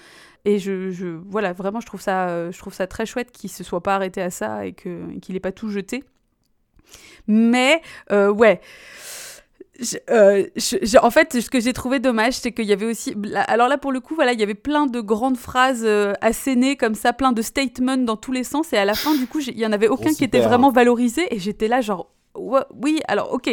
Et 0.45 0.57
je, 0.57 1.17
voilà 1.27 1.53
vraiment 1.53 1.79
je 1.81 1.85
trouve 1.85 2.01
ça 2.01 2.49
je 2.51 2.57
trouve 2.57 2.73
ça 2.73 2.87
très 2.87 3.05
chouette 3.05 3.31
qu'il 3.31 3.51
se 3.51 3.63
soit 3.63 3.83
pas 3.83 3.95
arrêté 3.95 4.21
à 4.21 4.31
ça 4.31 4.65
et 4.65 4.73
qu'il 4.73 5.35
ait 5.35 5.39
pas 5.39 5.51
tout 5.51 5.69
jeté. 5.69 6.03
Mais 7.27 7.81
ouais 8.09 8.61
je- 9.79 9.97
euh, 10.09 10.45
je- 10.55 10.77
je- 10.81 10.97
en 10.97 11.09
fait, 11.11 11.39
ce 11.41 11.49
que 11.49 11.59
j'ai 11.59 11.73
trouvé 11.73 11.99
dommage, 11.99 12.33
c'est 12.33 12.51
qu'il 12.51 12.65
y 12.65 12.73
avait 12.73 12.85
aussi. 12.85 13.15
Alors 13.47 13.67
là, 13.67 13.77
pour 13.77 13.91
le 13.91 13.99
coup, 13.99 14.15
voilà, 14.15 14.33
il 14.33 14.39
y 14.39 14.43
avait 14.43 14.53
plein 14.53 14.85
de 14.85 14.99
grandes 15.01 15.37
phrases 15.37 15.83
euh, 15.85 16.13
assénées 16.21 16.75
comme 16.75 16.95
ça, 16.95 17.13
plein 17.13 17.31
de 17.31 17.41
statements 17.41 17.97
dans 17.97 18.17
tous 18.17 18.31
les 18.31 18.43
sens. 18.43 18.73
Et 18.73 18.77
à 18.77 18.85
la 18.85 18.93
fin, 18.93 19.15
du 19.15 19.27
coup, 19.27 19.39
il 19.39 19.57
y 19.57 19.65
en 19.65 19.71
avait 19.71 19.87
aucun 19.87 20.09
qui 20.17 20.23
était 20.25 20.39
vraiment 20.47 20.69
valorisé. 20.71 21.33
Et 21.33 21.39
j'étais 21.39 21.67
là, 21.67 21.81
genre, 21.81 22.11
ouais, 22.35 22.61
oui, 22.81 22.99
alors, 23.07 23.33
ok. 23.33 23.49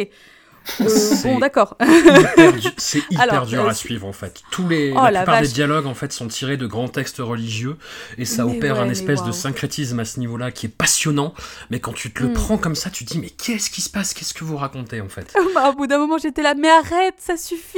Euh, 0.81 1.15
bon, 1.23 1.39
d'accord. 1.39 1.77
C'est 2.77 2.99
hyper 3.09 3.21
Alors, 3.21 3.45
dur 3.45 3.65
euh, 3.65 3.69
à 3.69 3.73
suivre 3.73 4.05
en 4.07 4.13
fait. 4.13 4.41
Tous 4.51 4.67
les, 4.67 4.91
Oh, 4.95 5.01
la 5.03 5.11
la 5.11 5.19
plupart 5.21 5.41
des 5.41 5.47
dialogues 5.47 5.87
en 5.87 5.93
fait 5.93 6.11
sont 6.13 6.27
tirés 6.27 6.57
de 6.57 6.67
grands 6.67 6.87
textes 6.89 7.17
religieux 7.17 7.77
et 8.17 8.25
ça 8.25 8.45
Mais 8.45 8.57
opère 8.57 8.75
ouais, 8.75 8.81
un 8.81 8.89
espèce 8.89 9.23
de 9.23 9.31
syncrétisme 9.31 9.99
à 9.99 10.05
ce 10.05 10.19
niveau-là 10.19 10.51
qui 10.51 10.67
est 10.67 10.69
passionnant. 10.69 11.33
Mais 11.69 11.79
quand 11.79 11.93
tu 11.93 12.11
te 12.11 12.21
le 12.23 12.29
Mm. 12.29 12.33
prends 12.33 12.57
comme 12.57 12.75
ça, 12.75 12.89
tu 12.89 13.03
te 13.05 13.11
dis 13.13 13.19
mais 13.19 13.29
qu'est-ce 13.29 13.69
qui 13.69 13.81
se 13.81 13.89
passe? 13.89 14.13
Qu'est-ce 14.13 14.33
que 14.33 14.43
vous 14.43 14.57
racontez 14.57 15.01
en 15.01 15.09
fait? 15.09 15.35
Bah, 15.55 15.69
au 15.69 15.73
bout 15.73 15.87
d'un 15.87 15.97
moment, 15.97 16.17
j'étais 16.17 16.43
là, 16.43 16.53
mais 16.55 16.69
arrête, 16.69 17.15
ça 17.17 17.35
suffit. 17.37 17.77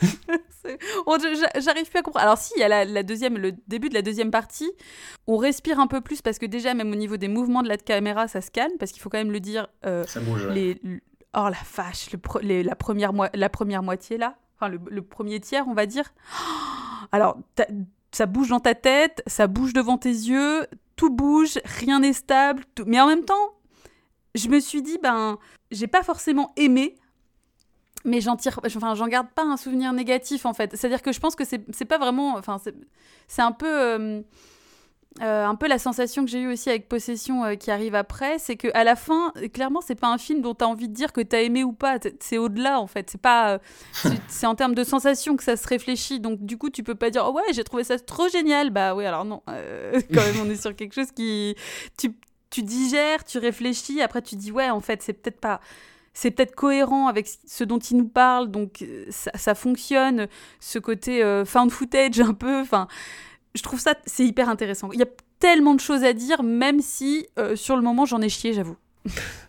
J'arrive 1.58 1.88
plus 1.88 1.98
à 1.98 2.02
comprendre. 2.02 2.24
Alors 2.24 2.38
si, 2.38 2.52
il 2.56 2.60
y 2.60 2.64
a 2.64 2.68
la, 2.68 2.84
la 2.84 3.02
deuxième, 3.02 3.38
le 3.38 3.52
début 3.68 3.88
de 3.88 3.94
la 3.94 4.02
deuxième 4.02 4.30
partie, 4.30 4.70
on 5.26 5.36
respire 5.36 5.78
un 5.80 5.86
peu 5.86 6.00
plus 6.00 6.22
parce 6.22 6.38
que 6.38 6.46
déjà, 6.46 6.74
même 6.74 6.90
au 6.92 6.96
niveau 6.96 7.16
des 7.16 7.28
mouvements 7.28 7.62
de 7.62 7.68
la 7.68 7.76
caméra, 7.76 8.26
ça 8.28 8.40
se 8.40 8.50
calme 8.50 8.72
parce 8.78 8.92
qu'il 8.92 9.00
faut 9.00 9.08
quand 9.08 9.18
même 9.18 9.32
le 9.32 9.40
dire. 9.40 9.68
euh, 9.86 10.04
Ça 10.06 10.20
bouge. 10.20 10.44
ouais. 10.46 10.54
les, 10.54 10.70
l- 10.84 11.00
oh 11.36 11.48
la 11.48 11.56
vache, 11.76 12.08
la, 12.42 12.74
première 13.48 13.82
moitié 13.82 14.18
là, 14.18 14.36
enfin 14.56 14.68
le, 14.68 15.02
premier 15.02 15.40
tiers, 15.40 15.66
on 15.68 15.74
va 15.74 15.86
dire. 15.86 16.12
Alors, 17.12 17.38
ça 18.10 18.26
bouge 18.26 18.48
dans 18.48 18.60
ta 18.60 18.74
tête, 18.74 19.22
ça 19.26 19.46
bouge 19.46 19.72
devant 19.72 19.98
tes 19.98 20.08
yeux, 20.10 20.66
tout 20.96 21.10
bouge, 21.10 21.58
rien 21.64 22.00
n'est 22.00 22.14
stable, 22.14 22.64
mais 22.86 23.00
en 23.00 23.06
même 23.06 23.24
temps, 23.24 23.54
je 24.34 24.48
me 24.48 24.58
suis 24.58 24.82
dit, 24.82 24.98
ben, 25.02 25.38
j'ai 25.70 25.86
pas 25.86 26.02
forcément 26.02 26.52
aimé, 26.56 26.96
mais 28.04 28.20
j'en 28.20 28.36
tire, 28.36 28.60
j'en 28.64 29.08
garde 29.08 29.28
pas 29.28 29.44
un 29.44 29.56
souvenir 29.56 29.92
négatif 29.92 30.46
en 30.46 30.54
fait. 30.54 30.74
C'est-à-dire 30.76 31.02
que 31.02 31.12
je 31.12 31.20
pense 31.20 31.36
que 31.36 31.44
c'est 31.44 31.64
c'est 31.72 31.84
pas 31.84 31.98
vraiment, 31.98 32.36
enfin, 32.36 32.58
c'est- 32.58 32.74
c'est 33.28 33.42
un 33.42 33.52
peu. 33.52 33.68
euh, 33.68 34.22
euh, 35.22 35.46
un 35.46 35.54
peu 35.54 35.66
la 35.68 35.78
sensation 35.78 36.24
que 36.24 36.30
j'ai 36.30 36.40
eue 36.40 36.52
aussi 36.52 36.68
avec 36.68 36.88
Possession 36.88 37.44
euh, 37.44 37.54
qui 37.54 37.70
arrive 37.70 37.94
après, 37.94 38.38
c'est 38.38 38.56
que 38.56 38.68
à 38.74 38.84
la 38.84 38.96
fin, 38.96 39.32
clairement, 39.52 39.80
c'est 39.80 39.94
pas 39.94 40.08
un 40.08 40.18
film 40.18 40.42
dont 40.42 40.54
tu 40.54 40.64
as 40.64 40.68
envie 40.68 40.88
de 40.88 40.94
dire 40.94 41.12
que 41.12 41.20
tu 41.20 41.34
as 41.34 41.42
aimé 41.42 41.64
ou 41.64 41.72
pas. 41.72 41.98
C'est 42.20 42.38
au-delà 42.38 42.80
en 42.80 42.86
fait. 42.86 43.08
C'est 43.10 43.20
pas, 43.20 43.52
euh, 43.54 43.58
c'est- 44.28 44.46
en 44.46 44.54
termes 44.54 44.74
de 44.74 44.84
sensation 44.84 45.36
que 45.36 45.42
ça 45.42 45.56
se 45.56 45.66
réfléchit. 45.66 46.20
Donc 46.20 46.44
du 46.44 46.58
coup, 46.58 46.70
tu 46.70 46.82
peux 46.82 46.94
pas 46.94 47.10
dire 47.10 47.24
oh 47.28 47.32
ouais, 47.32 47.52
j'ai 47.52 47.64
trouvé 47.64 47.84
ça 47.84 47.98
trop 47.98 48.28
génial. 48.28 48.70
Bah 48.70 48.94
oui, 48.94 49.04
alors 49.06 49.24
non. 49.24 49.42
Quand 49.46 50.22
même, 50.24 50.40
on 50.42 50.50
est 50.50 50.60
sur 50.60 50.74
quelque 50.76 50.94
chose 50.94 51.12
qui 51.12 51.54
tu, 51.98 52.12
tu 52.50 52.62
digères, 52.62 53.24
tu 53.24 53.38
réfléchis. 53.38 54.02
Après, 54.02 54.22
tu 54.22 54.36
dis 54.36 54.52
ouais, 54.52 54.70
en 54.70 54.80
fait, 54.80 55.02
c'est 55.02 55.12
peut-être 55.14 55.40
pas 55.40 55.60
c'est 56.18 56.30
peut-être 56.30 56.54
cohérent 56.54 57.08
avec 57.08 57.28
ce 57.46 57.62
dont 57.62 57.78
il 57.78 57.98
nous 57.98 58.08
parle, 58.08 58.50
donc 58.50 58.82
ça, 59.10 59.30
ça 59.34 59.54
fonctionne, 59.54 60.28
ce 60.60 60.78
côté 60.78 61.22
euh, 61.22 61.44
found 61.44 61.70
footage 61.70 62.20
un 62.20 62.32
peu, 62.32 62.60
enfin, 62.60 62.88
je 63.56 63.62
trouve 63.62 63.80
ça, 63.80 63.94
c'est 64.06 64.24
hyper 64.24 64.48
intéressant. 64.48 64.90
Il 64.92 65.00
y 65.00 65.02
a 65.02 65.08
tellement 65.40 65.74
de 65.74 65.80
choses 65.80 66.04
à 66.04 66.12
dire, 66.12 66.42
même 66.42 66.80
si 66.80 67.26
euh, 67.38 67.56
sur 67.56 67.76
le 67.76 67.82
moment 67.82 68.04
j'en 68.04 68.20
ai 68.20 68.28
chié, 68.28 68.52
j'avoue. 68.52 68.76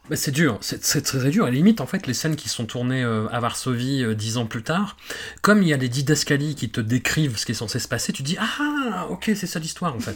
Bah, 0.10 0.16
c'est 0.16 0.32
dur, 0.32 0.58
c'est 0.62 0.84
c'est 0.86 1.02
très 1.02 1.30
dur. 1.30 1.46
À 1.46 1.50
la 1.50 1.56
limite, 1.56 1.82
en 1.82 1.86
fait, 1.86 2.08
les 2.08 2.14
scènes 2.14 2.36
qui 2.36 2.48
sont 2.48 2.66
tournées 2.66 3.04
euh, 3.04 3.28
à 3.30 3.40
Varsovie 3.40 4.04
euh, 4.04 4.16
dix 4.16 4.38
ans 4.38 4.46
plus 4.46 4.64
tard, 4.64 4.96
comme 5.42 5.62
il 5.64 5.70
y 5.70 5.74
a 5.74 5.78
des 5.78 5.90
didascalies 5.90 6.56
qui 6.56 6.70
te 6.70 6.80
décrivent 6.80 7.38
ce 7.38 7.46
qui 7.46 7.52
est 7.52 7.56
censé 7.56 7.80
se 7.80 7.88
passer, 7.88 8.14
tu 8.14 8.24
dis 8.24 8.38
Ah, 8.40 9.08
ok, 9.10 9.32
c'est 9.36 9.48
ça 9.48 9.60
l'histoire, 9.60 9.96
en 9.96 10.00
fait. 10.00 10.16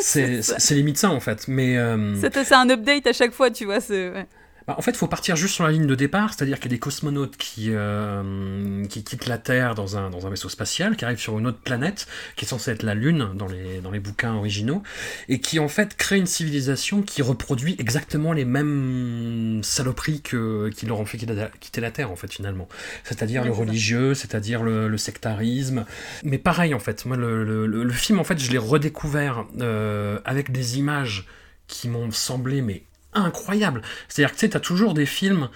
c'est 0.00 0.74
limite 0.74 0.98
ça, 0.98 1.10
en 1.10 1.20
fait. 1.20 1.48
Mais. 1.48 1.78
euh, 1.78 2.14
un 2.50 2.70
update 2.70 3.06
à 3.06 3.12
chaque 3.12 3.32
fois, 3.32 3.50
tu 3.50 3.64
vois. 3.64 3.78
ouais. 3.88 4.26
Bah, 4.66 4.74
en 4.78 4.82
fait, 4.82 4.90
il 4.92 4.96
faut 4.96 5.06
partir 5.06 5.36
juste 5.36 5.54
sur 5.54 5.64
la 5.64 5.70
ligne 5.72 5.86
de 5.86 5.94
départ, 5.94 6.34
c'est-à-dire 6.34 6.58
qu'il 6.58 6.70
y 6.70 6.74
a 6.74 6.76
des 6.76 6.80
cosmonautes 6.80 7.36
qui, 7.36 7.68
euh, 7.70 8.84
qui 8.86 9.04
quittent 9.04 9.26
la 9.26 9.38
Terre 9.38 9.74
dans 9.74 9.96
un, 9.96 10.10
dans 10.10 10.26
un 10.26 10.30
vaisseau 10.30 10.48
spatial, 10.48 10.96
qui 10.96 11.04
arrivent 11.04 11.20
sur 11.20 11.38
une 11.38 11.46
autre 11.46 11.60
planète, 11.60 12.06
qui 12.34 12.44
est 12.44 12.48
censée 12.48 12.72
être 12.72 12.82
la 12.82 12.94
Lune 12.94 13.30
dans 13.34 13.46
les, 13.46 13.80
dans 13.80 13.90
les 13.90 14.00
bouquins 14.00 14.34
originaux, 14.34 14.82
et 15.28 15.40
qui 15.40 15.58
en 15.60 15.68
fait 15.68 15.96
crée 15.96 16.16
une 16.18 16.26
civilisation 16.26 17.02
qui 17.02 17.22
reproduit 17.22 17.76
exactement 17.78 18.32
les 18.32 18.44
mêmes 18.44 19.60
saloperies 19.62 20.20
que, 20.22 20.68
qui 20.70 20.86
leur 20.86 20.98
ont 20.98 21.06
fait 21.06 21.18
quitter 21.18 21.80
la- 21.80 21.90
Terre, 21.90 22.10
en 22.10 22.16
fait, 22.16 22.32
finalement. 22.32 22.68
C'est-à-dire 23.04 23.44
le 23.44 23.52
religieux, 23.52 24.14
c'est-à-dire 24.14 24.62
le, 24.64 24.88
le 24.88 24.98
sectarisme. 24.98 25.84
Mais 26.24 26.38
pareil, 26.38 26.74
en 26.74 26.80
fait, 26.80 27.04
moi, 27.06 27.16
le, 27.16 27.44
le- 27.44 27.66
le- 27.66 27.84
le 27.84 27.92
film, 27.92 28.18
en 28.18 28.24
fait, 28.24 28.38
je 28.38 28.50
l'ai 28.50 28.58
redécouvert 28.58 29.46
euh, 29.60 30.18
avec 30.24 30.50
des 30.50 30.78
images 30.78 31.26
qui 31.68 31.88
m'ont 31.88 32.10
semblé, 32.10 32.62
mais 32.62 32.82
incroyables. 33.16 33.82
C'est-à-dire 34.08 34.30
que 34.34 34.38
tu 34.38 34.46
sais, 34.46 34.50
t'as 34.50 34.60
toujours 34.60 34.94
des 34.94 35.06
films 35.06 35.48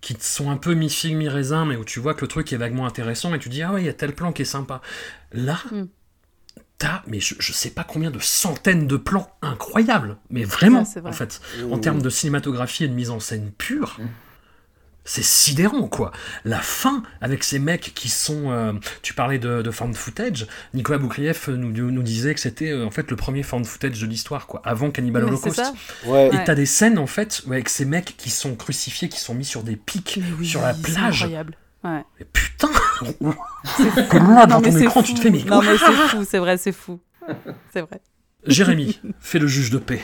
qui 0.00 0.16
sont 0.20 0.50
un 0.50 0.56
peu 0.58 0.74
mi-figue, 0.74 1.16
mi-raisin, 1.16 1.64
mais 1.64 1.76
où 1.76 1.84
tu 1.84 1.98
vois 2.00 2.14
que 2.14 2.20
le 2.22 2.28
truc 2.28 2.52
est 2.52 2.56
vaguement 2.58 2.86
intéressant 2.86 3.32
et 3.34 3.38
tu 3.38 3.48
dis, 3.48 3.62
ah 3.62 3.72
ouais, 3.72 3.82
il 3.82 3.86
y 3.86 3.88
a 3.88 3.94
tel 3.94 4.14
plan 4.14 4.32
qui 4.32 4.42
est 4.42 4.44
sympa. 4.46 4.82
Là, 5.32 5.58
Mm. 5.70 5.84
t'as, 6.78 7.02
mais 7.06 7.20
je, 7.20 7.34
je 7.38 7.52
sais 7.52 7.70
pas 7.70 7.84
combien 7.84 8.10
de 8.10 8.18
centaines 8.18 8.86
de 8.86 8.96
plans 8.98 9.30
incroyables, 9.40 10.16
mais 10.28 10.44
vraiment, 10.44 10.80
Ouais, 10.80 10.84
c'est 10.84 11.00
vrai. 11.00 11.10
en 11.10 11.12
fait, 11.14 11.40
en 11.70 11.78
termes 11.78 12.02
de 12.02 12.10
cinématographie 12.10 12.84
et 12.84 12.88
de 12.88 12.94
mise 12.94 13.10
en 13.10 13.20
scène 13.20 13.50
pure. 13.56 13.98
C'est 15.06 15.22
sidérant, 15.24 15.86
quoi. 15.86 16.12
La 16.46 16.60
fin, 16.60 17.02
avec 17.20 17.44
ces 17.44 17.58
mecs 17.58 17.92
qui 17.94 18.08
sont... 18.08 18.50
euh, 18.50 18.72
tu 19.02 19.12
parlais 19.12 19.38
de, 19.38 19.60
de 19.60 19.70
found 19.70 19.94
footage. 19.94 20.46
Nicolas 20.72 20.96
Boukrieff 20.98 21.48
nous, 21.48 21.90
nous 21.90 22.02
disait 22.02 22.32
que 22.34 22.40
c'était 22.40 22.70
euh, 22.70 22.86
en 22.86 22.90
fait 22.90 23.10
le 23.10 23.16
premier 23.16 23.42
found 23.42 23.66
footage 23.66 24.00
de 24.00 24.06
l'histoire, 24.06 24.46
quoi. 24.46 24.62
Avant 24.64 24.90
Cannibal 24.90 25.24
Holocaust. 25.24 25.60
c'est. 26.02 26.08
Ouais. 26.08 26.28
Et 26.32 26.44
t'as 26.44 26.54
des 26.54 26.64
scènes, 26.66 26.98
en 26.98 27.06
fait, 27.06 27.42
avec 27.46 27.68
ces 27.68 27.84
mecs 27.84 28.16
qui 28.16 28.30
sont 28.30 28.54
crucifiés, 28.56 29.10
qui 29.10 29.20
sont 29.20 29.34
mis 29.34 29.44
sur 29.44 29.62
des 29.62 29.76
pics, 29.76 30.20
oui, 30.38 30.46
sur 30.46 30.62
la 30.62 30.72
c'est 30.72 30.82
plage. 30.82 31.22
incroyable. 31.22 31.56
Ouais. 31.84 32.02
Mais 32.18 32.26
putain 32.32 32.70
C'est 33.76 34.08
Comme 34.08 34.30
là, 34.34 34.46
dans 34.46 34.62
ton 34.62 34.72
c'est 34.72 34.84
écran, 34.84 35.02
fou. 35.02 35.06
tu 35.08 35.14
te 35.14 35.20
fais, 35.20 35.30
mais 35.30 35.42
Non, 35.44 35.60
mais 35.60 35.76
c'est 35.76 35.92
fou, 35.92 36.24
c'est 36.26 36.38
vrai, 36.38 36.56
c'est 36.56 36.72
fou. 36.72 36.98
C'est 37.74 37.82
vrai. 37.82 38.00
Jérémy, 38.46 39.00
fais 39.20 39.38
le 39.38 39.46
juge 39.48 39.68
de 39.70 39.76
paix. 39.78 40.00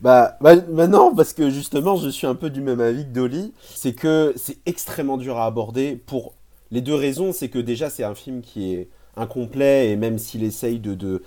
Bah, 0.00 0.36
bah, 0.40 0.56
bah 0.56 0.86
non, 0.86 1.14
parce 1.14 1.32
que 1.32 1.50
justement, 1.50 1.96
je 1.96 2.08
suis 2.08 2.26
un 2.26 2.34
peu 2.34 2.50
du 2.50 2.60
même 2.60 2.80
avis 2.80 3.04
que 3.04 3.10
Dolly. 3.10 3.52
C'est 3.74 3.94
que 3.94 4.34
c'est 4.36 4.58
extrêmement 4.66 5.16
dur 5.16 5.38
à 5.38 5.46
aborder 5.46 5.96
pour 6.06 6.34
les 6.70 6.80
deux 6.80 6.94
raisons. 6.94 7.32
C'est 7.32 7.48
que 7.48 7.58
déjà, 7.58 7.90
c'est 7.90 8.04
un 8.04 8.14
film 8.14 8.42
qui 8.42 8.74
est 8.74 8.88
incomplet 9.16 9.90
et 9.90 9.96
même 9.96 10.18
s'il 10.18 10.42
essaye 10.42 10.78
de, 10.80 10.94
de, 10.94 11.22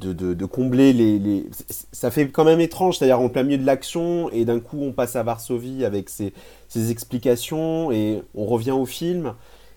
de, 0.00 0.12
de- 0.34 0.46
combler 0.46 0.92
les, 0.92 1.18
les- 1.18 1.46
Ça 1.92 2.10
fait 2.10 2.28
quand 2.30 2.44
même 2.44 2.60
étrange, 2.60 2.98
c'est-à-dire 2.98 3.20
en 3.20 3.28
plein 3.30 3.42
milieu 3.44 3.58
de 3.58 3.66
l'action 3.66 4.30
et 4.30 4.44
d'un 4.44 4.60
coup, 4.60 4.78
on 4.82 4.92
passe 4.92 5.16
à 5.16 5.22
Varsovie 5.22 5.84
avec 5.84 6.08
ses, 6.10 6.32
ses 6.68 6.90
explications 6.90 7.92
et 7.92 8.22
on 8.34 8.46
revient 8.46 8.72
au 8.72 8.86
film. 8.86 9.34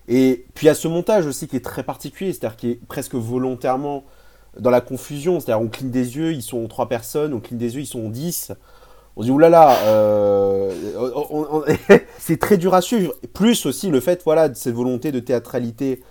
Et 0.08 0.46
puis, 0.54 0.68
a 0.68 0.74
ce 0.74 0.88
montage 0.88 1.26
aussi 1.26 1.48
qui 1.48 1.56
est 1.56 1.64
très 1.64 1.82
particulier, 1.82 2.32
c'est-à-dire 2.32 2.56
qui 2.56 2.70
est 2.72 2.80
presque 2.88 3.14
volontairement 3.14 4.04
dans 4.58 4.70
la 4.70 4.80
confusion, 4.80 5.40
c'est-à-dire 5.40 5.64
on 5.64 5.68
cligne 5.68 5.90
des 5.90 6.16
yeux, 6.16 6.32
ils 6.32 6.42
sont 6.42 6.66
trois 6.68 6.88
personnes, 6.88 7.34
on 7.34 7.40
cligne 7.40 7.58
des 7.58 7.74
yeux, 7.74 7.82
ils 7.82 7.86
sont 7.86 8.08
dix. 8.08 8.52
On 9.16 9.22
se 9.22 9.26
dit 9.26 9.32
oulala, 9.32 9.76
euh, 9.84 10.72
c'est 12.18 12.38
très 12.38 12.58
dur 12.58 12.74
à 12.74 12.82
suivre. 12.82 13.14
Plus 13.32 13.64
aussi 13.66 13.88
le 13.88 14.00
fait, 14.00 14.22
voilà, 14.24 14.48
de 14.48 14.54
cette 14.54 14.74
volonté 14.74 15.10
de 15.12 15.20
théâtralité 15.20 16.02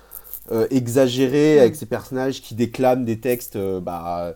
euh, 0.52 0.68
exagérée 0.72 1.60
avec 1.60 1.76
ces 1.76 1.86
personnages 1.86 2.42
qui 2.42 2.56
déclament 2.56 3.06
des 3.06 3.20
textes, 3.20 3.56
euh, 3.56 3.80
bah, 3.80 4.34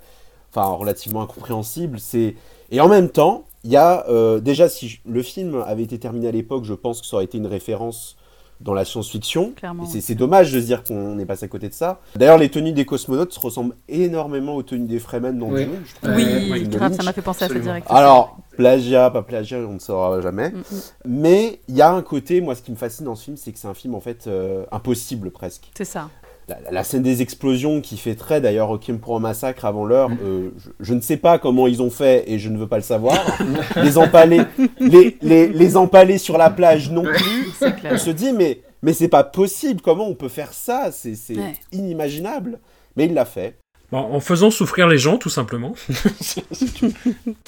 enfin 0.51 0.67
relativement 0.75 1.21
incompréhensibles. 1.21 1.99
C'est 1.99 2.35
et 2.71 2.81
en 2.81 2.87
même 2.87 3.09
temps, 3.09 3.45
il 3.63 3.71
y 3.71 3.77
a 3.77 4.07
euh, 4.09 4.39
déjà 4.39 4.69
si 4.69 4.99
le 5.05 5.21
film 5.23 5.63
avait 5.65 5.83
été 5.83 5.99
terminé 5.99 6.27
à 6.27 6.31
l'époque, 6.31 6.63
je 6.63 6.73
pense 6.73 7.01
que 7.01 7.07
ça 7.07 7.15
aurait 7.15 7.25
été 7.25 7.37
une 7.37 7.47
référence 7.47 8.17
dans 8.61 8.73
la 8.73 8.85
science-fiction. 8.85 9.53
C'est- 9.87 10.15
dommage 10.15 10.51
de 10.51 10.59
se 10.59 10.65
dire 10.65 10.83
qu'on 10.83 11.17
est 11.17 11.25
passé 11.25 11.45
à 11.45 11.47
côté 11.47 11.69
de 11.69 11.73
ça. 11.73 12.01
D'ailleurs, 12.15 12.37
les 12.37 12.49
tenues 12.49 12.73
des 12.73 12.85
cosmonautes 12.85 13.31
se 13.33 13.39
ressemblent 13.39 13.75
énormément 13.87 14.55
aux 14.55 14.63
tenues 14.63 14.87
des 14.87 14.99
Fremen 14.99 15.37
dans 15.37 15.47
Oui. 15.47 15.65
Trouve. 16.01 16.13
Oui, 16.15 16.23
Euh, 16.25 16.65
de 16.67 16.77
grave, 16.77 16.93
ça 16.93 17.03
m'a 17.03 17.13
fait 17.13 17.21
penser 17.21 17.45
à 17.45 17.47
ça 17.47 17.53
direct. 17.53 17.87
Alors, 17.89 18.37
plagiat, 18.57 19.09
pas 19.11 19.21
plagiat, 19.21 19.59
on 19.59 19.73
ne 19.73 19.79
saura 19.79 20.19
jamais. 20.21 20.49
Mm, 20.49 20.57
mm. 20.57 20.63
Mais 21.05 21.59
il 21.69 21.75
y 21.75 21.81
a 21.81 21.89
un 21.91 22.01
côté, 22.01 22.41
moi, 22.41 22.55
ce 22.55 22.61
qui 22.61 22.71
me 22.71 22.75
fascine 22.75 23.05
dans 23.05 23.15
ce 23.15 23.23
film, 23.25 23.37
c'est 23.37 23.51
que 23.53 23.59
c'est 23.59 23.67
un 23.67 23.73
film, 23.73 23.95
en 23.95 24.01
fait, 24.01 24.27
euh, 24.27 24.65
impossible 24.71 25.31
presque. 25.31 25.71
C'est 25.77 25.85
ça. 25.85 26.09
La, 26.49 26.57
la 26.71 26.83
scène 26.83 27.03
des 27.03 27.21
explosions 27.21 27.79
qui 27.79 27.95
fait 27.95 28.15
très, 28.15 28.41
d'ailleurs, 28.41 28.69
Requiem 28.69 28.97
pour 28.99 29.15
un 29.15 29.19
massacre 29.19 29.65
avant 29.65 29.85
l'heure, 29.85 30.09
euh, 30.23 30.49
je, 30.57 30.69
je 30.79 30.93
ne 30.95 31.01
sais 31.01 31.17
pas 31.17 31.37
comment 31.37 31.67
ils 31.67 31.81
ont 31.81 31.91
fait 31.91 32.23
et 32.29 32.39
je 32.39 32.49
ne 32.49 32.57
veux 32.57 32.65
pas 32.67 32.77
le 32.77 32.83
savoir. 32.83 33.15
les 33.75 33.97
empalés, 33.99 34.41
les, 34.79 35.15
les, 35.21 35.47
les 35.47 35.77
empalés 35.77 36.17
sur 36.17 36.37
la 36.39 36.49
plage 36.49 36.89
non 36.91 37.03
plus. 37.03 37.49
C'est 37.59 37.67
On 37.67 37.71
clair. 37.71 37.99
se 37.99 38.09
dit, 38.09 38.33
mais, 38.33 38.61
mais 38.81 38.93
c'est 38.93 39.09
pas 39.09 39.23
possible, 39.23 39.81
comment 39.81 40.07
on 40.07 40.15
peut 40.15 40.27
faire 40.29 40.53
ça? 40.53 40.89
C'est 40.91 41.15
c'est 41.15 41.35
Ouais. 41.37 41.53
inimaginable. 41.71 42.59
Mais 42.95 43.05
il 43.05 43.13
l'a 43.13 43.25
fait. 43.25 43.57
Bon, 43.91 43.97
en 43.99 44.19
faisant 44.19 44.51
souffrir 44.51 44.87
les 44.87 44.97
gens, 44.99 45.17
tout 45.17 45.29
simplement. 45.29 45.73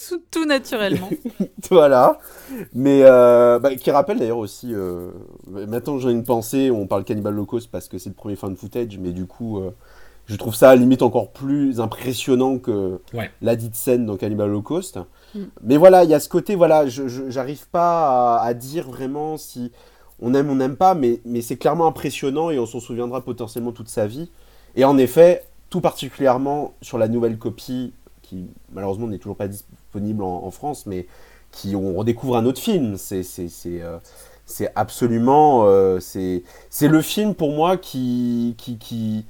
Tout, 0.07 0.21
tout 0.31 0.45
naturellement. 0.45 1.09
voilà. 1.69 2.19
Mais 2.73 3.01
euh, 3.03 3.59
bah, 3.59 3.75
qui 3.75 3.91
rappelle 3.91 4.19
d'ailleurs 4.19 4.37
aussi. 4.37 4.73
euh, 4.73 5.11
maintenant, 5.47 5.99
j'ai 5.99 6.11
une 6.11 6.23
pensée. 6.23 6.71
On 6.71 6.87
parle 6.87 7.03
Cannibal 7.03 7.33
Holocaust 7.33 7.69
parce 7.71 7.87
que 7.87 7.97
c'est 7.97 8.09
le 8.09 8.15
premier 8.15 8.35
fan 8.35 8.55
footage, 8.55 8.97
mais 8.99 9.11
du 9.11 9.25
coup, 9.25 9.59
euh, 9.59 9.71
je 10.27 10.35
trouve 10.35 10.55
ça 10.55 10.75
limite 10.75 11.01
encore 11.01 11.31
plus 11.31 11.79
impressionnant 11.79 12.57
que 12.57 12.99
Ouais. 13.13 13.29
la 13.41 13.55
dite 13.55 13.75
scène 13.75 14.05
dans 14.05 14.17
Cannibal 14.17 14.49
Holocaust. 14.49 14.99
Mm. 15.35 15.39
Mais 15.63 15.77
voilà, 15.77 16.03
il 16.03 16.09
y 16.09 16.13
a 16.13 16.19
ce 16.19 16.29
côté. 16.29 16.55
Voilà, 16.55 16.87
je 16.87 17.07
je- 17.07 17.29
j'arrive 17.29 17.67
pas 17.69 18.37
à, 18.37 18.43
à 18.45 18.53
dire 18.53 18.87
vraiment 18.89 19.37
si 19.37 19.71
on 20.21 20.33
aime 20.33 20.49
ou 20.49 20.53
on 20.53 20.55
n'aime 20.55 20.75
pas, 20.75 20.93
mais, 20.93 21.19
mais 21.25 21.41
c'est 21.41 21.55
clairement 21.57 21.87
impressionnant 21.87 22.49
et 22.51 22.59
on 22.59 22.65
s'en 22.65 22.79
souviendra 22.79 23.21
potentiellement 23.21 23.71
toute 23.71 23.89
sa 23.89 24.07
vie. 24.07 24.29
Et 24.75 24.85
en 24.85 24.97
effet, 24.97 25.43
tout 25.71 25.81
particulièrement 25.81 26.73
sur 26.83 26.99
la 26.99 27.07
nouvelle 27.07 27.39
copie, 27.39 27.93
qui 28.21 28.45
malheureusement 28.71 29.07
n'est 29.07 29.17
toujours 29.17 29.37
pas 29.37 29.47
disponible 29.47 30.21
en, 30.21 30.43
en 30.43 30.51
France, 30.51 30.85
mais 30.85 31.07
qui 31.51 31.75
on 31.75 31.95
redécouvre 31.95 32.37
un 32.37 32.45
autre 32.45 32.61
film. 32.61 32.97
C'est 32.97 33.23
c'est 33.23 33.49
euh, 33.81 33.97
absolument 34.75 35.63
euh, 35.65 35.99
c'est 35.99 36.43
c'est 36.69 36.87
le 36.87 37.01
film 37.01 37.33
pour 37.33 37.51
moi 37.51 37.77
qui 37.77 38.53
qui 38.59 38.77
qui 38.77 39.25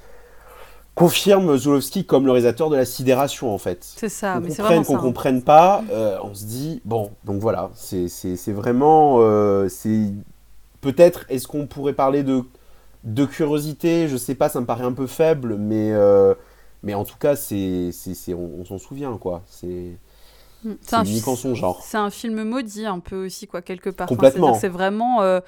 confirme 0.96 1.58
Zulowski 1.58 2.06
comme 2.06 2.26
le 2.26 2.32
réalisateur 2.32 2.70
de 2.70 2.76
la 2.76 2.86
sidération 2.86 3.54
en 3.54 3.58
fait. 3.58 3.80
C'est 3.84 4.10
ça, 4.10 4.40
mais 4.40 4.50
c'est 4.50 4.62
vraiment 4.62 4.84
qu'on 4.84 4.98
comprenne 4.98 5.42
pas, 5.42 5.84
euh, 5.92 6.18
on 6.24 6.34
se 6.34 6.46
dit 6.46 6.82
bon, 6.86 7.12
donc 7.24 7.40
voilà, 7.40 7.72
c'est 7.76 8.52
vraiment 8.52 9.18
euh, 9.20 9.70
c'est 9.70 10.12
peut-être 10.82 11.26
est-ce 11.30 11.48
qu'on 11.48 11.68
pourrait 11.68 11.94
parler 11.94 12.24
de 12.24 12.44
de 13.04 13.26
curiosité, 13.26 14.08
je 14.08 14.18
sais 14.18 14.36
pas, 14.36 14.50
ça 14.50 14.60
me 14.62 14.66
paraît 14.66 14.84
un 14.86 14.94
peu 14.94 15.08
faible, 15.08 15.56
mais 15.58 15.92
euh, 15.92 16.34
mais 16.84 16.94
en 16.94 17.04
tout 17.04 17.18
cas 17.20 17.36
c'est 17.36 17.92
c'est 17.92 18.34
on, 18.34 18.60
on 18.60 18.66
s'en 18.66 18.78
souvient 18.78 19.18
quoi. 19.18 19.44
C'est 19.48 19.98
Mm. 20.64 20.74
c'est 20.82 20.96
un 20.96 21.04
unique 21.06 21.28
en 21.28 21.36
son 21.36 21.56
genre. 21.56 21.82
C'est 21.84 21.98
un 21.98 22.12
film 22.12 22.44
maudit 22.44 22.86
un 22.86 23.00
peu 23.00 23.26
aussi 23.26 23.48
quoi 23.48 23.64
quelque 23.64 23.90
part. 23.90 24.06
Complètement. 24.08 24.54
C'est 24.54 24.68
vraiment 24.68 25.24
euh, 25.24 25.40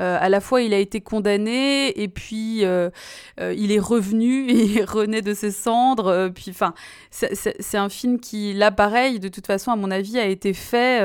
euh, 0.00 0.18
à 0.20 0.28
la 0.28 0.40
fois 0.40 0.60
il 0.60 0.74
a 0.74 0.78
été 0.78 1.00
condamné 1.00 1.96
et 2.02 2.08
puis 2.08 2.62
il 2.62 3.72
est 3.72 3.78
revenu 3.78 4.48
et 4.50 4.64
il 4.64 4.82
renaît 4.84 5.22
de 5.22 5.34
ses 5.34 5.52
cendres. 5.52 6.30
puis 6.34 6.46
enfin 6.50 6.74
c'est- 7.12 7.76
un 7.76 7.88
film 7.88 8.18
qui 8.18 8.54
là 8.54 8.72
pareil 8.72 9.20
de 9.20 9.28
toute 9.28 9.46
façon 9.46 9.70
à 9.70 9.76
mon 9.76 9.92
avis 9.92 10.18
a 10.18 10.26
été 10.26 10.52
fait 10.52 11.00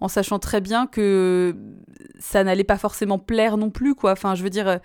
en 0.00 0.08
sachant 0.08 0.38
très 0.38 0.62
bien 0.62 0.86
que 0.86 1.54
ça 2.18 2.42
n'allait 2.42 2.64
pas 2.64 2.78
forcément 2.78 3.18
plaire 3.18 3.58
non 3.58 3.68
plus 3.68 3.94
quoi. 3.94 4.12
Enfin 4.12 4.34
je 4.34 4.42
veux 4.42 4.48
dire. 4.48 4.78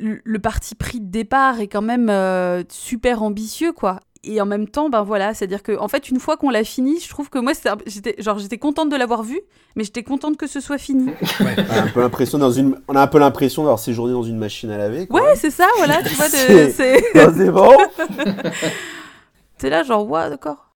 Le 0.00 0.38
parti 0.38 0.74
pris 0.74 1.00
de 1.00 1.10
départ 1.10 1.60
est 1.60 1.68
quand 1.68 1.82
même 1.82 2.08
euh, 2.10 2.62
super 2.68 3.22
ambitieux 3.22 3.72
quoi 3.72 4.00
et 4.24 4.40
en 4.40 4.46
même 4.46 4.66
temps 4.66 4.88
ben 4.88 5.02
voilà 5.02 5.34
c'est 5.34 5.44
à 5.44 5.46
dire 5.46 5.62
que 5.62 5.78
en 5.78 5.86
fait 5.86 6.08
une 6.08 6.18
fois 6.18 6.36
qu'on 6.36 6.50
l'a 6.50 6.64
fini 6.64 6.98
je 6.98 7.08
trouve 7.08 7.28
que 7.30 7.38
moi 7.38 7.52
un- 7.66 7.76
j'étais 7.86 8.16
genre 8.20 8.38
j'étais 8.38 8.58
contente 8.58 8.88
de 8.90 8.96
l'avoir 8.96 9.22
vu 9.22 9.40
mais 9.76 9.84
j'étais 9.84 10.02
contente 10.02 10.36
que 10.36 10.46
ce 10.48 10.58
soit 10.60 10.78
fini 10.78 11.10
On 11.40 11.46
a 11.46 11.82
un 11.82 11.86
peu 11.88 12.00
l'impression 12.00 12.38
dans 12.38 12.50
une 12.50 12.80
on 12.88 12.96
a 12.96 13.02
un 13.02 13.06
peu 13.06 13.18
l'impression 13.18 13.62
d'avoir 13.62 13.78
séjourné 13.78 14.12
dans 14.14 14.22
une 14.24 14.38
machine 14.38 14.70
à 14.70 14.78
laver. 14.78 15.06
quoi. 15.06 15.20
ouais 15.22 15.36
c'est 15.36 15.50
ça 15.52 15.66
voilà 15.76 16.02
tu 16.02 16.14
vois 16.14 16.28
de- 16.28 16.34
C'est- 16.34 16.70
c'est 16.72 17.50
bon. 17.52 17.70
c'est 19.58 19.70
là 19.70 19.82
genre 19.82 20.08
ouais 20.08 20.28
d'accord 20.30 20.72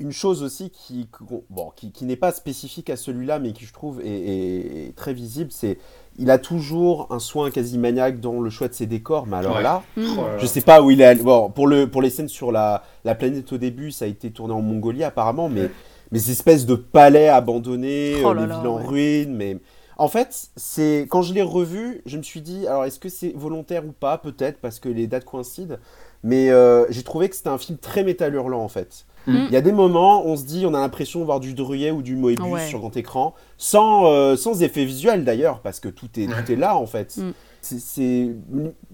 Une 0.00 0.12
chose 0.12 0.42
aussi 0.42 0.70
qui, 0.70 1.08
bon, 1.50 1.70
qui, 1.76 1.92
qui 1.92 2.04
n'est 2.04 2.16
pas 2.16 2.32
spécifique 2.32 2.90
à 2.90 2.96
celui-là, 2.96 3.38
mais 3.38 3.52
qui 3.52 3.64
je 3.64 3.72
trouve 3.72 4.00
est, 4.00 4.06
est- 4.08 4.88
est 4.88 4.96
très 4.96 5.14
visible, 5.14 5.50
c'est 5.52 5.78
il 6.18 6.30
a 6.30 6.38
toujours 6.38 7.08
un 7.10 7.18
soin 7.18 7.50
quasi 7.50 7.76
maniaque 7.78 8.20
dans 8.20 8.40
le 8.40 8.50
choix 8.50 8.68
de 8.68 8.74
ses 8.74 8.86
décors. 8.86 9.26
Mais 9.26 9.36
alors 9.38 9.56
Ouais. 9.56 9.62
là, 9.62 9.82
Mm. 9.96 10.02
Oh 10.18 10.20
là. 10.22 10.38
je 10.38 10.46
sais 10.46 10.60
pas 10.60 10.82
où 10.82 10.90
il 10.90 11.00
est. 11.00 11.04
allé- 11.04 11.22
Bon, 11.22 11.50
pour 11.50 11.66
le 11.66 11.88
pour 11.88 12.02
les 12.02 12.10
scènes 12.10 12.28
sur 12.28 12.52
la, 12.52 12.82
la 13.04 13.14
planète 13.14 13.52
au 13.52 13.58
début, 13.58 13.90
ça 13.90 14.04
a 14.04 14.08
été 14.08 14.30
tourné 14.30 14.54
en 14.54 14.62
Mongolie 14.62 15.04
apparemment, 15.04 15.48
mais 15.48 15.70
mais 16.12 16.18
ces 16.18 16.30
espèces 16.32 16.66
de 16.66 16.74
palais 16.76 17.28
abandonnés, 17.28 18.16
Oh 18.24 18.28
euh, 18.30 18.34
là 18.34 18.40
les 18.42 18.46
là, 18.48 18.58
villes 18.58 18.68
en 18.68 18.76
ouais. 18.78 18.84
ruine. 18.86 19.34
Mais 19.34 19.58
en 19.96 20.08
fait, 20.08 20.48
c'est 20.56 21.06
quand 21.08 21.22
je 21.22 21.34
l'ai 21.34 21.42
revu, 21.42 22.02
je 22.06 22.16
me 22.18 22.22
suis 22.22 22.40
dit, 22.40 22.66
alors 22.66 22.84
est-ce 22.84 22.98
que 23.00 23.08
c'est 23.08 23.32
volontaire 23.34 23.84
ou 23.86 23.92
pas? 23.92 24.18
Peut-être 24.18 24.58
parce 24.60 24.78
que 24.80 24.88
les 24.88 25.06
dates 25.06 25.24
coïncident. 25.24 25.76
Mais 26.22 26.50
euh, 26.50 26.86
j'ai 26.90 27.02
trouvé 27.02 27.28
que 27.28 27.36
c'était 27.36 27.48
un 27.50 27.58
film 27.58 27.76
très 27.78 28.02
métal 28.04 28.34
hurlant 28.34 28.62
en 28.62 28.68
fait. 28.68 29.04
Mm. 29.26 29.44
Il 29.48 29.52
y 29.52 29.56
a 29.56 29.60
des 29.60 29.72
moments, 29.72 30.26
on 30.26 30.36
se 30.36 30.44
dit, 30.44 30.64
on 30.66 30.74
a 30.74 30.80
l'impression 30.80 31.20
de 31.20 31.24
voir 31.24 31.40
du 31.40 31.54
Druyet 31.54 31.90
ou 31.90 32.02
du 32.02 32.14
Moebius 32.16 32.46
Ouais. 32.46 32.66
sur 32.66 32.78
grand 32.80 32.96
écran, 32.96 33.34
sans, 33.58 34.06
euh, 34.06 34.36
sans 34.36 34.62
effet 34.62 34.84
visuel 34.84 35.24
d'ailleurs, 35.24 35.60
parce 35.60 35.80
que 35.80 35.88
tout 35.88 36.08
est, 36.16 36.26
tout 36.26 36.52
est 36.52 36.56
là 36.56 36.76
en 36.76 36.86
fait. 36.86 37.16
Mm. 37.16 37.30
C'est- 37.62 38.28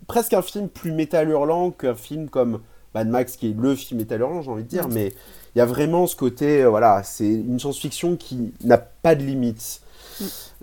presque 0.07 0.33
un 0.35 0.43
film 0.43 0.69
plus 0.69 0.93
métal 0.93 1.29
hurlant 1.31 1.71
qu'un 1.73 1.95
film 1.95 2.29
comme 2.29 2.61
Mad 2.95 3.09
Max, 3.09 3.37
qui 3.37 3.49
est 3.51 3.57
le 3.59 3.75
film 3.75 3.99
métal 4.01 4.21
hurlant, 4.21 4.43
j'ai 4.43 4.51
envie 4.51 4.63
de 4.65 4.69
dire, 4.69 4.89
Mm. 4.89 4.93
mais 4.95 5.13
il 5.55 5.59
y 5.59 5.61
a 5.63 5.67
vraiment 5.67 6.07
ce 6.07 6.15
côté, 6.17 6.63
euh, 6.63 6.69
voilà, 6.69 7.03
c'est 7.03 7.29
une 7.29 7.59
science-fiction 7.59 8.17
qui 8.17 8.53
n'a 8.65 8.79
pas 8.79 9.15
de 9.17 9.23
limites. 9.25 9.83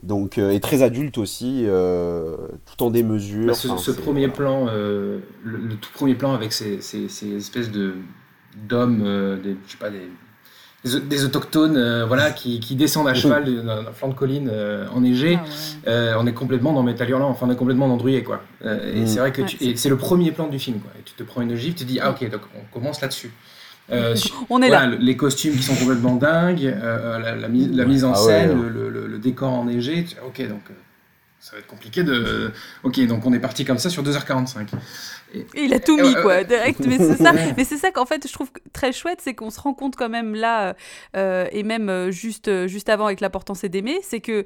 Donc, 0.03 0.37
euh, 0.37 0.51
et 0.51 0.59
très 0.59 0.83
adulte 0.83 1.17
aussi, 1.17 1.63
euh, 1.65 2.35
tout 2.65 2.83
en 2.83 2.91
démesure. 2.91 3.47
Bah, 3.47 3.53
ce, 3.55 3.67
Enfin, 3.67 3.77
ce 3.81 3.91
premier 3.91 4.27
plan, 4.27 4.67
euh, 4.69 5.19
le, 5.43 5.57
le 5.57 5.75
tout 5.75 5.89
premier 5.93 6.13
plan 6.15 6.33
avec 6.33 6.53
ces, 6.53 6.79
ces- 6.81 7.09
ces 7.09 7.35
espèces 7.35 7.71
de 7.71 7.95
d'hommes, 8.67 9.03
euh, 9.05 9.35
des, 9.37 9.55
je 9.65 9.71
sais 9.71 9.77
pas, 9.77 9.89
des, 9.89 10.09
des, 10.85 10.99
des 11.01 11.25
autochtones, 11.25 11.75
euh, 11.77 12.05
voilà, 12.05 12.31
qui, 12.31 12.59
qui 12.59 12.75
descendent 12.75 13.07
à 13.07 13.13
cheval 13.13 13.45
d'un 13.65 13.91
flanc 13.93 14.07
de 14.09 14.13
colline 14.13 14.49
euh, 14.51 14.87
enneigé. 14.93 15.37
Ah 15.39 15.43
ouais. 15.43 15.49
Euh, 15.91 16.15
on 16.19 16.27
est 16.27 16.33
complètement 16.33 16.73
dans 16.73 16.83
Metal 16.83 17.09
Hurlant, 17.09 17.29
enfin 17.29 17.47
on 17.47 17.51
est 17.51 17.55
complètement 17.55 17.87
dans 17.87 17.97
Druyet, 17.97 18.23
quoi. 18.23 18.41
Et 18.63 19.01
Mm. 19.01 19.07
c'est 19.07 19.19
vrai 19.19 19.31
que 19.31 19.41
Ouais, 19.41 19.75
c'est- 19.75 19.89
le 19.89 19.97
premier 19.97 20.31
plan 20.31 20.47
du 20.47 20.59
film, 20.59 20.79
quoi. 20.79 20.91
Et 20.99 21.03
tu 21.03 21.13
te 21.13 21.23
prends 21.23 21.41
une 21.41 21.55
gifle, 21.55 21.75
tu 21.77 21.83
te 21.85 21.89
dis 21.89 21.99
ah 22.01 22.11
ok, 22.11 22.29
donc 22.29 22.41
on 22.55 22.73
commence 22.73 23.01
là-dessus. 23.01 23.31
Euh, 23.89 24.15
su- 24.17 24.31
On 24.49 24.61
est 24.61 24.67
voilà, 24.67 24.85
là. 24.85 24.91
le- 24.91 24.97
Les 24.97 25.15
costumes 25.15 25.53
qui 25.55 25.63
sont 25.63 25.75
complètement 25.75 26.15
dingues, 26.15 26.65
euh, 26.65 27.19
la, 27.19 27.35
la 27.35 27.47
mise, 27.47 27.71
la 27.73 27.85
mise 27.85 28.03
en 28.03 28.11
Ah 28.11 28.15
scène, 28.15 28.49
ouais. 28.49 28.55
le, 28.69 28.69
le- 28.69 28.89
le- 28.89 29.07
le 29.07 29.17
décor 29.17 29.53
enneigé. 29.53 30.05
Ok, 30.25 30.41
donc 30.47 30.59
euh, 30.69 30.73
ça 31.39 31.53
va 31.53 31.59
être 31.59 31.67
compliqué 31.67 32.03
de. 32.03 32.51
Ok, 32.83 32.99
donc 33.07 33.25
on 33.25 33.33
est 33.33 33.39
parti 33.39 33.63
comme 33.65 33.77
ça 33.77 33.89
sur 33.89 34.03
2h45. 34.03 34.67
Et- 35.33 35.45
Il 35.55 35.73
a 35.73 35.79
tout 35.79 35.97
mis, 35.97 36.15
euh, 36.15 36.21
quoi, 36.21 36.43
direct. 36.43 36.79
Mais 36.85 36.97
c'est 36.97 37.17
ça, 37.17 37.33
Ouais. 37.33 37.53
mais 37.57 37.63
c'est 37.63 37.77
ça 37.77 37.91
qu'en 37.91 38.05
fait, 38.05 38.27
je 38.27 38.33
trouve 38.33 38.49
très 38.73 38.91
chouette, 38.93 39.19
c'est 39.21 39.33
qu'on 39.35 39.49
se 39.49 39.59
rend 39.59 39.73
compte 39.73 39.95
quand 39.95 40.09
même 40.09 40.35
là, 40.35 40.75
euh, 41.15 41.45
et 41.51 41.63
même 41.63 41.89
euh, 41.89 42.11
juste, 42.11 42.47
euh, 42.47 42.67
juste 42.67 42.89
avant 42.89 43.05
avec 43.05 43.21
l'importance 43.21 43.63
et 43.63 43.69
d'aimer, 43.69 43.99
c'est 44.03 44.19
que 44.21 44.45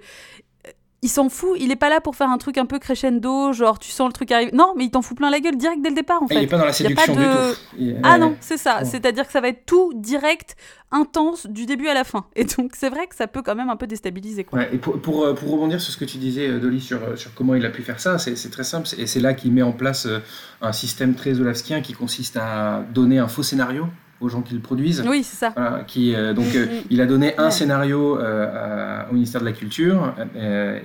il 1.04 1.10
s'en 1.10 1.30
fout, 1.30 1.58
il 1.60 1.72
est 1.72 1.76
pas 1.76 1.90
là 1.90 2.00
pour 2.00 2.16
faire 2.16 2.30
un 2.30 2.38
truc 2.38 2.60
un 2.60 2.68
peu 2.68 2.78
crescendo, 2.78 3.54
genre 3.54 3.80
tu 3.80 3.90
sens 3.90 4.08
le 4.08 4.14
truc 4.14 4.32
arriver. 4.32 4.52
Non, 4.54 4.74
mais 4.78 4.84
il 4.86 4.92
t'en 4.92 5.02
fout 5.02 5.18
plein 5.18 5.32
la 5.32 5.40
gueule 5.40 5.58
direct 5.58 5.82
dès 5.82 5.90
le 5.90 5.96
départ, 5.96 6.22
en 6.22 6.28
fait. 6.28 6.36
il 6.36 6.44
est 6.44 6.48
pas 6.48 6.60
dans 6.60 6.66
la 6.66 6.74
séduction 6.74 7.16
de- 7.16 7.20
du 7.20 7.26
tout. 7.26 7.60
Il- 7.80 8.00
Ah 8.04 8.20
non, 8.20 8.36
c'est 8.40 8.58
ça. 8.58 8.80
Ouais. 8.80 8.86
C'est-à-dire 8.86 9.26
que 9.26 9.32
ça 9.32 9.42
va 9.42 9.48
être 9.48 9.66
tout 9.66 9.92
direct, 9.96 10.56
intense, 10.92 11.48
du 11.48 11.66
début 11.66 11.88
à 11.88 11.96
la 11.96 12.04
fin. 12.04 12.26
Et 12.36 12.44
donc, 12.44 12.74
c'est 12.76 12.90
vrai 12.90 13.08
que 13.08 13.16
ça 13.16 13.26
peut 13.26 13.42
quand 13.42 13.56
même 13.56 13.70
un 13.70 13.78
peu 13.78 13.88
déstabiliser, 13.88 14.44
quoi. 14.44 14.60
Ouais, 14.60 14.70
et 14.74 14.78
pour, 14.78 15.02
pour, 15.02 15.24
euh, 15.26 15.34
pour 15.34 15.50
rebondir 15.52 15.82
sur 15.82 15.92
ce 15.92 15.98
que 15.98 16.06
tu 16.06 16.18
disais, 16.20 16.48
euh, 16.48 16.60
Dolly, 16.60 16.80
sur, 16.82 17.02
euh, 17.02 17.16
sur 17.16 17.34
comment 17.34 17.56
il 17.56 17.66
a 17.66 17.70
pu 17.70 17.82
faire 17.82 18.00
ça, 18.00 18.20
c'est 18.20 18.52
très 18.52 18.64
simple. 18.64 18.88
Et 19.00 19.08
c'est 19.08 19.22
là 19.22 19.34
qu'il 19.34 19.52
met 19.54 19.62
en 19.64 19.72
place 19.72 20.08
un 20.62 20.72
système 20.72 21.16
très 21.16 21.34
Zolavskien 21.34 21.82
qui 21.82 21.94
consiste 21.94 22.38
à 22.38 22.84
donner 22.94 23.18
un 23.18 23.28
faux 23.28 23.42
scénario 23.44 23.88
aux 24.22 24.30
gens 24.30 24.42
qui 24.42 24.54
le 24.54 24.60
produisent. 24.62 25.04
Oui, 25.08 25.24
c'est 25.24 25.36
ça. 25.36 25.50
Voilà, 25.56 25.84
qui, 25.86 26.14
euh, 26.16 26.34
donc, 26.34 26.56
euh, 26.56 26.66
Mm. 26.68 26.70
il 26.92 27.02
a 27.02 27.06
donné 27.06 27.36
un 27.38 27.46
Ouais. 27.46 27.52
scénario 27.52 28.18
euh, 28.20 29.04
à- 29.06 29.10
au 29.10 29.14
ministère 29.14 29.42
de 29.42 29.46
la 29.48 29.52
Culture 29.52 30.14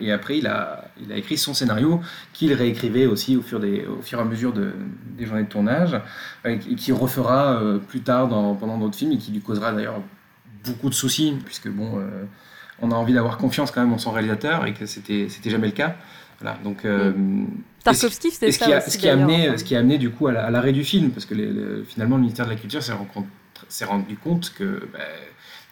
et 0.01 0.11
après 0.11 0.39
il 0.39 0.47
a, 0.47 0.85
il 1.01 1.13
a 1.13 1.17
écrit 1.17 1.37
son 1.37 1.55
scénario 1.55 2.01
qu'il 2.33 2.53
réécrivait 2.55 3.07
aussi 3.07 3.37
au 3.37 3.43
fur, 3.43 3.61
des, 3.61 3.85
au 3.87 4.03
fur 4.03 4.19
et 4.19 4.23
à 4.23 4.25
mesure 4.25 4.53
de, 4.53 4.73
des 5.19 5.27
journées 5.27 5.45
de 5.45 5.49
tournage 5.49 6.01
et 6.45 6.59
qui 6.59 6.93
refera 6.93 7.61
plus 7.89 8.01
tard 8.01 8.29
dans, 8.29 8.55
pendant 8.55 8.79
d'autres 8.79 8.97
films 8.97 9.13
et 9.13 9.19
qui 9.19 9.31
lui 9.33 9.41
causera 9.41 9.71
d'ailleurs 9.73 10.01
beaucoup 10.65 10.89
de 10.89 10.95
soucis 10.95 11.35
puisque 11.45 11.69
bon, 11.69 12.01
on 12.81 12.91
a 12.91 12.95
envie 12.95 13.13
d'avoir 13.15 13.37
confiance 13.39 13.71
quand 13.71 13.81
même 13.83 13.93
en 13.93 13.99
son 13.99 14.11
réalisateur 14.13 14.67
et 14.67 14.73
que 14.73 14.87
c'était 14.87 15.29
jamais 15.45 15.67
le 15.69 15.73
cas. 15.75 15.95
Voilà, 16.41 16.59
donc, 16.65 16.85
euh, 16.85 17.13
Tarkovsky, 17.93 18.29
et 18.29 18.31
c'était 18.31 18.53
ce 18.53 18.59
ça 18.59 18.67
qui 18.67 18.73
a, 18.73 18.79
aussi, 18.79 18.91
ce 18.91 18.99
qui 18.99 19.09
a 19.09 19.13
amené, 19.15 19.49
enfin. 19.49 19.59
ce 19.59 19.65
qui 19.65 19.75
a 19.77 19.79
amené 19.81 19.99
du 19.99 20.11
coup 20.11 20.27
à 20.29 20.33
la- 20.33 20.45
à 20.47 20.51
l'arrêt 20.51 20.73
du 20.73 20.85
film, 20.85 21.11
parce 21.11 21.27
que 21.27 21.35
les- 21.35 21.47
le- 21.47 21.85
finalement 21.87 22.17
le 22.17 22.23
ministère 22.23 22.45
de 22.47 22.51
la 22.51 22.57
Culture 22.57 22.83
s'est 22.83 23.85
rendu 23.85 24.17
compte 24.17 24.53
que 24.55 24.83
bah, 24.93 24.99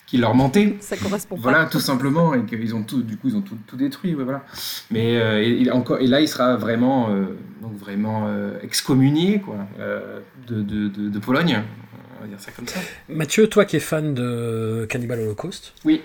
qu'il 0.06 0.20
leur 0.20 0.34
mentait. 0.34 0.76
Ça 0.80 0.96
correspond 0.96 1.36
Voilà, 1.38 1.64
pas. 1.64 1.70
tout 1.70 1.80
simplement, 1.80 2.34
et 2.34 2.44
qu'ils 2.44 2.74
ont 2.74 2.82
tout, 2.82 3.02
du 3.02 3.16
coup 3.16 3.28
ils 3.28 3.36
ont 3.36 3.40
tout, 3.40 3.56
tout 3.66 3.76
détruit. 3.76 4.14
ouais, 4.14 4.24
voilà. 4.24 4.44
Mais 4.90 5.16
euh, 5.16 5.42
et, 5.42 5.70
encore, 5.70 5.98
et 5.98 6.06
là 6.06 6.20
il 6.20 6.28
sera 6.28 6.56
vraiment, 6.56 7.08
euh, 7.10 7.24
donc 7.62 7.76
vraiment 7.78 8.26
euh, 8.28 8.58
excommunié 8.62 9.40
quoi, 9.40 9.56
euh, 9.80 10.20
de, 10.46 10.62
de, 10.62 10.88
de, 10.88 11.08
de 11.08 11.18
Pologne. 11.18 11.62
On 12.18 12.22
va 12.22 12.28
dire 12.28 12.40
ça 12.40 12.52
comme 12.52 12.66
ça. 12.68 12.80
Mathieu, 13.08 13.48
toi 13.48 13.64
qui 13.64 13.76
es 13.76 13.80
fan 13.80 14.14
de 14.14 14.86
Cannibal 14.88 15.20
Holocaust, 15.20 15.72
Oui. 15.84 16.00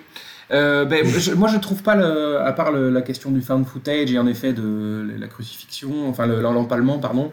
Euh, 0.52 0.86
ben, 0.86 1.06
je- 1.06 1.34
moi, 1.34 1.48
je 1.48 1.58
trouve 1.60 1.84
pas, 1.84 1.96
le, 1.96 2.40
à 2.40 2.52
part 2.54 2.72
le- 2.72 2.90
la 2.90 3.02
question 3.02 3.30
du 3.32 3.42
found 3.42 3.66
footage 3.68 4.12
et 4.12 4.18
en 4.18 4.26
effet 4.28 4.52
de 4.54 5.06
la 5.20 5.28
crucifixion, 5.28 6.10
enfin 6.10 6.26
le- 6.26 6.42
l'empalement, 6.42 6.98
pardon. 6.98 7.32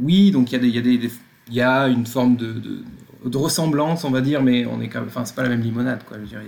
Oui, 0.00 0.30
donc 0.30 0.52
il 0.52 0.64
y, 0.66 0.78
a 0.78 0.80
y, 0.80 1.10
y 1.50 1.60
une 1.92 2.06
forme 2.06 2.36
de, 2.36 2.52
de, 2.52 2.78
de 3.24 3.36
ressemblance, 3.36 4.04
on 4.04 4.10
va 4.10 4.20
dire, 4.20 4.42
mais 4.42 4.64
on 4.66 4.80
est 4.80 4.88
quand 4.88 5.02
enfin, 5.06 5.24
c'est 5.24 5.34
pas 5.34 5.42
la 5.42 5.48
même 5.48 5.60
limonade, 5.60 6.00
quoi. 6.06 6.16
Je 6.18 6.22
veux 6.22 6.28
dire, 6.28 6.40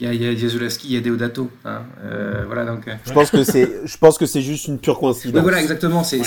il 0.00 0.06
y 0.06 0.08
a, 0.08 0.14
y 0.14 0.26
a, 0.28 0.32
il 0.32 0.40
y 0.40 0.44
a 0.44 0.48
Zulawski, 0.48 0.88
il 0.88 0.94
y 0.94 0.96
a 0.96 1.00
Deodato, 1.00 1.50
hein. 1.64 1.82
Euh, 2.04 2.44
voilà, 2.46 2.64
donc. 2.64 2.86
euh, 2.86 2.94
Je 3.04 3.12
pense 3.12 3.30
que 3.32 3.42
c'est, 3.42 3.68
je 3.84 3.96
pense 3.98 4.16
que 4.16 4.26
c'est 4.26 4.42
juste 4.42 4.66
une 4.68 4.78
pure 4.78 4.98
coïncidence. 5.00 5.42
voilà, 5.42 5.60
exactement. 5.60 6.04
C'est, 6.04 6.22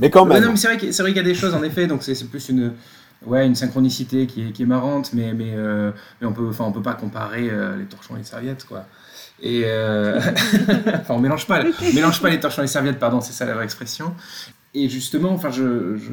Mais 0.00 0.10
quand 0.10 0.26
même. 0.26 0.42
non, 0.44 0.50
mais 0.50 0.56
c'est 0.56 0.68
vrai, 0.68 0.76
qu'il- 0.78 1.16
y 1.16 1.18
a 1.18 1.22
des 1.22 1.34
choses, 1.34 1.54
en 1.54 1.62
effet, 1.62 1.86
donc 1.86 2.02
c'est, 2.02 2.14
c'est 2.14 2.26
plus 2.28 2.46
une, 2.50 2.72
ouais, 3.26 3.46
une 3.46 3.54
synchronicité 3.54 4.26
qui 4.26 4.48
est, 4.48 4.52
qui 4.52 4.62
est 4.62 4.66
marrante, 4.66 5.12
mais, 5.12 5.34
mais, 5.34 5.52
euh, 5.54 5.92
mais 6.20 6.26
on 6.26 6.32
peut, 6.32 6.50
on 6.58 6.72
peut 6.72 6.82
pas 6.82 6.94
comparer 6.94 7.48
euh, 7.50 7.76
les 7.76 7.84
torchons 7.84 8.14
et 8.16 8.18
les 8.18 8.24
serviettes, 8.24 8.64
quoi. 8.64 8.86
Et 9.42 9.62
euh, 9.64 10.20
enfin, 10.94 11.14
on 11.14 11.18
mélange 11.18 11.46
pas, 11.46 11.62
mélange 11.94 12.20
pas 12.20 12.30
les 12.30 12.40
torchons 12.40 12.60
et 12.62 12.64
les 12.64 12.68
serviettes, 12.68 12.98
pardon, 12.98 13.20
c'est 13.20 13.32
ça 13.32 13.46
la 13.46 13.54
vraie 13.54 13.64
expression. 13.64 14.14
Et 14.74 14.88
justement, 14.88 15.30
enfin, 15.30 15.50
je, 15.50 15.96
je, 15.96 16.12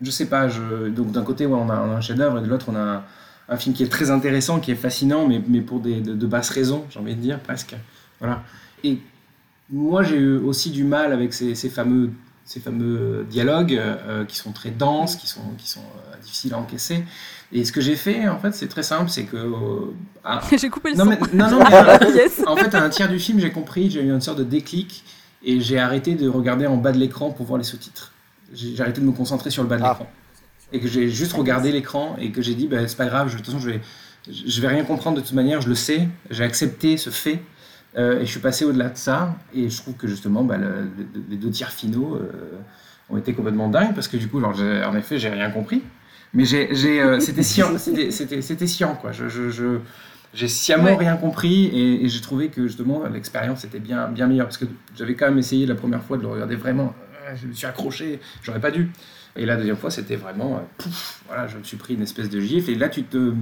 je 0.00 0.10
sais 0.10 0.26
pas, 0.26 0.48
donc 0.88 1.12
d'un 1.12 1.22
côté, 1.24 1.46
ouais, 1.46 1.58
on, 1.60 1.68
a, 1.68 1.74
un 1.74 2.00
chef-d'œuvre, 2.00 2.38
et 2.38 2.42
de 2.42 2.46
l'autre, 2.46 2.66
on 2.68 2.76
a 2.76 3.04
un, 3.48 3.56
film 3.56 3.74
qui 3.74 3.82
est 3.82 3.88
très 3.88 4.10
intéressant, 4.10 4.60
qui 4.60 4.70
est 4.70 4.76
fascinant, 4.76 5.26
mais, 5.26 5.42
mais 5.46 5.60
pour 5.60 5.80
des, 5.80 6.00
de, 6.00 6.26
basses 6.26 6.50
raisons, 6.50 6.84
j'ai 6.90 7.00
envie 7.00 7.16
de 7.16 7.20
dire, 7.20 7.40
presque. 7.40 7.74
Voilà. 8.20 8.42
Et 8.84 8.98
moi, 9.68 10.02
j'ai 10.02 10.16
eu 10.16 10.36
aussi 10.38 10.70
du 10.70 10.84
mal 10.84 11.12
avec 11.12 11.34
ces 11.34 11.54
fameux, 11.68 12.10
ces 12.44 12.60
fameux 12.60 13.26
dialogues 13.30 13.74
euh, 13.74 14.24
qui 14.24 14.36
sont 14.36 14.52
très 14.52 14.70
denses, 14.70 15.16
qui 15.16 15.26
sont, 15.28 15.42
qui 15.58 15.68
sont 15.68 15.80
euh, 15.80 16.16
difficiles 16.22 16.54
à 16.54 16.58
encaisser. 16.58 17.04
Et 17.52 17.64
ce 17.64 17.72
que 17.72 17.80
j'ai 17.80 17.96
fait, 17.96 18.28
en 18.28 18.38
fait, 18.38 18.52
c'est 18.54 18.68
très 18.68 18.82
simple, 18.82 19.10
c'est 19.10 19.24
que... 19.24 19.36
euh, 19.36 19.92
à- 20.24 20.40
J'ai 20.56 20.68
coupé 20.68 20.90
le 20.92 20.96
non, 20.96 21.04
son. 21.04 21.10
mais, 21.10 21.18
non, 21.34 21.50
non, 21.50 21.58
mais, 21.58 21.74
euh, 21.74 22.10
Yes. 22.14 22.42
en 22.46 22.56
fait, 22.56 22.74
à 22.74 22.82
un 22.82 22.88
tiers 22.90 23.08
du 23.08 23.18
film, 23.18 23.38
j'ai 23.40 23.50
compris, 23.50 23.90
j'ai 23.90 24.02
eu 24.02 24.10
une 24.10 24.20
sorte 24.20 24.38
de 24.38 24.44
déclic, 24.44 25.04
et 25.44 25.60
j'ai 25.60 25.78
arrêté 25.78 26.14
de 26.14 26.28
regarder 26.28 26.66
en 26.66 26.76
bas 26.76 26.92
de 26.92 26.98
l'écran 26.98 27.30
pour 27.30 27.46
voir 27.46 27.58
les 27.58 27.64
sous-titres. 27.64 28.12
J'ai 28.52 28.74
j'ai 28.74 28.82
arrêté 28.82 29.00
de 29.00 29.06
me 29.06 29.12
concentrer 29.12 29.50
sur 29.50 29.62
le 29.62 29.68
bas 29.68 29.76
de 29.78 29.82
Ah. 29.84 29.88
l'écran. 29.90 30.10
Et 30.72 30.80
que 30.80 30.86
j'ai 30.88 31.08
juste 31.08 31.32
regardé 31.32 31.72
l'écran, 31.72 32.16
et 32.20 32.30
que 32.30 32.42
j'ai 32.42 32.54
dit, 32.54 32.66
bah, 32.68 32.86
c'est 32.86 32.96
pas 32.96 33.06
grave, 33.06 33.28
je- 33.28 33.32
de 33.34 33.38
toute 33.38 33.46
façon, 33.46 33.58
je 33.58 33.70
vais, 33.70 33.80
je 34.30 34.60
vais 34.60 34.68
rien 34.68 34.84
comprendre 34.84 35.16
de 35.16 35.22
toute 35.22 35.32
manière, 35.34 35.60
je 35.60 35.68
le 35.68 35.74
sais, 35.74 36.08
j'ai 36.30 36.44
accepté 36.44 36.96
ce 36.96 37.10
fait, 37.10 37.40
euh, 37.98 38.20
et 38.20 38.26
je 38.26 38.30
suis 38.30 38.40
passé 38.40 38.64
au-delà 38.64 38.88
de 38.88 38.96
ça, 38.96 39.36
et 39.54 39.68
je 39.68 39.76
trouve 39.76 39.94
que 39.94 40.06
justement, 40.06 40.44
bah, 40.44 40.56
le- 40.56 40.66
le- 40.82 41.22
les 41.28 41.36
deux 41.36 41.50
tiers 41.50 41.70
finaux 41.72 42.16
euh, 42.16 42.30
ont 43.08 43.16
été 43.16 43.32
complètement 43.34 43.68
dingues, 43.68 43.94
parce 43.94 44.08
que 44.08 44.16
du 44.16 44.28
coup, 44.28 44.42
en 44.42 44.96
effet, 44.96 45.18
j'ai 45.18 45.28
rien 45.28 45.50
compris. 45.50 45.82
Mais 46.32 46.44
euh, 46.54 47.18
c'était 47.20 47.42
sciant, 47.42 47.76
c'était, 47.78 48.66
sciant, 48.66 48.94
quoi. 48.94 49.10
Je, 49.12 49.28
je, 49.28 49.50
je- 49.50 49.78
j'ai 50.32 50.46
sciemment 50.46 50.84
Ouais. 50.84 50.94
rien 50.96 51.16
compris 51.16 51.64
et, 51.66 52.04
et 52.04 52.08
j'ai 52.08 52.20
trouvé 52.20 52.48
que 52.50 52.62
justement 52.68 53.02
l'expérience 53.12 53.64
était 53.64 53.80
bien, 53.80 54.06
bien 54.06 54.28
meilleure 54.28 54.46
parce 54.46 54.58
que 54.58 54.64
j'avais 54.96 55.14
quand 55.16 55.26
même 55.26 55.38
essayé 55.38 55.66
la 55.66 55.74
première 55.74 56.04
fois 56.04 56.18
de 56.18 56.22
le 56.22 56.28
regarder 56.28 56.54
vraiment. 56.54 56.94
Je 57.34 57.48
me 57.48 57.52
suis 57.52 57.66
accroché, 57.66 58.20
j'aurais 58.44 58.60
pas 58.60 58.70
dû. 58.70 58.90
Et 59.34 59.44
la 59.44 59.56
deuxième 59.56 59.76
fois, 59.76 59.90
c'était 59.90 60.14
vraiment. 60.14 60.56
euh, 60.56 60.60
pouf, 60.78 61.22
voilà, 61.26 61.48
je 61.48 61.56
me 61.58 61.64
suis 61.64 61.76
pris 61.76 61.94
une 61.94 62.02
espèce 62.02 62.30
de 62.30 62.38
gifle 62.40 62.70
et 62.70 62.74
là, 62.76 62.88
tu, 62.88 63.02
te, 63.02 63.32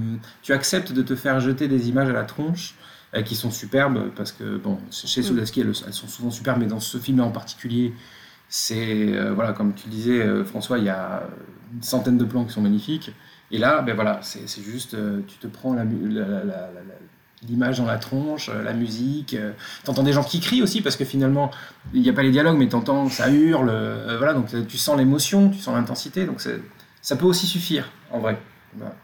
tu 0.41 0.51
acceptes 0.53 0.91
de 0.91 1.03
te 1.03 1.15
faire 1.15 1.39
jeter 1.39 1.67
des 1.67 1.89
images 1.89 2.09
à 2.09 2.13
la 2.13 2.23
tronche 2.23 2.73
qui 3.25 3.35
sont 3.35 3.51
superbes 3.51 4.09
parce 4.15 4.31
que, 4.31 4.57
bon, 4.57 4.77
chez 4.91 5.21
Soulaski, 5.23 5.61
elles, 5.61 5.73
elles 5.87 5.93
sont 5.93 6.07
souvent 6.07 6.29
superbes, 6.31 6.59
mais 6.59 6.67
dans 6.67 6.79
ce 6.79 6.97
film-là 6.97 7.23
en 7.25 7.31
particulier, 7.31 7.93
c'est. 8.49 9.13
euh, 9.15 9.33
voilà, 9.33 9.53
comme 9.53 9.73
tu 9.73 9.87
le 9.87 9.91
disais, 9.91 10.19
euh, 10.21 10.43
François, 10.45 10.77
il 10.77 10.85
y 10.85 10.89
a 10.89 11.23
une 11.73 11.83
centaine 11.83 12.17
de 12.17 12.25
plans 12.25 12.45
qui 12.45 12.53
sont 12.53 12.61
magnifiques. 12.61 13.11
Et 13.51 13.57
là, 13.57 13.81
ben 13.81 13.95
voilà, 13.95 14.19
c'est 14.21 14.47
c'est 14.47 14.61
juste, 14.61 14.93
euh, 14.93 15.21
tu 15.27 15.37
te 15.37 15.47
prends 15.47 15.73
la 15.73 15.83
mu- 15.85 16.07
la- 16.09 16.21
la- 16.27 16.43
la- 16.43 16.43
la- 16.45 16.83
la- 16.87 16.99
l'image 17.47 17.77
dans 17.79 17.85
la 17.85 17.97
tronche, 17.97 18.49
euh, 18.49 18.61
la 18.63 18.73
musique. 18.73 19.33
euh, 19.33 19.53
T'entends 19.85 20.03
des 20.03 20.13
gens 20.13 20.23
qui 20.23 20.39
crient 20.39 20.61
aussi 20.61 20.81
parce 20.81 20.95
que 20.97 21.05
finalement, 21.05 21.49
il 21.93 22.01
n'y 22.01 22.09
a 22.09 22.13
pas 22.13 22.21
les 22.23 22.31
dialogues, 22.31 22.57
mais 22.57 22.67
t'entends, 22.69 23.09
ça 23.09 23.29
hurle. 23.31 23.69
euh, 23.69 24.17
voilà, 24.17 24.33
donc 24.33 24.53
euh, 24.53 24.63
tu 24.67 24.77
sens 24.77 24.97
l'émotion, 24.97 25.49
tu 25.49 25.57
sens 25.59 25.73
l'intensité. 25.75 26.25
Donc 26.25 26.41
ça 27.01 27.15
peut 27.15 27.25
aussi 27.25 27.47
suffire, 27.47 27.91
en 28.11 28.19
vrai. 28.19 28.37
Voilà. 28.75 28.95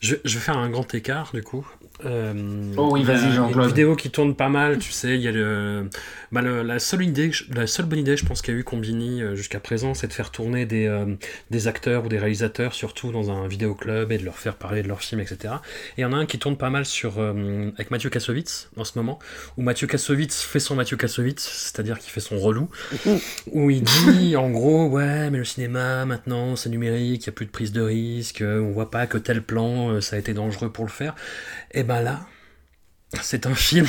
Je, 0.00 0.14
je 0.24 0.34
vais 0.38 0.44
faire 0.44 0.56
un 0.56 0.70
grand 0.70 0.94
écart 0.94 1.32
du 1.34 1.42
coup. 1.42 1.66
Euh, 2.04 2.72
Oh 2.76 2.90
oui, 2.92 3.02
vas-y, 3.02 3.32
Jean-Claude. 3.32 3.62
Une 3.64 3.68
vidéo 3.68 3.96
qui 3.96 4.10
tourne 4.10 4.34
pas 4.36 4.48
mal, 4.48 4.78
tu 4.78 4.92
sais. 4.92 5.16
Il 5.16 5.20
y 5.20 5.26
a 5.28 5.32
le, 5.32 5.88
bah, 6.30 6.42
le- 6.42 6.62
la 6.62 6.78
seule 6.78 7.02
idée, 7.02 7.30
la 7.52 7.66
seule 7.66 7.86
bonne 7.86 7.98
idée, 7.98 8.16
je 8.16 8.24
pense 8.24 8.40
qu'a 8.40 8.52
eu 8.52 8.62
Combini 8.62 9.20
euh, 9.22 9.34
jusqu'à 9.34 9.58
présent, 9.58 9.94
c'est 9.94 10.06
de 10.06 10.12
faire 10.12 10.30
tourner 10.30 10.64
des, 10.64 10.86
euh, 10.86 11.06
des 11.50 11.66
acteurs 11.66 12.04
ou 12.04 12.08
des 12.08 12.18
réalisateurs, 12.18 12.72
surtout 12.74 13.10
dans 13.10 13.30
un 13.32 13.48
vidéoclub, 13.48 14.12
et 14.12 14.18
de 14.18 14.24
leur 14.24 14.38
faire 14.38 14.54
parler 14.54 14.82
de 14.82 14.88
leurs 14.88 15.00
films, 15.00 15.20
etc. 15.20 15.54
Et 15.96 16.00
il 16.00 16.02
y 16.02 16.04
en 16.04 16.12
a 16.12 16.16
un 16.16 16.26
qui 16.26 16.38
tourne 16.38 16.56
pas 16.56 16.70
mal 16.70 16.84
sur 16.84 17.14
euh, 17.18 17.70
avec 17.74 17.90
Mathieu 17.90 18.10
Kassovitz 18.10 18.70
en 18.76 18.84
ce 18.84 18.92
moment, 18.96 19.18
où 19.56 19.62
Mathieu 19.62 19.86
Kassovitz 19.88 20.42
fait 20.42 20.60
son 20.60 20.76
Mathieu 20.76 20.96
Kassovitz, 20.96 21.42
c'est-à-dire 21.42 21.98
qu'il 21.98 22.12
fait 22.12 22.20
son 22.20 22.38
relou, 22.38 22.68
où 23.52 23.70
il 23.70 23.82
dit 23.82 24.36
en 24.36 24.50
gros 24.50 24.86
ouais 24.88 25.30
mais 25.30 25.38
le 25.38 25.44
cinéma 25.44 26.04
maintenant 26.04 26.54
c'est 26.56 26.68
numérique, 26.70 27.24
il 27.24 27.26
y 27.26 27.30
a 27.30 27.32
plus 27.32 27.46
de 27.46 27.50
prise 27.50 27.72
de 27.72 27.80
risque, 27.82 28.42
on 28.46 28.70
voit 28.70 28.90
pas 28.90 29.06
que 29.06 29.18
tel 29.18 29.42
plan 29.42 30.00
ça 30.00 30.16
a 30.16 30.18
été 30.18 30.32
dangereux 30.34 30.70
pour 30.70 30.84
le 30.84 30.90
faire. 30.90 31.14
Et 31.72 31.82
ben 31.88 32.02
là, 32.02 32.20
c'est 33.22 33.46
un 33.46 33.54
film 33.54 33.86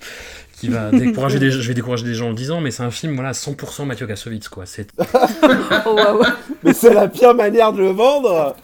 qui 0.58 0.68
va 0.68 0.90
décourager 0.90 1.38
des, 1.38 1.52
je 1.52 1.68
vais 1.68 1.74
décourager 1.74 2.04
des 2.04 2.14
gens 2.14 2.26
en 2.26 2.30
le 2.30 2.34
disant, 2.34 2.60
mais 2.60 2.72
c'est 2.72 2.82
un 2.82 2.90
film 2.90 3.14
voilà 3.14 3.30
100% 3.30 3.84
Mathieu 3.84 4.08
Kassovitz 4.08 4.48
quoi. 4.48 4.66
C'est 4.66 4.90
Oh. 5.86 6.22
Mais 6.64 6.74
c'est 6.74 6.92
la 6.92 7.06
pire 7.06 7.36
manière 7.36 7.72
de 7.72 7.78
le 7.78 7.90
vendre 7.90 8.56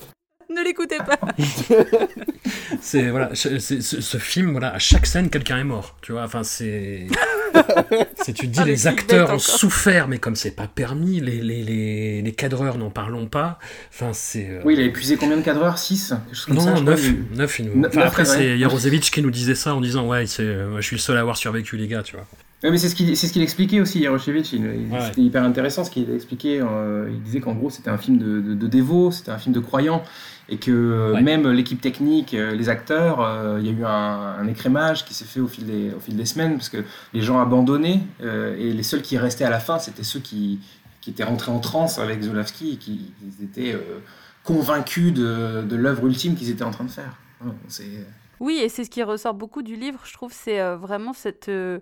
Ne 0.55 0.63
l'écoutez 0.65 0.99
pas. 0.99 1.19
c'est 2.81 3.09
voilà 3.11 3.31
c'est- 3.35 3.59
ce, 3.59 3.81
ce 4.01 4.17
film 4.19 4.51
voilà 4.53 4.75
à 4.75 4.79
chaque 4.79 5.07
scène 5.07 5.31
quelqu'un 5.31 5.59
est 5.59 5.65
mort, 5.65 5.97
tu 6.03 6.13
vois. 6.13 6.23
Enfin 6.25 6.43
c'est 6.43 7.07
c'est 8.23 8.33
tu 8.33 8.47
te 8.49 8.53
dis 8.53 8.61
Ah, 8.61 8.65
le 8.65 8.71
les 8.73 8.87
acteurs 8.87 9.29
ont 9.31 9.33
encore. 9.35 9.41
souffert, 9.41 10.09
mais 10.09 10.19
comme 10.19 10.37
c'est 10.37 10.51
pas 10.57 10.67
permis, 10.67 11.21
les 11.21 11.41
les, 11.41 11.63
les, 11.63 12.23
les 12.23 12.33
cadreurs 12.33 12.79
n'en 12.79 12.91
parlons 12.91 13.27
pas. 13.27 13.59
Enfin 13.93 14.11
c'est 14.13 14.49
euh, 14.51 14.61
Oui, 14.65 14.75
il 14.75 14.81
a 14.81 14.85
épuisé 14.85 15.17
combien 15.17 15.37
de 15.37 15.43
cadreurs? 15.43 15.79
6 15.79 16.15
Non, 16.49 16.81
9, 16.81 17.13
9 17.35 17.59
il 17.59 17.65
nous... 17.71 17.87
Enfin, 17.87 18.01
après, 18.03 18.25
c'est 18.25 18.59
Jarosevich 18.59 19.11
qui 19.11 19.23
nous 19.23 19.31
disait 19.31 19.55
ça 19.55 19.75
en 19.75 19.81
disant 19.81 20.07
Ouais, 20.07 20.27
c'est, 20.27 20.43
euh, 20.43 20.77
je 20.77 20.83
suis 20.87 20.97
le 20.97 21.01
seul 21.01 21.17
à 21.17 21.21
avoir 21.21 21.37
survécu, 21.37 21.77
les 21.77 21.89
gars, 21.89 22.03
tu 22.03 22.17
vois. 22.17 22.27
Mais 22.65 22.79
c'est 22.79 22.89
ce 22.89 22.95
qu'il 22.95 23.17
c'est 23.17 23.27
ce 23.27 23.33
qu'il 23.33 23.43
expliquait 23.43 23.81
aussi, 23.81 24.07
Ouais. 24.09 24.19
C'était 24.29 25.21
hyper 25.21 25.43
intéressant 25.43 25.83
ce 25.85 25.91
qu'il 25.91 26.09
a 26.11 26.15
expliqué. 26.15 26.61
euh, 26.61 27.09
il 27.11 27.21
disait 27.23 27.41
qu'en 27.41 27.55
gros, 27.55 27.71
c'était 27.71 27.91
un 27.91 27.99
film 27.99 28.19
de, 28.19 28.41
de, 28.41 28.55
de 28.55 28.67
dévots, 28.69 29.11
c'était 29.11 29.33
un 29.33 29.39
film 29.39 29.53
de 29.55 29.59
croyants. 29.61 30.05
Et 30.49 30.59
que 30.59 30.71
euh, 30.71 31.13
Ouais. 31.15 31.23
même 31.23 31.49
l'équipe 31.51 31.81
technique, 31.81 32.35
euh, 32.35 32.53
les 32.55 32.69
acteurs, 32.69 33.21
euh, 33.21 33.59
il 33.61 33.67
y 33.67 33.69
a 33.71 33.73
eu 33.73 33.85
un, 33.85 33.91
un 33.91 34.47
écrémage 34.49 35.05
qui 35.05 35.15
s'est 35.15 35.25
fait 35.25 35.41
au 35.41 35.47
fil, 35.49 35.65
des, 35.67 35.93
au 35.95 36.01
fil 36.01 36.17
des 36.17 36.27
semaines 36.27 36.55
parce 36.55 36.69
que 36.69 36.85
les 37.13 37.23
gens 37.23 37.41
abandonnaient 37.41 38.01
euh, 38.23 38.57
et 38.59 38.73
les 38.73 38.83
seuls 38.83 39.03
qui 39.03 39.17
restaient 39.19 39.45
à 39.45 39.51
la 39.51 39.61
fin, 39.61 39.79
c'était 39.79 40.03
ceux 40.03 40.21
qui, 40.21 40.61
qui 41.01 41.11
étaient 41.11 41.25
rentrés 41.25 41.53
en 41.53 41.61
transe 41.61 41.99
avec 41.99 42.23
Zulawski 42.23 42.73
et 42.73 42.77
qui 42.77 43.13
étaient 43.43 43.73
euh, 43.75 44.01
convaincus 44.45 45.13
de, 45.15 45.63
de 45.63 45.77
l'œuvre 45.77 46.07
ultime 46.07 46.35
qu'ils 46.35 46.51
étaient 46.51 46.65
en 46.65 46.71
train 46.73 46.85
de 46.85 46.91
faire. 46.91 47.17
Ouais, 47.45 47.53
c'est- 47.69 48.07
Oui, 48.41 48.59
et 48.63 48.69
c'est 48.69 48.85
ce 48.85 48.91
qui 48.91 49.03
ressort 49.05 49.35
beaucoup 49.35 49.63
du 49.63 49.77
livre, 49.77 50.01
je 50.05 50.13
trouve, 50.13 50.33
c'est 50.33 50.61
euh, 50.61 50.77
vraiment 50.77 51.13
cette, 51.13 51.49
euh, 51.49 51.79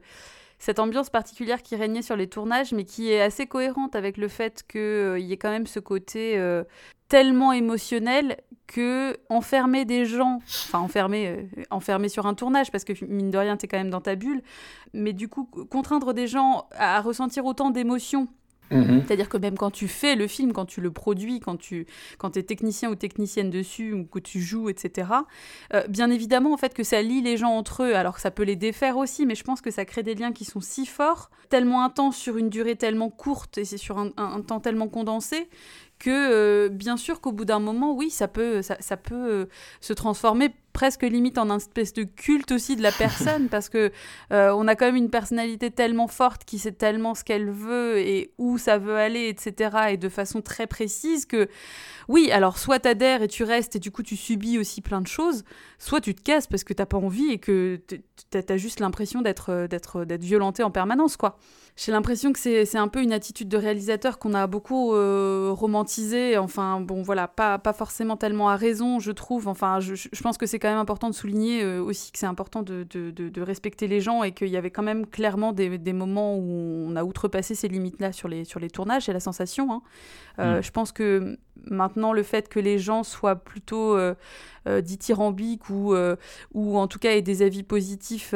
cette 0.58 0.78
ambiance 0.78 1.08
particulière 1.08 1.62
qui 1.62 1.74
régnait 1.76 2.02
sur 2.02 2.16
les 2.16 2.28
tournages, 2.28 2.72
mais 2.72 2.84
qui 2.84 3.10
est 3.10 3.22
assez 3.22 3.46
cohérente 3.46 3.96
avec 3.96 4.18
le 4.18 4.28
fait 4.28 4.62
qu'il 4.70 5.20
y 5.20 5.32
ait 5.32 5.38
quand 5.38 5.50
même 5.50 5.66
ce 5.66 5.80
côté 5.80 6.38
euh, 6.38 6.62
tellement 7.10 7.52
émotionnel 7.52 8.38
que 8.66 9.16
enfermer 9.28 9.84
des 9.84 10.06
gens, 10.06 10.38
enfin 10.46 10.78
enfermer, 10.78 11.26
euh, 11.28 11.42
enfermer 11.70 12.08
sur 12.08 12.24
un 12.26 12.34
tournage, 12.34 12.70
parce 12.70 12.84
que 12.84 12.92
mine 13.04 13.30
de 13.30 13.36
rien, 13.36 13.56
t'es 13.56 13.66
quand 13.68 13.78
même 13.78 13.90
dans 13.90 14.00
ta 14.00 14.14
bulle, 14.14 14.42
mais 14.94 15.12
du 15.12 15.28
coup, 15.28 15.44
contraindre 15.70 16.14
des 16.14 16.28
gens 16.28 16.66
à, 16.72 16.96
à 16.96 17.00
ressentir 17.02 17.44
autant 17.44 17.70
d'émotions 17.70 18.28
Mhm. 18.72 19.02
c'est-à-dire 19.04 19.28
que 19.28 19.36
même 19.36 19.58
quand 19.58 19.72
tu 19.72 19.88
fais 19.88 20.14
le 20.14 20.28
film, 20.28 20.52
quand 20.52 20.64
tu 20.64 20.80
le 20.80 20.92
produis, 20.92 21.40
quand 21.40 21.56
tu 21.56 21.86
quand 22.18 22.36
es 22.36 22.44
technicien 22.44 22.88
ou 22.88 22.94
technicienne 22.94 23.50
dessus, 23.50 23.92
ou 23.92 24.04
que 24.04 24.20
tu 24.20 24.38
joues, 24.40 24.68
etc., 24.68 25.08
euh, 25.74 25.84
bien 25.88 26.08
évidemment, 26.08 26.52
en 26.52 26.56
fait, 26.56 26.72
que 26.72 26.84
ça 26.84 27.02
lie 27.02 27.20
les 27.20 27.36
gens 27.36 27.50
entre 27.50 27.82
eux, 27.82 27.96
alors 27.96 28.14
que 28.14 28.20
ça 28.20 28.30
peut 28.30 28.44
les 28.44 28.54
défaire 28.54 28.96
aussi, 28.96 29.26
mais 29.26 29.34
je 29.34 29.42
pense 29.42 29.60
que 29.60 29.72
ça 29.72 29.84
crée 29.84 30.04
des 30.04 30.14
liens 30.14 30.30
qui 30.30 30.44
sont 30.44 30.60
si 30.60 30.86
forts, 30.86 31.30
tellement 31.48 31.82
intenses 31.82 32.16
sur 32.16 32.36
une 32.36 32.48
durée 32.48 32.76
tellement 32.76 33.10
courte, 33.10 33.58
et 33.58 33.64
c'est 33.64 33.76
sur 33.76 33.98
un, 33.98 34.10
un- 34.16 34.34
un 34.36 34.40
temps 34.40 34.60
tellement 34.60 34.86
condensé, 34.86 35.48
que 36.00 36.10
euh, 36.10 36.68
bien 36.68 36.96
sûr 36.96 37.20
qu'au 37.20 37.30
bout 37.30 37.44
d'un 37.44 37.60
moment, 37.60 37.92
oui, 37.92 38.10
ça 38.10 38.26
peut, 38.26 38.62
ça, 38.62 38.76
ça 38.80 38.96
peut 38.96 39.14
euh, 39.14 39.46
se 39.80 39.92
transformer 39.92 40.52
presque 40.72 41.02
limite 41.02 41.38
en 41.38 41.50
un 41.50 41.56
espèce 41.56 41.92
de 41.92 42.04
culte 42.04 42.52
aussi 42.52 42.76
de 42.76 42.82
la 42.82 42.92
personne, 42.92 43.48
parce 43.48 43.68
que 43.68 43.90
euh, 44.32 44.52
on 44.56 44.68
a 44.68 44.76
quand 44.76 44.86
même 44.86 44.96
une 44.96 45.10
personnalité 45.10 45.70
tellement 45.70 46.06
forte 46.06 46.44
qui 46.44 46.58
sait 46.58 46.72
tellement 46.72 47.14
ce 47.14 47.24
qu'elle 47.24 47.50
veut 47.50 47.98
et 47.98 48.32
où 48.38 48.58
ça 48.58 48.78
veut 48.78 48.96
aller, 48.96 49.28
etc. 49.28 49.76
Et 49.90 49.96
de 49.96 50.08
façon 50.08 50.40
très 50.40 50.66
précise 50.66 51.26
que, 51.26 51.48
oui, 52.08 52.30
alors 52.30 52.58
soit 52.58 52.80
t'adhères 52.80 53.22
et 53.22 53.28
tu 53.28 53.44
restes 53.44 53.76
et 53.76 53.78
du 53.78 53.90
coup 53.90 54.02
tu 54.02 54.16
subis 54.16 54.58
aussi 54.58 54.80
plein 54.80 55.00
de 55.00 55.06
choses, 55.06 55.44
soit 55.78 56.00
tu 56.00 56.14
te 56.14 56.22
casses 56.22 56.46
parce 56.46 56.64
que 56.64 56.72
t'as 56.72 56.86
pas 56.86 56.98
envie 56.98 57.30
et 57.30 57.38
que 57.38 57.80
t'as 58.30 58.56
juste 58.56 58.80
l'impression 58.80 59.22
d'être 59.22 59.50
euh, 59.50 59.66
d'être 59.66 60.04
d'être 60.04 60.24
violenté 60.24 60.62
en 60.62 60.70
permanence, 60.70 61.16
quoi. 61.16 61.36
J'ai 61.76 61.92
l'impression 61.92 62.32
que 62.32 62.38
c'est 62.38 62.76
un 62.76 62.88
peu 62.88 63.02
une 63.02 63.12
attitude 63.12 63.48
de 63.48 63.56
réalisateur 63.56 64.18
qu'on 64.18 64.34
a 64.34 64.46
beaucoup 64.46 64.92
euh, 64.92 65.50
romantisé. 65.50 66.36
Enfin, 66.36 66.80
bon, 66.80 67.00
voilà, 67.02 67.26
pas, 67.26 67.58
pas 67.58 67.72
forcément 67.72 68.18
tellement 68.18 68.50
à 68.50 68.56
raison, 68.56 68.98
je 68.98 69.12
trouve. 69.12 69.48
Enfin, 69.48 69.80
je 69.80 70.22
pense 70.22 70.36
que 70.36 70.44
c'est 70.44 70.58
quand 70.60 70.68
même 70.68 70.78
important 70.78 71.10
de 71.10 71.14
souligner 71.14 71.64
euh, 71.64 71.82
aussi 71.82 72.12
que 72.12 72.18
c'est 72.20 72.26
important 72.26 72.62
de, 72.62 72.86
de, 72.88 73.10
de- 73.10 73.28
de 73.28 73.42
respecter 73.42 73.88
les 73.88 74.00
gens 74.00 74.22
et 74.22 74.30
qu'il 74.30 74.46
y 74.48 74.56
avait 74.56 74.70
quand 74.70 74.84
même 74.84 75.04
clairement 75.06 75.52
des, 75.52 75.76
des 75.78 75.92
moments 75.92 76.36
où 76.36 76.86
on 76.88 76.94
a 76.94 77.02
outrepassé 77.02 77.56
ces 77.56 77.66
limites-là 77.66 78.12
sur 78.12 78.28
les, 78.28 78.44
sur 78.44 78.60
les 78.60 78.70
tournages, 78.70 79.06
c'est 79.06 79.12
la 79.12 79.18
sensation. 79.20 79.72
hein. 79.72 79.82
Euh, 80.38 80.58
Mm. 80.60 80.62
Je 80.62 80.70
pense 80.70 80.92
que 80.92 81.36
maintenant, 81.64 82.12
le 82.12 82.22
fait 82.22 82.48
que 82.48 82.60
les 82.60 82.78
gens 82.78 83.02
soient 83.02 83.36
plutôt 83.36 83.96
euh, 83.96 84.14
euh, 84.68 84.80
dithyrambiques 84.80 85.68
ou, 85.70 85.94
euh, 85.94 86.14
ou 86.54 86.78
en 86.78 86.86
tout 86.86 86.98
cas 87.00 87.10
aient 87.16 87.22
des 87.22 87.42
avis 87.42 87.62
positifs. 87.64 88.34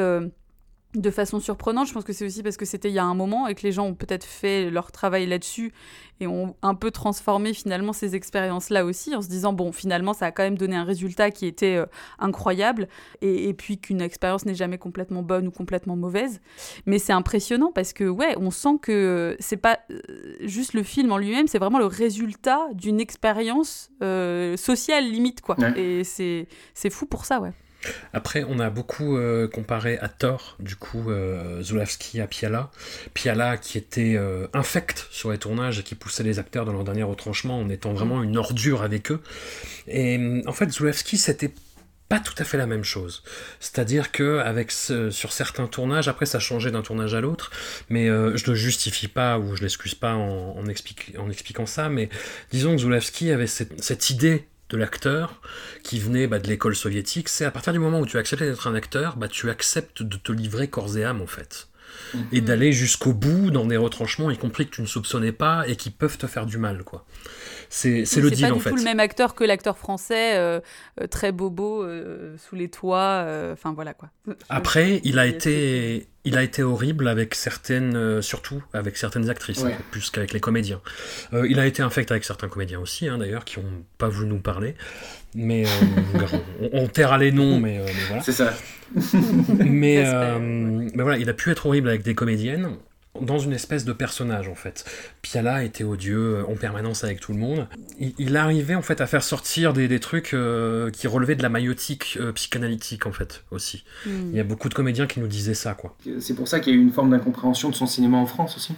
Euh, 0.95 1.01
de 1.01 1.11
façon 1.11 1.41
surprenante. 1.41 1.89
Je 1.89 1.93
pense 1.93 2.05
que 2.05 2.13
c'est 2.13 2.27
aussi 2.27 2.43
parce 2.43 2.57
que 2.57 2.65
c'était 2.65 2.89
il 2.89 2.95
y 2.95 2.99
a 2.99 3.05
un 3.05 3.15
moment 3.15 3.47
et 3.47 3.55
que 3.55 3.63
les 3.63 3.73
gens 3.73 3.87
ont 3.87 3.95
peut-être 3.95 4.25
fait 4.25 4.71
leur 4.71 4.93
travail 4.93 5.27
là-dessus 5.27 5.73
et 6.21 6.27
ont 6.27 6.55
un 6.63 6.75
peu 6.75 6.91
transformé 6.91 7.55
finalement 7.55 7.93
ces 7.93 8.15
expériences-là 8.15 8.85
aussi 8.85 9.15
en 9.15 9.23
se 9.23 9.29
disant 9.29 9.53
bon 9.53 9.73
finalement 9.73 10.13
ça 10.13 10.27
a 10.27 10.33
quand 10.33 10.45
même 10.45 10.59
donné 10.59 10.77
un 10.77 10.85
résultat 10.85 11.31
qui 11.31 11.47
était 11.47 11.77
euh, 11.77 11.87
incroyable 12.19 12.89
et, 13.21 13.49
et 13.49 13.55
puis 13.55 13.79
qu'une 13.79 14.01
expérience 14.01 14.47
n'est 14.47 14.55
jamais 14.55 14.79
complètement 14.79 15.23
bonne 15.23 15.49
ou 15.49 15.51
complètement 15.51 15.97
mauvaise. 15.97 16.41
Mais 16.87 16.99
c'est 16.99 17.13
impressionnant 17.13 17.73
parce 17.75 17.93
que 17.93 18.05
ouais 18.05 18.37
on 18.39 18.51
sent 18.51 18.79
que 18.81 19.37
c'est 19.41 19.57
pas 19.57 19.81
euh, 19.91 20.01
juste 20.41 20.75
le 20.75 20.83
film 20.83 21.11
en 21.13 21.19
lui-même, 21.19 21.49
c'est 21.49 21.59
vraiment 21.59 21.79
le 21.79 21.87
résultat 21.87 22.69
d'une 22.75 23.01
expérience 23.01 23.91
euh, 24.03 24.57
sociale 24.57 25.05
limite 25.05 25.41
quoi. 25.41 25.59
Ouais. 25.59 25.81
Et 25.81 26.05
c'est 26.05 26.47
c'est 26.75 26.91
fou 26.91 27.07
pour 27.07 27.25
ça 27.25 27.41
ouais. 27.41 27.53
Après, 28.13 28.45
on 28.49 28.59
a 28.59 28.71
beaucoup 28.71 29.17
euh, 29.17 29.49
comparé 29.49 29.99
à 29.99 30.09
tort, 30.09 30.57
du 30.61 30.77
coup, 30.77 31.11
euh, 31.11 31.63
Zulawski 31.63 32.21
à 32.21 32.27
Piala. 32.27 32.71
Piala 33.13 33.57
qui 33.57 33.79
était 33.79 34.15
euh, 34.17 34.47
infect 34.53 35.07
sur 35.11 35.31
les 35.31 35.39
tournages 35.39 35.79
et 35.79 35.83
qui 35.83 35.95
poussait 35.95 36.23
les 36.23 36.39
acteurs 36.39 36.65
dans 36.65 36.73
leur 36.73 36.85
dernier 36.85 37.03
retranchement 37.03 37.59
en 37.59 37.69
étant 37.69 37.93
vraiment 37.93 38.23
une 38.23 38.37
ordure 38.37 38.83
avec 38.83 39.11
eux. 39.11 39.21
Et 39.87 40.19
euh, 40.19 40.43
en 40.47 40.53
fait, 40.53 40.71
Zulawski, 40.71 41.19
c'était 41.19 41.53
pas 42.09 42.21
tout 42.21 42.35
à 42.39 42.45
fait 42.45 42.59
la 42.59 42.67
même 42.67 42.85
chose. 42.85 43.23
C'est-à-dire 43.61 44.13
que 44.13 44.43
sur 45.11 45.33
certains 45.33 45.67
tournages, 45.67 46.07
après 46.07 46.27
ça 46.27 46.39
changeait 46.39 46.71
d'un 46.71 46.83
tournage 46.83 47.15
à 47.15 47.21
l'autre, 47.21 47.51
mais 47.89 48.09
euh, 48.09 48.37
je 48.37 48.51
ne 48.51 48.55
justifie 48.55 49.09
pas 49.09 49.39
ou 49.39 49.57
je 49.57 49.63
l'excuse 49.63 49.95
pas 49.95 50.15
en, 50.15 50.67
expliquant 50.67 51.67
ça, 51.67 51.89
mais 51.89 52.11
disons 52.51 52.73
que 52.73 52.83
Zulawski 52.83 53.31
avait 53.33 53.47
cette 53.47 54.11
idée 54.11 54.47
de 54.71 54.77
l'acteur 54.77 55.41
qui 55.83 55.99
venait 55.99 56.27
bah, 56.27 56.39
de 56.39 56.49
l'école 56.49 56.75
soviétique, 56.77 57.29
c'est 57.29 57.45
à 57.45 57.51
partir 57.51 57.73
du 57.73 57.79
moment 57.79 58.01
où 58.01 58.07
tu 58.07 58.17
acceptes 58.19 58.43
d'être 58.43 58.67
un 58.67 58.75
acteur, 58.75 59.17
bah, 59.17 59.29
tu 59.29 59.51
acceptes 59.51 60.03
de 60.03 60.17
te 60.17 60.33
livrer 60.33 60.69
corps 60.69 60.97
et 60.97 61.05
âme 61.05 61.21
en 61.21 61.27
fait. 61.27 61.69
Et 62.33 62.41
d'aller 62.41 62.73
jusqu'au 62.73 63.13
bout 63.13 63.53
dans 63.53 63.67
des 63.67 63.77
retranchements, 63.77 64.29
y 64.31 64.37
compris 64.37 64.67
que 64.67 64.75
tu 64.75 64.83
ne 64.83 64.87
soupçonnais 64.87 65.31
pas 65.31 65.65
et 65.69 65.77
qui 65.77 65.91
peuvent 65.91 66.19
te 66.19 66.27
faire 66.27 66.45
du 66.45 66.59
mal, 66.59 66.83
quoi. 66.83 67.05
C'est 67.69 68.05
c'est 68.05 68.17
Oui, 68.17 68.23
le 68.23 68.29
c'est 68.31 68.35
deal 68.37 68.47
pas 68.49 68.53
en 68.53 68.57
du 68.57 68.63
fait. 68.63 68.71
tout 68.71 68.77
le 68.77 68.83
même 68.83 68.99
acteur 69.01 69.35
que 69.37 69.45
l'acteur 69.45 69.79
français, 69.79 70.37
euh, 70.37 70.61
euh, 71.01 71.07
très 71.07 71.31
bobo, 71.31 71.85
euh, 71.85 72.37
sous 72.39 72.57
les 72.57 72.69
toits, 72.69 73.23
euh, 73.27 73.53
enfin 73.53 73.73
voilà 73.75 73.95
quoi. 73.95 74.11
Après, 74.49 75.01
il 75.05 75.19
a 75.21 75.27
été, 75.27 76.09
il 76.25 76.37
a 76.39 76.43
été 76.43 76.63
horrible 76.63 77.07
avec 77.09 77.35
certaines, 77.35 77.97
euh, 77.97 78.23
surtout 78.23 78.63
avec 78.73 78.97
certaines 78.97 79.29
actrices, 79.29 79.63
Ouais. 79.63 79.73
hein, 79.73 79.83
plus 79.91 80.11
qu'avec 80.11 80.33
les 80.33 80.41
comédiens. 80.41 80.81
Euh, 81.33 81.47
il 81.49 81.59
a 81.61 81.67
été 81.67 81.83
infect 81.83 82.11
avec 82.11 82.25
certains 82.25 82.49
comédiens 82.49 82.81
aussi, 82.81 83.09
hein, 83.09 83.19
d'ailleurs, 83.19 83.45
qui 83.45 83.61
n'ont 83.61 83.85
pas 83.99 84.09
voulu 84.09 84.29
nous 84.29 84.39
parler. 84.41 84.75
Mais 85.35 85.65
euh, 85.67 85.69
on, 86.73 86.85
on 86.85 86.87
taira 86.89 87.19
les 87.19 87.33
noms, 87.33 87.59
mais, 87.61 87.79
euh, 87.79 87.85
mais 87.87 87.93
voilà. 88.09 88.23
C'est 88.23 88.33
ça. 88.33 88.55
euh, 89.15 90.39
mais 90.41 91.03
voilà, 91.03 91.19
il 91.19 91.29
a 91.29 91.35
pu 91.35 91.51
être 91.51 91.67
horrible 91.67 91.89
avec 91.89 92.03
des 92.03 92.15
comédiennes 92.15 92.69
dans 93.21 93.39
une 93.39 93.53
espèce 93.53 93.85
de 93.85 93.93
personnage 93.93 94.49
en 94.49 94.55
fait. 94.55 94.85
Piala 95.23 95.63
était 95.65 95.85
odieux 95.85 96.39
euh, 96.39 96.45
en 96.51 96.57
permanence 96.57 97.05
avec 97.05 97.21
tout 97.21 97.33
le 97.33 97.39
monde. 97.39 97.69
Il, 97.99 98.13
il 98.19 98.37
arrivait 98.37 98.75
en 98.75 98.83
fait 98.83 99.01
à 99.01 99.07
faire 99.07 99.23
sortir 99.23 99.73
des, 99.73 99.87
des 99.89 100.01
trucs 100.01 100.35
euh, 100.35 100.91
qui 100.91 101.07
relevaient 101.07 101.37
de 101.37 101.43
la 101.43 101.49
maïotique 101.49 102.19
euh, 102.21 102.33
psychanalytique 102.33 103.07
en 103.07 103.13
fait 103.13 103.45
aussi. 103.51 103.85
Mm. 104.07 104.11
Il 104.31 104.37
y 104.37 104.41
a 104.41 104.45
beaucoup 104.45 104.69
de 104.69 104.75
comédiens 104.75 105.07
qui 105.07 105.21
nous 105.21 105.29
disaient 105.29 105.55
ça 105.55 105.75
quoi. 105.75 105.97
C'est 106.21 106.35
pour 106.35 106.49
ça 106.49 106.61
qu'il 106.61 106.75
y 106.75 106.77
a 106.77 106.79
eu 106.79 106.83
une 106.83 106.93
forme 106.93 107.11
d'incompréhension 107.11 107.71
de 107.71 107.75
son 107.75 107.87
cinéma 107.87 108.17
en 108.17 108.27
France 108.27 108.57
aussi. 108.57 108.75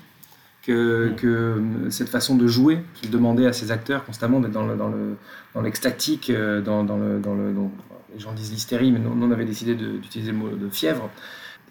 que, 0.62 1.12
que 1.16 1.26
euh, 1.26 1.90
cette 1.90 2.08
façon 2.08 2.34
de 2.36 2.46
jouer 2.46 2.78
qu'il 2.94 3.10
demandait 3.10 3.46
à 3.46 3.52
ses 3.52 3.70
acteurs 3.70 4.04
constamment 4.04 4.40
d'être 4.40 4.52
dans 4.52 4.66
le 4.66 4.76
dans 4.76 4.88
le 4.88 5.16
dans 5.54 5.62
l'extatique, 5.62 6.30
dans, 6.32 6.84
dans 6.84 6.98
le 6.98 7.18
dans 7.20 7.34
le 7.34 7.52
dans- 7.52 7.70
les 8.14 8.20
gens 8.20 8.32
disent 8.32 8.50
l'hystérie, 8.52 8.92
mais 8.92 8.98
nous, 8.98 9.10
on 9.10 9.30
avait 9.30 9.44
décidé 9.44 9.74
d'utiliser 9.74 10.32
le 10.32 10.38
mot 10.38 10.48
de 10.48 10.68
fièvre. 10.70 11.10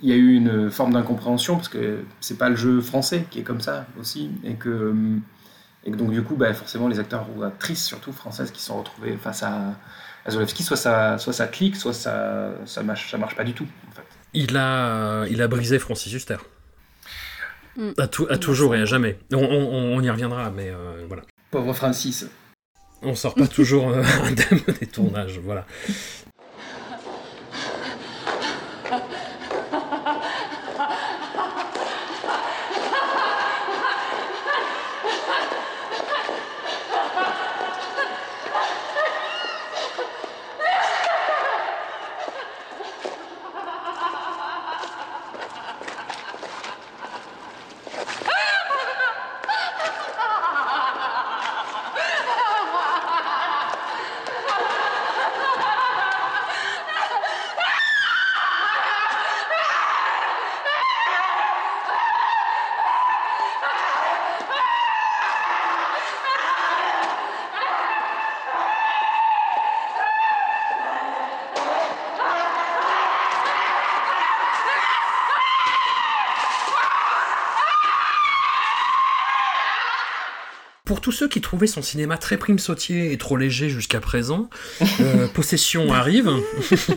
Il 0.02 0.10
y 0.10 0.14
a 0.14 0.16
eu 0.16 0.34
une 0.36 0.70
forme 0.70 0.94
d'incompréhension 0.94 1.56
parce 1.56 1.70
que 1.70 2.00
c'est 2.20 2.38
pas 2.38 2.50
le 2.50 2.56
jeu 2.56 2.82
français 2.82 3.26
qui 3.30 3.40
est 3.40 3.44
comme 3.44 3.62
ça 3.62 3.88
aussi 4.00 4.30
et 4.44 4.56
que 4.56 4.94
et 5.86 5.92
que 5.92 5.96
donc 5.96 6.12
du 6.12 6.22
coup 6.22 6.36
bah, 6.36 6.54
forcément 6.54 6.88
les 6.88 7.00
acteurs 7.00 7.28
ou 7.36 7.44
actrices 7.44 7.86
surtout 7.86 8.12
françaises 8.12 8.52
qui 8.52 8.60
se 8.60 8.68
sont 8.68 8.78
retrouvées 8.78 9.16
face 9.18 9.42
à, 9.44 9.76
à 10.26 10.32
Zolewski, 10.32 10.64
soit 10.64 10.78
ça 10.78 11.18
soit 11.18 11.34
ça 11.34 11.48
clique, 11.48 11.76
soit 11.78 11.94
ça 11.94 12.52
ça 12.66 12.84
marche 12.84 13.10
ça 13.10 13.18
marche 13.18 13.36
pas 13.36 13.44
du 13.46 13.54
tout. 13.54 13.68
En 13.90 13.92
fait. 13.96 14.04
Il 14.34 14.58
a, 14.58 15.26
il 15.28 15.42
a 15.42 15.48
brisé 15.48 15.80
Francis 15.80 16.12
Huster. 16.14 16.38
Mm. 17.78 17.92
À, 17.98 18.08
tout- 18.08 18.28
à 18.30 18.38
toujours 18.38 18.76
et 18.76 18.82
à 18.82 18.86
jamais. 18.86 19.18
On, 19.34 19.38
on- 19.38 19.98
on 19.98 20.02
y 20.02 20.10
reviendra, 20.10 20.50
mais 20.50 20.70
euh, 20.70 21.06
voilà. 21.08 21.24
Pauvre 21.52 21.74
Francis. 21.74 22.28
On 23.02 23.16
sort 23.16 23.36
pas 23.36 23.48
toujours 23.48 23.90
euh, 23.90 24.02
indemne 24.24 24.62
des 24.80 24.88
tournages, 24.88 25.40
voilà. 25.44 25.66
Tous 81.06 81.12
ceux 81.12 81.28
qui 81.28 81.40
trouvaient 81.40 81.68
son 81.68 81.84
cinéma 81.84 82.18
très 82.18 82.36
prime 82.36 82.58
sautier 82.58 83.12
et 83.12 83.18
trop 83.20 83.38
léger 83.38 83.70
jusqu'à 83.70 84.00
présent, 84.00 84.50
euh, 85.02 85.28
Possession 85.36 85.94
arrive. 85.94 86.32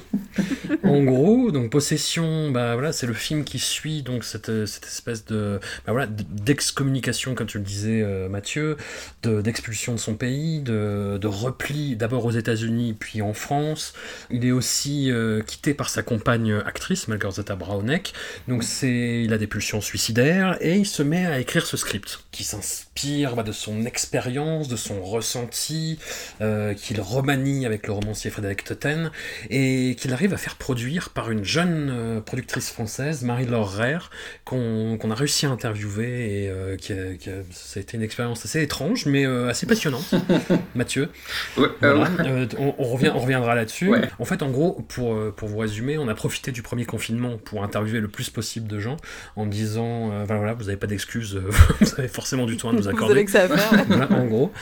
en 0.82 1.02
gros, 1.04 1.50
donc 1.50 1.68
Possession, 1.68 2.50
bah 2.50 2.72
voilà, 2.72 2.92
c'est 2.92 3.06
le 3.06 3.12
film 3.12 3.44
qui 3.44 3.58
suit 3.58 4.00
donc 4.00 4.24
cette, 4.24 4.48
euh, 4.48 4.64
cette 4.64 4.86
espèce 4.86 5.26
de 5.26 5.60
bah 5.84 5.92
voilà 5.92 6.06
d'excommunication, 6.06 7.34
comme 7.34 7.48
tu 7.48 7.58
le 7.58 7.64
disais 7.64 8.00
euh, 8.02 8.30
Mathieu, 8.30 8.78
de- 9.24 9.42
d'expulsion 9.42 9.92
de 9.92 9.98
son 9.98 10.14
pays, 10.14 10.60
de, 10.60 11.18
de 11.20 11.26
repli 11.26 11.94
d'abord 11.94 12.24
aux 12.24 12.30
États-Unis 12.30 12.96
puis 12.98 13.20
en 13.20 13.34
France. 13.34 13.92
Il 14.30 14.46
est 14.46 14.52
aussi 14.52 15.10
euh, 15.10 15.42
quitté 15.42 15.74
par 15.74 15.90
sa 15.90 16.02
compagne 16.02 16.54
actrice 16.64 17.08
Margaretha 17.08 17.56
Browneck. 17.56 18.14
Donc 18.48 18.64
c'est, 18.64 19.22
il 19.22 19.34
a 19.34 19.38
des 19.38 19.46
pulsions 19.46 19.82
suicidaires 19.82 20.56
et 20.62 20.76
il 20.76 20.86
se 20.86 21.02
met 21.02 21.26
à 21.26 21.40
écrire 21.40 21.66
ce 21.66 21.76
script 21.76 22.20
qui 22.32 22.42
s'inspire 22.42 22.87
bah, 23.36 23.42
de 23.42 23.52
son 23.52 23.84
expérience, 23.84 24.68
de 24.68 24.76
son 24.76 25.02
ressenti, 25.02 25.98
euh, 26.40 26.74
qu'il 26.74 27.00
remanie 27.00 27.64
avec 27.66 27.86
le 27.86 27.92
romancier 27.92 28.30
Frédéric 28.30 28.64
Totten 28.64 29.10
et 29.50 29.94
qu'il 29.98 30.12
arrive 30.12 30.34
à 30.34 30.36
faire 30.36 30.56
produire 30.56 31.10
par 31.10 31.30
une 31.30 31.44
jeune 31.44 31.90
euh, 31.90 32.20
productrice 32.20 32.70
française, 32.70 33.22
Marie-Laure 33.22 33.70
Rère, 33.70 34.10
qu'on 34.44 34.98
a 35.10 35.14
réussi 35.14 35.46
à 35.46 35.50
interviewer 35.50 36.42
et 36.44 36.48
euh, 36.48 36.76
qui 36.76 36.92
a, 36.92 37.14
qui 37.14 37.30
a- 37.30 37.42
ça 37.52 37.78
a 37.78 37.82
été 37.82 37.96
une 37.96 38.02
expérience 38.02 38.44
assez 38.44 38.62
étrange 38.62 39.06
mais 39.06 39.24
euh, 39.26 39.48
assez 39.48 39.66
passionnante. 39.66 40.14
Mathieu. 40.74 41.08
Ouais, 41.56 41.68
Voilà. 41.80 42.00
ouais. 42.10 42.48
On, 42.58 42.74
on 42.78 42.84
revient, 42.84 43.12
on 43.14 43.18
reviendra 43.20 43.54
là-dessus. 43.54 43.88
Ouais. 43.88 44.08
En 44.18 44.24
fait, 44.24 44.42
en 44.42 44.50
gros, 44.50 44.72
pour, 44.88 45.16
pour 45.34 45.48
vous 45.48 45.58
résumer, 45.58 45.98
on 45.98 46.08
a 46.08 46.14
profité 46.14 46.50
du 46.52 46.62
premier 46.62 46.84
confinement 46.84 47.38
pour 47.38 47.62
interviewer 47.62 48.00
le 48.00 48.08
plus 48.08 48.30
possible 48.30 48.66
de 48.68 48.78
gens 48.80 48.96
en 49.36 49.46
disant 49.46 50.24
voilà, 50.24 50.54
vous 50.54 50.64
n'avez 50.64 50.76
pas 50.76 50.86
d'excuses, 50.86 51.36
vous 51.80 51.94
avez 51.98 52.08
forcément 52.08 52.46
du 52.46 52.56
temps 52.56 52.70
à 52.70 52.72
nous 52.72 52.87
Vous 52.90 52.96
accorder. 52.96 53.14
avez 53.14 53.24
que 53.24 53.30
ça 53.30 53.42
à 53.42 53.48
faire. 53.48 53.84
Voilà, 53.88 54.12
en 54.12 54.26
gros. 54.26 54.52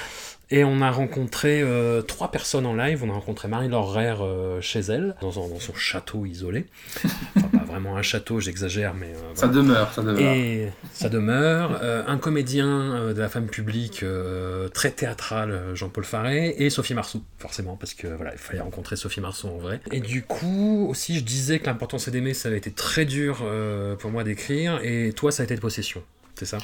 Et 0.48 0.62
on 0.62 0.80
a 0.80 0.92
rencontré 0.92 1.60
euh, 1.60 2.02
trois 2.02 2.30
personnes 2.30 2.66
en 2.66 2.74
live. 2.76 3.02
On 3.02 3.10
a 3.10 3.14
rencontré 3.14 3.48
Marie-Laure 3.48 3.92
Rère 3.92 4.18
euh, 4.22 4.60
chez 4.60 4.78
elle, 4.78 5.16
dans, 5.20 5.32
son- 5.32 5.48
dans 5.48 5.58
son 5.58 5.74
château 5.74 6.24
isolé. 6.24 6.66
Enfin, 7.36 7.48
pas 7.48 7.64
vraiment 7.64 7.96
un 7.96 8.02
château, 8.02 8.38
j'exagère, 8.38 8.94
mais. 8.94 9.08
euh, 9.08 9.34
Ça 9.34 9.48
demeure, 9.48 9.92
ça 9.92 10.02
demeure. 10.02 10.20
Et 10.36 10.70
ça 10.92 11.08
demeure. 11.08 11.80
Euh, 11.82 12.04
un 12.06 12.16
comédien 12.18 12.68
euh, 12.94 13.12
de 13.12 13.20
la 13.20 13.28
femme 13.28 13.46
publique 13.48 14.04
euh, 14.04 14.68
très 14.68 14.92
théâtral, 14.92 15.60
Jean-Paul 15.74 16.04
Faré, 16.04 16.54
et 16.58 16.70
Sophie 16.70 16.94
Marceau, 16.94 17.22
forcément, 17.40 17.74
parce 17.76 17.94
que 17.94 18.06
voilà, 18.06 18.30
il 18.32 18.38
fallait 18.38 18.60
rencontrer 18.60 18.94
Sophie 18.94 19.20
Marceau 19.20 19.48
en 19.48 19.58
vrai. 19.58 19.80
Et 19.90 19.98
du 19.98 20.22
coup, 20.22 20.86
aussi, 20.88 21.18
je 21.18 21.24
disais 21.24 21.58
que 21.58 21.66
l'important 21.66 21.98
c'est 21.98 22.12
d'aimer, 22.12 22.34
ça 22.34 22.50
avait 22.50 22.58
été 22.58 22.70
très 22.70 23.04
dur 23.04 23.40
euh, 23.42 23.96
pour 23.96 24.12
moi 24.12 24.22
d'écrire, 24.22 24.78
et 24.84 25.12
toi, 25.12 25.32
ça 25.32 25.42
a 25.42 25.44
été 25.44 25.56
de 25.56 25.60
possession, 25.60 26.04
c'est 26.36 26.46
ça? 26.46 26.58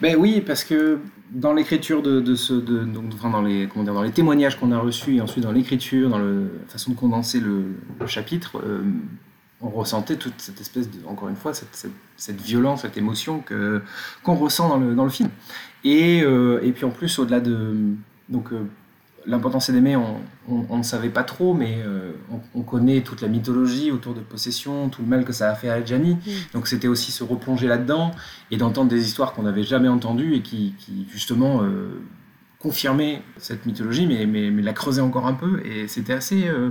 Ben 0.00 0.16
oui, 0.16 0.40
parce 0.40 0.64
que 0.64 0.98
dans 1.30 1.52
l'écriture 1.52 2.02
de, 2.02 2.20
de 2.20 2.34
ce, 2.34 2.54
de, 2.54 2.84
donc, 2.84 3.10
dans 3.20 3.42
les, 3.42 3.68
comment 3.68 3.84
dire, 3.84 3.94
dans 3.94 4.02
les 4.02 4.12
témoignages 4.12 4.58
qu'on 4.58 4.72
a 4.72 4.78
reçus 4.78 5.16
et 5.16 5.20
ensuite 5.20 5.44
dans 5.44 5.52
l'écriture, 5.52 6.08
dans 6.08 6.18
la 6.18 6.46
façon 6.68 6.92
de 6.92 6.96
condenser 6.96 7.40
le, 7.40 7.76
chapitre, 8.06 8.58
euh, 8.64 8.82
on 9.60 9.68
ressentait 9.68 10.16
toute 10.16 10.34
cette 10.38 10.60
espèce 10.60 10.90
de, 10.90 11.06
encore 11.06 11.28
une 11.28 11.36
fois, 11.36 11.52
cette, 11.52 11.74
cette, 11.74 11.92
cette 12.16 12.40
violence, 12.40 12.82
cette 12.82 12.96
émotion 12.96 13.40
que 13.40 13.82
qu'on 14.22 14.34
ressent 14.34 14.68
dans 14.68 14.78
le, 14.78 14.94
dans 14.94 15.04
le 15.04 15.10
film. 15.10 15.28
Et, 15.84 16.22
euh, 16.22 16.60
et 16.62 16.72
puis 16.72 16.84
en 16.84 16.90
plus, 16.90 17.18
au-delà 17.18 17.40
de 17.40 17.76
donc 18.30 18.52
euh, 18.52 18.62
L'important 19.30 19.60
c'est 19.60 19.72
d'aimer, 19.72 19.96
on, 19.96 20.76
ne 20.76 20.82
savait 20.82 21.08
pas 21.08 21.22
trop, 21.22 21.54
mais 21.54 21.78
euh, 21.86 22.12
on, 22.32 22.40
on 22.60 22.62
connaît 22.62 23.00
toute 23.02 23.20
la 23.20 23.28
mythologie 23.28 23.92
autour 23.92 24.12
de 24.12 24.20
Possession, 24.20 24.88
tout 24.88 25.02
le 25.02 25.08
mal 25.08 25.24
que 25.24 25.32
ça 25.32 25.50
a 25.50 25.54
fait 25.54 25.70
à 25.70 25.84
Gianni. 25.84 26.16
Donc 26.52 26.66
c'était 26.66 26.88
aussi 26.88 27.12
se 27.12 27.22
replonger 27.22 27.68
là-dedans 27.68 28.10
et 28.50 28.56
d'entendre 28.56 28.90
des 28.90 29.06
histoires 29.06 29.32
qu'on 29.32 29.44
n'avait 29.44 29.62
jamais 29.62 29.88
entendues 29.88 30.34
et 30.34 30.42
qui, 30.42 30.74
qui, 30.78 31.06
justement 31.10 31.62
euh, 31.62 32.02
confirmaient 32.60 33.22
cette 33.38 33.64
mythologie, 33.64 34.06
mais, 34.06 34.26
mais, 34.26 34.50
mais 34.50 34.62
la 34.62 34.74
creusaient 34.74 35.00
encore 35.00 35.26
un 35.26 35.32
peu. 35.32 35.64
Et 35.64 35.88
c'était 35.88 36.12
assez, 36.12 36.46
euh, 36.46 36.70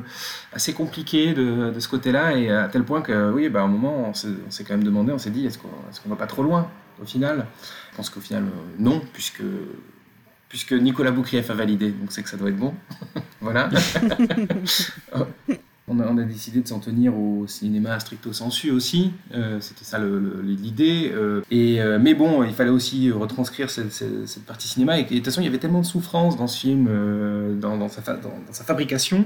assez 0.53 0.73
compliqué 0.73 1.34
de, 1.34 1.72
de 1.72 1.80
ce 1.80 1.88
côté-là, 1.88 2.38
et 2.38 2.52
à 2.52 2.68
tel 2.68 2.84
point 2.84 3.02
que, 3.02 3.31
oui, 3.31 3.49
bah, 3.49 3.61
à 3.61 3.64
un 3.64 3.68
moment, 3.68 4.10
on 4.10 4.14
s'est 4.14 4.64
quand 4.64 4.76
même 4.76 4.84
demandé, 4.84 5.11
on 5.11 5.18
s'est 5.18 5.31
dit, 5.31 5.45
est-ce 5.45 5.57
qu'on 5.57 5.68
est 5.68 6.03
qu'on 6.03 6.10
va 6.10 6.15
pas 6.15 6.27
trop 6.27 6.44
loin 6.44 6.69
au 7.02 7.06
final? 7.06 7.48
Je 7.91 7.98
pense 7.98 8.10
qu'au 8.11 8.19
final, 8.22 8.44
euh, 8.44 8.76
non, 8.77 9.02
puisque 9.14 9.41
puisque 10.49 10.73
Nicolas 10.73 11.11
Boukrieff 11.11 11.49
a 11.49 11.53
validé, 11.53 11.91
donc 11.91 12.11
c'est 12.11 12.23
que 12.23 12.30
ça 12.30 12.35
doit 12.38 12.49
être 12.49 12.57
bon. 12.57 12.73
voilà. 13.41 13.69
on, 15.88 15.99
a, 15.99 16.07
on 16.07 16.17
a 16.17 16.23
décidé 16.23 16.61
de 16.61 16.67
s'en 16.67 16.80
tenir 16.80 17.15
au 17.17 17.47
cinéma 17.47 17.99
stricto 17.99 18.31
sensu 18.34 18.71
aussi, 18.71 19.11
Euh, 19.34 19.59
c'était 19.61 19.85
ça 19.85 19.99
l'idée. 20.43 21.11
euh, 21.13 21.41
et, 21.51 21.81
euh, 21.81 21.97
mais 21.99 22.13
bon, 22.13 22.43
il 22.43 22.53
fallait 22.53 22.69
aussi 22.69 23.11
retranscrire 23.11 23.69
cette, 23.69 23.91
cette- 23.91 24.27
cette 24.27 24.45
partie 24.45 24.67
cinéma, 24.67 24.97
et, 24.99 25.01
et 25.01 25.03
de 25.05 25.15
toute 25.15 25.26
façon, 25.26 25.41
il 25.41 25.45
y 25.45 25.47
avait 25.47 25.57
tellement 25.59 25.81
de 25.81 25.85
souffrance 25.85 26.38
dans 26.38 26.47
ce 26.47 26.59
film, 26.59 26.88
dans, 27.59 27.77
dans 27.77 27.89
sa 27.89 28.01
dans- 28.01 28.30
dans 28.30 28.53
sa 28.53 28.63
fabrication, 28.63 29.26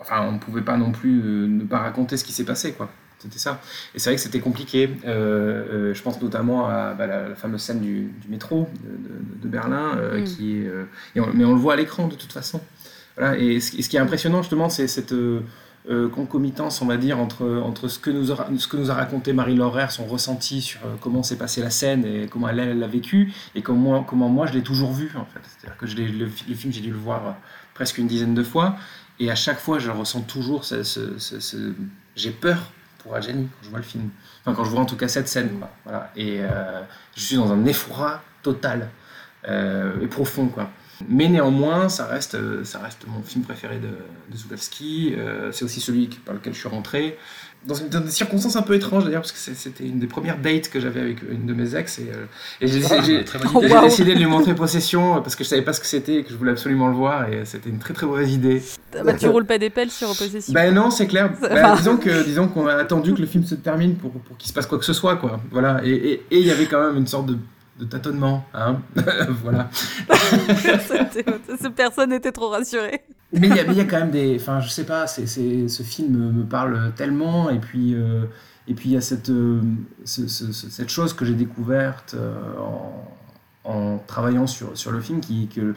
enfin, 0.00 0.26
on 0.28 0.32
ne 0.32 0.38
pouvait 0.38 0.62
pas 0.62 0.76
non 0.76 0.92
plus 0.92 1.12
ne 1.48 1.64
pas 1.64 1.78
raconter 1.78 2.16
ce 2.16 2.24
qui 2.24 2.32
s'est 2.32 2.44
passé, 2.44 2.72
quoi. 2.72 2.90
C'était 3.22 3.38
ça. 3.38 3.60
Et 3.94 3.98
c'est 3.98 4.10
vrai 4.10 4.16
que 4.16 4.22
c'était 4.22 4.40
compliqué. 4.40 4.90
Euh, 5.06 5.90
euh, 5.90 5.94
je 5.94 6.02
pense 6.02 6.20
notamment 6.22 6.66
à 6.68 6.94
bah, 6.94 7.06
la, 7.06 7.28
la 7.28 7.34
fameuse 7.34 7.60
scène 7.60 7.80
du, 7.80 8.10
du 8.22 8.28
métro 8.28 8.68
de, 8.82 8.88
de- 8.88 9.42
de 9.42 9.48
Berlin, 9.48 9.96
euh, 9.96 10.20
Mm. 10.20 10.24
qui 10.24 10.56
est, 10.56 10.70
et 11.14 11.20
on- 11.20 11.28
mais 11.34 11.44
on 11.44 11.52
le 11.52 11.58
voit 11.60 11.74
à 11.74 11.76
l'écran 11.76 12.08
de 12.08 12.14
toute 12.14 12.32
façon. 12.32 12.60
Voilà. 13.16 13.36
Et, 13.38 13.60
ce, 13.60 13.76
et 13.76 13.82
ce 13.82 13.88
qui 13.90 13.96
est 13.96 14.00
impressionnant 14.00 14.40
justement, 14.42 14.68
c'est 14.70 14.86
cette 14.88 15.14
concomitance, 16.12 16.82
on 16.82 16.86
va 16.86 16.96
dire, 16.96 17.18
entre, 17.18 17.46
entre 17.64 17.88
ce, 17.88 17.98
que 17.98 18.10
nous 18.10 18.30
a, 18.32 18.48
ce 18.56 18.68
que 18.68 18.76
nous 18.76 18.90
a 18.90 18.94
raconté 18.94 19.32
Marie 19.32 19.56
Laurère, 19.56 19.90
son 19.90 20.04
ressenti 20.06 20.60
sur 20.60 20.80
comment 21.00 21.22
s'est 21.22 21.36
passée 21.38 21.60
la 21.62 21.70
scène 21.70 22.04
et 22.04 22.26
comment 22.28 22.48
elle 22.48 22.78
l'a 22.78 22.86
vécu, 22.86 23.32
et 23.54 23.62
comment, 23.62 24.02
comment 24.04 24.28
moi 24.28 24.46
je 24.46 24.52
l'ai 24.52 24.62
toujours 24.62 24.92
vu 24.92 25.10
en 25.16 25.24
fait. 25.24 25.40
C'est-à-dire 25.42 25.76
que 25.78 25.86
je 25.86 25.96
le, 25.96 26.28
fi- 26.28 26.44
le 26.48 26.54
film, 26.54 26.72
j'ai 26.72 26.80
dû 26.80 26.90
le 26.90 26.96
voir 26.98 27.36
presque 27.74 27.98
une 27.98 28.06
dizaine 28.06 28.34
de 28.34 28.42
fois, 28.42 28.76
et 29.18 29.30
à 29.30 29.34
chaque 29.34 29.58
fois, 29.58 29.78
je 29.78 29.90
ressens 29.90 30.20
toujours 30.22 30.64
ce, 30.64 30.82
ce- 30.82 31.18
ce- 31.18 31.40
ce- 31.40 31.72
j'ai 32.14 32.30
peur 32.30 32.58
pour 33.02 33.14
Adjani 33.14 33.48
quand 33.48 33.64
je 33.64 33.70
vois 33.70 33.78
le 33.78 33.84
film. 33.84 34.10
Enfin, 34.44 34.56
quand 34.56 34.64
je 34.64 34.70
vois 34.70 34.80
en 34.80 34.86
tout 34.86 34.96
cas 34.96 35.08
cette 35.08 35.28
scène. 35.28 35.60
Voilà. 35.84 36.10
Et 36.16 36.40
euh, 36.40 36.82
je 37.16 37.22
suis 37.22 37.36
dans 37.36 37.52
un 37.52 37.64
effroi 37.66 38.22
total 38.42 38.88
euh, 39.48 40.00
et 40.00 40.06
profond. 40.06 40.48
Quoi. 40.48 40.70
Mais 41.08 41.28
néanmoins, 41.28 41.88
ça 41.88 42.06
reste, 42.06 42.34
euh, 42.34 42.64
ça 42.64 42.78
reste 42.80 43.06
mon 43.06 43.22
film 43.22 43.44
préféré 43.44 43.78
de, 43.78 43.88
de 43.88 44.36
Zulawski. 44.36 45.14
Euh, 45.16 45.50
c'est 45.52 45.64
aussi 45.64 45.80
celui 45.80 46.08
par 46.08 46.34
lequel 46.34 46.52
je 46.52 46.58
suis 46.58 46.68
rentré. 46.68 47.18
Dans, 47.66 47.74
une, 47.74 47.88
dans 47.90 48.00
des 48.00 48.10
circonstances 48.10 48.56
un 48.56 48.62
peu 48.62 48.74
étranges 48.74 49.04
d'ailleurs, 49.04 49.20
parce 49.20 49.32
que 49.32 49.38
c'était 49.54 49.84
une 49.84 49.98
des 49.98 50.06
premières 50.06 50.38
dates 50.38 50.70
que 50.70 50.80
j'avais 50.80 51.00
avec 51.00 51.18
une 51.30 51.44
de 51.44 51.52
mes 51.52 51.76
ex. 51.76 51.98
Et, 51.98 52.10
euh, 52.10 52.24
et 52.62 52.66
j'ai 52.66 52.80
Ah, 52.90 52.96
idée. 52.96 53.24
décidé 53.82 54.14
de 54.14 54.18
lui 54.18 54.24
montrer 54.26 54.54
Possession 54.54 55.16
euh, 55.16 55.20
parce 55.20 55.36
que 55.36 55.44
je 55.44 55.48
savais 55.50 55.60
pas 55.60 55.74
ce 55.74 55.80
que 55.80 55.86
c'était 55.86 56.14
et 56.16 56.24
que 56.24 56.30
je 56.30 56.36
voulais 56.36 56.52
absolument 56.52 56.88
le 56.88 56.94
voir. 56.94 57.28
Et 57.28 57.44
c'était 57.44 57.68
une 57.68 57.78
très 57.78 57.92
très 57.92 58.06
mauvaise 58.06 58.32
idée. 58.32 58.62
Bah, 59.04 59.12
tu 59.12 59.28
roules 59.28 59.44
pas 59.44 59.58
des 59.58 59.68
pelles 59.68 59.90
sur 59.90 60.08
Possession. 60.08 60.54
Ben 60.54 60.74
non, 60.74 60.90
c'est 60.90 61.06
clair. 61.06 61.30
Va. 61.38 61.76
disons 61.76 61.98
que 61.98 62.24
disons 62.24 62.48
qu'on 62.48 62.66
a 62.66 62.74
attendu 62.76 63.12
que 63.12 63.20
le 63.20 63.26
film 63.26 63.44
se 63.44 63.54
termine 63.56 63.94
pour, 63.96 64.10
pour 64.12 64.38
qu'il 64.38 64.48
se 64.48 64.54
passe 64.54 64.66
quoi 64.66 64.78
que 64.78 64.84
ce 64.86 64.94
soit, 64.94 65.16
quoi. 65.16 65.38
Voilà. 65.50 65.82
Et 65.84 65.90
et- 65.90 66.12
et 66.30 66.38
il 66.38 66.46
y 66.46 66.50
avait 66.50 66.64
quand 66.66 66.80
même 66.84 66.96
une 66.96 67.06
sorte 67.06 67.26
de, 67.26 67.36
de 67.80 67.84
tâtonnement, 67.86 68.44
hein. 68.54 68.78
voilà. 69.42 69.68
Personne 71.76 72.12
était 72.12 72.32
trop 72.32 72.48
rassurée. 72.50 73.02
Mais 73.32 73.48
il 73.48 73.54
y, 73.56 73.60
a- 73.60 73.72
y 73.72 73.86
quand 73.86 73.98
même 74.00 74.10
des. 74.10 74.36
Enfin, 74.40 74.60
je 74.60 74.68
sais 74.68 74.84
pas, 74.84 75.06
c'est, 75.06 75.26
c'est- 75.26 75.68
ce 75.68 75.82
film 75.82 76.32
me 76.32 76.44
parle 76.44 76.92
tellement, 76.96 77.50
et 77.50 77.58
puis. 77.58 77.94
euh, 77.94 78.24
et 78.68 78.74
puis 78.74 78.90
il 78.90 78.92
y 78.92 78.96
a 78.96 79.00
cette, 79.00 79.30
euh, 79.30 79.60
ce- 80.04 80.28
ce- 80.28 80.52
ce- 80.52 80.70
cette 80.70 80.90
chose 80.90 81.12
que 81.12 81.24
j'ai 81.24 81.34
découverte 81.34 82.14
euh, 82.14 82.34
en, 82.60 83.04
en 83.64 83.98
travaillant 84.06 84.46
sur, 84.46 84.76
sur 84.78 84.92
le 84.92 85.00
film, 85.00 85.20
qui, 85.20 85.48
que, 85.48 85.74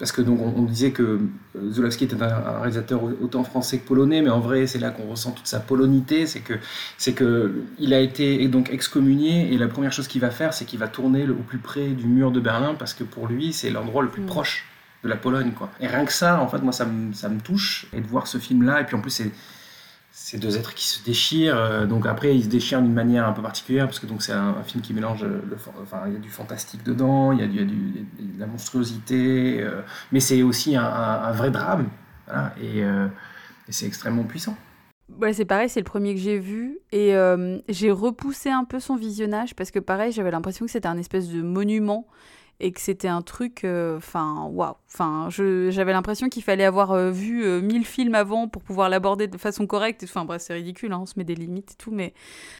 parce 0.00 0.10
que 0.10 0.20
donc 0.22 0.40
on, 0.40 0.52
on 0.60 0.62
disait 0.64 0.90
que 0.90 1.20
euh, 1.56 1.70
Zulawski 1.70 2.04
était 2.04 2.20
un, 2.20 2.26
un 2.26 2.58
réalisateur 2.58 3.00
autant 3.22 3.44
français 3.44 3.78
que 3.78 3.86
polonais, 3.86 4.20
mais 4.22 4.30
en 4.30 4.40
vrai 4.40 4.66
c'est 4.66 4.80
là 4.80 4.90
qu'on 4.90 5.08
ressent 5.08 5.30
toute 5.30 5.46
sa 5.46 5.60
polonité, 5.60 6.26
c'est 6.26 6.40
que 6.40 6.54
c'est 6.98 7.12
que 7.12 7.62
il 7.78 7.94
a 7.94 8.00
été 8.00 8.48
donc 8.48 8.70
excommunié 8.72 9.52
et 9.54 9.58
la 9.58 9.68
première 9.68 9.92
chose 9.92 10.08
qu'il 10.08 10.20
va 10.20 10.30
faire, 10.30 10.52
c'est 10.52 10.64
qu'il 10.64 10.80
va 10.80 10.88
tourner 10.88 11.24
le- 11.26 11.34
au 11.34 11.44
plus 11.46 11.58
près 11.58 11.88
du 11.90 12.06
mur 12.06 12.32
de 12.32 12.40
Berlin 12.40 12.74
parce 12.76 12.94
que 12.94 13.04
pour 13.04 13.28
lui 13.28 13.52
c'est 13.52 13.70
l'endroit 13.70 14.02
le 14.02 14.08
plus 14.08 14.22
Mm. 14.22 14.26
proche 14.26 14.64
de 15.04 15.08
la 15.08 15.16
Pologne 15.16 15.52
quoi. 15.52 15.70
Et 15.80 15.86
rien 15.86 16.04
que 16.04 16.12
ça, 16.12 16.40
en 16.42 16.48
fait, 16.48 16.58
moi 16.62 16.72
ça 16.72 16.84
me, 16.86 17.12
ça 17.14 17.28
me 17.28 17.40
touche 17.40 17.86
et 17.94 18.00
de 18.00 18.06
voir 18.06 18.26
ce 18.26 18.38
film 18.38 18.62
là 18.64 18.80
et 18.80 18.84
puis 18.84 18.96
en 18.96 19.00
plus 19.00 19.10
c'est 19.12 19.30
ces 20.30 20.38
deux 20.38 20.56
êtres 20.56 20.74
qui 20.74 20.86
se 20.86 21.02
déchirent. 21.02 21.56
euh, 21.56 21.86
donc 21.86 22.06
après, 22.06 22.36
ils 22.36 22.44
se 22.44 22.48
déchirent 22.48 22.80
d'une 22.82 22.92
manière 22.92 23.26
un 23.26 23.32
peu 23.32 23.42
particulière 23.42 23.86
parce 23.86 23.98
que 23.98 24.06
c'est 24.20 24.32
un, 24.32 24.62
film 24.62 24.80
qui 24.80 24.94
mélange 24.94 25.26
fan- 25.56 25.74
enfin 25.82 26.02
il 26.06 26.12
y 26.12 26.16
a 26.16 26.20
du 26.20 26.28
fantastique 26.28 26.84
dedans, 26.84 27.32
il 27.32 27.40
y 27.40 27.42
a, 27.42 27.48
du, 27.48 27.64
de 27.64 28.38
la 28.38 28.46
monstruosité, 28.46 29.60
euh, 29.60 29.80
mais 30.12 30.20
c'est 30.20 30.44
aussi 30.44 30.76
un, 30.76 31.32
vrai 31.32 31.50
drame. 31.50 31.88
Et, 32.62 32.84
euh, 32.84 33.08
c'est 33.68 33.86
extrêmement 33.86 34.22
puissant. 34.22 34.56
Ouais, 35.20 35.32
c'est 35.32 35.44
pareil, 35.44 35.68
c'est 35.68 35.80
le 35.80 35.84
premier 35.84 36.14
que 36.14 36.20
j'ai 36.20 36.38
vu. 36.38 36.78
Et 36.92 37.16
euh, 37.16 37.58
j'ai 37.68 37.90
repoussé 37.90 38.50
un 38.50 38.64
peu 38.64 38.78
son 38.78 38.94
visionnage 38.94 39.56
parce 39.56 39.72
que, 39.72 39.80
pareil, 39.80 40.12
j'avais 40.12 40.30
l'impression 40.30 40.66
que 40.66 40.70
c'était 40.70 40.88
un 40.88 40.98
espèce 40.98 41.28
de 41.28 41.42
monument 41.42 42.06
et 42.60 42.72
que 42.72 42.80
c'était 42.80 43.08
un 43.08 43.22
truc. 43.22 43.64
euh, 43.64 43.96
Enfin, 43.96 44.48
waouh. 44.50 44.74
Enfin, 44.92 45.28
j'avais 45.30 45.92
l'impression 45.92 46.28
qu'il 46.28 46.42
fallait 46.42 46.64
avoir 46.64 46.92
euh, 46.92 47.10
vu 47.10 47.44
euh, 47.44 47.60
1000 47.60 47.84
films 47.84 48.14
avant 48.14 48.48
pour 48.48 48.62
pouvoir 48.62 48.88
l'aborder 48.88 49.26
de 49.26 49.38
façon 49.38 49.66
correcte. 49.66 50.02
Enfin, 50.04 50.24
bref, 50.24 50.42
c'est 50.42 50.54
ridicule, 50.54 50.92
hein, 50.92 50.98
on 51.02 51.06
se 51.06 51.14
met 51.16 51.24
des 51.24 51.34
limites 51.34 51.72
et 51.72 51.76
tout. 51.76 51.90
Mais... 51.90 52.14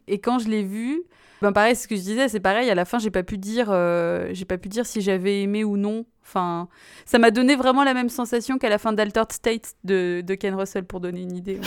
Et 0.08 0.18
quand 0.18 0.38
je 0.38 0.48
l'ai 0.48 0.62
vu. 0.62 1.02
Ben 1.42 1.52
pareil, 1.52 1.74
ce 1.74 1.88
que 1.88 1.96
je 1.96 2.02
disais, 2.02 2.28
c'est 2.28 2.38
pareil. 2.40 2.68
À 2.68 2.74
la 2.74 2.84
fin, 2.84 2.98
j'ai 2.98 3.10
pas 3.10 3.22
pu 3.22 3.38
dire, 3.38 3.68
euh, 3.70 4.28
j'ai 4.32 4.44
pas 4.44 4.58
pu 4.58 4.68
dire 4.68 4.84
si 4.84 5.00
j'avais 5.00 5.40
aimé 5.40 5.64
ou 5.64 5.78
non. 5.78 6.04
Enfin, 6.22 6.68
ça 7.06 7.18
m'a 7.18 7.30
donné 7.30 7.56
vraiment 7.56 7.82
la 7.82 7.94
même 7.94 8.10
sensation 8.10 8.58
qu'à 8.58 8.68
la 8.68 8.76
fin 8.76 8.92
d'Altered 8.92 9.32
State 9.32 9.72
de, 9.84 10.22
de 10.24 10.34
Ken 10.34 10.54
Russell, 10.54 10.84
pour 10.84 11.00
donner 11.00 11.22
une 11.22 11.34
idée. 11.34 11.58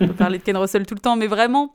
On 0.00 0.06
peut 0.06 0.12
parler 0.12 0.36
de 0.36 0.42
Ken 0.42 0.56
Russell 0.58 0.84
tout 0.84 0.94
le 0.94 1.00
temps, 1.00 1.16
mais 1.16 1.28
vraiment, 1.28 1.74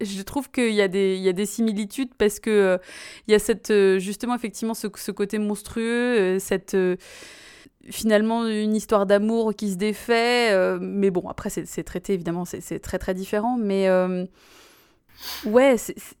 je 0.00 0.22
trouve 0.22 0.50
qu'il 0.50 0.72
y, 0.72 0.82
a 0.82 0.88
des- 0.88 1.46
similitudes 1.46 2.14
parce 2.16 2.40
que 2.40 2.50
euh, 2.50 2.78
il 3.26 3.32
y 3.32 3.34
a 3.34 3.38
cette, 3.38 3.70
euh, 3.70 3.98
justement, 3.98 4.34
effectivement, 4.34 4.74
ce, 4.74 4.86
côté 5.10 5.38
monstrueux, 5.38 6.36
euh, 6.36 6.38
cette. 6.38 6.76
finalement 7.90 8.46
une 8.46 8.76
histoire 8.76 9.06
d'amour 9.06 9.54
qui 9.54 9.70
se 9.70 9.76
défait 9.76 10.54
mais 10.78 11.10
bon 11.10 11.26
après 11.30 11.48
c'est 11.48 11.82
traité 11.84 12.12
évidemment 12.12 12.44
c'est 12.44 12.80
très 12.80 12.98
très 12.98 13.14
différent 13.14 13.56
mais 13.56 13.88
Ouais, 15.44 15.74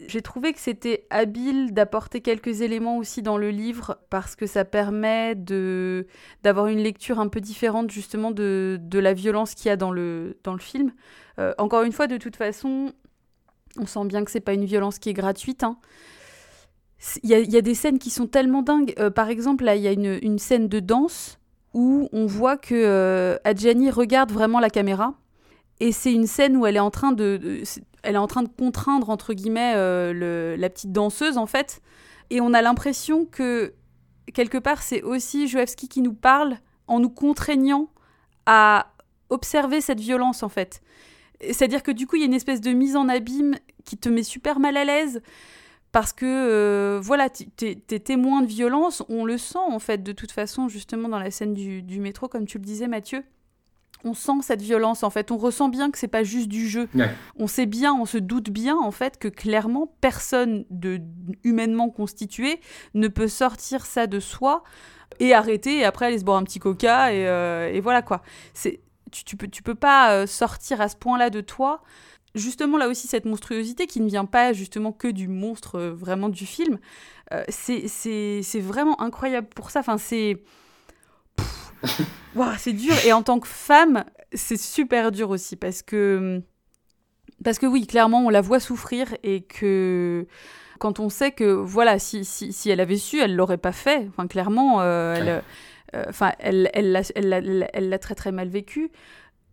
j'ai 0.08 0.22
trouvé 0.22 0.52
que 0.52 0.58
c'était 0.58 1.06
habile 1.10 1.72
d'apporter 1.72 2.20
quelques 2.20 2.62
éléments 2.62 2.96
aussi 2.96 3.22
dans 3.22 3.38
le 3.38 3.50
livre 3.50 3.98
parce 4.10 4.34
que 4.34 4.46
ça 4.46 4.64
permet 4.64 5.36
d'avoir 5.36 6.66
une 6.66 6.80
lecture 6.80 7.20
un 7.20 7.28
peu 7.28 7.40
différente 7.40 7.92
justement 7.92 8.32
de, 8.32 8.78
de 8.80 8.98
la 8.98 9.14
violence 9.14 9.54
qu'il 9.54 9.68
y 9.68 9.70
a 9.70 9.76
dans 9.76 9.92
le, 9.92 10.36
dans 10.42 10.52
le 10.52 10.58
film. 10.58 10.92
Encore 11.58 11.82
une 11.84 11.92
fois, 11.92 12.08
de 12.08 12.16
toute 12.16 12.34
façon, 12.34 12.92
on 13.78 13.86
sent 13.86 14.04
bien 14.06 14.24
que 14.24 14.30
c'est 14.30 14.40
pas 14.40 14.54
une 14.54 14.64
violence 14.64 14.98
qui 14.98 15.10
est 15.10 15.14
gratuite. 15.14 15.62
hein. 15.62 15.78
Il 17.22 17.30
y, 17.30 17.56
a, 17.56 17.60
des 17.60 17.74
scènes 17.74 18.00
qui 18.00 18.10
sont 18.10 18.26
tellement 18.26 18.62
dingues. 18.62 18.92
Euh, 18.98 19.08
par 19.08 19.28
exemple, 19.28 19.64
là, 19.64 19.76
il 19.76 19.82
y 19.82 19.86
a 19.86 19.92
une, 19.92 20.38
scène 20.38 20.66
de 20.66 20.80
danse 20.80 21.38
où 21.72 22.08
on 22.12 22.26
voit 22.26 22.56
que 22.56 22.74
euh, 22.74 23.36
Adjani 23.44 23.90
regarde 23.90 24.32
vraiment 24.32 24.58
la 24.58 24.68
caméra. 24.68 25.14
Et 25.78 25.92
c'est 25.92 26.12
une 26.12 26.26
scène 26.26 26.56
où 26.56 26.66
elle 26.66 26.76
est 26.76 26.80
en 26.80 26.90
train 26.90 27.12
de, 27.12 27.62
elle 28.02 28.14
est 28.16 28.18
en 28.18 28.26
train 28.26 28.42
de 28.42 28.48
contraindre 28.48 29.10
entre 29.10 29.32
guillemets 29.32 29.74
euh, 29.76 30.56
la 30.56 30.70
petite 30.70 30.90
danseuse 30.90 31.38
en 31.38 31.46
fait. 31.46 31.80
Et 32.30 32.40
on 32.40 32.52
a 32.52 32.62
l'impression 32.62 33.24
que 33.24 33.74
quelque 34.34 34.58
part 34.58 34.82
c'est 34.82 35.02
aussi 35.02 35.46
Joevski 35.46 35.88
qui 35.88 36.02
nous 36.02 36.14
parle 36.14 36.56
en 36.88 36.98
nous 36.98 37.10
contraignant 37.10 37.90
à 38.46 38.88
observer 39.30 39.80
cette 39.80 40.00
violence 40.00 40.42
en 40.42 40.48
fait. 40.48 40.80
C'est-à-dire 41.40 41.82
que 41.82 41.90
du 41.92 42.06
coup 42.06 42.16
il 42.16 42.20
y 42.20 42.22
a 42.22 42.26
une 42.26 42.34
espèce 42.34 42.60
de 42.60 42.70
mise 42.70 42.96
en 42.96 43.08
abîme 43.08 43.54
qui 43.84 43.96
te 43.96 44.08
met 44.08 44.22
super 44.22 44.58
mal 44.60 44.76
à 44.76 44.84
l'aise 44.84 45.20
parce 45.92 46.12
que 46.12 46.26
euh, 46.26 47.00
voilà, 47.02 47.30
tu- 47.30 47.46
t'es 47.48 47.76
t'es 47.86 47.98
témoin 48.00 48.42
de 48.42 48.46
violence, 48.46 49.02
on 49.08 49.24
le 49.24 49.38
sent 49.38 49.58
en 49.58 49.78
fait 49.78 50.02
de 50.02 50.12
toute 50.12 50.32
façon 50.32 50.68
justement 50.68 51.08
dans 51.08 51.18
la 51.18 51.30
scène 51.30 51.54
du, 51.54 51.82
du 51.82 52.00
métro 52.00 52.28
comme 52.28 52.44
tu 52.46 52.58
le 52.58 52.64
disais 52.64 52.88
Mathieu 52.88 53.22
on 54.04 54.14
sent 54.14 54.42
cette 54.42 54.62
violence 54.62 55.02
en 55.02 55.10
fait, 55.10 55.32
on 55.32 55.36
ressent 55.36 55.68
bien 55.68 55.90
que 55.90 55.98
c'est 55.98 56.06
pas 56.06 56.22
juste 56.22 56.46
du 56.46 56.68
jeu. 56.68 56.88
Ouais. 56.94 57.10
On 57.36 57.48
sait 57.48 57.66
bien, 57.66 57.92
on 57.94 58.04
se 58.04 58.16
doute 58.16 58.48
bien 58.48 58.76
en 58.76 58.92
fait 58.92 59.18
que 59.18 59.26
clairement 59.26 59.92
personne 60.00 60.64
de 60.70 61.00
humainement 61.42 61.90
constitué 61.90 62.60
ne 62.94 63.08
peut 63.08 63.26
sortir 63.26 63.86
ça 63.86 64.06
de 64.06 64.20
soi 64.20 64.62
et 65.18 65.34
arrêter 65.34 65.78
et 65.78 65.84
après 65.84 66.06
aller 66.06 66.18
se 66.20 66.24
boire 66.24 66.36
un 66.38 66.44
petit 66.44 66.60
coca 66.60 67.12
et, 67.12 67.26
euh, 67.26 67.72
et 67.72 67.80
voilà 67.80 68.02
quoi. 68.02 68.22
C'est 68.54 68.78
tu, 69.10 69.24
tu 69.24 69.36
peux 69.36 69.48
tu 69.48 69.62
peux 69.62 69.74
pas 69.74 70.12
euh, 70.12 70.26
sortir 70.26 70.80
à 70.80 70.88
ce 70.88 70.96
point-là 70.96 71.30
de 71.30 71.40
toi. 71.40 71.82
Justement 72.34 72.76
là 72.76 72.88
aussi 72.88 73.08
cette 73.08 73.24
monstruosité 73.24 73.86
qui 73.86 74.00
ne 74.00 74.06
vient 74.08 74.26
pas 74.26 74.52
justement 74.52 74.92
que 74.92 75.08
du 75.08 75.28
monstre 75.28 75.76
euh, 75.78 75.90
vraiment 75.92 76.28
du 76.28 76.46
film. 76.46 76.78
euh, 77.32 77.44
c'est 77.48 78.60
vraiment 78.60 79.00
incroyable 79.00 79.48
pour 79.48 79.70
ça. 79.70 79.80
Enfin 79.80 79.98
c'est 79.98 80.42
Ouah, 82.34 82.56
c'est 82.58 82.72
dur. 82.72 82.94
Et 83.04 83.12
en 83.12 83.22
tant 83.22 83.38
que 83.40 83.48
femme, 83.48 84.04
c'est 84.32 84.58
super 84.58 85.12
dur 85.12 85.30
aussi 85.30 85.56
parce 85.56 85.82
que. 85.82 86.42
Parce 87.44 87.58
que 87.58 87.66
oui, 87.66 87.86
clairement, 87.86 88.26
on 88.26 88.30
la 88.30 88.40
voit 88.40 88.60
souffrir 88.60 89.14
et 89.22 89.42
que. 89.42 90.26
Quand 90.78 91.00
on 91.00 91.08
sait 91.08 91.32
que, 91.32 91.44
voilà, 91.44 91.98
si, 91.98 92.24
si, 92.24 92.52
si 92.52 92.70
elle 92.70 92.78
avait 92.78 92.98
su, 92.98 93.18
elle 93.18 93.34
l'aurait 93.34 93.58
pas 93.58 93.72
fait. 93.72 94.06
Enfin, 94.10 94.28
clairement, 94.28 94.80
euh, 94.80 95.16
elle, 95.16 95.42
enfin, 96.08 96.32
elle, 96.38 96.70
elle, 96.74 96.92
l'a, 96.92 97.02
elle, 97.14 97.28
l'a- 97.28 97.68
elle 97.72 97.88
l'a 97.88 97.98
très 97.98 98.14
très 98.14 98.32
mal 98.32 98.48
vécu. 98.48 98.90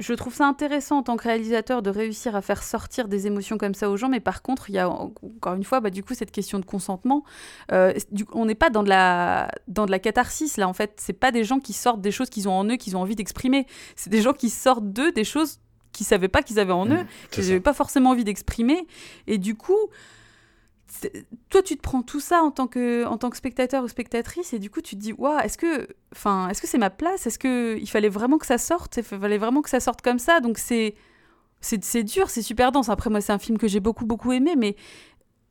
Je 0.02 0.14
trouve 0.14 0.34
ça 0.34 0.46
intéressant 0.46 0.98
en 0.98 1.04
tant 1.04 1.16
que 1.16 1.24
réalisateur 1.24 1.82
de 1.82 1.90
réussir 1.90 2.36
à 2.36 2.42
faire 2.42 2.64
sortir 2.64 3.08
des 3.08 3.28
émotions 3.28 3.58
comme 3.58 3.74
ça 3.74 3.90
aux 3.90 3.96
gens, 3.96 4.10
mais 4.10 4.20
par 4.20 4.42
contre, 4.42 4.70
il 4.70 4.74
y 4.76 4.78
a 4.78 4.90
en- 4.90 5.14
encore 5.24 5.54
une 5.54 5.64
fois, 5.64 5.80
bah, 5.80 5.90
du 5.90 6.04
coup, 6.04 6.14
cette 6.14 6.32
question 6.32 6.60
de 6.60 6.66
consentement. 6.66 7.24
Euh, 7.72 7.94
du- 8.12 8.26
on 8.34 8.46
n'est 8.46 8.56
pas 8.56 8.70
dans 8.70 8.84
de 8.84 8.90
la 8.90 9.50
dans 9.70 9.86
de 9.86 9.92
la 9.92 10.00
catharsis 10.00 10.58
là. 10.58 10.68
En 10.68 10.74
fait, 10.74 10.96
c'est 10.98 11.14
pas 11.14 11.32
des 11.32 11.46
gens 11.46 11.60
qui 11.60 11.72
sortent 11.72 12.02
des 12.02 12.12
choses 12.12 12.30
qu'ils 12.30 12.50
ont 12.50 12.54
en 12.54 12.66
eux, 12.66 12.76
qu'ils 12.76 12.98
ont 12.98 13.02
envie 13.02 13.16
d'exprimer. 13.16 13.68
C'est 13.96 14.10
des 14.10 14.22
gens 14.22 14.34
qui 14.34 14.50
sortent 14.50 14.92
d'eux 14.92 15.14
des 15.14 15.24
choses 15.24 15.60
qu'ils 15.94 16.06
savaient 16.06 16.28
pas 16.28 16.44
qu'ils 16.44 16.60
avaient 16.60 16.74
en 16.74 16.88
eux, 16.88 16.98
c'est 17.22 17.30
qu'ils 17.30 17.46
n'avaient 17.46 17.62
pas 17.62 17.72
forcément 17.74 18.10
envie 18.10 18.26
d'exprimer. 18.26 18.86
Et 19.28 19.38
du 19.38 19.56
coup, 19.56 19.78
toi, 21.50 21.62
tu 21.62 21.76
te 21.76 21.82
prends 21.82 22.02
tout 22.02 22.20
ça 22.20 22.42
en 22.42 22.52
tant 22.52 22.68
que, 22.68 23.06
en 23.06 23.18
tant 23.18 23.30
que 23.30 23.38
spectateur 23.38 23.84
ou 23.84 23.88
spectatrice, 23.88 24.54
et 24.54 24.60
du 24.60 24.70
coup, 24.70 24.82
tu 24.82 24.96
te 24.96 25.02
dis, 25.02 25.14
waouh, 25.14 25.40
est-ce 25.40 25.58
que, 25.58 25.88
enfin, 26.14 26.50
est-ce 26.50 26.62
que 26.62 26.68
c'est 26.68 26.78
ma 26.78 26.90
place? 26.90 27.28
Est-ce 27.28 27.40
que 27.40 27.78
il 27.80 27.90
fallait 27.90 28.10
vraiment 28.10 28.38
que 28.38 28.46
ça 28.46 28.58
sorte? 28.58 28.98
Il 28.98 29.04
fallait 29.04 29.38
vraiment 29.38 29.62
que 29.62 29.70
ça 29.70 29.80
sorte 29.80 30.02
comme 30.02 30.20
ça? 30.20 30.40
Donc 30.40 30.58
c'est, 30.58 30.96
c'est, 31.62 32.04
dur, 32.04 32.30
c'est 32.30 32.42
super 32.42 32.72
dense. 32.72 32.90
Après, 32.90 33.10
moi, 33.10 33.22
c'est 33.22 33.34
un 33.34 33.40
film 33.40 33.58
que 33.58 33.68
j'ai 33.68 33.80
beaucoup, 33.80 34.06
beaucoup 34.06 34.32
aimé, 34.32 34.56
mais 34.58 34.76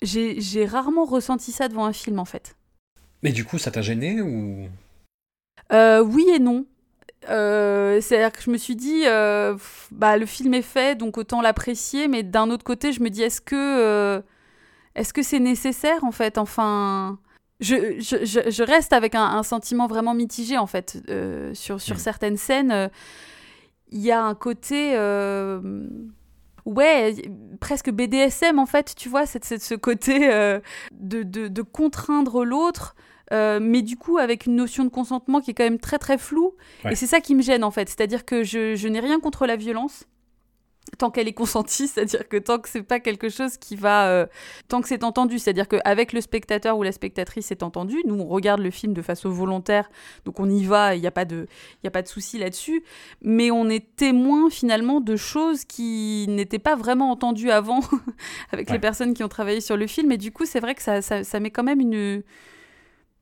j'ai, 0.03 0.67
rarement 0.67 1.05
ressenti 1.05 1.53
ça 1.53 1.69
devant 1.69 1.85
un 1.85 1.93
film, 1.93 2.19
en 2.19 2.25
fait. 2.25 2.57
Mais 3.23 3.33
du 3.33 3.45
coup, 3.45 3.59
ça 3.59 3.71
t'a 3.71 3.83
gêné 3.83 4.21
ou? 4.21 4.69
Euh, 5.73 6.01
oui 6.03 6.27
et 6.35 6.39
non. 6.39 6.67
Euh, 7.31 8.01
C'est-à-dire 8.01 8.33
que 8.33 8.43
je 8.43 8.51
me 8.51 8.59
suis 8.59 8.77
dit, 8.77 9.03
euh, 9.07 9.57
bah, 9.91 10.17
le 10.17 10.27
film 10.27 10.55
est 10.55 10.63
fait, 10.63 10.97
donc 10.97 11.19
autant 11.19 11.41
l'apprécier, 11.41 12.07
mais 12.07 12.23
d'un 12.23 12.51
autre 12.51 12.65
côté, 12.65 12.93
je 12.93 13.03
me 13.03 13.11
dis, 13.11 13.23
est-ce 13.23 13.41
que 13.41 14.23
est-ce 14.95 15.13
que 15.13 15.23
c'est 15.23 15.41
nécessaire 15.41 16.05
en 16.05 16.13
fait? 16.13 16.39
Enfin, 16.39 17.19
je, 17.61 17.75
je, 18.01 18.51
je- 18.51 18.63
reste 18.63 18.93
avec 18.93 19.15
un, 19.15 19.25
un 19.25 19.43
sentiment 19.43 19.87
vraiment 19.87 20.15
mitigé 20.15 20.59
en 20.59 20.67
fait 20.67 21.03
euh, 21.09 21.53
sur, 21.55 21.81
sur 21.81 21.99
certaines 21.99 22.37
scènes. 22.37 22.71
euh, 22.73 22.89
Il 23.91 24.01
y 24.01 24.11
a 24.13 24.23
un 24.23 24.35
côté. 24.35 24.93
euh, 24.97 25.87
Ouais, 26.67 27.15
presque 27.61 27.91
BDSM 27.91 28.59
en 28.59 28.65
fait, 28.65 28.95
tu 28.97 29.11
vois, 29.11 29.27
c'est 29.27 29.45
ce 29.61 29.75
côté 29.75 30.33
euh, 30.33 30.61
de, 30.93 31.23
de, 31.23 31.47
de 31.49 31.61
contraindre 31.63 32.43
l'autre 32.45 32.95
euh, 33.33 33.59
mais 33.61 33.83
du 33.83 33.97
coup 33.97 34.17
avec 34.19 34.47
une 34.47 34.57
notion 34.57 34.85
de 34.85 34.89
consentement 34.91 35.41
qui 35.41 35.51
est 35.51 35.55
quand 35.55 35.65
même 35.65 35.79
très 35.79 35.99
très 35.99 36.17
floue. 36.19 36.55
Ouais. 36.85 36.93
Et 36.93 36.95
c'est 36.95 37.07
ça 37.07 37.21
qui 37.21 37.35
me 37.35 37.43
gêne 37.43 37.65
en 37.65 37.71
fait. 37.71 37.89
C'est-à-dire 37.91 38.25
que 38.25 38.45
je, 38.45 38.77
je 38.77 38.89
n'ai 38.89 39.01
rien 39.01 39.21
contre 39.21 39.47
la 39.47 39.57
violence 39.57 40.05
tant 40.99 41.11
qu'elle 41.11 41.29
est 41.29 41.33
consentie, 41.33 41.89
c'est-à-dire 41.89 42.29
que 42.29 42.37
tant 42.37 42.59
que 42.59 42.69
c'est 42.69 42.83
pas 42.83 43.01
quelque 43.01 43.29
chose 43.29 43.57
qui 43.57 43.77
va, 43.77 44.09
euh, 44.09 44.27
tant 44.69 44.81
que 44.81 44.89
c'est 44.89 45.05
entendu, 45.05 45.39
c'est-à-dire 45.39 45.69
qu'avec 45.69 46.13
le 46.13 46.21
spectateur 46.21 46.77
ou 46.79 46.83
la 46.83 46.93
spectatrice 46.93 47.47
c'est 47.47 47.63
entendu, 47.63 48.03
nous 48.07 48.19
on 48.21 48.27
regarde 48.27 48.61
le 48.61 48.71
film 48.71 48.95
de 48.95 49.03
façon 49.03 49.29
volontaire, 49.31 49.91
donc 50.25 50.41
on 50.41 50.49
y 50.49 50.65
va, 50.65 50.95
il 50.95 51.01
n'y 51.01 51.07
a 51.07 51.11
pas 51.11 51.25
de, 51.25 51.47
il 51.83 51.85
y 51.85 51.89
a 51.89 51.91
pas 51.91 52.03
de 52.03 52.09
souci 52.09 52.39
là-dessus, 52.39 52.85
mais 53.23 53.51
on 53.51 53.69
est 53.69 53.97
témoin 53.97 54.51
finalement 54.51 55.01
de 55.01 55.17
choses 55.17 55.65
qui 55.65 56.27
n'étaient 56.29 56.59
pas 56.59 56.77
vraiment 56.77 57.11
entendues 57.11 57.51
avant 57.51 57.81
avec 58.53 58.71
les 58.71 58.79
personnes 58.79 59.15
qui 59.15 59.25
ont 59.25 59.29
travaillé 59.29 59.61
sur 59.61 59.77
le 59.77 59.87
film, 59.87 60.13
et 60.13 60.19
du 60.19 60.33
coup 60.33 60.45
c'est 60.45 60.61
vrai 60.61 60.75
que 60.75 60.83
ça, 60.83 61.03
ça, 61.03 61.25
ça 61.25 61.41
met 61.41 61.51
quand 61.51 61.65
même 61.65 61.81
une, 61.81 62.23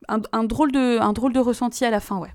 un, 0.08 0.20
un 0.32 0.44
drôle 0.44 0.72
de, 0.72 0.98
un 1.00 1.12
drôle 1.12 1.32
de 1.32 1.40
ressenti 1.40 1.84
à 1.84 1.90
la 1.90 2.00
fin, 2.00 2.18
ouais. 2.18 2.30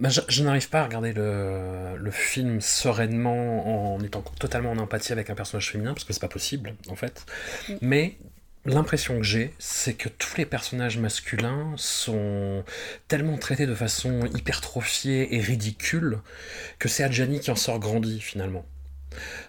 Bah, 0.00 0.08
je, 0.08 0.20
je 0.28 0.42
n'arrive 0.42 0.68
pas 0.70 0.80
à 0.80 0.84
regarder 0.84 1.12
le, 1.12 1.96
le 1.98 2.10
film 2.10 2.60
sereinement 2.60 3.94
en 3.94 4.00
étant 4.02 4.22
totalement 4.38 4.72
en 4.72 4.78
empathie 4.78 5.12
avec 5.12 5.28
un 5.30 5.34
personnage 5.34 5.70
féminin, 5.70 5.92
parce 5.92 6.04
que 6.04 6.12
c'est 6.14 6.20
pas 6.20 6.28
possible, 6.28 6.74
en 6.88 6.96
fait. 6.96 7.26
Mm. 7.68 7.74
Mais 7.82 8.16
l'impression 8.64 9.16
que 9.18 9.22
j'ai, 9.24 9.52
c'est 9.58 9.94
que 9.94 10.08
tous 10.08 10.36
les 10.38 10.46
personnages 10.46 10.96
masculins 10.98 11.72
sont 11.76 12.64
tellement 13.08 13.36
traités 13.36 13.66
de 13.66 13.74
façon 13.74 14.26
hypertrophiée 14.34 15.34
et 15.36 15.40
ridicule 15.40 16.18
que 16.78 16.88
c'est 16.88 17.02
Adjani 17.04 17.40
qui 17.40 17.50
en 17.50 17.56
sort 17.56 17.78
grandi, 17.78 18.20
finalement. 18.20 18.64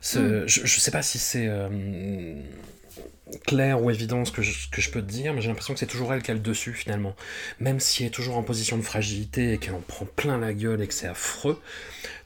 Ce- 0.02 0.20
Mm. 0.20 0.48
je, 0.48 0.66
je 0.66 0.80
sais 0.80 0.92
pas 0.92 1.02
si 1.02 1.18
c'est 1.18 1.48
euh, 1.48 1.70
clair 3.46 3.82
ou 3.82 3.90
évident 3.90 4.26
ce 4.26 4.32
que 4.32 4.42
je, 4.42 4.70
que 4.70 4.82
je 4.82 4.90
peux 4.90 5.02
te 5.02 5.12
dire, 5.12 5.34
mais 5.34 5.42
j'ai 5.42 5.48
l'impression 5.48 5.74
que 5.74 5.80
c'est 5.80 5.86
toujours 5.86 6.14
elle 6.14 6.22
qui 6.22 6.32
a 6.32 6.34
le 6.34 6.40
dessus 6.40 6.74
finalement. 6.74 7.16
Même 7.60 7.80
si 7.80 8.04
elle 8.04 8.08
est 8.08 8.12
toujours 8.12 8.38
en 8.38 8.44
position 8.44 8.78
de 8.78 8.82
fragilité 8.82 9.54
et 9.54 9.58
qu'elle 9.58 9.74
en 9.74 9.82
prend 9.82 10.06
plein 10.06 10.38
la 10.38 10.54
gueule 10.54 10.82
et 10.82 10.88
que 10.88 10.94
c'est 10.94 11.08
affreux. 11.08 11.60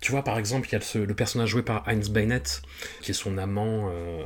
Tu 0.02 0.12
vois, 0.12 0.24
par 0.24 0.38
exemple, 0.38 0.68
il 0.70 0.74
y 0.74 0.76
a 0.76 1.06
le 1.06 1.14
personnage 1.14 1.50
joué 1.50 1.64
par 1.64 1.88
Heinz 1.88 2.10
Beinett, 2.10 2.62
qui 3.02 3.12
est 3.12 3.14
son 3.14 3.38
amant, 3.38 3.90
euh, 3.92 4.24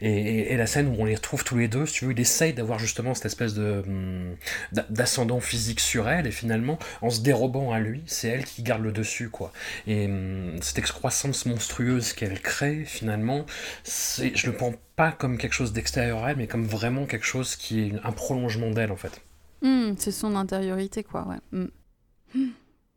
et, 0.00 0.56
la 0.56 0.66
scène 0.66 0.88
où 0.88 0.96
on 0.98 1.04
les 1.04 1.14
retrouve 1.14 1.44
tous 1.44 1.56
les 1.56 1.68
deux, 1.68 1.86
si 1.86 1.94
tu 1.94 2.04
veux, 2.06 2.12
il 2.12 2.20
essaye 2.20 2.54
d'avoir 2.54 2.78
justement 2.78 3.14
cette 3.14 3.26
espèce 3.26 3.54
de 3.54 3.84
d'a- 4.72 4.86
d'ascendant 4.90 5.40
physique 5.40 5.80
sur 5.80 6.08
elle, 6.08 6.26
et 6.26 6.30
finalement, 6.30 6.78
en 7.02 7.10
se 7.10 7.20
dérobant 7.20 7.72
à 7.72 7.80
lui, 7.80 8.02
c'est 8.06 8.28
elle 8.28 8.44
qui 8.44 8.62
garde 8.62 8.82
le 8.82 8.92
dessus, 8.92 9.28
quoi. 9.28 9.52
Et 9.86 10.06
hum, 10.06 10.56
cette 10.62 10.78
excroissance 10.78 11.46
monstrueuse 11.46 12.12
qu'elle 12.12 12.40
crée, 12.40 12.84
finalement, 12.84 13.46
je 13.84 14.46
le 14.46 14.52
prends 14.52 14.74
pas 14.96 15.12
comme 15.12 15.38
quelque 15.38 15.52
chose 15.54 15.72
d'extérieur 15.72 16.24
à 16.24 16.30
elle, 16.30 16.36
mais 16.36 16.46
comme 16.46 16.64
vraiment 16.64 17.06
quelque 17.06 17.26
chose 17.26 17.56
qui 17.56 17.80
est 17.80 17.92
un 18.04 18.12
prolongement 18.12 18.70
d'elle, 18.70 18.92
en 18.92 18.96
fait. 18.96 19.20
Hmm, 19.62 19.94
c'est 19.96 20.12
son 20.12 20.36
intériorité, 20.36 21.02
quoi, 21.02 21.26
ouais. 21.26 21.36
Hmm. 21.52 21.66
Hmm. 22.34 22.50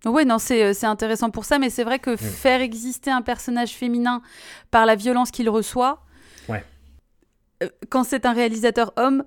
Ouais, 0.06 0.26
non, 0.26 0.38
c'est 0.38 0.64
euh, 0.64 0.74
c'est 0.74 0.86
intéressant 0.86 1.32
pour 1.32 1.45
ça, 1.45 1.57
mais 1.60 1.69
c'est 1.69 1.84
vrai 1.84 1.99
que 1.99 2.15
faire 2.15 2.61
exister 2.61 3.10
un 3.10 3.22
personnage 3.24 3.72
féminin 3.72 4.22
par 4.69 4.86
la 4.86 4.95
violence 4.95 5.32
qu'il 5.32 5.49
reçoit, 5.49 6.03
Ouais. 6.48 6.64
euh, 7.64 7.69
quand 7.90 8.03
c'est 8.03 8.26
un 8.26 8.34
réalisateur 8.34 8.94
homme, 8.95 9.24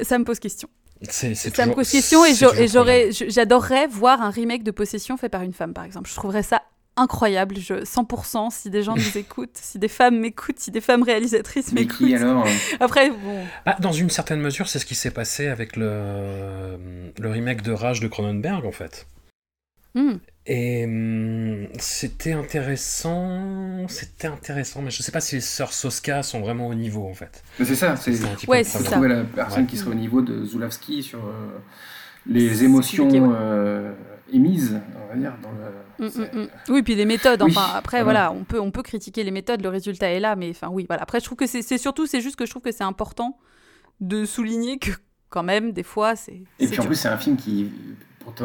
ça 0.00 0.18
me 0.18 0.24
pose 0.24 0.38
question. 0.38 0.68
C'est, 1.02 1.34
Ça 1.34 1.64
me 1.64 1.72
pose 1.72 1.90
question 1.90 2.26
et 2.26 2.34
j'adorerais 2.34 3.86
voir 3.86 4.20
un 4.20 4.28
remake 4.28 4.62
de 4.64 4.70
Possession 4.70 5.16
fait 5.16 5.30
par 5.30 5.40
une 5.42 5.54
femme, 5.54 5.72
par 5.72 5.84
exemple. 5.84 6.10
Je 6.10 6.14
trouverais 6.14 6.42
ça 6.42 6.62
incroyable, 7.00 7.56
je, 7.58 7.74
100%, 7.84 8.50
si 8.50 8.70
des 8.70 8.82
gens 8.82 8.96
nous 8.96 9.16
écoutent, 9.18 9.56
si 9.60 9.78
des 9.78 9.88
femmes 9.88 10.20
m'écoutent, 10.20 10.58
si 10.58 10.70
des 10.70 10.80
femmes 10.80 11.02
réalisatrices 11.02 11.72
Mais 11.72 11.82
m'écoutent. 11.82 11.96
qui 12.08 12.14
alors 12.14 12.46
Après, 12.80 13.10
bon... 13.10 13.46
Bah, 13.66 13.76
dans 13.80 13.92
une 13.92 14.10
certaine 14.10 14.40
mesure, 14.40 14.68
c'est 14.68 14.78
ce 14.78 14.86
qui 14.86 14.94
s'est 14.94 15.10
passé 15.10 15.48
avec 15.48 15.76
le, 15.76 16.76
le 17.18 17.30
remake 17.30 17.62
de 17.62 17.72
Rage 17.72 18.00
de 18.00 18.08
Cronenberg, 18.08 18.64
en 18.66 18.72
fait. 18.72 19.06
hmm. 19.94 20.14
Et 20.46 20.84
hum, 20.84 21.68
c'était 21.78 22.32
intéressant, 22.32 23.86
c'était 23.88 24.26
intéressant, 24.26 24.82
mais 24.82 24.90
je 24.90 25.02
sais 25.02 25.12
pas 25.12 25.20
si 25.20 25.36
les 25.36 25.40
sœurs 25.40 25.72
Soska 25.72 26.22
sont 26.22 26.40
vraiment 26.40 26.66
au 26.68 26.74
niveau, 26.74 27.06
en 27.08 27.14
fait. 27.14 27.42
Mais 27.58 27.64
c'est 27.66 27.76
ça, 27.76 27.94
c'est 27.96 28.12
C'est 28.14 28.24
un 28.24 28.34
petit 28.34 28.46
peu 28.46 28.52
Ouais, 28.52 28.64
trouver 28.64 29.08
la 29.08 29.22
personne 29.24 29.64
Ouais. 29.64 29.66
qui 29.66 29.76
serait 29.76 29.90
au 29.90 29.94
niveau 29.94 30.22
de 30.22 30.44
Zulawski 30.44 31.02
sur 31.02 31.18
euh, 31.24 31.58
les 32.26 32.64
émotions 32.64 33.08
euh, 33.34 33.79
émises, 34.32 34.80
on 34.96 35.12
va 35.12 35.16
dire, 35.20 35.34
dans 35.42 35.50
le. 35.52 36.06
Mm, 36.06 36.12
mm, 36.38 36.42
mm. 36.42 36.48
Oui, 36.68 36.82
puis 36.82 36.94
les 36.94 37.04
méthodes. 37.04 37.42
Oui, 37.42 37.50
Enfin, 37.56 37.72
après, 37.76 38.02
voilà. 38.02 38.28
voilà, 38.28 38.40
on 38.40 38.44
peut, 38.44 38.60
on 38.60 38.70
peut 38.70 38.82
critiquer 38.82 39.22
les 39.24 39.30
méthodes. 39.30 39.62
Le 39.62 39.68
résultat 39.68 40.08
est 40.10 40.20
là, 40.20 40.36
mais 40.36 40.50
enfin, 40.50 40.68
oui, 40.70 40.86
voilà. 40.88 41.02
Après, 41.02 41.20
je 41.20 41.24
trouve 41.24 41.36
que 41.38 41.46
c'est 41.46 41.78
surtout, 41.78 42.06
c'est 42.06 42.20
juste 42.20 42.36
que 42.36 42.46
je 42.46 42.50
trouve 42.50 42.62
que 42.62 42.72
c'est 42.72 42.84
important 42.84 43.38
de 44.00 44.24
souligner 44.24 44.78
que, 44.78 44.90
quand 45.28 45.42
même, 45.42 45.72
des 45.72 45.82
fois, 45.82 46.16
c'est. 46.16 46.42
Et 46.58 46.66
puis 46.66 46.80
en 46.80 46.84
plus, 46.84 46.96
c'est 46.96 47.08
un 47.08 47.18
film 47.18 47.36
qui 47.36 47.70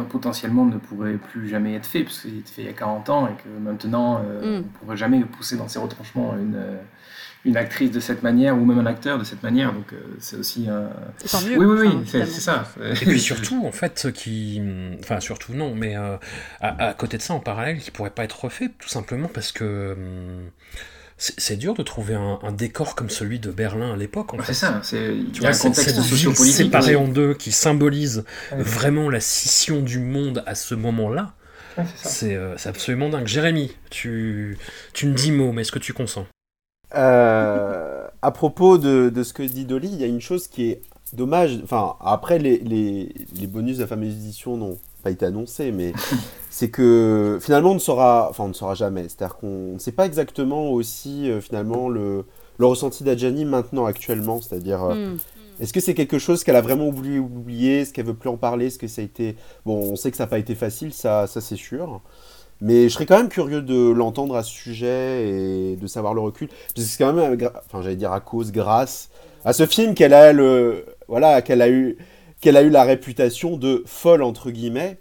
potentiellement 0.10 0.66
ne 0.66 0.78
pourrait 0.78 1.14
plus 1.16 1.48
jamais 1.50 1.76
être 1.76 1.86
fait, 1.86 2.04
parce 2.04 2.22
qu'il 2.22 2.40
était 2.40 2.52
fait 2.52 2.62
il 2.64 2.68
y 2.68 2.70
a 2.70 2.74
40 2.74 3.10
ans 3.10 3.28
et 3.28 3.34
que 3.44 3.50
maintenant, 3.60 4.22
euh, 4.26 4.42
Mm. 4.42 4.46
on 4.56 4.58
ne 4.58 4.64
pourrait 4.80 4.98
jamais 4.98 5.20
pousser 5.22 5.58
dans 5.58 5.68
ses 5.68 5.80
retranchements 5.80 6.36
une, 6.38 6.56
euh, 6.56 6.78
une 7.44 7.58
actrice 7.58 7.92
de 7.92 8.00
cette 8.00 8.24
manière 8.24 8.58
ou 8.58 8.66
même 8.66 8.80
un 8.80 8.86
acteur 8.88 9.20
de 9.20 9.24
cette 9.24 9.44
manière. 9.44 9.72
Donc 9.74 9.94
euh, 9.94 9.98
c'est 10.20 10.38
aussi 10.38 10.68
un. 10.68 10.90
Et 11.24 11.28
tant 11.28 11.42
mieux, 11.42 11.58
Oui, 11.58 11.66
oui, 11.66 11.88
oui, 11.90 12.02
c'est 12.08 12.26
ça. 12.26 12.64
Et 12.84 12.94
puis 13.06 13.20
surtout, 13.20 13.66
en 13.68 13.72
fait, 13.72 14.00
ce 14.00 14.08
qui. 14.08 14.62
Enfin, 15.00 15.20
surtout 15.20 15.54
non, 15.54 15.76
mais 15.76 15.96
euh, 15.96 16.18
à, 16.62 16.88
à 16.88 16.94
côté 16.94 17.18
de 17.18 17.22
ça, 17.22 17.34
en 17.36 17.40
parallèle, 17.40 17.78
qui 17.80 17.92
pourrait 17.92 18.10
pas 18.10 18.24
être 18.24 18.46
refait, 18.46 18.70
tout 18.80 18.90
simplement 18.90 19.28
parce 19.28 19.52
que. 19.52 19.94
hum, 19.94 20.50
c'est 21.18 21.56
dur 21.56 21.74
de 21.76 21.84
trouver 21.84 22.16
un, 22.16 22.40
un 22.44 22.52
décor 22.52 22.94
comme 22.96 23.10
celui 23.10 23.40
de 23.40 23.50
Berlin 23.52 23.94
à 23.94 23.96
l'époque. 23.96 24.34
en 24.34 24.38
Bah, 24.38 24.44
fait. 24.44 24.54
c'est 24.54 24.66
ça, 24.66 24.82
c'est- 24.84 25.16
cette 25.74 25.98
ville 26.00 26.36
séparée 26.36 26.96
en 26.98 27.08
deux 27.08 27.34
qui 27.34 27.52
symbolise 27.52 28.26
Ouais. 28.52 28.62
vraiment 28.62 29.10
la 29.10 29.20
scission 29.22 29.82
du 29.82 30.00
monde 30.00 30.44
à 30.46 30.56
ce 30.56 30.76
moment-là. 30.76 31.34
Ouais, 31.78 31.86
c'est 31.96 32.36
euh, 32.36 32.58
c'est 32.58 32.70
absolument 32.70 33.10
dingue. 33.10 33.28
Jérémy, 33.28 33.72
tu, 33.90 34.58
tu 34.94 35.08
me 35.08 35.14
dis 35.14 35.32
mot, 35.32 35.52
mais 35.52 35.62
est-ce 35.64 35.72
que 35.72 35.80
tu 35.80 35.94
consens? 35.94 36.26
Euh, 36.96 38.08
à 38.22 38.32
propos 38.32 38.78
de, 38.78 39.10
de 39.10 39.24
ce 39.24 39.34
que 39.34 39.44
dit 39.44 39.66
Dolly, 39.66 39.90
il 39.92 40.00
y 40.00 40.04
a 40.04 40.08
une 40.08 40.22
chose 40.22 40.48
qui 40.48 40.70
est 40.72 40.82
dommage. 41.14 41.60
Enfin, 41.64 41.96
après, 42.02 42.40
les, 42.40 42.60
les, 42.60 43.14
les 43.36 43.48
bonus 43.48 43.78
de 43.78 43.82
la 43.82 43.88
fameuse 43.88 44.14
édition 44.14 44.58
n'ont 44.58 44.78
pas 45.06 45.12
été 45.12 45.26
annoncés, 45.26 45.72
mais 45.72 45.94
c'est 46.50 46.70
que 46.70 47.38
finalement, 47.40 47.72
on 47.72 47.76
ne 47.76 47.80
saura, 47.80 48.28
enfin, 48.30 48.46
on 48.46 48.50
ne 48.50 48.54
saura 48.54 48.74
jamais. 48.74 49.04
C'est-à-dire 49.04 49.38
qu'on 49.38 49.74
ne 49.74 49.80
sait 49.80 49.92
pas 49.92 50.06
exactement 50.06 50.72
aussi, 50.72 51.30
euh, 51.30 51.40
finalement, 51.40 51.88
le, 51.90 52.26
le 52.58 52.66
ressenti 52.66 53.04
d'Adjani 53.04 53.46
maintenant, 53.46 53.86
actuellement. 53.86 54.42
C'est-à-dire, 54.42 54.84
euh, 54.84 54.96
Hmm. 54.96 55.18
est-ce 55.62 55.72
que 55.74 55.80
c'est 55.80 55.94
quelque 55.94 56.18
chose 56.20 56.44
qu'elle 56.44 56.56
a 56.56 56.62
vraiment 56.62 56.90
voulu 56.90 57.20
oublier? 57.20 57.82
Est-ce 57.82 57.94
qu'elle 57.94 58.06
veut 58.08 58.16
plus 58.16 58.30
en 58.30 58.38
parler? 58.38 58.66
Est-ce 58.68 58.80
que 58.80 58.88
ça 58.88 59.02
a 59.02 59.06
été. 59.06 59.36
Bon, 59.66 59.92
on 59.92 59.96
sait 59.96 60.10
que 60.12 60.18
ça 60.18 60.24
n'a 60.24 60.28
pas 60.28 60.40
été 60.40 60.56
facile, 60.56 60.92
ça, 60.94 61.28
ça 61.28 61.40
c'est 61.40 61.56
sûr. 61.56 62.02
Mais 62.62 62.84
je 62.90 62.94
serais 62.94 63.06
quand 63.06 63.18
même 63.18 63.30
curieux 63.30 63.62
de 63.62 63.92
l'entendre 63.92 64.36
à 64.36 64.42
ce 64.44 64.52
sujet 64.52 65.28
et 65.30 65.76
de 65.76 65.88
savoir 65.88 66.14
le 66.14 66.22
recul. 66.22 66.48
Parce 66.48 66.74
que 66.74 66.82
c'est 66.82 66.98
quand 67.04 67.14
même, 67.14 67.40
euh, 67.42 67.50
enfin 67.66 67.82
j'allais 67.84 67.98
dire 67.98 68.14
à 68.14 68.22
cause, 68.22 68.52
grâce 68.52 69.10
à 69.44 69.54
ce 69.54 69.66
film 69.68 69.94
qu'elle 69.94 70.14
a 70.14 70.34
le, 70.34 70.86
voilà, 71.08 71.42
qu'elle 71.42 71.62
a 71.62 71.70
eu, 71.70 71.98
qu'elle 72.46 72.58
a 72.58 72.62
eu 72.62 72.70
la 72.70 72.84
réputation 72.84 73.58
de 73.58 73.82
folle 73.88 74.22
entre 74.22 74.52
guillemets. 74.52 75.00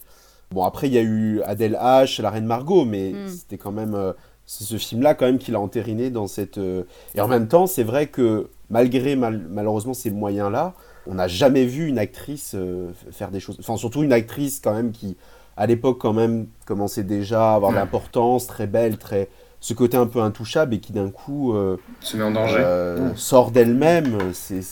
Bon 0.51 0.65
après 0.65 0.87
il 0.87 0.95
y 0.95 0.99
a 0.99 1.03
eu 1.03 1.43
Adèle 1.43 1.79
H, 1.79 2.23
la 2.23 2.31
Reine 2.31 2.47
Margot, 2.47 2.87
mais 2.87 3.13
Mm. 3.13 3.29
c'était 3.29 3.59
quand 3.59 3.71
même, 3.71 3.95
euh, 3.95 4.15
c'est 4.47 4.65
ce 4.65 4.79
film-là 4.79 5.15
quand 5.15 5.27
même 5.27 5.37
qui 5.37 5.51
l'a 5.51 5.61
entériné 5.61 6.09
dans 6.09 6.27
cette. 6.27 6.57
euh, 6.57 6.85
Et 7.15 7.21
en 7.21 7.29
même 7.29 7.47
temps 7.47 7.67
c'est 7.67 7.83
vrai 7.83 8.07
que 8.07 8.49
malgré 8.71 9.15
mal- 9.15 9.45
malheureusement 9.51 9.93
ces 9.93 10.11
moyens-là, 10.11 10.73
on 11.07 11.17
n'a 11.17 11.29
jamais 11.29 11.67
vu 11.67 11.87
une 11.87 11.99
actrice 11.99 12.53
euh, 12.55 12.89
faire 13.13 13.31
des 13.31 13.41
choses. 13.41 13.59
Enfin 13.61 13.77
surtout 13.77 14.03
une 14.03 14.13
actrice 14.15 14.59
quand 14.65 14.73
même 14.73 14.91
qui 14.93 15.19
à 15.59 15.67
l'époque 15.67 15.99
quand 16.01 16.15
même 16.15 16.47
commençait 16.65 17.05
déjà 17.05 17.53
à 17.53 17.57
avoir 17.57 17.73
de 17.73 17.77
Ouais. 17.77 17.83
l'importance, 17.83 18.47
très 18.47 18.67
belle, 18.67 18.97
très 18.97 19.29
ce 19.61 19.75
côté 19.75 19.99
un 19.99 20.07
peu 20.07 20.21
intouchable 20.23 20.73
et 20.75 20.81
qui 20.81 20.93
d'un 20.95 21.11
coup 21.11 21.55
euh, 21.55 21.77
Se 22.01 22.17
met 22.17 22.23
en 22.25 22.31
danger. 22.31 22.57
euh, 22.59 23.11
Mm. 23.13 23.17
sort 23.17 23.51
d'elle-même. 23.51 24.19
C'est 24.33 24.63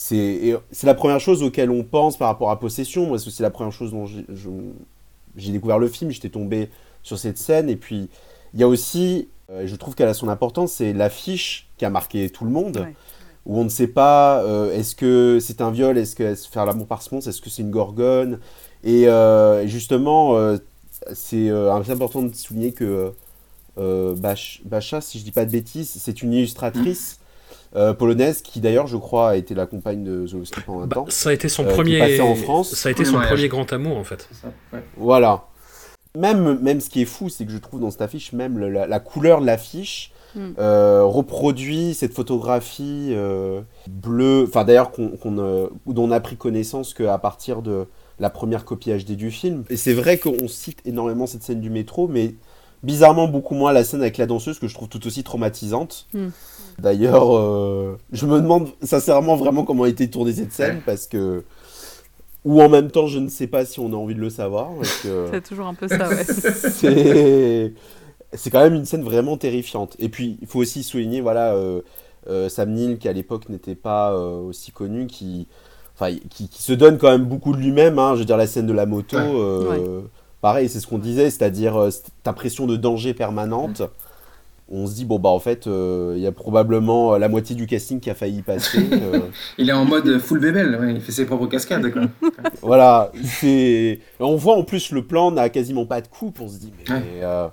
c'est 0.00 0.60
la 0.84 0.94
première 0.94 1.18
chose 1.18 1.42
auquel 1.42 1.70
on 1.70 1.82
pense 1.82 2.16
par 2.16 2.28
rapport 2.28 2.52
à 2.52 2.60
Possession. 2.60 3.06
Moi, 3.06 3.18
c'est 3.18 3.42
la 3.42 3.50
première 3.50 3.72
chose 3.72 3.90
dont 3.90 4.06
j'ai 5.36 5.50
découvert 5.50 5.80
le 5.80 5.88
film. 5.88 6.12
J'étais 6.12 6.28
tombé 6.28 6.70
sur 7.02 7.18
cette 7.18 7.36
scène 7.36 7.68
et 7.68 7.74
puis 7.74 8.08
il 8.54 8.60
y 8.60 8.62
a 8.62 8.68
aussi, 8.68 9.28
euh, 9.50 9.66
je 9.66 9.74
trouve 9.74 9.96
qu'elle 9.96 10.08
a 10.08 10.14
son 10.14 10.28
importance, 10.28 10.74
c'est 10.74 10.92
l'affiche 10.92 11.68
qui 11.78 11.84
a 11.84 11.90
marqué 11.90 12.30
tout 12.30 12.44
le 12.44 12.50
monde. 12.50 12.76
Ouais. 12.76 12.94
Où 13.44 13.58
on 13.58 13.64
ne 13.64 13.68
sait 13.68 13.88
pas, 13.88 14.40
euh, 14.44 14.72
est-ce 14.72 14.94
que 14.94 15.38
c'est 15.40 15.60
un 15.62 15.72
viol, 15.72 15.98
est-ce 15.98 16.14
que 16.14 16.32
faire 16.34 16.64
l'amour 16.64 16.86
par 16.86 17.02
semonce, 17.02 17.26
est-ce 17.26 17.40
que 17.40 17.50
c'est 17.50 17.62
une 17.62 17.72
gorgone? 17.72 18.38
Et 18.84 19.08
euh, 19.08 19.66
justement, 19.66 20.36
euh, 20.36 20.58
c'est 21.12 21.50
important 21.50 22.22
de 22.22 22.32
souligner 22.34 22.70
que 22.72 23.12
Bach- 23.76 24.60
Bacha, 24.64 25.00
si 25.00 25.18
je 25.18 25.24
dis 25.24 25.32
pas 25.32 25.44
de 25.44 25.50
bêtises, 25.50 25.90
c'est 25.98 26.22
une 26.22 26.34
illustratrice 26.34 27.18
euh, 27.76 27.92
polonaise 27.94 28.42
qui 28.42 28.60
d'ailleurs, 28.60 28.86
je 28.86 28.96
crois, 28.96 29.30
a 29.30 29.36
été 29.36 29.54
la 29.54 29.66
compagne 29.66 30.02
de 30.04 30.26
Zolowski 30.26 30.60
pendant 30.66 30.80
un 30.82 30.86
Bah, 30.86 30.94
temps. 30.96 31.06
Ça 31.08 31.30
a 31.30 31.32
été 31.32 31.48
son 31.48 31.64
euh, 31.66 31.68
premier. 31.74 32.20
en 32.20 32.34
France. 32.34 32.74
Ça 32.74 32.88
a 32.88 32.92
été 32.92 33.04
son 33.04 33.20
premier 33.20 33.48
grand 33.48 33.72
amour 33.72 33.96
en 33.96 34.04
fait. 34.04 34.26
C'est 34.32 34.42
ça, 34.42 34.52
ouais. 34.72 34.82
Voilà. 34.96 35.44
Même, 36.16 36.58
même 36.60 36.80
ce 36.80 36.88
qui 36.90 37.02
est 37.02 37.06
fou, 37.06 37.28
c'est 37.28 37.44
que 37.44 37.52
je 37.52 37.58
trouve 37.58 37.80
dans 37.80 37.90
cette 37.90 38.00
affiche, 38.02 38.32
même 38.32 38.58
le- 38.58 38.70
la, 38.70 38.86
la 38.86 39.00
couleur 39.00 39.40
de 39.40 39.46
l'affiche, 39.46 40.12
Mm. 40.34 40.40
euh, 40.58 41.04
reproduit 41.04 41.94
cette 41.94 42.12
photographie 42.12 43.08
euh, 43.12 43.62
bleue, 43.88 44.44
enfin 44.46 44.62
d'ailleurs 44.64 44.90
qu'on, 44.90 45.08
qu'on, 45.16 45.38
euh, 45.38 45.68
dont 45.86 46.04
on 46.04 46.10
a 46.10 46.20
pris 46.20 46.36
connaissance 46.36 46.92
qu'à 46.92 47.16
partir 47.16 47.62
de 47.62 47.86
la 48.20 48.28
première 48.28 48.66
copie 48.66 48.90
HD 48.90 49.12
du 49.16 49.30
film. 49.30 49.64
Et 49.70 49.78
c'est 49.78 49.94
vrai 49.94 50.18
qu'on 50.18 50.46
cite 50.46 50.80
énormément 50.84 51.26
cette 51.26 51.42
scène 51.42 51.60
du 51.62 51.70
métro, 51.70 52.08
mais 52.08 52.34
bizarrement 52.82 53.26
beaucoup 53.26 53.54
moins 53.54 53.72
la 53.72 53.84
scène 53.84 54.02
avec 54.02 54.18
la 54.18 54.26
danseuse 54.26 54.58
que 54.58 54.68
je 54.68 54.74
trouve 54.74 54.88
tout 54.88 55.06
aussi 55.06 55.24
traumatisante. 55.24 56.06
Mm. 56.12 56.26
D'ailleurs, 56.78 57.36
euh, 57.36 57.96
je 58.12 58.24
me 58.26 58.40
demande 58.40 58.68
sincèrement 58.82 59.36
vraiment 59.36 59.64
comment 59.64 59.82
a 59.84 59.88
été 59.88 60.08
tournée 60.08 60.32
cette 60.32 60.52
scène 60.52 60.80
parce 60.86 61.06
que. 61.06 61.44
Ou 62.44 62.62
en 62.62 62.68
même 62.68 62.90
temps, 62.90 63.08
je 63.08 63.18
ne 63.18 63.28
sais 63.28 63.48
pas 63.48 63.64
si 63.64 63.80
on 63.80 63.92
a 63.92 63.96
envie 63.96 64.14
de 64.14 64.20
le 64.20 64.30
savoir. 64.30 64.70
parce 64.78 65.02
que- 65.02 65.26
C'est 65.32 65.42
toujours 65.46 65.66
un 65.66 65.74
peu 65.74 65.88
ça, 65.88 66.08
ouais. 66.08 66.24
c'est 66.24 67.74
c'est 68.34 68.50
quand 68.50 68.60
même 68.60 68.74
une 68.74 68.84
scène 68.84 69.02
vraiment 69.02 69.36
terrifiante. 69.36 69.96
Et 69.98 70.08
puis, 70.08 70.38
il 70.40 70.46
faut 70.46 70.58
aussi 70.60 70.82
souligner, 70.82 71.20
voilà, 71.20 71.54
euh, 71.54 71.80
euh, 72.28 72.48
Sam 72.48 72.70
Neill, 72.72 72.98
qui 72.98 73.08
à 73.08 73.12
l'époque 73.12 73.48
n'était 73.48 73.74
pas 73.74 74.12
euh, 74.12 74.38
aussi 74.42 74.70
connu, 74.70 75.06
qui, 75.06 75.48
enfin, 75.94 76.14
qui, 76.30 76.48
qui 76.48 76.62
se 76.62 76.72
donne 76.74 76.98
quand 76.98 77.10
même 77.10 77.24
beaucoup 77.24 77.52
de 77.52 77.58
lui-même. 77.58 77.98
hein. 77.98 78.14
je 78.14 78.20
veux 78.20 78.24
dire, 78.26 78.36
la 78.36 78.46
scène 78.46 78.66
de 78.66 78.72
la 78.74 78.84
moto, 78.86 79.16
euh, 79.18 80.00
pareil, 80.42 80.68
c'est 80.68 80.78
ce 80.80 80.86
qu'on 80.86 80.98
disait, 80.98 81.30
c'est-à-dire 81.30 81.76
euh, 81.76 81.90
cette 81.90 82.10
impression 82.26 82.66
de 82.66 82.76
danger 82.76 83.14
permanente. 83.14 83.82
On 84.70 84.86
se 84.86 84.94
dit, 84.94 85.04
bon, 85.06 85.18
bah, 85.18 85.30
en 85.30 85.38
fait, 85.38 85.66
euh, 85.66 86.12
il 86.16 86.22
y 86.22 86.26
a 86.26 86.32
probablement 86.32 87.14
euh, 87.14 87.18
la 87.18 87.28
moitié 87.30 87.56
du 87.56 87.66
casting 87.66 88.00
qui 88.00 88.10
a 88.10 88.14
failli 88.14 88.38
y 88.38 88.42
passer. 88.42 88.78
euh, 88.92 89.20
Il 89.56 89.70
est 89.70 89.72
en 89.72 89.86
mode 89.86 90.18
full 90.18 90.40
bébel, 90.40 90.76
ouais, 90.78 90.94
il 90.94 91.00
fait 91.00 91.12
ses 91.12 91.24
propres 91.24 91.46
cascades. 91.46 91.90
Quoi. 91.90 92.02
voilà, 92.62 93.10
c'est. 93.24 94.00
On 94.20 94.36
voit 94.36 94.56
en 94.56 94.64
plus 94.64 94.90
le 94.92 95.06
plan 95.06 95.30
n'a 95.30 95.48
quasiment 95.48 95.86
pas 95.86 96.00
de 96.02 96.08
coupe. 96.08 96.40
On 96.40 96.48
se 96.48 96.58
dit, 96.58 96.72
mais, 96.86 96.94
Ouais. 96.94 97.02
euh, 97.22 97.48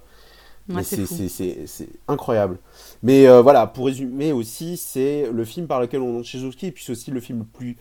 Ouais, 0.67 0.83
c'est 0.83 0.95
c'est- 0.97 1.05
fou. 1.05 1.15
c'est 1.15 1.27
c'est- 1.29 1.63
c'est 1.67 1.89
incroyable. 2.07 2.57
Mais 3.03 3.27
euh, 3.27 3.41
voilà, 3.41 3.67
pour 3.67 3.85
résumer 3.85 4.31
aussi, 4.33 4.77
c'est 4.77 5.29
le 5.31 5.45
film 5.45 5.67
par 5.67 5.79
lequel 5.79 6.01
on 6.01 6.17
entre 6.19 6.27
chez 6.27 6.39
Zulowski, 6.39 6.65
et 6.67 6.71
puis 6.71 6.83
c'est 6.83 6.91
aussi 6.91 7.11
le 7.11 7.19
film 7.21 7.39
le 7.39 7.45
plus 7.45 7.77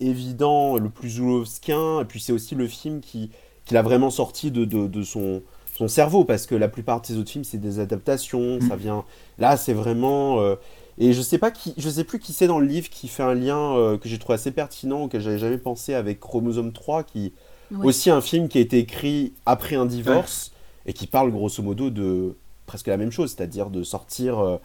évident, 0.00 0.76
le 0.78 0.88
plus 0.90 1.10
Zulowskien, 1.10 2.00
et 2.00 2.04
puis 2.04 2.20
c'est 2.20 2.32
aussi 2.32 2.54
le 2.54 2.66
film 2.66 3.00
qui, 3.00 3.30
qui 3.64 3.74
l'a 3.74 3.82
vraiment 3.82 4.10
sorti 4.10 4.50
de, 4.50 4.64
de, 4.64 4.86
de 4.86 5.02
son, 5.02 5.42
son 5.76 5.88
cerveau, 5.88 6.24
parce 6.24 6.46
que 6.46 6.54
la 6.54 6.68
plupart 6.68 7.00
de 7.00 7.06
ses 7.06 7.16
autres 7.18 7.30
films, 7.30 7.44
c'est 7.44 7.58
des 7.58 7.80
adaptations, 7.80 8.60
ça 8.60 8.76
vient... 8.76 9.04
Là, 9.38 9.56
c'est 9.56 9.72
vraiment... 9.74 10.40
euh, 10.40 10.56
Et 10.98 11.12
je 11.12 11.20
sais 11.20 11.38
pas 11.38 11.50
qui, 11.50 11.74
je 11.76 11.88
sais 11.90 12.04
plus 12.04 12.20
qui 12.20 12.32
c'est 12.32 12.46
dans 12.46 12.60
le 12.60 12.66
livre 12.66 12.88
qui 12.88 13.08
fait 13.08 13.24
un 13.24 13.34
lien 13.34 13.76
euh, 13.76 13.98
que 13.98 14.08
j'ai 14.08 14.18
trouvé 14.18 14.34
assez 14.36 14.52
pertinent, 14.52 15.02
auquel 15.04 15.20
j'avais 15.20 15.38
jamais 15.38 15.58
pensé 15.58 15.94
avec 15.94 16.20
Chromosome 16.20 16.72
3, 16.72 17.02
qui 17.02 17.32
Oui. 17.72 17.86
aussi 17.88 18.10
un 18.10 18.20
film 18.20 18.48
qui 18.48 18.58
a 18.58 18.60
été 18.60 18.78
écrit 18.78 19.32
après 19.46 19.74
un 19.76 19.86
divorce 19.86 20.52
et 20.86 20.92
qui 20.92 21.06
parle 21.08 21.32
grosso 21.32 21.62
modo 21.62 21.90
de 21.90 22.36
presque 22.66 22.86
la 22.86 22.96
même 22.96 23.10
chose, 23.10 23.34
c'est-à-dire 23.36 23.70
de 23.70 23.82
sortir 23.82 24.38
euh, 24.38 24.56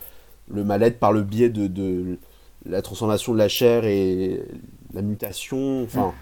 le 0.51 0.63
mal-être 0.63 0.99
par 0.99 1.11
le 1.11 1.23
biais 1.23 1.49
de, 1.49 1.67
de 1.67 2.17
la 2.65 2.81
transformation 2.83 3.33
de 3.33 3.37
la 3.39 3.49
chair 3.49 3.85
et 3.85 4.43
la 4.93 5.01
mutation. 5.01 5.83
Enfin, 5.83 6.13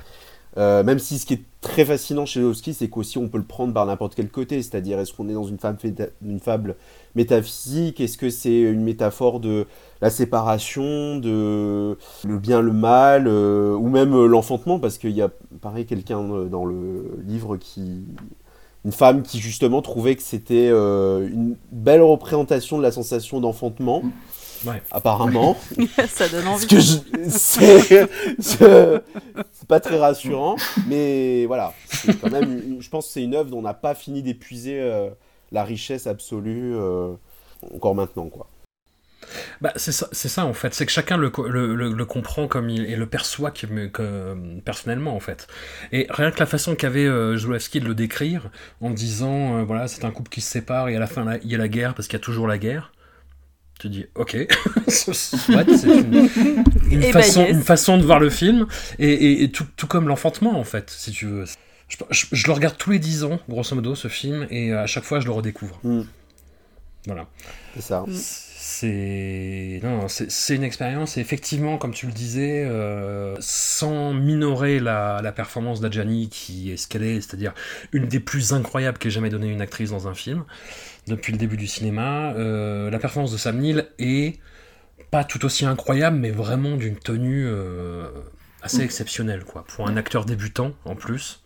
euh, 0.58 0.84
même 0.84 1.00
si 1.00 1.20
ce 1.20 1.26
qui 1.26 1.34
est 1.36 1.44
très 1.68 1.86
fascinant 1.86 2.26
chez 2.26 2.40
Lovski, 2.40 2.74
c'est 2.74 2.90
qu'aussi 2.90 3.18
on 3.18 3.28
peut 3.28 3.38
le 3.38 3.44
prendre 3.44 3.74
par 3.74 3.86
n'importe 3.86 4.16
quel 4.16 4.30
côté, 4.30 4.62
c'est-à-dire 4.62 5.00
est-ce 5.00 5.14
qu'on 5.14 5.30
est 5.30 5.34
dans 5.34 5.44
une, 5.44 5.60
fable 6.40 6.76
métaphysique, 7.16 8.00
est-ce 8.00 8.18
que 8.18 8.30
c'est 8.30 8.60
une 8.62 8.82
métaphore 8.82 9.40
de 9.40 9.68
la 10.02 10.10
séparation, 10.10 11.18
de 11.18 11.98
le 12.26 12.38
bien, 12.40 12.62
le 12.62 12.74
mal, 12.74 13.28
euh, 13.28 13.76
ou 13.76 13.90
même 13.90 14.14
euh, 14.14 14.28
l'enfantement, 14.28 14.80
parce 14.80 14.98
qu'il 14.98 15.12
y 15.12 15.22
a 15.22 15.30
pareil 15.62 15.86
quelqu'un 15.86 16.22
euh, 16.22 16.46
dans 16.46 16.66
le 16.66 17.20
livre 17.26 17.58
qui 17.58 18.04
une 18.86 18.92
femme 18.94 19.22
qui 19.22 19.40
justement 19.40 19.82
trouvait 19.82 20.16
que 20.16 20.22
c'était 20.24 20.70
une 20.70 21.58
belle 21.74 22.02
représentation 22.02 22.78
de 22.78 22.84
la 22.84 22.92
sensation 22.92 23.42
d'enfantement, 23.42 24.02
Ouais. 24.66 24.82
apparemment. 24.92 25.58
ça 26.08 26.28
donne 26.30 26.44
Parce 26.46 26.64
envie. 26.64 26.68
que 26.68 26.80
je- 26.80 27.30
c'est 28.40 29.66
pas 29.68 29.80
très 29.80 29.98
rassurant, 30.00 30.56
mais 30.88 31.46
voilà, 31.46 31.74
c'est 31.88 32.20
quand 32.20 32.30
même, 32.32 32.60
une- 32.66 32.82
je 32.82 32.90
pense 32.90 33.08
que 33.08 33.14
c'est 33.14 33.24
une 33.24 33.36
œuvre 33.36 33.50
dont 33.50 33.60
on 33.60 33.64
n'a 33.64 33.74
pas 33.74 33.96
fini 33.96 34.24
d'épuiser 34.24 34.80
euh, 34.80 35.10
la 35.52 35.64
richesse 35.64 36.08
absolue 36.08 36.74
euh, 36.76 37.14
encore 37.74 37.96
maintenant, 37.96 38.28
quoi. 38.30 38.48
Bah, 39.60 39.74
c'est 39.76 39.92
ça, 39.92 40.08
c'est 40.14 40.30
ça 40.30 40.46
en 40.46 40.54
fait, 40.54 40.74
c'est 40.74 40.86
que 40.86 40.92
chacun 40.92 41.18
le, 41.18 41.30
co- 41.30 41.48
le, 41.50 41.76
le- 41.76 41.92
le 41.92 42.06
comprend 42.06 42.48
comme 42.48 42.70
il 42.70 42.86
et 42.86 42.96
le 42.96 43.08
perçoit 43.08 43.52
que, 43.52 43.88
que- 43.88 44.60
personnellement 44.64 45.16
en 45.16 45.20
fait. 45.20 45.48
Et 45.92 46.08
rien 46.10 46.32
que 46.32 46.40
la 46.40 46.46
façon 46.46 46.76
qu'avait 46.76 47.06
euh, 47.06 47.36
Zulawski 47.36 47.82
de 47.82 47.86
le 47.88 47.96
décrire 47.96 48.50
en 48.80 48.90
disant 48.92 49.58
euh, 49.58 49.64
voilà 49.64 49.88
c'est 49.90 50.06
un 50.06 50.12
couple 50.12 50.30
qui 50.30 50.40
se 50.40 50.50
sépare 50.50 50.88
et 50.88 50.96
à 50.96 51.00
la 51.00 51.08
fin 51.08 51.26
il 51.44 51.52
y 51.52 51.56
a 51.56 51.58
la 51.58 51.68
guerre 51.68 51.94
parce 51.94 52.08
qu'il 52.08 52.18
y 52.18 52.22
a 52.22 52.24
toujours 52.24 52.48
la 52.48 52.58
guerre. 52.58 52.94
Tu 53.80 53.90
dis 53.90 54.06
ok, 54.16 54.36
Soit, 54.88 55.14
c'est 55.14 55.88
une, 55.88 56.16
une 56.16 56.64
Eh 56.92 56.98
ben, 56.98 57.14
façon, 57.14 57.42
yes. 57.42 57.52
une 57.52 57.62
façon 57.62 57.98
de 58.00 58.04
voir 58.04 58.20
le 58.20 58.30
film 58.32 58.66
et, 58.98 59.12
et- 59.14 59.44
et 59.44 59.52
tout, 59.52 59.66
tout 59.76 59.86
comme 59.88 60.08
l'enfantement 60.08 60.60
en 60.60 60.64
fait 60.64 60.90
si 60.90 61.12
tu 61.12 61.26
veux. 61.28 61.46
Je, 61.88 61.98
je- 62.10 62.26
je 62.32 62.48
le 62.48 62.54
regarde 62.54 62.76
tous 62.78 62.90
les 62.92 63.00
10 63.00 63.24
ans 63.24 63.40
grosso 63.48 63.76
modo 63.76 63.94
ce 63.96 64.08
film 64.08 64.48
et 64.50 64.74
à 64.74 64.88
chaque 64.88 65.04
fois 65.04 65.20
je 65.20 65.26
le 65.28 65.32
redécouvre. 65.32 65.80
Mm. 65.84 66.02
Voilà. 67.06 67.28
C'est 67.76 67.82
ça. 67.84 68.04
C'est 68.60 69.80
non, 69.84 70.08
c'est 70.08 70.30
c'est 70.30 70.56
une 70.56 70.64
expérience 70.64 71.18
et 71.18 71.22
effectivement, 71.22 71.78
comme 71.78 71.94
tu 71.94 72.06
le 72.06 72.12
disais, 72.12 72.66
euh, 72.66 73.36
sans 73.40 74.14
minorer 74.14 74.80
la, 74.80 75.22
la 75.24 75.32
performance 75.32 75.80
d'Adjani 75.80 76.30
qui 76.30 76.72
est 76.72 76.78
ce 76.78 76.88
qu'elle 76.88 77.04
est, 77.04 77.22
c'est-à-dire 77.22 77.54
une 77.94 78.08
des 78.08 78.20
plus 78.20 78.54
incroyables 78.54 78.98
qu'ait 78.98 79.10
jamais 79.10 79.30
donné 79.30 79.48
une 79.48 79.62
actrice 79.62 79.92
dans 79.92 80.08
un 80.08 80.14
film 80.14 80.44
depuis 81.08 81.32
le 81.32 81.38
début 81.38 81.58
du 81.58 81.68
cinéma. 81.68 82.34
euh, 82.34 82.90
la 82.90 83.00
performance 83.00 83.32
de 83.32 83.38
Sam 83.38 83.58
Neill 83.60 83.88
est 84.00 84.40
pas 85.12 85.24
tout 85.24 85.46
aussi 85.46 85.66
incroyable, 85.66 86.18
mais 86.18 86.32
vraiment 86.32 86.76
d'une 86.76 86.98
tenue 86.98 87.46
euh, 87.48 88.08
assez 88.62 88.82
exceptionnelle, 88.84 89.44
quoi, 89.46 89.64
pour 89.68 89.88
un 89.88 89.98
acteur 89.98 90.26
débutant 90.26 90.74
en 90.86 90.96
plus. 90.96 91.42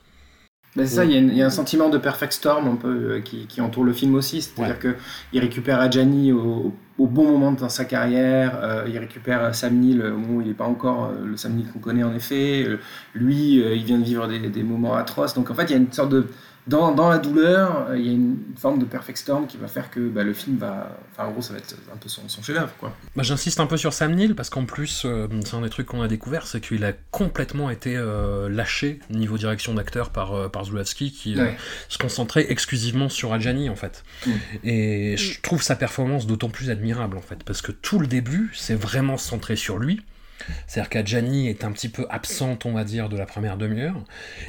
C'est 0.78 0.88
ça, 0.88 1.04
il 1.04 1.12
y, 1.12 1.18
a 1.18 1.20
y 1.20 1.42
un 1.42 1.50
sentiment 1.50 1.90
de 1.90 1.98
perfect 1.98 2.32
storm 2.32 2.66
un 2.68 2.78
peu 2.78 2.88
euh, 3.18 3.22
qui, 3.22 3.46
qui 3.46 3.60
entoure 3.60 3.84
le 3.84 3.92
film 3.92 4.16
aussi. 4.16 4.42
C'est-à-dire 4.42 4.80
que 4.80 4.96
il 5.34 5.42
récupère 5.42 5.82
Adjani 5.82 6.32
au, 6.32 6.74
au 6.98 7.08
bon 7.08 7.30
moment 7.30 7.52
dans 7.52 7.68
sa 7.68 7.84
carrière, 7.84 8.58
euh, 8.64 8.86
il 8.88 8.98
récupère 8.98 9.54
Sam 9.54 9.76
Neill 9.80 10.02
au 10.02 10.18
moment 10.18 10.36
où 10.38 10.42
il 10.42 10.48
n'est 10.48 10.54
pas 10.54 10.64
encore 10.66 11.12
le 11.12 11.36
Sam 11.36 11.56
Neill 11.56 11.68
qu'on 11.74 11.80
connaît 11.80 12.04
en 12.04 12.16
effet. 12.16 12.66
Lui, 13.14 13.56
il 13.58 13.84
vient 13.84 14.00
de 14.00 14.06
vivre 14.06 14.28
des, 14.30 14.40
des 14.50 14.64
moments 14.64 14.96
atroces. 14.96 15.34
Donc 15.34 15.52
en 15.52 15.56
fait, 15.56 15.66
il 15.66 15.72
y 15.72 15.74
a 15.74 15.78
une 15.78 15.92
sorte 15.92 16.10
de. 16.12 16.28
Dans, 16.68 16.92
dans 16.94 17.10
la 17.10 17.18
douleur, 17.18 17.88
euh, 17.90 17.98
il 17.98 18.06
y 18.06 18.10
a 18.10 18.12
une 18.12 18.38
forme 18.56 18.78
de 18.78 18.86
perfect 18.86 19.18
storm 19.18 19.48
qui 19.48 19.58
va 19.58 19.68
faire 19.68 19.90
que 19.90 20.00
bah, 20.10 20.24
le 20.24 20.32
film 20.34 20.58
va. 20.58 20.96
Enfin, 21.12 21.28
en 21.28 21.32
gros, 21.32 21.42
ça 21.42 21.54
va 21.54 21.60
être 21.60 21.76
un 21.92 21.98
peu 21.98 22.08
son, 22.08 22.30
son 22.30 22.44
chef-d'œuvre, 22.44 22.72
quoi. 22.80 22.96
Bah, 23.16 23.24
J'insiste 23.24 23.60
un 23.60 23.66
peu 23.66 23.78
sur 23.78 23.94
Sam 23.94 24.14
Neill 24.14 24.36
parce 24.36 24.52
qu'en 24.52 24.66
plus, 24.66 25.04
euh, 25.06 25.28
c'est 25.44 25.56
un 25.56 25.62
des 25.62 25.70
trucs 25.72 25.88
qu'on 25.88 26.04
a 26.04 26.08
découvert, 26.08 26.46
c'est 26.46 26.62
qu'il 26.62 26.84
a 26.86 26.94
complètement 27.10 27.72
été 27.72 27.96
euh, 27.98 28.48
lâché 28.48 29.00
niveau 29.10 29.40
direction 29.40 29.74
d'acteur 29.74 30.12
par, 30.12 30.34
euh, 30.34 30.50
par 30.50 30.66
Zulawski 30.66 31.12
qui 31.12 31.36
Ouais. 31.36 31.58
se 31.90 31.98
concentrait 31.98 32.52
exclusivement 32.52 33.10
sur 33.10 33.34
Adjani 33.34 33.70
en 33.70 33.76
fait. 33.76 34.04
Mm. 34.28 34.32
Et 34.64 35.18
je 35.18 35.42
trouve 35.42 35.64
sa 35.64 35.76
performance 35.76 36.28
d'autant 36.28 36.50
plus 36.50 36.70
admirable 36.70 37.18
en 37.18 37.22
fait 37.22 37.44
parce 37.44 37.64
que 37.64 37.72
tout 37.72 37.98
le 37.98 38.06
début, 38.08 38.52
c'est 38.54 38.76
vraiment 38.76 39.18
centré 39.18 39.56
sur 39.56 39.80
lui. 39.80 40.02
C'est-à-dire 40.68 40.90
qu'Adjani 40.90 41.50
est 41.50 41.64
un 41.64 41.72
petit 41.72 41.90
peu 41.90 42.06
absente, 42.10 42.66
on 42.66 42.74
va 42.74 42.84
dire, 42.84 43.10
de 43.10 43.18
la 43.18 43.26
première 43.26 43.58
demi-heure. 43.58 43.96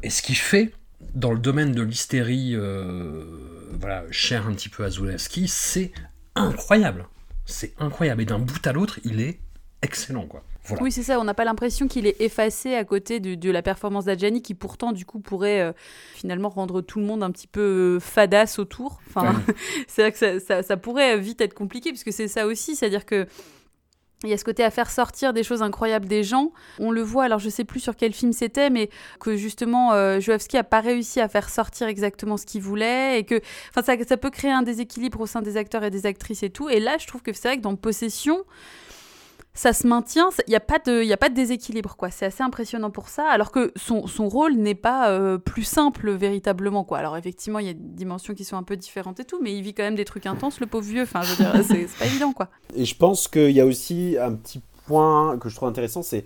Et 0.03 0.09
ce 0.09 0.21
qu'il 0.21 0.35
fait 0.37 0.71
dans 1.13 1.31
le 1.31 1.39
domaine 1.39 1.71
de 1.73 1.81
l'hystérie, 1.81 2.51
euh, 2.55 3.23
voilà, 3.79 4.03
cher 4.11 4.47
un 4.47 4.53
petit 4.53 4.69
peu 4.69 4.83
à 4.83 4.89
Zulawski, 4.89 5.47
c'est 5.47 5.91
incroyable. 6.35 7.07
C'est 7.45 7.73
incroyable. 7.79 8.21
Et 8.21 8.25
d'un 8.25 8.39
bout 8.39 8.65
à 8.65 8.71
l'autre, 8.73 8.99
il 9.03 9.21
est 9.21 9.39
excellent, 9.81 10.25
quoi. 10.27 10.43
Voilà. 10.65 10.81
Oui, 10.81 10.93
c'est 10.93 11.03
ça, 11.03 11.19
on 11.19 11.25
n'a 11.25 11.33
pas 11.33 11.43
l'impression 11.43 11.89
qu'il 11.89 12.07
est 12.07 12.21
effacé 12.21 12.73
à 12.75 12.85
côté 12.85 13.19
de, 13.19 13.35
de 13.35 13.51
la 13.51 13.61
performance 13.61 14.05
d'Adjani 14.05 14.41
qui 14.41 14.53
pourtant 14.53 14.93
du 14.93 15.05
coup 15.05 15.19
pourrait 15.19 15.59
euh, 15.59 15.73
finalement 16.15 16.47
rendre 16.47 16.79
tout 16.79 16.99
le 17.01 17.05
monde 17.05 17.21
un 17.21 17.31
petit 17.31 17.47
peu 17.47 17.97
fadasse 17.99 18.59
autour. 18.59 19.01
Enfin, 19.09 19.35
c'est 19.89 20.03
vrai 20.03 20.11
que 20.13 20.17
ça, 20.17 20.39
ça- 20.39 20.63
ça 20.63 20.77
pourrait 20.77 21.19
vite 21.19 21.41
être 21.41 21.53
compliqué 21.53 21.89
puisque 21.89 22.13
c'est 22.13 22.29
ça 22.29 22.47
aussi, 22.47 22.77
c'est-à-dire 22.77 23.05
que 23.05 23.27
il 24.23 24.29
y 24.29 24.33
a 24.33 24.37
ce 24.37 24.43
côté 24.43 24.63
à 24.63 24.71
faire 24.71 24.89
sortir 24.89 25.33
des 25.33 25.43
choses 25.43 25.61
incroyables 25.61 26.07
des 26.07 26.23
gens. 26.23 26.51
On 26.79 26.91
le 26.91 27.01
voit, 27.01 27.25
alors 27.25 27.39
je 27.39 27.49
sais 27.49 27.63
plus 27.63 27.79
sur 27.79 27.95
quel 27.95 28.13
film 28.13 28.33
c'était, 28.33 28.69
mais 28.69 28.89
que 29.19 29.35
justement 29.35 29.93
euh, 29.93 30.19
Joavski 30.19 30.57
a 30.57 30.63
pas 30.63 30.81
réussi 30.81 31.19
à 31.19 31.27
faire 31.27 31.49
sortir 31.49 31.87
exactement 31.87 32.37
ce 32.37 32.45
qu'il 32.45 32.61
voulait 32.61 33.19
et 33.19 33.23
que, 33.23 33.41
ça, 33.75 33.81
ça 33.83 34.17
peut 34.17 34.29
créer 34.29 34.51
un 34.51 34.61
déséquilibre 34.63 35.21
au 35.21 35.27
sein 35.27 35.41
des 35.41 35.57
acteurs 35.57 35.83
et 35.83 35.89
des 35.89 36.05
actrices 36.05 36.43
et 36.43 36.49
tout. 36.49 36.69
Et 36.69 36.79
là, 36.79 36.97
je 36.97 37.07
trouve 37.07 37.21
que 37.21 37.33
c'est 37.33 37.47
vrai 37.47 37.57
que 37.57 37.61
dans 37.61 37.75
Possession, 37.75 38.43
ça 39.55 39.71
se 39.71 39.85
maintient, 39.85 40.29
il 40.47 40.49
n'y 40.49 40.55
a, 40.55 40.59
pas 40.59 40.79
de- 40.79 41.11
a 41.11 41.17
pas 41.17 41.29
de 41.29 41.35
déséquilibre, 41.35 41.95
quoi. 41.95 42.09
C'est 42.09 42.25
assez 42.25 42.41
impressionnant 42.41 42.89
pour 42.89 43.07
ça, 43.07 43.27
alors 43.29 43.51
que 43.51 43.71
son, 43.75 44.07
son 44.07 44.27
rôle 44.27 44.53
n'est 44.53 44.73
pas 44.73 45.11
euh, 45.11 45.37
plus 45.37 45.63
simple 45.63 46.11
véritablement, 46.11 46.83
quoi. 46.83 46.97
Alors 46.97 47.17
effectivement, 47.17 47.59
il 47.59 47.67
y 47.67 47.69
a 47.69 47.73
des 47.73 47.79
dimensions 47.79 48.33
qui 48.33 48.45
sont 48.45 48.57
un 48.57 48.63
peu 48.63 48.75
différentes 48.77 49.19
et 49.19 49.25
tout, 49.25 49.39
mais 49.41 49.55
il 49.55 49.61
vit 49.61 49.73
quand 49.75 49.83
même 49.83 49.95
des 49.95 50.05
trucs 50.05 50.25
intenses, 50.25 50.59
le 50.59 50.65
pauvre 50.65 50.85
vieux. 50.87 51.03
Enfin, 51.03 51.21
je 51.21 51.29
veux 51.35 51.35
dire, 51.35 51.53
c'est 51.67 51.87
c'est 51.87 51.99
pas 51.99 52.05
évident, 52.05 52.33
quoi. 52.33 52.49
Et 52.75 52.85
je 52.85 52.95
pense 52.95 53.27
qu'il 53.27 53.51
y 53.51 53.61
a 53.61 53.65
aussi 53.65 54.17
un 54.19 54.33
petit 54.33 54.61
point 54.87 55.37
que 55.37 55.49
je 55.49 55.55
trouve 55.55 55.69
intéressant, 55.69 56.01
c'est 56.01 56.25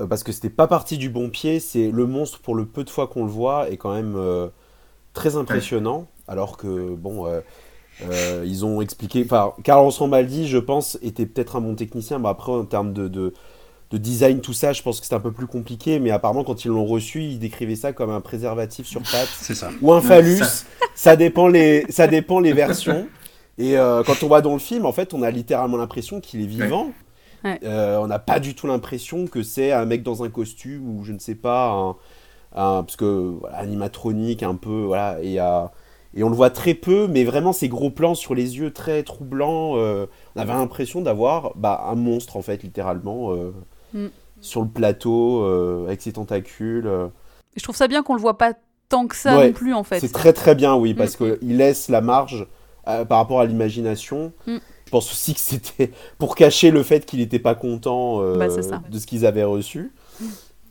euh, 0.00 0.06
parce 0.08 0.24
que 0.24 0.32
c'était 0.32 0.50
pas 0.50 0.66
parti 0.66 0.98
du 0.98 1.08
bon 1.10 1.30
pied, 1.30 1.60
c'est 1.60 1.92
le 1.92 2.06
monstre 2.06 2.40
pour 2.40 2.56
le 2.56 2.66
peu 2.66 2.82
de 2.82 2.90
fois 2.90 3.06
qu'on 3.06 3.24
le 3.24 3.30
voit 3.30 3.70
est 3.70 3.76
quand 3.76 3.94
même 3.94 4.16
euh, 4.16 4.48
très 5.12 5.36
impressionnant, 5.36 6.08
alors 6.26 6.56
que 6.56 6.92
bon, 6.96 7.26
euh, 8.02 8.44
ils 8.46 8.64
ont 8.64 8.80
expliqué. 8.80 9.22
Enfin, 9.24 9.52
Carlos 9.62 9.90
Rambaldi, 9.90 10.48
je 10.48 10.58
pense, 10.58 10.98
était 11.02 11.26
peut-être 11.26 11.56
un 11.56 11.60
bon 11.60 11.74
technicien, 11.74 12.18
mais 12.18 12.28
après, 12.28 12.52
en 12.52 12.64
termes 12.64 12.92
de, 12.92 13.08
de, 13.08 13.32
de 13.90 13.98
design, 13.98 14.40
tout 14.40 14.52
ça, 14.52 14.72
je 14.72 14.82
pense 14.82 15.00
que 15.00 15.06
c'est 15.06 15.14
un 15.14 15.20
peu 15.20 15.32
plus 15.32 15.46
compliqué. 15.46 16.00
Mais 16.00 16.10
apparemment, 16.10 16.44
quand 16.44 16.64
ils 16.64 16.68
l'ont 16.68 16.86
reçu, 16.86 17.22
ils 17.22 17.38
décrivaient 17.38 17.76
ça 17.76 17.92
comme 17.92 18.10
un 18.10 18.20
préservatif 18.20 18.86
sur 18.86 19.02
pattes. 19.02 19.28
C'est 19.32 19.54
ça. 19.54 19.70
Ou 19.82 19.92
un 19.92 20.00
phallus. 20.00 20.38
Ça. 20.38 20.64
Ça. 20.94 21.16
dépend, 21.16 21.48
les, 21.48 21.86
ça 21.88 22.06
dépend 22.06 22.40
les 22.40 22.52
versions. 22.52 23.06
Et 23.56 23.78
euh, 23.78 24.02
quand 24.02 24.22
on 24.22 24.26
voit 24.26 24.42
dans 24.42 24.54
le 24.54 24.58
film, 24.58 24.84
en 24.84 24.92
fait, 24.92 25.14
on 25.14 25.22
a 25.22 25.30
littéralement 25.30 25.76
l'impression 25.76 26.20
qu'il 26.20 26.40
est 26.42 26.46
vivant. 26.46 26.90
Ouais. 27.44 27.60
Euh, 27.62 27.98
on 27.98 28.06
n'a 28.06 28.18
pas 28.18 28.40
du 28.40 28.54
tout 28.54 28.66
l'impression 28.66 29.26
que 29.26 29.42
c'est 29.42 29.70
un 29.70 29.84
mec 29.84 30.02
dans 30.02 30.24
un 30.24 30.30
costume 30.30 30.88
ou 30.88 31.04
je 31.04 31.12
ne 31.12 31.18
sais 31.18 31.34
pas, 31.34 31.70
un, 31.70 31.90
un- 32.54 32.82
parce 32.82 32.96
que 32.96 33.34
voilà, 33.38 33.58
animatronique 33.58 34.42
un 34.42 34.54
peu, 34.54 34.84
voilà, 34.84 35.18
et, 35.22 35.38
euh, 35.38 35.64
et 36.16 36.22
on 36.22 36.28
le 36.28 36.36
voit 36.36 36.50
très 36.50 36.74
peu, 36.74 37.06
mais 37.08 37.24
vraiment 37.24 37.52
ces 37.52 37.68
gros 37.68 37.90
plans 37.90 38.14
sur 38.14 38.34
les 38.34 38.56
yeux 38.58 38.72
très 38.72 39.02
troublants, 39.02 39.76
euh, 39.76 40.06
on 40.36 40.40
avait 40.40 40.52
l'impression 40.52 41.00
d'avoir 41.02 41.52
bah, 41.56 41.86
un 41.90 41.94
monstre 41.96 42.36
en 42.36 42.42
fait, 42.42 42.62
littéralement, 42.62 43.32
euh, 43.34 43.52
Mm. 43.92 44.06
sur 44.40 44.60
le 44.62 44.68
plateau, 44.68 45.42
euh, 45.44 45.86
avec 45.86 46.02
ses 46.02 46.12
tentacules. 46.12 46.90
Je 47.56 47.62
trouve 47.62 47.76
ça 47.76 47.86
bien 47.88 48.02
qu'on 48.02 48.14
le 48.14 48.20
voit 48.20 48.38
pas 48.38 48.54
tant 48.88 49.06
que 49.06 49.16
ça 49.16 49.38
Ouais, 49.38 49.46
non 49.48 49.52
plus 49.52 49.72
en 49.74 49.84
fait. 49.84 50.00
C'est 50.00 50.12
très 50.12 50.32
très 50.32 50.54
bien, 50.54 50.74
oui, 50.74 50.92
Mm. 50.94 50.96
parce 50.96 51.16
qu'il 51.16 51.56
laisse 51.56 51.88
la 51.88 52.00
marge 52.00 52.46
par 52.84 53.18
rapport 53.18 53.40
à 53.40 53.46
l'imagination. 53.46 54.32
Mm. 54.46 54.56
Je 54.86 54.90
pense 54.90 55.10
aussi 55.10 55.32
que 55.34 55.40
c'était 55.40 55.90
pour 56.18 56.34
cacher 56.36 56.70
le 56.70 56.82
fait 56.82 57.06
qu'il 57.06 57.20
n'était 57.20 57.38
pas 57.38 57.54
content 57.54 58.18
Bah, 58.36 58.46
de 58.48 58.98
ce 58.98 59.06
qu'ils 59.06 59.26
avaient 59.26 59.44
reçu. 59.44 59.92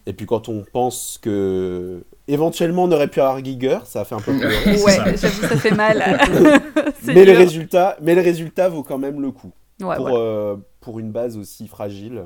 Et 0.06 0.14
puis 0.14 0.26
quand 0.26 0.50
on 0.50 0.64
pense 0.72 1.18
que 1.22 2.04
éventuellement 2.28 2.84
on 2.84 2.92
aurait 2.92 3.08
pu 3.08 3.22
avoir 3.22 3.44
Giger, 3.44 3.80
ça 3.86 4.02
a 4.02 4.06
fait 4.06 4.16
un 4.16 4.20
peu 4.22 4.38
pleurer. 4.38 4.82
Ouais, 4.82 5.18
j'avoue, 5.18 5.48
ça 5.48 5.58
fait 5.58 5.72
mal. 5.72 5.98
Mais, 7.06 7.26
le 7.26 7.34
résultat, 7.34 7.98
mais 8.02 8.16
le 8.16 8.22
résultat 8.22 8.70
vaut 8.70 8.84
quand 8.84 8.98
même 8.98 9.22
le 9.22 9.32
coup. 9.32 9.52
Ouais, 9.82 9.96
pour, 9.98 10.08
voilà. 10.08 10.18
euh, 10.18 10.56
pour 10.80 11.00
une 11.00 11.12
base 11.12 11.38
aussi 11.38 11.68
fragile. 11.68 12.24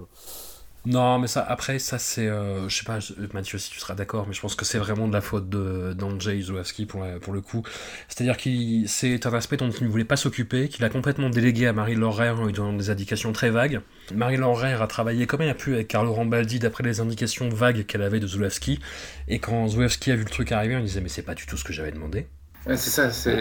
Non, 0.89 1.19
mais 1.19 1.27
ça, 1.27 1.41
après, 1.43 1.79
ça, 1.79 1.99
c'est. 1.99 2.27
euh, 2.27 2.69
je 2.69 2.77
sais 2.77 2.85
pas, 2.85 2.99
Mathieu, 3.33 3.57
si 3.57 3.69
tu 3.71 3.79
seras 3.79 3.93
d'accord, 3.93 4.25
mais 4.25 4.33
je 4.33 4.39
pense 4.39 4.55
que 4.55 4.63
c'est 4.63 4.77
vraiment 4.77 5.07
de 5.09 5.13
la 5.13 5.19
faute 5.19 5.49
d'Andrzej 5.49 6.43
Zulawski 6.43 6.85
pour, 6.85 7.03
la- 7.03 7.19
pour 7.19 7.33
le 7.33 7.41
coup. 7.41 7.61
C'est-à-dire 8.07 8.37
que 8.37 8.87
c'est 8.87 9.25
un 9.25 9.33
aspect 9.33 9.57
dont 9.57 9.69
il 9.69 9.83
ne 9.83 9.89
voulait 9.89 10.05
pas 10.05 10.15
s'occuper, 10.15 10.69
qu'il 10.69 10.85
a 10.85 10.89
complètement 10.89 11.29
délégué 11.29 11.67
à 11.67 11.73
Marie 11.73 11.95
Laurent 11.95 12.29
en 12.39 12.45
lui 12.45 12.53
donnant 12.53 12.71
des 12.73 12.89
indications 12.89 13.33
très 13.33 13.49
vagues. 13.49 13.81
Marie 14.13 14.37
Laurent 14.37 14.61
a 14.81 14.87
travaillé 14.87 15.27
comme 15.27 15.41
elle 15.41 15.49
a 15.49 15.55
pu 15.55 15.73
avec 15.73 15.89
Carlo 15.89 16.13
Rambaldi 16.13 16.59
d'après 16.59 16.83
les 16.83 17.01
indications 17.01 17.49
vagues 17.49 17.85
qu'elle 17.85 18.01
avait 18.03 18.21
de 18.21 18.27
Zulawski. 18.27 18.79
Et 19.27 19.39
quand 19.39 19.67
Zulawski 19.67 20.11
a 20.11 20.15
vu 20.15 20.23
le 20.23 20.29
truc 20.29 20.53
arriver, 20.53 20.77
on 20.77 20.81
disait, 20.81 21.01
mais 21.01 21.09
c'est 21.09 21.21
pas 21.23 21.35
du 21.35 21.45
tout 21.47 21.57
ce 21.57 21.65
que 21.65 21.73
j'avais 21.73 21.91
demandé. 21.91 22.27
Ouais, 22.67 22.75
c'est 22.77 22.89
ça, 22.89 23.09
c'est. 23.11 23.35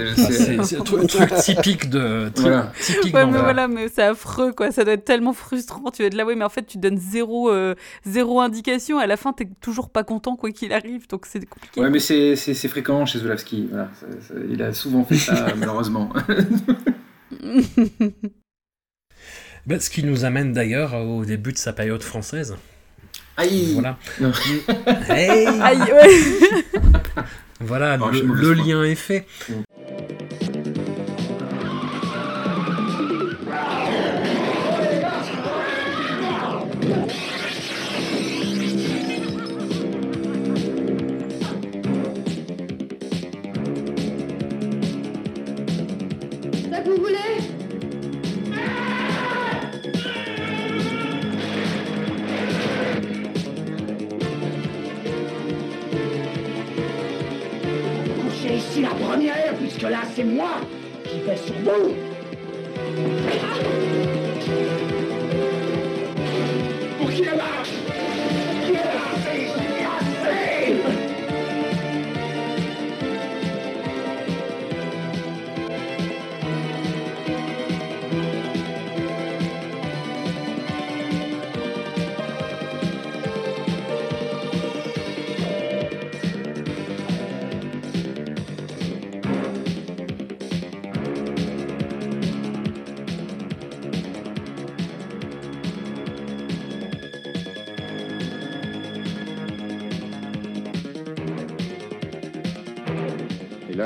Un 0.59 0.82
truc, 0.85 1.07
truc 1.09 1.35
typique 1.43 1.90
de. 1.90 2.28
tri- 2.35 2.43
Voilà. 2.44 2.73
Typique 2.81 3.15
Ouais, 3.15 3.27
mais 3.27 3.39
voilà, 3.39 3.66
mais 3.69 3.89
c'est 3.89 4.03
affreux, 4.03 4.53
quoi. 4.53 4.70
Ça 4.70 4.85
doit 4.85 4.94
être 4.94 5.05
tellement 5.05 5.32
frustrant. 5.32 5.90
Tu 5.90 6.03
vas 6.03 6.07
être 6.09 6.15
là, 6.15 6.24
oui, 6.24 6.35
mais 6.36 6.44
en 6.44 6.48
fait, 6.48 6.65
tu 6.66 6.78
donnes 6.78 6.98
zéro, 6.98 7.51
euh, 7.51 7.74
zéro 8.05 8.40
indication. 8.40 8.98
À 8.98 9.07
la 9.07 9.16
fin, 9.16 9.32
t'es 9.32 9.48
toujours 9.61 9.90
pas 9.90 10.05
content, 10.05 10.36
quoi 10.36 10.51
qu'il 10.53 10.73
arrive. 10.73 11.09
Donc, 11.09 11.27
c'est 11.27 11.44
compliqué. 11.47 11.81
Ouais, 11.81 11.90
mais 11.90 11.98
c'est 11.98 12.69
fréquent 12.69 13.05
chez 13.07 13.19
Zulawski. 13.19 13.69
Voilà. 13.70 13.90
Il 14.51 14.62
a 14.62 14.73
souvent 14.73 15.05
fait 15.05 15.16
ça, 15.16 15.47
malheureusement. 15.57 16.12
Ben, 19.66 19.81
ce 19.81 19.90
qui 19.90 20.05
nous 20.05 20.24
amène 20.24 20.53
d'ailleurs 20.53 20.94
au 20.94 21.24
début 21.24 21.53
de 21.53 21.59
sa 21.59 21.73
période 21.73 22.03
française. 22.03 22.57
Aïe 23.36 23.73
Voilà. 23.74 23.98
Hey 25.09 25.47
Aïe, 25.61 25.78
ouais. 25.93 26.20
Voilà, 27.61 27.99
Oh, 28.03 28.11
le, 28.11 28.53
lien 28.53 28.85
est 28.85 28.95
fait. 28.95 29.27
Ça 46.70 46.81
que 46.83 46.91
vous 46.91 46.97
voulez? 46.97 47.56
Ici 58.77 58.82
la 58.82 58.90
première, 58.90 59.55
puisque 59.59 59.81
là, 59.81 60.01
c'est 60.15 60.23
moi 60.23 60.61
qui 61.03 61.20
vais 61.20 61.36
sur 61.39 61.55
vous. 61.65 61.94
Pour 66.98 67.11
qui 67.11 67.23
elle 67.23 67.36
marche 67.39 67.56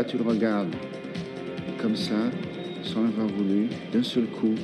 tu 0.04 0.16
le 0.16 0.24
regardes. 0.24 0.74
Comme 1.80 1.96
ça, 1.96 2.30
sans 2.82 3.02
l'avoir 3.02 3.26
voulu, 3.26 3.68
d'un 3.92 4.02
seul 4.02 4.24
coup, 4.24 4.54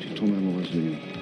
tu 0.00 0.08
tombes 0.08 0.34
amoureuse 0.36 0.70
de 0.72 0.80
lui. 0.80 1.13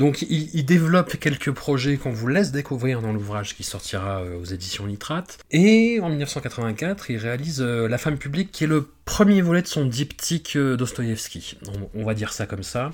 Donc 0.00 0.22
il, 0.22 0.64
développe 0.64 1.18
quelques 1.18 1.50
projets 1.50 1.98
qu'on 1.98 2.10
vous 2.10 2.26
laisse 2.26 2.52
découvrir 2.52 3.02
dans 3.02 3.12
l'ouvrage 3.12 3.54
qui 3.54 3.64
sortira 3.64 4.22
euh, 4.22 4.40
aux 4.40 4.46
éditions 4.46 4.86
Nitrate. 4.86 5.36
Et 5.50 6.00
en 6.00 6.08
1984, 6.08 7.10
il 7.10 7.18
réalise 7.18 7.60
euh, 7.60 7.86
La 7.86 7.98
femme 7.98 8.16
publique, 8.16 8.50
qui 8.50 8.64
est 8.64 8.66
le 8.66 8.88
premier 9.04 9.42
volet 9.42 9.60
de 9.60 9.66
son 9.66 9.84
diptyque 9.84 10.56
euh, 10.56 10.78
Dostoïevski. 10.78 11.58
On, 11.94 12.02
va 12.02 12.14
dire 12.14 12.32
ça 12.32 12.46
comme 12.46 12.62
ça. 12.62 12.92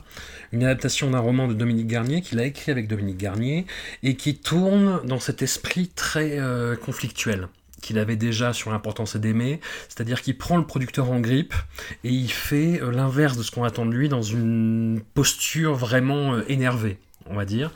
Une 0.50 0.64
adaptation 0.64 1.08
d'un 1.08 1.20
roman 1.20 1.46
de 1.46 1.54
Dominique 1.54 1.86
Garnier 1.86 2.22
qu'il 2.22 2.40
a 2.40 2.44
écrit 2.44 2.72
avec 2.72 2.88
Dominique 2.88 3.18
Garnier 3.18 3.66
et 4.02 4.16
qui 4.16 4.34
tourne 4.34 5.00
dans 5.04 5.20
cet 5.20 5.42
esprit 5.42 5.86
très 5.94 6.40
conflictuel 6.84 7.46
qu'il 7.82 7.98
avait 7.98 8.16
déjà 8.16 8.53
sur 8.53 8.70
l'importance 8.70 9.16
d'aimer, 9.16 9.61
c'est-à-dire 9.89 10.23
qu'il 10.23 10.36
prend 10.36 10.57
le 10.57 10.66
producteur 10.66 11.11
en 11.11 11.20
grippe 11.20 11.55
et 12.05 12.11
il 12.11 12.31
fait 12.31 12.81
euh, 12.81 12.90
l'inverse 12.90 13.36
de 13.36 13.43
ce 13.43 13.51
qu'on 13.51 13.65
attend 13.65 13.86
de 13.86 13.93
lui 13.93 14.09
dans 14.09 14.23
une 14.23 15.01
posture 15.15 15.74
vraiment 15.74 16.35
euh, 16.35 16.44
énervée, 16.48 16.98
on 17.27 17.35
va 17.35 17.44
dire. 17.44 17.70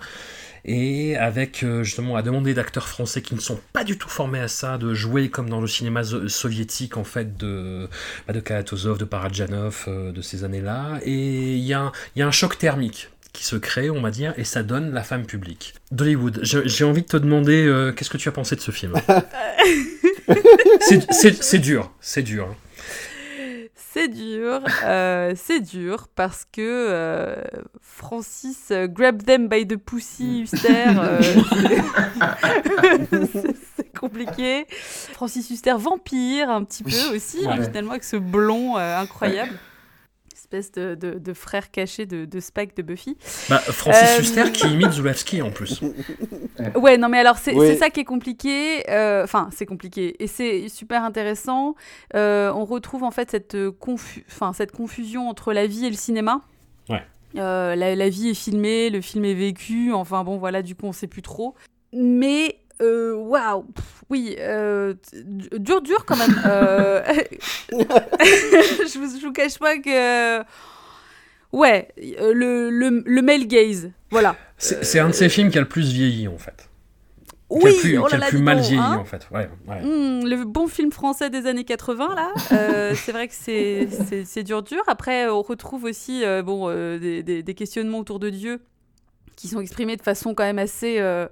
Et 0.66 1.16
avec 1.16 1.62
euh, 1.62 1.82
justement 1.82 2.16
à 2.16 2.22
demander 2.22 2.52
d'acteurs 2.52 2.86
français 2.86 3.22
qui 3.22 3.34
ne 3.34 3.40
sont 3.40 3.58
pas 3.72 3.82
du 3.82 3.96
tout 3.96 4.10
formés 4.10 4.40
à 4.40 4.48
ça, 4.48 4.76
de 4.76 4.92
jouer 4.92 5.30
comme 5.30 5.48
dans 5.48 5.60
le 5.60 5.66
cinéma 5.66 6.02
soviétique 6.04 6.98
en 6.98 7.04
fait 7.04 7.38
de, 7.38 7.88
bah, 8.26 8.34
de 8.34 8.40
de 8.40 9.04
Parajanov, 9.04 9.88
de 9.88 10.20
ces 10.20 10.44
années-là. 10.44 11.00
Et 11.04 11.56
il 11.56 11.64
y 11.64 11.72
a 11.72 11.92
un 12.16 12.30
choc 12.30 12.58
thermique 12.58 13.08
qui 13.32 13.44
se 13.44 13.56
crée, 13.56 13.90
on 13.90 14.00
va 14.00 14.10
dire, 14.10 14.34
et 14.36 14.44
ça 14.44 14.62
donne 14.62 14.92
la 14.92 15.02
femme 15.02 15.24
publique. 15.26 15.74
Dollywood, 15.92 16.40
j'ai 16.42 16.84
envie 16.84 17.02
de 17.02 17.06
te 17.06 17.16
demander 17.16 17.64
euh, 17.66 17.92
qu'est-ce 17.92 18.10
que 18.10 18.16
tu 18.18 18.28
as 18.28 18.32
pensé 18.32 18.56
de 18.56 18.60
ce 18.60 18.70
film 18.70 18.94
C'est- 21.10 21.58
dur, 21.58 21.92
c'est 22.00 22.22
dur. 22.22 22.54
C'est 23.92 24.06
dur, 24.06 24.60
euh, 24.84 25.32
c'est 25.36 25.58
dur 25.60 26.06
parce 26.14 26.44
que 26.52 26.60
euh, 26.60 27.34
Francis 27.80 28.68
euh, 28.70 28.86
grab 28.86 29.24
them 29.24 29.48
by 29.48 29.66
the 29.66 29.76
pussy 29.76 30.42
Huster, 30.42 30.68
euh, 30.96 31.20
c'est- 33.10 33.98
compliqué. 33.98 34.66
Francis 35.12 35.50
Huster 35.50 35.74
vampire 35.76 36.50
un 36.50 36.62
petit 36.62 36.84
peu 36.84 37.14
aussi, 37.16 37.38
hein, 37.46 37.58
Ouais. 37.58 37.64
finalement 37.66 37.90
avec 37.90 38.04
ce 38.04 38.16
blond 38.16 38.78
euh, 38.78 39.00
incroyable. 39.00 39.52
Espèce 40.52 40.72
de, 40.72 40.96
de- 40.96 41.18
de 41.20 41.32
frère 41.32 41.70
caché 41.70 42.06
de, 42.06 42.24
de 42.24 42.40
Spike 42.40 42.76
de 42.76 42.82
Buffy. 42.82 43.16
Bah, 43.48 43.58
Francis 43.58 44.02
Euh, 44.18 44.20
Huster 44.20 44.50
qui 44.52 44.66
imite 44.66 44.90
Zulawski 44.90 45.42
en 45.42 45.50
plus. 45.52 45.80
Ouais, 46.74 46.98
non, 46.98 47.08
mais 47.08 47.18
alors 47.18 47.38
c'est 47.38 47.54
Oui. 47.54 47.76
ça 47.76 47.88
qui 47.88 48.00
est 48.00 48.04
compliqué. 48.04 48.82
euh, 48.90 49.22
Enfin, 49.22 49.48
c'est 49.52 49.64
compliqué 49.64 50.16
et 50.22 50.26
c'est 50.26 50.68
super 50.68 51.04
intéressant. 51.04 51.74
Euh, 52.16 52.52
on 52.52 52.64
retrouve 52.64 53.04
en 53.04 53.10
fait 53.12 53.30
cette, 53.30 53.56
confu- 53.78 54.24
enfin, 54.28 54.52
cette 54.52 54.72
confusion 54.72 55.28
entre 55.28 55.52
la 55.52 55.66
vie 55.68 55.86
et 55.86 55.90
le 55.90 55.96
cinéma. 55.96 56.40
Ouais. 56.88 57.02
Euh, 57.36 57.76
la, 57.76 57.94
la 57.94 58.08
vie 58.08 58.30
est 58.30 58.34
filmée, 58.34 58.90
le 58.90 59.00
film 59.00 59.24
est 59.24 59.34
vécu. 59.34 59.92
Enfin 59.92 60.24
bon, 60.24 60.36
voilà, 60.36 60.62
du 60.62 60.74
coup, 60.74 60.86
on 60.86 60.92
sait 60.92 61.06
plus 61.06 61.22
trop. 61.22 61.54
Mais 61.92 62.56
waouh, 62.80 63.62
pff, 63.74 63.84
oui, 64.10 64.36
euh, 64.38 64.94
dur, 65.14 65.82
dur 65.82 66.04
quand 66.04 66.16
même. 66.16 66.40
Euh, 66.46 67.02
je, 67.72 68.98
vous, 68.98 69.18
je 69.20 69.26
vous 69.26 69.32
cache 69.32 69.58
pas 69.58 69.78
que. 69.78 70.40
Ouais, 71.52 71.88
euh, 72.20 72.32
le, 72.32 72.70
le, 72.70 73.02
le 73.04 73.22
male 73.22 73.46
gaze, 73.46 73.90
voilà. 74.10 74.36
C'est 74.58 74.98
un 75.00 75.08
de 75.08 75.14
ces 75.14 75.28
films 75.28 75.50
qui 75.50 75.58
a 75.58 75.62
le 75.62 75.68
plus 75.68 75.92
vieilli 75.92 76.28
en 76.28 76.38
fait. 76.38 76.68
Qui 77.50 77.56
a 77.56 77.60
Oui, 77.64 77.72
le 77.74 77.80
plus, 77.80 77.98
oh 77.98 78.04
qui 78.04 78.14
a 78.14 78.18
là 78.18 78.26
plus 78.28 78.38
mal 78.38 78.58
donc, 78.58 78.66
vieilli 78.66 78.80
hein. 78.80 78.98
en 79.00 79.04
fait. 79.04 79.26
Ouais, 79.32 79.48
ouais. 79.66 79.80
Hmm, 79.82 80.24
le 80.24 80.44
bon 80.44 80.68
film 80.68 80.92
français 80.92 81.28
des 81.30 81.46
années 81.48 81.64
80, 81.64 82.14
là, 82.14 82.30
euh, 82.52 82.94
c'est 82.94 83.10
vrai 83.10 83.26
que 83.26 83.34
c'est- 83.34 84.42
dur, 84.44 84.62
dur. 84.62 84.82
Après, 84.86 85.28
on 85.28 85.42
retrouve 85.42 85.82
aussi 85.84 86.24
euh, 86.24 86.42
bon, 86.42 86.68
euh, 86.68 86.98
des, 87.00 87.24
des- 87.24 87.42
des 87.42 87.54
questionnements 87.54 87.98
autour 87.98 88.20
de 88.20 88.30
Dieu 88.30 88.60
qui 89.40 89.48
sont 89.48 89.60
exprimés 89.60 89.96
de 89.96 90.02
façon 90.02 90.34
quand 90.34 90.44
même 90.44 90.58
assez 90.58 90.98
euh, 90.98 91.26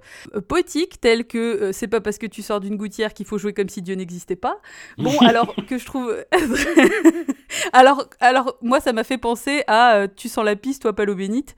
poétique, 0.47 0.99
tels 0.99 1.27
que 1.27 1.37
euh, 1.37 1.71
c'est 1.71 1.87
pas 1.87 2.01
parce 2.01 2.17
que 2.17 2.25
tu 2.25 2.41
sors 2.41 2.59
d'une 2.59 2.75
gouttière 2.75 3.13
qu'il 3.13 3.27
faut 3.27 3.37
jouer 3.37 3.53
comme 3.53 3.69
si 3.69 3.83
Dieu 3.83 3.93
n'existait 3.93 4.35
pas. 4.35 4.59
Bon, 4.97 5.15
alors 5.27 5.53
que 5.67 5.77
je 5.77 5.85
trouve. 5.85 6.15
alors, 7.73 8.05
alors, 8.19 8.57
moi, 8.63 8.79
ça 8.79 8.93
m'a 8.93 9.03
fait 9.03 9.19
penser 9.19 9.63
à 9.67 9.95
euh, 9.95 10.07
Tu 10.15 10.27
sens 10.27 10.43
la 10.43 10.55
piste, 10.55 10.81
toi, 10.81 10.93
pas 10.93 11.05
l'eau 11.05 11.13
bénite. 11.13 11.55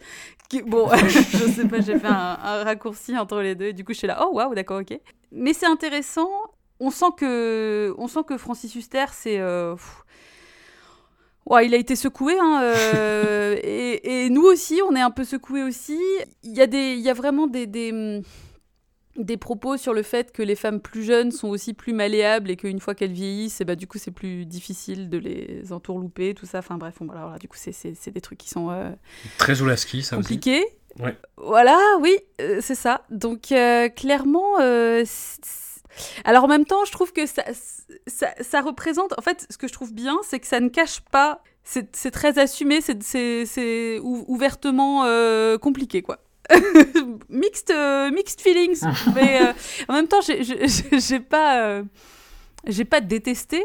Qui- 0.50 0.62
Bon, 0.64 0.90
je 1.08 1.52
sais 1.52 1.68
pas, 1.68 1.80
j'ai 1.80 1.98
fait 1.98 2.08
un, 2.08 2.38
un 2.44 2.64
raccourci 2.66 3.18
entre 3.18 3.40
les 3.40 3.56
deux. 3.56 3.68
Et 3.68 3.74
du 3.74 3.86
coup, 3.86 3.94
je 3.94 4.00
suis 4.00 4.08
là, 4.08 4.26
oh 4.28 4.32
waouh, 4.36 4.54
d'accord, 4.54 4.82
ok. 4.82 5.00
Mais 5.32 5.54
c'est 5.54 5.68
intéressant. 5.68 6.30
On 6.82 6.92
sent 6.92 7.06
que, 7.18 7.94
on 7.98 8.08
sent 8.10 8.22
que 8.28 8.38
Francis 8.38 8.76
Huster, 8.76 9.06
c'est. 9.14 9.38
pff, 9.38 10.04
Ouais, 11.48 11.66
il 11.66 11.74
a 11.74 11.78
été 11.78 11.96
secoué, 11.96 12.36
hein, 12.40 12.62
euh, 12.64 13.58
et, 13.64 14.26
et 14.26 14.30
nous 14.30 14.44
aussi, 14.44 14.80
on 14.88 14.96
est 14.96 15.02
un 15.02 15.12
peu 15.12 15.24
secoués 15.24 15.64
aussi. 15.64 16.00
Il 16.44 16.54
y 16.56 16.62
a, 16.62 16.68
des, 16.68 16.94
il 16.94 17.00
y 17.02 17.10
a 17.10 17.14
vraiment 17.14 17.48
des, 17.48 17.66
des, 17.68 17.92
hum, 17.92 18.22
des 19.18 19.38
propos 19.38 19.76
sur 19.76 19.94
le 19.94 20.04
fait 20.04 20.32
que 20.32 20.42
les 20.44 20.56
femmes 20.56 20.80
plus 20.80 21.04
jeunes 21.04 21.32
sont 21.32 21.50
aussi 21.50 21.74
plus 21.74 21.94
malléables 21.94 22.50
et 22.52 22.56
qu'une 22.56 22.80
fois 22.80 22.96
qu'elles 22.96 23.12
vieillissent, 23.12 23.60
et 23.60 23.66
bah, 23.66 23.76
du 23.76 23.88
coup, 23.88 23.98
c'est 23.98 24.12
plus 24.12 24.46
difficile 24.46 25.10
de 25.10 25.18
les 25.18 25.74
entourlouper, 25.74 26.34
tout 26.36 26.46
ça. 26.46 26.60
Enfin 26.60 26.78
bref, 26.78 26.96
bon, 27.00 27.08
voilà, 27.08 27.22
voilà, 27.24 27.38
du 27.40 27.48
coup, 27.48 27.58
c'est- 27.60 27.72
c'est 27.74 27.94
c'est 28.00 28.12
des 28.12 28.22
trucs 28.22 28.38
qui 28.38 28.50
sont 28.50 28.70
euh, 28.72 28.92
Très 29.38 29.56
Zulawski, 29.56 30.04
ça 30.04 30.18
aussi. 30.18 30.24
compliqués. 30.28 30.64
Ouais. 31.00 31.18
Voilà, 31.38 31.78
oui, 32.02 32.16
euh, 32.42 32.60
c'est 32.62 32.76
ça. 32.76 33.02
Donc 33.10 33.54
clairement, 33.96 34.60
euh, 34.62 35.04
c- 35.06 35.38
c- 35.42 35.71
alors 36.26 36.44
en 36.46 36.48
même 36.48 36.66
temps, 36.66 36.84
je 36.86 36.92
trouve 36.92 37.12
que 37.14 37.26
ça, 37.26 37.44
ça, 38.08 38.34
ça 38.42 38.62
représente. 38.62 39.14
En 39.18 39.22
fait, 39.22 39.46
ce 39.50 39.58
que 39.58 39.68
je 39.68 39.74
trouve 39.74 39.94
bien, 39.94 40.18
c'est 40.28 40.40
que 40.40 40.48
ça 40.48 40.60
ne 40.60 40.70
cache 40.70 41.02
pas. 41.12 41.42
C'est 41.64 41.92
très 42.12 42.40
assumé, 42.40 42.82
c'est- 42.82 43.04
c'est 43.04 43.46
c'est 43.46 44.00
ou- 44.00 44.26
ouvertement 44.28 45.04
euh, 45.06 45.58
compliqué, 45.58 46.02
quoi. 46.02 46.18
mixed, 47.30 47.72
euh, 47.72 48.10
mixed 48.12 48.42
feelings. 48.42 48.82
mais 49.16 49.42
euh, 49.42 49.54
en 49.88 49.94
même 49.94 50.08
temps, 50.08 50.22
j'ai- 50.22 51.20
pas, 51.20 51.82
j'ai 52.68 52.86
pas 52.86 53.02
détesté. 53.02 53.64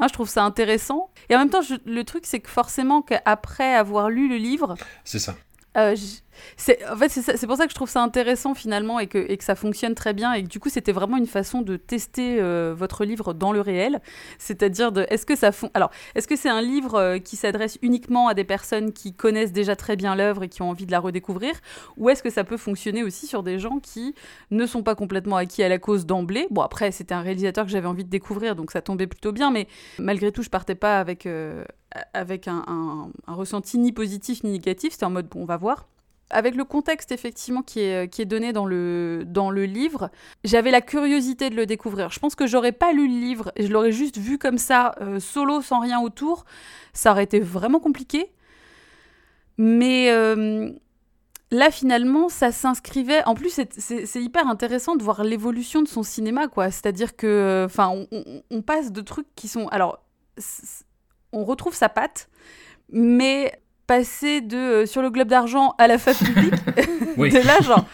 Hein, 0.00 0.06
je 0.08 0.12
trouve 0.12 0.28
ça 0.28 0.44
intéressant. 0.44 1.10
Et 1.28 1.34
en 1.34 1.38
même 1.40 1.50
temps, 1.50 1.60
je- 1.62 1.74
le 1.84 2.04
truc, 2.04 2.24
c'est 2.26 2.38
que 2.40 2.48
forcément, 2.48 3.02
qu'après 3.02 3.74
avoir 3.74 4.10
lu 4.10 4.28
le 4.28 4.36
livre, 4.36 4.76
C'est 5.04 5.18
ça. 5.18 5.34
euh, 5.76 5.96
c'est 6.56 6.86
en 6.88 6.96
fait 6.96 7.08
c'est 7.08 7.46
pour 7.46 7.56
ça 7.56 7.64
que 7.66 7.70
je 7.70 7.74
trouve 7.74 7.88
ça 7.88 8.02
intéressant 8.02 8.54
finalement 8.54 8.98
et 8.98 9.06
que, 9.06 9.26
ça 9.40 9.54
fonctionne 9.54 9.94
très 9.94 10.12
bien 10.12 10.32
et 10.32 10.42
que 10.42 10.48
du 10.48 10.60
coup 10.60 10.68
c'était 10.68 10.92
vraiment 10.92 11.16
une 11.16 11.26
façon 11.26 11.62
de 11.62 11.76
tester 11.76 12.38
euh, 12.40 12.74
votre 12.76 13.04
livre 13.04 13.34
dans 13.34 13.52
le 13.52 13.60
réel. 13.60 14.00
C'est-à-dire 14.38 14.92
est-ce 15.08 15.26
que 15.26 15.36
ça 15.36 15.52
fon- 15.52 15.70
alors 15.74 15.90
est-ce 16.14 16.26
que 16.26 16.36
c'est 16.36 16.48
un 16.48 16.60
livre 16.60 16.94
euh, 16.96 17.18
qui 17.18 17.36
s'adresse 17.36 17.78
uniquement 17.82 18.28
à 18.28 18.34
des 18.34 18.44
personnes 18.44 18.92
qui 18.92 19.14
connaissent 19.14 19.52
déjà 19.52 19.76
très 19.76 19.96
bien 19.96 20.14
l'œuvre 20.16 20.42
et 20.42 20.48
qui 20.48 20.62
ont 20.62 20.70
envie 20.70 20.86
de 20.86 20.92
la 20.92 21.00
redécouvrir 21.00 21.54
ou 21.96 22.10
est-ce 22.10 22.22
que 22.22 22.30
ça 22.30 22.44
peut 22.44 22.56
fonctionner 22.56 23.02
aussi 23.02 23.26
sur 23.26 23.42
des 23.42 23.58
gens 23.58 23.78
qui 23.78 24.14
ne 24.50 24.66
sont 24.66 24.82
pas 24.82 24.94
complètement 24.94 25.36
acquis 25.36 25.62
à 25.62 25.68
la 25.68 25.78
cause 25.78 26.06
d'emblée? 26.06 26.46
Bon 26.50 26.62
après 26.62 26.90
c'était 26.90 27.14
un 27.14 27.22
réalisateur 27.22 27.64
que 27.64 27.70
j'avais 27.70 27.88
envie 27.88 28.04
de 28.04 28.10
découvrir 28.10 28.56
donc 28.56 28.70
ça 28.70 28.82
tombait 28.82 29.06
plutôt 29.06 29.32
bien 29.32 29.50
mais 29.50 29.68
malgré 29.98 30.32
tout 30.32 30.42
je 30.42 30.50
partais 30.50 30.74
pas 30.74 30.98
avec 30.98 31.26
euh, 31.26 31.64
un, 32.14 33.10
ressenti 33.26 33.78
ni 33.78 33.92
positif 33.92 34.42
ni 34.44 34.50
négatif. 34.52 34.92
C'était 34.92 35.06
en 35.06 35.10
mode 35.10 35.28
on 35.34 35.44
va 35.44 35.56
voir 35.56 35.86
avec 36.30 36.54
le 36.54 36.64
contexte 36.64 37.12
effectivement 37.12 37.62
qui 37.62 37.80
est, 37.80 38.08
qui 38.12 38.22
est 38.22 38.26
donné 38.26 38.52
dans 38.52 38.66
le, 38.66 39.22
dans 39.26 39.50
le 39.50 39.64
livre, 39.64 40.10
j'avais 40.44 40.70
la 40.70 40.80
curiosité 40.80 41.50
de 41.50 41.54
le 41.56 41.66
découvrir. 41.66 42.10
Je 42.10 42.18
pense 42.18 42.34
que 42.34 42.46
j'aurais 42.46 42.72
pas 42.72 42.92
lu 42.92 43.08
le 43.08 43.18
livre 43.20 43.52
et 43.56 43.66
je 43.66 43.72
l'aurais 43.72 43.92
juste 43.92 44.18
vu 44.18 44.38
comme 44.38 44.58
ça, 44.58 44.94
euh, 45.00 45.20
solo, 45.20 45.62
sans 45.62 45.80
rien 45.80 46.00
autour. 46.00 46.44
Ça 46.92 47.12
aurait 47.12 47.24
été 47.24 47.40
vraiment 47.40 47.80
compliqué. 47.80 48.30
Mais 49.56 50.10
euh, 50.10 50.70
là, 51.50 51.70
finalement, 51.70 52.28
ça 52.28 52.52
s'inscrivait. 52.52 53.24
En 53.24 53.34
plus, 53.34 53.60
c'est- 53.70 54.20
hyper 54.22 54.46
intéressant 54.48 54.96
de 54.96 55.02
voir 55.02 55.24
l'évolution 55.24 55.82
de 55.82 55.88
son 55.88 56.02
cinéma, 56.02 56.48
quoi. 56.48 56.70
C'est-à-dire 56.70 57.16
que, 57.16 57.64
enfin, 57.66 57.88
on- 58.12 58.42
on 58.50 58.62
passe 58.62 58.92
de 58.92 59.00
trucs 59.00 59.26
qui 59.34 59.48
sont. 59.48 59.66
Alors, 59.68 60.00
on 61.32 61.44
retrouve 61.44 61.74
sa 61.74 61.88
patte, 61.88 62.28
mais 62.90 63.60
passer 63.88 64.40
de 64.40 64.56
euh, 64.56 64.86
sur 64.86 65.02
le 65.02 65.10
globe 65.10 65.26
d'argent 65.26 65.74
à 65.78 65.88
la 65.88 65.98
femme 65.98 66.14
publique, 66.14 66.54
Oui. 67.16 67.30
t'es 67.30 67.42
là 67.42 67.60
genre. 67.60 67.84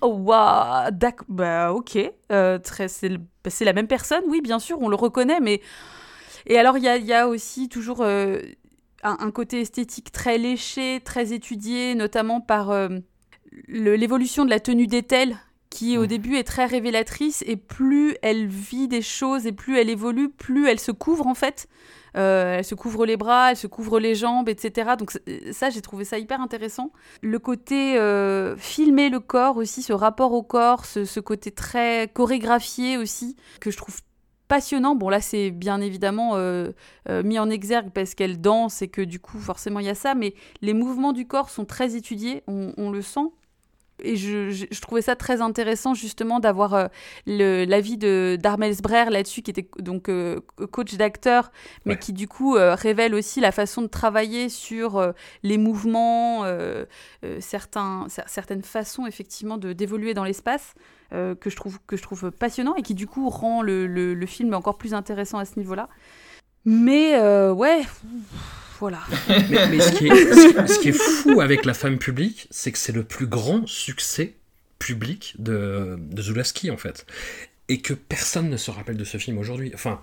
Oh, 0.00 0.14
waouh, 0.14 0.92
d'accord, 0.92 1.26
bah 1.28 1.72
ok, 1.72 1.98
euh, 2.30 2.58
très, 2.60 2.86
c'est, 2.86 3.08
le- 3.08 3.18
bah, 3.18 3.50
c'est 3.50 3.64
la 3.64 3.72
même 3.72 3.88
personne, 3.88 4.22
oui, 4.28 4.40
bien 4.40 4.60
sûr, 4.60 4.78
on 4.80 4.88
le 4.88 4.94
reconnaît, 4.94 5.40
mais. 5.40 5.60
Et 6.46 6.56
alors, 6.56 6.78
il 6.78 6.84
y 6.84 6.88
a, 6.88 6.96
il 6.98 7.04
y 7.04 7.12
a 7.12 7.26
aussi 7.26 7.68
toujours 7.68 8.02
euh, 8.02 8.38
un, 9.02 9.16
un 9.18 9.30
côté 9.32 9.60
esthétique 9.62 10.12
très 10.12 10.38
léché, 10.38 11.00
très 11.04 11.32
étudié, 11.32 11.96
notamment 11.96 12.40
par 12.40 12.70
euh, 12.70 12.88
le- 13.66 13.96
l'évolution 13.96 14.44
de 14.44 14.50
la 14.50 14.60
tenue 14.60 14.86
d'Ethel, 14.86 15.36
qui 15.68 15.98
au 15.98 16.06
début 16.06 16.36
est 16.36 16.44
très 16.44 16.64
révélatrice, 16.66 17.42
et 17.46 17.56
plus 17.56 18.14
elle 18.22 18.46
vit 18.46 18.86
des 18.86 19.02
choses 19.02 19.46
et 19.46 19.52
plus 19.52 19.78
elle 19.78 19.90
évolue, 19.90 20.28
plus 20.28 20.68
elle 20.68 20.78
se 20.80 20.92
couvre 20.92 21.26
en 21.26 21.34
fait. 21.34 21.66
Euh, 22.18 22.58
elle 22.58 22.64
se 22.64 22.74
couvre 22.74 23.06
les 23.06 23.16
bras, 23.16 23.52
elle 23.52 23.56
se 23.56 23.66
couvre 23.66 24.00
les 24.00 24.14
jambes, 24.14 24.48
etc. 24.48 24.92
Donc 24.98 25.12
ça, 25.52 25.70
j'ai 25.70 25.80
trouvé 25.80 26.04
ça 26.04 26.18
hyper 26.18 26.40
intéressant. 26.40 26.92
Le 27.22 27.38
côté 27.38 27.96
euh, 27.96 28.56
filmer 28.56 29.08
le 29.08 29.20
corps 29.20 29.56
aussi, 29.56 29.82
ce 29.82 29.92
rapport 29.92 30.32
au 30.32 30.42
corps, 30.42 30.84
ce, 30.84 31.20
côté 31.20 31.50
très 31.50 32.08
chorégraphié 32.12 32.96
aussi, 32.96 33.36
que 33.60 33.70
je 33.70 33.76
trouve 33.76 34.00
passionnant. 34.48 34.96
Bon 34.96 35.08
là, 35.08 35.20
c'est 35.20 35.50
bien 35.50 35.80
évidemment 35.80 36.32
euh, 36.34 36.72
mis 37.08 37.38
en 37.38 37.50
exergue 37.50 37.90
parce 37.92 38.14
qu'elle 38.14 38.40
danse 38.40 38.82
et 38.82 38.88
que 38.88 39.02
du 39.02 39.20
coup, 39.20 39.38
forcément, 39.38 39.78
il 39.78 39.86
y 39.86 39.90
a 39.90 39.94
ça. 39.94 40.14
Mais 40.14 40.34
les 40.60 40.74
mouvements 40.74 41.12
du 41.12 41.26
corps 41.26 41.50
sont 41.50 41.64
très 41.64 41.94
étudiés, 41.94 42.42
on 42.46 42.90
le 42.90 43.02
sent. 43.02 43.30
Et 44.02 44.16
je, 44.16 44.50
je- 44.50 44.66
je 44.70 44.80
trouvais 44.80 45.02
ça 45.02 45.16
très 45.16 45.40
intéressant 45.40 45.94
justement 45.94 46.40
d'avoir 46.40 46.74
euh, 46.74 46.86
l'avis 47.26 47.96
d'Armel 48.38 48.74
Sbrer 48.74 49.10
là-dessus, 49.10 49.42
qui 49.42 49.50
était 49.50 49.68
donc 49.78 50.08
euh, 50.08 50.40
coach 50.70 50.94
d'acteur, 50.94 51.50
mais 51.84 51.94
qui 51.98 52.12
du 52.12 52.28
coup 52.28 52.56
euh, 52.56 52.74
révèle 52.74 53.14
aussi 53.14 53.40
la 53.40 53.52
façon 53.52 53.82
de 53.82 53.86
travailler 53.88 54.48
sur 54.48 54.96
euh, 54.98 55.12
les 55.42 55.58
mouvements, 55.58 56.44
certains, 57.40 58.06
cer- 58.08 58.24
certaines 58.26 58.62
façons 58.62 59.06
effectivement 59.06 59.56
d'évoluer 59.58 60.14
dans 60.14 60.24
l'espace, 60.24 60.74
que, 61.10 61.36
je 61.50 61.56
trouve, 61.56 61.78
que 61.86 61.96
je 61.96 62.02
trouve 62.02 62.30
passionnant 62.30 62.74
et 62.74 62.82
qui 62.82 62.94
du 62.94 63.06
coup 63.06 63.28
rend 63.30 63.62
le, 63.62 63.86
le- 63.86 64.14
le 64.14 64.26
film 64.26 64.54
encore 64.54 64.76
plus 64.78 64.94
intéressant 64.94 65.38
à 65.38 65.44
ce 65.44 65.58
niveau-là. 65.58 65.88
Mais 66.64 67.18
ouais, 67.50 67.82
voilà. 68.78 69.00
Mais, 69.28 69.68
mais 69.68 69.80
ce, 69.80 69.92
qui 69.92 70.06
est, 70.06 70.10
ce 70.34 70.48
qui- 70.66 70.72
ce 70.74 70.78
qui 70.80 70.88
est 70.88 70.92
fou 70.92 71.40
avec 71.40 71.64
La 71.64 71.74
femme 71.74 71.98
publique, 71.98 72.46
c'est 72.50 72.72
que 72.72 72.78
c'est 72.78 72.92
le 72.92 73.04
plus 73.04 73.26
grand 73.26 73.66
succès 73.66 74.34
public 74.78 75.34
de, 75.38 75.96
de 75.98 76.22
Zulawski, 76.22 76.70
en 76.70 76.76
fait. 76.76 77.06
Et 77.68 77.80
que 77.80 77.92
personne 77.92 78.48
ne 78.48 78.56
se 78.56 78.70
rappelle 78.70 78.96
de 78.96 79.04
ce 79.04 79.18
film 79.18 79.36
aujourd'hui. 79.38 79.72
Enfin, 79.74 80.00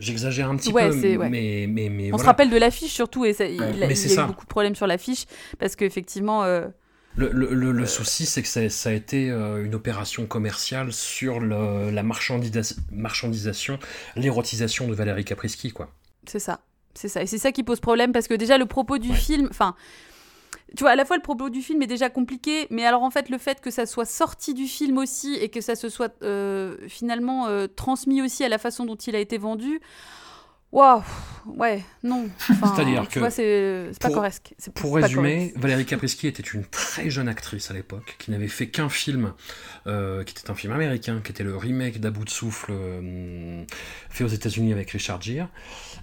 j'exagère 0.00 0.50
un 0.50 0.56
petit 0.56 0.70
Ouais, 0.72 0.90
peu, 0.90 1.16
ouais. 1.16 1.28
mais, 1.30 1.66
mais, 1.68 1.88
mais 1.88 2.12
On 2.12 2.18
se 2.18 2.24
rappelle 2.24 2.50
de 2.50 2.56
l'affiche 2.58 2.92
surtout, 2.92 3.24
et 3.24 3.32
ça, 3.32 3.46
il, 3.46 3.58
Ouais. 3.60 3.68
a- 3.82 3.86
Mais 3.86 3.94
il 3.94 3.96
c'est 3.96 4.14
y 4.14 4.18
a 4.18 4.24
eu 4.24 4.26
beaucoup 4.26 4.44
de 4.44 4.50
problèmes 4.50 4.74
sur 4.74 4.86
l'affiche, 4.86 5.24
parce 5.58 5.76
qu'effectivement, 5.76 6.44
euh, 6.44 6.66
Le, 7.14 7.30
le- 7.32 7.54
le- 7.54 7.72
le 7.72 7.86
souci, 7.86 8.26
c'est 8.26 8.42
que 8.42 8.48
ça, 8.48 8.68
ça 8.68 8.90
a 8.90 8.92
été 8.92 9.30
euh, 9.30 9.64
une 9.64 9.74
opération 9.74 10.26
commerciale 10.26 10.92
sur 10.92 11.40
la 11.40 12.02
marchandisa- 12.02 12.76
marchandisation, 12.92 13.78
l'érotisation 14.16 14.86
de 14.86 14.92
Valérie 14.94 15.24
Caprisky, 15.24 15.70
quoi. 15.72 15.90
C'est 16.26 16.40
ça. 16.40 16.60
C'est 16.96 17.08
ça. 17.08 17.22
Et 17.22 17.26
c'est 17.26 17.38
ça 17.38 17.52
qui 17.52 17.62
pose 17.62 17.80
problème 17.80 18.12
parce 18.12 18.28
que 18.28 18.34
déjà, 18.34 18.58
le 18.58 18.66
propos 18.66 18.98
du 18.98 19.12
film. 19.12 19.48
Enfin. 19.50 19.74
Tu 20.76 20.82
vois, 20.82 20.90
à 20.90 20.96
la 20.96 21.04
fois 21.04 21.16
le 21.16 21.22
propos 21.22 21.48
du 21.48 21.62
film 21.62 21.80
est 21.82 21.86
déjà 21.86 22.10
compliqué, 22.10 22.66
mais 22.70 22.84
alors 22.84 23.02
en 23.02 23.10
fait, 23.10 23.28
le 23.28 23.38
fait 23.38 23.60
que 23.60 23.70
ça 23.70 23.86
soit 23.86 24.04
sorti 24.04 24.52
du 24.52 24.66
film 24.66 24.98
aussi 24.98 25.34
et 25.34 25.48
que 25.48 25.60
ça 25.60 25.76
se 25.76 25.88
soit 25.88 26.12
euh, 26.22 26.76
finalement 26.88 27.46
euh, 27.46 27.68
transmis 27.68 28.20
aussi 28.20 28.42
à 28.42 28.48
la 28.48 28.58
façon 28.58 28.84
dont 28.84 28.96
il 28.96 29.14
a 29.14 29.20
été 29.20 29.38
vendu, 29.38 29.80
waouh, 30.72 31.02
ouais, 31.46 31.84
non. 32.02 32.28
Enfin, 32.50 32.74
C'est-à-dire 32.74 33.08
que 33.08 33.30
c'est 33.30 33.98
pas 34.00 34.10
correct. 34.10 34.54
Pour 34.74 34.94
pas 34.94 35.02
résumer, 35.02 35.36
correct. 35.36 35.58
Valérie 35.58 35.86
Caprisky 35.86 36.26
était 36.26 36.42
une 36.42 36.64
très 36.64 37.10
jeune 37.10 37.28
actrice 37.28 37.70
à 37.70 37.74
l'époque, 37.74 38.16
qui 38.18 38.30
n'avait 38.30 38.48
fait 38.48 38.68
qu'un 38.68 38.88
film, 38.88 39.32
euh, 39.86 40.24
qui 40.24 40.32
était 40.32 40.50
un 40.50 40.54
film 40.54 40.72
américain, 40.72 41.20
qui 41.24 41.32
était 41.32 41.44
le 41.44 41.56
remake 41.56 42.00
d'À 42.00 42.10
bout 42.10 42.24
de 42.24 42.30
souffle, 42.30 42.72
euh, 42.72 43.64
fait 44.10 44.24
aux 44.24 44.28
États-Unis 44.28 44.72
avec 44.72 44.90
Richard 44.90 45.22
Gere, 45.22 45.48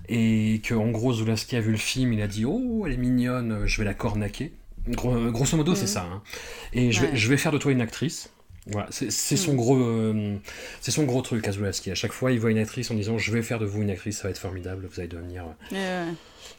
et 0.10 0.62
que 0.64 0.74
en 0.74 0.90
gros 0.92 1.14
Zulaski 1.14 1.56
a 1.56 1.62
vu 1.62 1.72
le 1.72 1.78
film, 1.78 2.14
il 2.14 2.22
a 2.22 2.28
dit 2.28 2.46
oh 2.46 2.84
elle 2.86 2.94
est 2.94 2.98
mignonne, 2.98 3.64
je 3.66 3.78
vais 3.80 3.86
la 3.86 3.94
cornaquer. 3.94 4.52
Gros- 4.90 5.32
grosso 5.32 5.56
modo, 5.56 5.76
c'est 5.76 5.84
Mhm. 5.84 5.88
ça. 5.88 6.02
hein. 6.12 6.22
Et 6.74 6.92
je, 6.92 7.02
vais, 7.02 7.08
Ouais. 7.08 7.16
je 7.16 7.30
vais 7.30 7.38
faire 7.38 7.52
de 7.54 7.58
toi 7.58 7.72
une 7.72 7.82
actrice. 7.82 8.30
Voilà, 8.68 8.88
c'est 8.92 9.10
son 9.12 9.52
Mhm. 9.52 9.58
gros, 9.58 9.78
euh, 9.78 10.36
c'est 10.80 10.92
son 10.92 11.04
gros 11.04 11.22
truc 11.22 11.46
à 11.48 11.52
Zulaski. 11.52 11.92
À 11.92 11.96
chaque 11.96 12.14
fois, 12.14 12.32
il 12.32 12.40
voit 12.40 12.50
une 12.52 12.58
actrice 12.58 12.92
en 12.92 12.94
disant 12.96 13.18
je 13.18 13.32
vais 13.34 13.42
faire 13.42 13.60
de 13.60 13.66
vous 13.66 13.82
une 13.82 13.90
actrice, 13.90 14.18
ça 14.18 14.24
va 14.24 14.30
être 14.30 14.38
formidable, 14.38 14.88
vous 14.90 15.00
allez 15.00 15.10
devenir 15.10 15.44
euh, 15.74 15.76
Euh, 15.76 16.12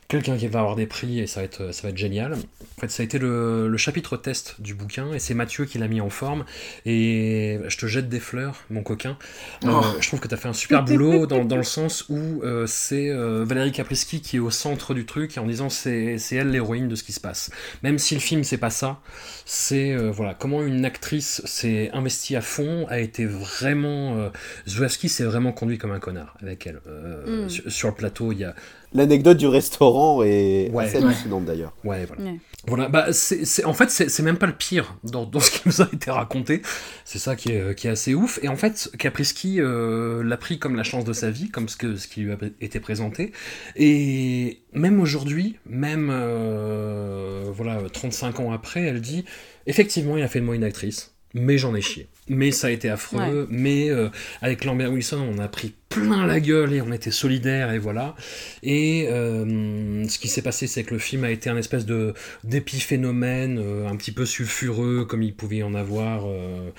quelqu'un 0.09 0.37
qui 0.37 0.47
va 0.49 0.61
avoir 0.61 0.77
des 0.77 0.87
prix 0.87 1.21
et 1.21 1.27
ça 1.27 1.41
va 1.41 1.45
être, 1.45 1.73
ça 1.73 1.83
va 1.83 1.89
être 1.89 1.97
génial. 1.97 2.35
En 2.35 2.81
fait, 2.81 2.91
ça 2.91 3.03
a 3.03 3.05
été 3.05 3.19
le, 3.19 3.69
le 3.69 3.77
chapitre 3.79 4.17
test 4.17 4.61
du 4.61 4.75
bouquin 4.75 5.13
et 5.15 5.19
c'est 5.19 5.35
Mathieu 5.35 5.65
qui 5.65 5.79
l'a 5.79 5.89
mis 5.89 6.01
en 6.01 6.11
forme. 6.11 6.45
Et 6.85 7.59
je 7.69 7.77
te 7.79 7.87
jette 7.87 8.09
des 8.09 8.21
fleurs, 8.21 8.65
mon 8.71 8.83
coquin. 8.83 9.17
Euh, 9.65 9.69
Oh. 9.71 9.83
je 10.01 10.07
trouve 10.09 10.21
que 10.21 10.29
tu 10.29 10.35
as 10.35 10.37
fait 10.37 10.49
un 10.49 10.53
super 10.53 10.85
boulot 10.85 11.27
dans, 11.29 11.45
dans 11.45 11.57
le 11.57 11.63
sens 11.65 12.05
où 12.09 12.43
euh, 12.43 12.67
c'est 12.67 13.09
euh, 13.11 13.45
Valérie 13.47 13.73
Caprisky 13.73 14.21
qui 14.21 14.37
est 14.37 14.41
au 14.41 14.51
centre 14.51 14.93
du 14.95 15.07
truc 15.07 15.37
et 15.37 15.41
en 15.41 15.47
disant 15.47 15.69
c'est 15.71 16.19
elle 16.33 16.51
l'héroïne 16.51 16.89
de 16.89 16.95
ce 16.95 17.03
qui 17.03 17.13
se 17.13 17.21
passe. 17.21 17.51
Même 17.83 17.99
si 17.99 18.15
le 18.15 18.21
film 18.21 18.45
c'est 18.45 18.59
pas 18.59 18.71
ça, 18.71 19.01
c'est 19.47 19.97
voilà 19.97 20.35
comment 20.35 20.63
une 20.63 20.85
actrice 20.85 21.43
s'est 21.45 21.91
investie 21.93 22.37
à 22.37 22.41
fond, 22.41 22.87
a 22.89 22.99
été 23.01 23.25
vraiment. 23.27 24.31
Zulaski 24.69 25.09
s'est 25.09 25.25
vraiment 25.25 25.53
conduit 25.53 25.79
comme 25.79 25.93
un 25.93 26.01
connard 26.01 26.37
avec 26.43 26.67
elle. 26.67 26.81
Euh, 26.87 27.45
Mm. 27.45 27.49
sur, 27.49 27.73
sur 27.73 27.89
le 27.89 27.95
plateau, 27.95 28.33
il 28.33 28.39
y 28.41 28.45
a, 28.45 28.55
L'anecdote 28.95 29.37
du 29.37 29.47
restaurant 29.49 30.23
est 30.23 30.71
Ouais. 30.73 30.85
assez 30.85 30.99
Ouais. 30.99 31.05
hallucinante 31.05 31.45
d'ailleurs. 31.45 31.73
Ouais, 31.85 32.05
voilà. 32.07 32.23
Ouais. 32.23 32.39
Voilà, 32.67 32.89
bah, 32.89 33.13
c'est, 33.13 33.45
c'est- 33.45 33.65
en 33.65 33.75
fait, 33.75 33.91
c'est, 33.91 34.23
même 34.23 34.39
pas 34.39 34.47
le 34.47 34.55
pire 34.55 34.97
dans, 35.05 35.27
dans 35.27 35.41
ce 35.41 35.51
qui 35.51 35.61
nous 35.67 35.83
a 35.83 35.89
été 35.93 36.11
raconté. 36.11 36.63
C'est 37.05 37.19
ça 37.19 37.37
qui 37.37 37.51
est, 37.53 37.75
qui 37.75 37.89
est 37.89 37.91
assez 37.91 38.15
ouf. 38.15 38.39
Et 38.43 38.49
en 38.49 38.57
fait, 38.57 38.91
Caprisky 38.99 39.61
euh, 39.61 40.23
l'a 40.25 40.37
pris 40.39 40.59
comme 40.59 40.75
la 40.77 40.83
chance 40.85 41.05
de 41.05 41.13
sa 41.13 41.31
vie, 41.31 41.51
comme 41.51 41.69
ce, 41.69 41.77
que, 41.77 41.97
ce 41.97 42.09
qui 42.09 42.21
lui 42.23 42.33
a 42.33 42.37
été 42.63 42.81
présenté. 42.81 43.33
Et 43.77 44.61
même 44.73 44.99
aujourd'hui, 45.01 45.57
même 45.67 46.09
euh, 46.11 47.45
voilà, 47.53 47.81
35 47.93 48.41
ans 48.41 48.53
après, 48.53 48.83
elle 48.83 49.01
dit 49.01 49.25
effectivement, 49.67 50.17
il 50.17 50.23
a 50.23 50.29
fait 50.29 50.41
de 50.41 50.45
moi 50.45 50.55
une 50.55 50.65
actrice. 50.65 51.11
Mais 51.37 51.59
j'en 51.59 51.75
ai 51.75 51.81
chié. 51.81 52.07
Mais 52.29 52.53
ça 52.53 52.69
a 52.69 52.71
été 52.71 52.89
affreux. 52.89 53.19
Ouais. 53.19 53.47
Mais 53.51 53.91
euh, 53.91 54.09
avec 54.41 54.65
Lambert 54.65 54.93
Wilson, 54.93 55.19
on 55.19 55.39
a 55.41 55.49
pris 55.49 55.75
plein 55.95 56.27
la 56.27 56.41
gueule 56.41 56.73
et 56.73 56.83
on 56.83 56.93
était 56.93 57.13
solidaires 57.13 57.71
et 57.71 57.79
voilà. 57.79 58.17
Et 58.63 59.07
euh, 59.09 60.07
ce 60.09 60.19
qui 60.19 60.29
s'est 60.29 60.43
passé, 60.43 60.67
c'est 60.67 60.83
que 60.83 60.93
le 60.93 60.99
film 60.99 61.25
a 61.25 61.31
été 61.31 61.51
un 61.51 61.57
espèce 61.57 61.87
de 61.87 62.15
d'épiphénomène, 62.43 63.59
euh, 63.59 63.89
un 63.89 63.97
petit 63.97 64.13
peu 64.13 64.27
sulfureux, 64.27 65.05
comme 65.05 65.23
il 65.23 65.35
pouvait 65.35 65.59
y 65.59 65.63
en 65.63 65.75
avoir 65.75 66.25
euh, 66.27 66.71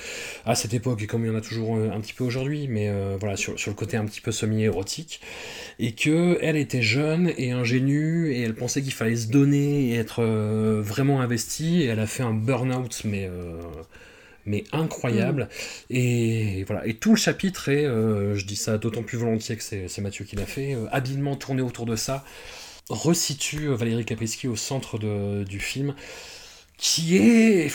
à 0.46 0.56
cette 0.56 0.74
époque 0.74 1.02
et 1.02 1.08
comme 1.08 1.24
il 1.24 1.28
y 1.28 1.32
en 1.32 1.36
a 1.36 1.42
toujours 1.42 1.78
un 1.78 2.00
petit 2.02 2.14
peu 2.14 2.24
aujourd'hui, 2.24 2.68
mais 2.68 2.92
voilà, 3.20 3.38
sur, 3.38 3.58
sur 3.60 3.72
le 3.72 3.76
côté 3.76 3.98
un 3.98 4.06
petit 4.06 4.22
peu 4.22 4.32
semi-érotique. 4.32 5.22
Et 5.80 5.94
que 5.94 6.38
elle 6.42 6.58
était 6.58 6.82
jeune 6.82 7.32
et 7.38 7.52
ingénue 7.52 8.32
et 8.32 8.42
elle 8.42 8.56
pensait 8.56 8.82
qu'il 8.82 8.94
fallait 8.94 9.16
se 9.16 9.28
donner 9.28 9.90
et 9.90 9.96
être 9.96 10.24
vraiment 10.82 11.22
investie. 11.22 11.82
Et 11.84 11.86
elle 11.86 12.00
a 12.00 12.08
fait 12.08 12.24
un 12.24 12.34
burn-out, 12.34 13.02
mais. 13.06 13.30
Mais 14.46 14.64
incroyable. 14.72 15.50
Et 15.90 16.64
voilà. 16.66 16.86
Et 16.88 16.94
tout 16.96 17.12
le 17.12 17.16
chapitre 17.18 17.70
est, 17.70 17.86
euh, 17.86 18.36
je 18.36 18.46
dis 18.46 18.56
ça 18.56 18.78
d'autant 18.78 19.04
plus 19.04 19.18
volontiers 19.18 19.56
que 19.58 19.64
c'est 19.64 19.88
c'est 19.88 20.02
Mathieu 20.02 20.26
qui 20.26 20.36
l'a 20.36 20.46
fait, 20.46 20.74
euh, 20.76 20.86
habilement 20.92 21.36
tourné 21.36 21.62
autour 21.62 21.86
de 21.86 21.96
ça, 21.96 22.24
resitue 22.90 23.68
euh, 23.70 23.76
Valérie 23.76 24.06
Caprisky 24.06 24.48
au 24.48 24.56
centre 24.56 24.98
de- 25.00 25.44
du 25.44 25.60
film, 25.60 25.96
qui 26.78 27.18
est. 27.18 27.72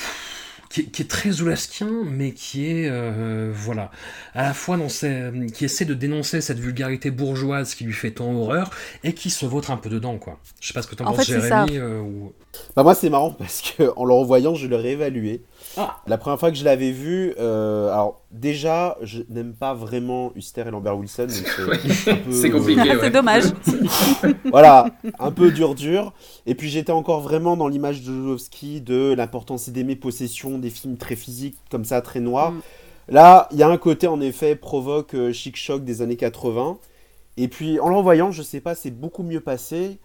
Qui 0.70 0.82
est, 0.82 0.84
qui 0.84 1.02
est 1.02 1.10
très 1.10 1.32
zoulaskien, 1.32 1.90
mais 2.06 2.30
qui 2.30 2.70
est, 2.70 2.88
euh, 2.88 3.51
voilà, 3.52 3.90
à 4.34 4.44
la 4.44 4.55
fois 4.55 4.76
dans 4.76 4.88
ses, 4.88 5.32
qui 5.52 5.64
essaie 5.64 5.84
de 5.84 5.94
dénoncer 5.94 6.40
cette 6.40 6.60
vulgarité 6.60 7.10
bourgeoise 7.10 7.74
qui 7.74 7.82
lui 7.82 7.92
fait 7.92 8.12
tant 8.12 8.32
horreur, 8.32 8.70
et 9.02 9.12
qui 9.12 9.30
se 9.30 9.44
vautre 9.47 9.72
un 9.72 9.76
peu 9.76 9.90
dedans, 9.90 10.16
quoi. 10.18 10.38
Je 10.60 10.68
sais 10.68 10.72
pas 10.72 10.82
ce 10.82 10.86
que 10.86 10.94
t'en 10.94 11.06
En 11.06 11.12
penses. 11.12 11.26
Jérémy, 11.26 11.76
euh, 11.76 11.98
ou... 11.98 12.32
Bah 12.76 12.84
moi 12.84 12.94
c'est 12.94 13.10
marrant 13.10 13.32
parce 13.32 13.62
que 13.62 13.92
en 13.97 14.05
le 14.05 14.14
revoyant 14.14 14.55
je 14.55 14.68
l'ai 14.68 14.76
réévalué. 14.76 15.42
Ah. 15.76 15.97
La 16.06 16.18
première 16.18 16.38
fois 16.38 16.51
que 16.52 16.56
je 16.56 16.64
l'avais 16.64 16.92
vu, 16.92 17.34
euh, 17.40 17.92
alors 17.92 18.22
déjà 18.31 18.97
je 19.02 19.23
n'aime 19.28 19.55
pas 19.55 19.74
vraiment 19.74 20.32
Huster 20.36 20.65
et 20.66 20.70
Lambert 20.70 20.97
Wilson. 20.97 21.27
donc 21.27 21.78
c'est 22.31 22.51
peu, 22.51 22.59
compliqué, 22.59 22.81
Ah, 22.81 22.94
ouais. 22.94 22.98
c'est 23.01 23.11
dommage. 23.11 23.44
voilà, 24.51 24.86
un 25.19 25.31
peu 25.32 25.51
dur 25.51 25.74
dur. 25.74 26.12
Et 26.47 26.55
puis 26.55 26.69
j'étais 26.69 26.93
encore 26.93 27.20
vraiment 27.20 27.57
dans 27.57 27.69
l'image 27.69 28.01
de 28.02 28.07
Jodorowsky 28.07 28.81
de 28.81 29.15
l'importance 29.15 29.69
d'aimer 29.69 29.97
possession, 29.97 30.59
des 30.59 30.70
films 30.70 30.97
très 30.97 31.16
physiques 31.16 31.57
comme 31.70 31.85
ça, 31.85 32.01
très 32.01 32.20
noirs. 32.20 32.52
Mm. 32.52 32.61
Là, 33.09 33.48
il 33.51 33.59
y 33.59 33.62
a 33.62 33.69
un 33.69 33.77
côté 33.78 34.07
en 34.07 34.20
effet 34.20 34.55
provoque 34.55 35.15
euh, 35.15 35.32
chic 35.32 35.57
choc 35.57 35.85
des 35.85 36.01
années 36.02 36.16
80. 36.16 36.78
Et 37.36 37.48
puis 37.48 37.81
en 37.81 37.89
le 37.89 37.97
revoyant, 37.97 38.31
je 38.31 38.43
sais 38.43 38.61
pas, 38.61 38.74
c'est 38.74 38.90
beaucoup 38.93 39.23
mieux 39.24 39.40
passé. 39.40 39.98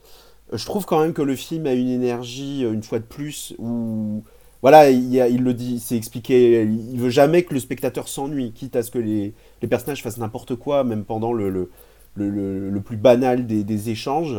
Euh, 0.53 0.57
Je 0.57 0.65
trouve 0.65 0.85
quand 0.85 0.99
même 0.99 1.13
que 1.13 1.21
le 1.21 1.35
film 1.35 1.67
a 1.67 1.73
une 1.73 1.89
énergie, 1.89 2.63
euh, 2.65 2.71
une 2.73 2.81
fois 2.83 2.97
de 2.99 3.03
plus, 3.03 3.53
où 3.59 4.23
voilà, 4.65 4.89
il, 4.89 5.13
y 5.13 5.21
a- 5.21 5.27
il 5.27 5.43
le 5.43 5.53
dit, 5.53 5.79
c'est 5.79 5.95
expliqué, 5.95 6.63
il 6.63 6.99
veut 6.99 7.11
jamais 7.11 7.43
que 7.43 7.53
le 7.53 7.59
spectateur 7.59 8.07
s'ennuie, 8.07 8.51
quitte 8.51 8.75
à 8.75 8.81
ce 8.81 8.89
que 8.89 8.97
les, 8.97 9.35
les 9.61 9.67
personnages 9.67 10.01
fassent 10.01 10.17
n'importe 10.17 10.55
quoi, 10.55 10.83
même 10.83 11.03
pendant 11.03 11.33
le, 11.33 11.51
le, 11.51 11.69
le, 12.15 12.29
le- 12.31 12.69
le 12.71 12.81
plus 12.81 12.97
banal 12.97 13.45
des, 13.45 13.63
des 13.63 13.91
échanges. 13.91 14.37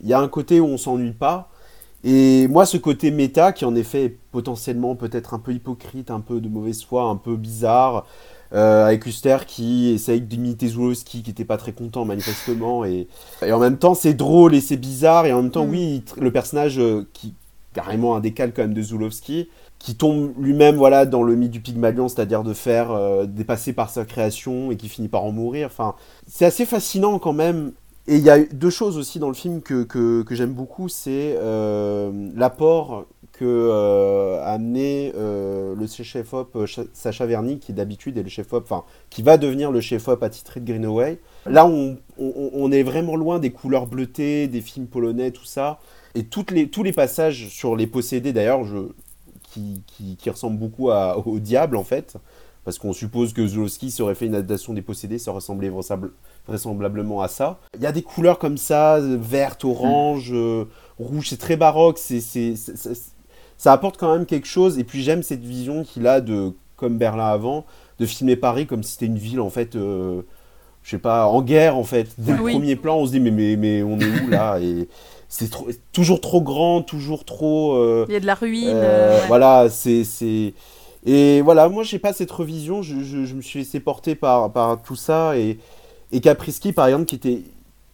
Il 0.00 0.06
y 0.08 0.12
a 0.12 0.20
un 0.20 0.28
côté 0.28 0.60
où 0.60 0.66
on 0.66 0.76
s'ennuie 0.76 1.10
pas. 1.10 1.50
Et 2.04 2.46
moi, 2.46 2.66
ce 2.66 2.76
côté 2.76 3.10
méta, 3.10 3.52
qui 3.52 3.64
en 3.64 3.74
effet 3.74 4.04
est 4.04 4.16
potentiellement 4.30 4.94
peut-être 4.94 5.34
un 5.34 5.40
peu 5.40 5.52
hypocrite, 5.52 6.08
un 6.12 6.20
peu 6.20 6.40
de 6.40 6.48
mauvaise 6.48 6.84
foi, 6.84 7.02
un 7.04 7.16
peu 7.16 7.34
bizarre, 7.34 8.06
euh, 8.52 8.86
avec 8.86 9.04
Huster 9.06 9.38
qui 9.44 9.88
essaye 9.90 10.20
d'imiter 10.20 10.68
Zulowski, 10.68 11.22
qui 11.24 11.30
n'était 11.30 11.44
pas 11.44 11.56
très 11.56 11.72
content 11.72 12.04
manifestement, 12.04 12.84
et, 12.84 13.08
et 13.44 13.50
en 13.52 13.58
même 13.58 13.78
temps 13.78 13.94
c'est 13.94 14.14
drôle 14.14 14.54
et 14.54 14.60
c'est 14.60 14.76
bizarre, 14.76 15.26
et 15.26 15.32
en 15.32 15.42
même 15.42 15.50
temps, 15.50 15.66
Mm. 15.66 15.70
oui, 15.70 16.04
le 16.16 16.30
personnage 16.30 16.78
euh, 16.78 17.08
qui 17.12 17.34
carrément 17.72 18.14
un 18.14 18.20
décal 18.20 18.52
quand 18.54 18.62
même 18.62 18.74
de 18.74 18.82
Zulowski, 18.82 19.48
qui 19.84 19.96
tombe 19.96 20.32
lui-même 20.38 20.76
voilà 20.76 21.04
dans 21.04 21.22
le 21.22 21.36
mythe 21.36 21.50
du 21.50 21.60
Pygmalion, 21.60 22.08
c'est-à-dire 22.08 22.42
de 22.42 22.54
faire 22.54 22.90
euh, 22.90 23.26
dépasser 23.26 23.74
par 23.74 23.90
sa 23.90 24.06
création 24.06 24.70
et 24.70 24.78
qui 24.78 24.88
finit 24.88 25.08
par 25.08 25.24
en 25.24 25.30
mourir. 25.30 25.66
Enfin, 25.66 25.94
c'est 26.26 26.46
assez 26.46 26.64
fascinant 26.64 27.18
quand 27.18 27.34
même. 27.34 27.72
Et 28.06 28.16
il 28.16 28.22
y 28.22 28.30
a 28.30 28.38
deux 28.38 28.70
choses 28.70 28.96
aussi 28.96 29.18
dans 29.18 29.28
le 29.28 29.34
film 29.34 29.60
que, 29.60 29.82
que, 29.82 30.24
j'aime 30.34 30.54
beaucoup, 30.54 30.88
c'est 30.88 31.36
euh, 31.36 32.30
l'apport 32.34 33.04
que 33.32 33.44
euh, 33.44 34.42
a 34.42 34.52
amené 34.52 35.12
euh, 35.16 35.74
le 35.74 35.86
chef-op 35.86 36.64
Cha- 36.64 36.84
Sacha 36.94 37.26
Verny, 37.26 37.58
qui 37.58 37.74
d'habitude 37.74 38.16
est 38.16 38.22
le 38.22 38.28
chef-op, 38.30 38.64
enfin, 38.64 38.84
qui 39.10 39.22
va 39.22 39.36
devenir 39.36 39.70
le 39.70 39.82
chef-op 39.82 40.22
attitré 40.22 40.60
de 40.60 40.66
Greenaway. 40.66 41.18
Là, 41.44 41.66
on, 41.66 41.98
on, 42.16 42.50
on 42.54 42.72
est 42.72 42.84
vraiment 42.84 43.16
loin 43.16 43.38
des 43.38 43.50
couleurs 43.50 43.86
bleutées, 43.86 44.48
des 44.48 44.62
films 44.62 44.86
polonais, 44.86 45.30
tout 45.30 45.44
ça. 45.44 45.78
Et 46.14 46.24
toutes 46.24 46.52
les, 46.52 46.68
tous 46.68 46.84
les 46.84 46.92
passages 46.92 47.48
sur 47.48 47.74
les 47.74 47.86
possédés, 47.86 48.32
d'ailleurs, 48.32 48.64
je, 48.64 48.76
qui, 49.54 49.82
qui, 49.86 50.16
qui 50.16 50.30
ressemblent 50.30 50.58
beaucoup 50.58 50.90
à- 50.90 51.16
au 51.26 51.38
diable, 51.38 51.76
en 51.76 51.84
fait. 51.84 52.16
Parce 52.64 52.78
qu'on 52.78 52.92
suppose 52.94 53.32
que 53.34 53.46
Zulowski 53.46 53.90
serait 53.90 54.14
fait 54.14 54.26
une 54.26 54.34
adaptation 54.34 54.72
des 54.72 54.80
possédés, 54.82 55.18
ça 55.18 55.32
ressemblait 55.32 55.70
vraisemblablement 56.46 57.20
à 57.22 57.28
ça. 57.28 57.58
Il 57.76 57.82
y 57.82 57.86
a 57.86 57.92
des 57.92 58.02
couleurs 58.02 58.38
comme 58.38 58.56
ça, 58.56 58.98
vertes, 59.00 59.64
orange, 59.64 60.30
euh, 60.32 60.64
rouge, 60.98 61.28
c'est 61.28 61.36
très 61.38 61.56
baroque, 61.56 61.98
c'est, 61.98 62.20
c'est, 62.20 62.56
c'est- 62.56 62.76
c'est- 62.76 63.12
ça 63.58 63.72
apporte 63.72 63.98
quand 63.98 64.12
même 64.14 64.26
quelque 64.26 64.46
chose. 64.46 64.78
Et 64.78 64.84
puis 64.84 65.02
j'aime 65.02 65.22
cette 65.22 65.42
vision 65.44 65.84
qu'il 65.84 66.06
a 66.06 66.20
de, 66.20 66.52
comme 66.76 66.96
Berlin 66.98 67.26
avant, 67.26 67.64
de 67.98 68.06
filmer 68.06 68.36
Paris 68.36 68.66
comme 68.66 68.82
si 68.82 68.92
c'était 68.92 69.06
une 69.06 69.18
ville 69.18 69.40
en 69.40 69.50
fait, 69.50 69.76
euh, 69.76 70.22
je 70.82 70.90
sais 70.90 70.98
pas, 70.98 71.26
en 71.26 71.42
guerre 71.42 71.76
en 71.76 71.84
fait. 71.84 72.08
Dès 72.18 72.32
le 72.32 72.40
Oui. 72.42 72.52
premier 72.52 72.76
plan, 72.76 72.96
on 72.96 73.06
se 73.06 73.12
dit 73.12 73.20
mais, 73.20 73.30
mais, 73.30 73.56
mais 73.56 73.82
on 73.82 73.98
est 74.00 74.22
où 74.22 74.28
là? 74.28 74.58
Et 74.60 74.88
c'est 75.36 75.50
trop- 75.50 75.66
toujours 75.92 76.20
trop 76.20 76.40
grand, 76.40 76.80
toujours 76.82 77.24
trop. 77.24 77.74
euh, 77.74 78.04
Il 78.08 78.12
y 78.12 78.16
a 78.16 78.20
de 78.20 78.26
la 78.26 78.36
ruine. 78.36 78.68
euh, 78.68 78.72
euh, 79.16 79.20
ouais. 79.20 79.26
Voilà, 79.26 79.68
c'est. 79.68 80.04
c'est- 80.04 80.54
Et 81.04 81.40
voilà, 81.42 81.68
moi 81.68 81.82
j'ai 81.82 81.98
pas 81.98 82.12
cette 82.12 82.30
revision, 82.30 82.82
je, 82.82 83.00
je- 83.02 83.24
je 83.24 83.34
me 83.34 83.42
suis 83.42 83.58
laissé 83.58 83.80
porter 83.80 84.14
par, 84.14 84.52
par 84.52 84.80
tout 84.80 84.94
ça. 84.96 85.36
Et, 85.36 85.58
et 86.12 86.20
Caprisky, 86.20 86.72
par 86.72 86.86
exemple, 86.86 87.06
qui 87.06 87.16
était 87.16 87.42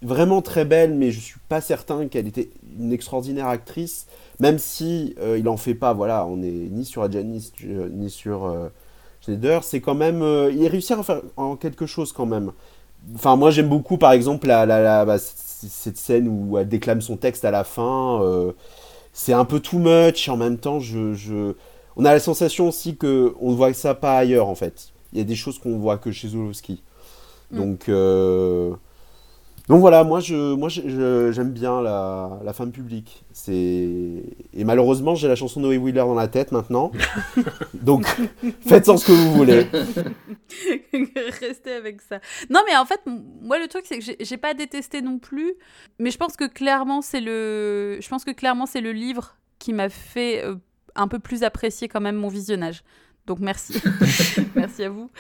vraiment 0.03 0.43
très 0.43 0.65
belle, 0.67 0.95
mais 0.95 1.11
je 1.11 1.19
suis 1.21 1.41
pas 1.49 1.61
certain 1.62 2.07
qu'elle 2.09 2.29
était 2.29 2.51
une 2.79 2.93
extraordinaire 2.93 3.47
actrice, 3.49 4.07
même 4.39 4.59
si 4.59 5.15
euh, 5.19 5.39
il 5.39 5.49
en 5.49 5.57
fait 5.57 5.75
pas. 5.75 5.95
Voilà, 5.95 6.27
on 6.27 6.43
est 6.43 6.51
ni 6.51 6.85
sur 6.85 7.03
Adjani 7.03 7.33
ni, 7.33 7.41
sur- 7.41 7.89
ni 7.91 8.11
sur 8.11 8.71
Schneider. 9.23 9.65
C'est 9.65 9.81
quand 9.81 9.95
même, 9.95 10.23
il 10.53 10.67
réussit 10.69 10.93
à 10.93 10.99
en 10.99 11.03
faire 11.03 11.23
en 11.39 11.57
quelque 11.57 11.87
chose 11.87 12.12
quand 12.12 12.27
même. 12.27 12.53
Enfin, 13.14 13.36
moi 13.36 13.51
j'aime 13.51 13.68
beaucoup, 13.68 13.98
par 13.98 14.12
exemple, 14.12 14.47
la, 14.47 14.66
la, 14.66 14.81
la- 14.82 15.05
bah, 15.05 15.18
cette 15.18 15.97
scène 15.98 16.28
où 16.28 16.59
elle 16.59 16.68
déclame 16.68 17.01
son 17.02 17.16
texte 17.16 17.44
à 17.44 17.51
la 17.51 17.64
fin. 17.64 18.22
euh, 18.22 18.52
c'est 19.12 19.32
un 19.32 19.44
peu 19.44 19.60
too 19.60 19.78
much. 19.78 20.28
En 20.28 20.36
même 20.36 20.59
temps, 20.59 20.81
je, 20.81 21.14
je... 21.14 21.55
on 21.97 22.05
a 22.05 22.12
la 22.12 22.20
sensation 22.20 22.68
aussi 22.68 22.97
que 22.97 23.35
on 23.40 23.51
ne 23.52 23.56
voit 23.56 23.72
ça 23.74 23.94
pas 23.94 24.18
ailleurs 24.18 24.48
en 24.48 24.55
fait. 24.55 24.90
Il 25.12 25.18
y 25.18 25.22
a 25.22 25.24
des 25.24 25.36
choses 25.36 25.59
qu'on 25.59 25.78
voit 25.78 25.98
que 25.98 26.12
chez 26.12 26.28
Zulowski. 26.28 26.82
Mm. 27.51 27.56
Donc, 27.59 27.89
euh, 27.89 28.72
donc 29.70 29.80
voilà, 29.80 30.05
moi 30.05 30.20
je, 30.20 30.55
moi 30.55 30.68
je- 30.68 31.30
j'aime 31.32 31.51
bien 31.52 31.80
la, 31.80 32.38
la 32.44 32.52
femme 32.52 32.72
publique. 32.72 33.24
C'est 33.32 33.55
et 34.52 34.64
malheureusement 34.64 35.14
j'ai 35.14 35.28
la 35.28 35.36
chanson 35.36 35.60
de 35.60 35.66
Noé 35.66 35.78
Wheeler 35.78 36.01
dans 36.01 36.14
la 36.14 36.28
tête 36.28 36.52
maintenant. 36.52 36.92
donc 37.74 38.06
faites-en 38.66 38.97
ce 38.98 39.06
que 39.06 39.12
vous 39.12 39.32
voulez. 39.32 39.66
Rester 41.40 41.72
avec 41.72 42.01
ça. 42.02 42.20
Non, 42.51 42.60
mais 42.68 42.76
en 42.76 42.84
fait, 42.84 43.01
moi, 43.06 43.59
le 43.59 43.68
truc, 43.68 43.84
c'est 43.86 43.98
que 43.98 44.05
j'ai- 44.05 44.16
j'ai 44.20 44.36
pas 44.36 44.55
détesté 44.55 45.02
non 45.02 45.18
plus, 45.18 45.55
mais 45.98 46.10
je 46.10 46.18
pense 46.18 46.36
que 46.36 46.44
clairement, 46.47 47.02
c'est 47.02 47.20
le, 47.20 47.98
je 48.01 48.09
pense 48.09 48.24
que 48.24 48.30
clairement, 48.32 48.66
c'est 48.66 48.80
le 48.80 48.92
livre 48.92 49.36
qui 49.59 49.72
m'a 49.72 49.88
fait 49.88 50.44
euh, 50.44 50.56
un 50.94 51.09
peu 51.09 51.18
plus 51.18 51.42
apprécier 51.44 51.88
quand 51.88 52.01
même 52.01 52.16
mon 52.16 52.28
visionnage. 52.28 52.82
Donc 53.26 53.38
merci, 53.38 53.74
merci 54.56 54.82
à 54.82 54.88
vous, 54.88 55.10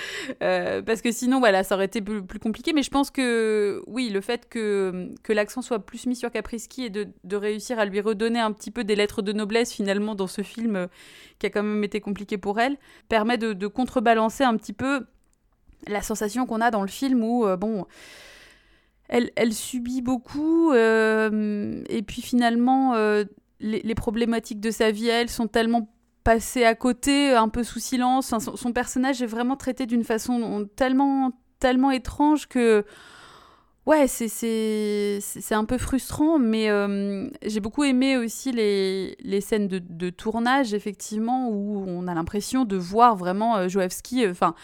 Euh, 0.42 0.82
parce 0.82 1.02
que 1.02 1.12
sinon, 1.12 1.38
voilà, 1.38 1.62
ça 1.62 1.74
aurait 1.74 1.84
été 1.84 2.00
plus, 2.00 2.22
compliqué. 2.40 2.72
Mais 2.72 2.82
je 2.82 2.90
pense 2.90 3.10
que 3.10 3.82
oui, 3.86 4.08
le 4.08 4.20
fait 4.20 4.48
que 4.48 5.10
que 5.22 5.32
l'accent 5.32 5.62
soit 5.62 5.78
plus 5.80 6.06
mis 6.06 6.16
sur 6.16 6.30
Caprisky 6.30 6.86
et 6.86 6.90
de, 6.90 7.36
réussir 7.36 7.78
à 7.78 7.84
lui 7.84 8.00
redonner 8.00 8.40
un 8.40 8.52
petit 8.52 8.70
peu 8.70 8.84
des 8.84 8.96
lettres 8.96 9.22
de 9.22 9.32
noblesse 9.32 9.72
finalement 9.72 10.14
dans 10.14 10.26
ce 10.26 10.42
film 10.42 10.76
euh, 10.76 10.86
qui 11.38 11.46
a 11.46 11.50
quand 11.50 11.62
même 11.62 11.84
été 11.84 12.00
compliqué 12.00 12.38
pour 12.38 12.58
elle, 12.58 12.76
permet 13.08 13.38
de, 13.38 13.66
contrebalancer 13.66 14.44
un 14.44 14.56
petit 14.56 14.72
peu 14.72 15.06
la 15.86 16.02
sensation 16.02 16.46
qu'on 16.46 16.60
a 16.60 16.70
dans 16.70 16.82
le 16.82 16.88
film 16.88 17.22
où, 17.22 17.46
euh, 17.46 17.56
bon, 17.56 17.86
elle, 19.08 19.52
subit 19.52 20.02
beaucoup, 20.02 20.72
et 20.72 22.02
puis 22.06 22.22
finalement, 22.22 22.94
les, 23.60 23.94
problématiques 23.94 24.60
de 24.60 24.70
sa 24.70 24.90
vie, 24.90 25.08
elle, 25.08 25.28
sont 25.28 25.48
tellement 25.48 25.88
passées 26.24 26.64
à 26.64 26.74
côté, 26.74 27.32
un 27.32 27.48
peu 27.48 27.64
sous 27.64 27.80
silence. 27.80 28.28
Son, 28.28 28.56
son 28.56 28.72
personnage 28.72 29.22
est 29.22 29.26
vraiment 29.26 29.56
traité 29.56 29.86
d'une 29.86 30.04
façon 30.04 30.68
tellement, 30.76 31.32
tellement 31.58 31.90
étrange 31.90 32.46
que... 32.46 32.84
Ouais, 33.86 34.06
c'est- 34.06 35.52
un 35.52 35.64
peu 35.64 35.78
frustrant, 35.78 36.38
mais 36.38 36.70
euh, 36.70 37.28
j'ai 37.44 37.60
beaucoup 37.60 37.82
aimé 37.82 38.16
aussi 38.16 38.52
les, 38.52 39.16
les 39.20 39.40
scènes 39.40 39.68
de, 39.68 40.10
tournage, 40.10 40.74
effectivement, 40.74 41.48
où 41.48 41.84
on 41.88 42.06
a 42.06 42.14
l'impression 42.14 42.64
de 42.64 42.76
voir 42.76 43.16
vraiment 43.16 43.56
euh, 43.56 43.68
Joevski, 43.68 44.24
euh, 44.26 44.30
enfin, 44.30 44.54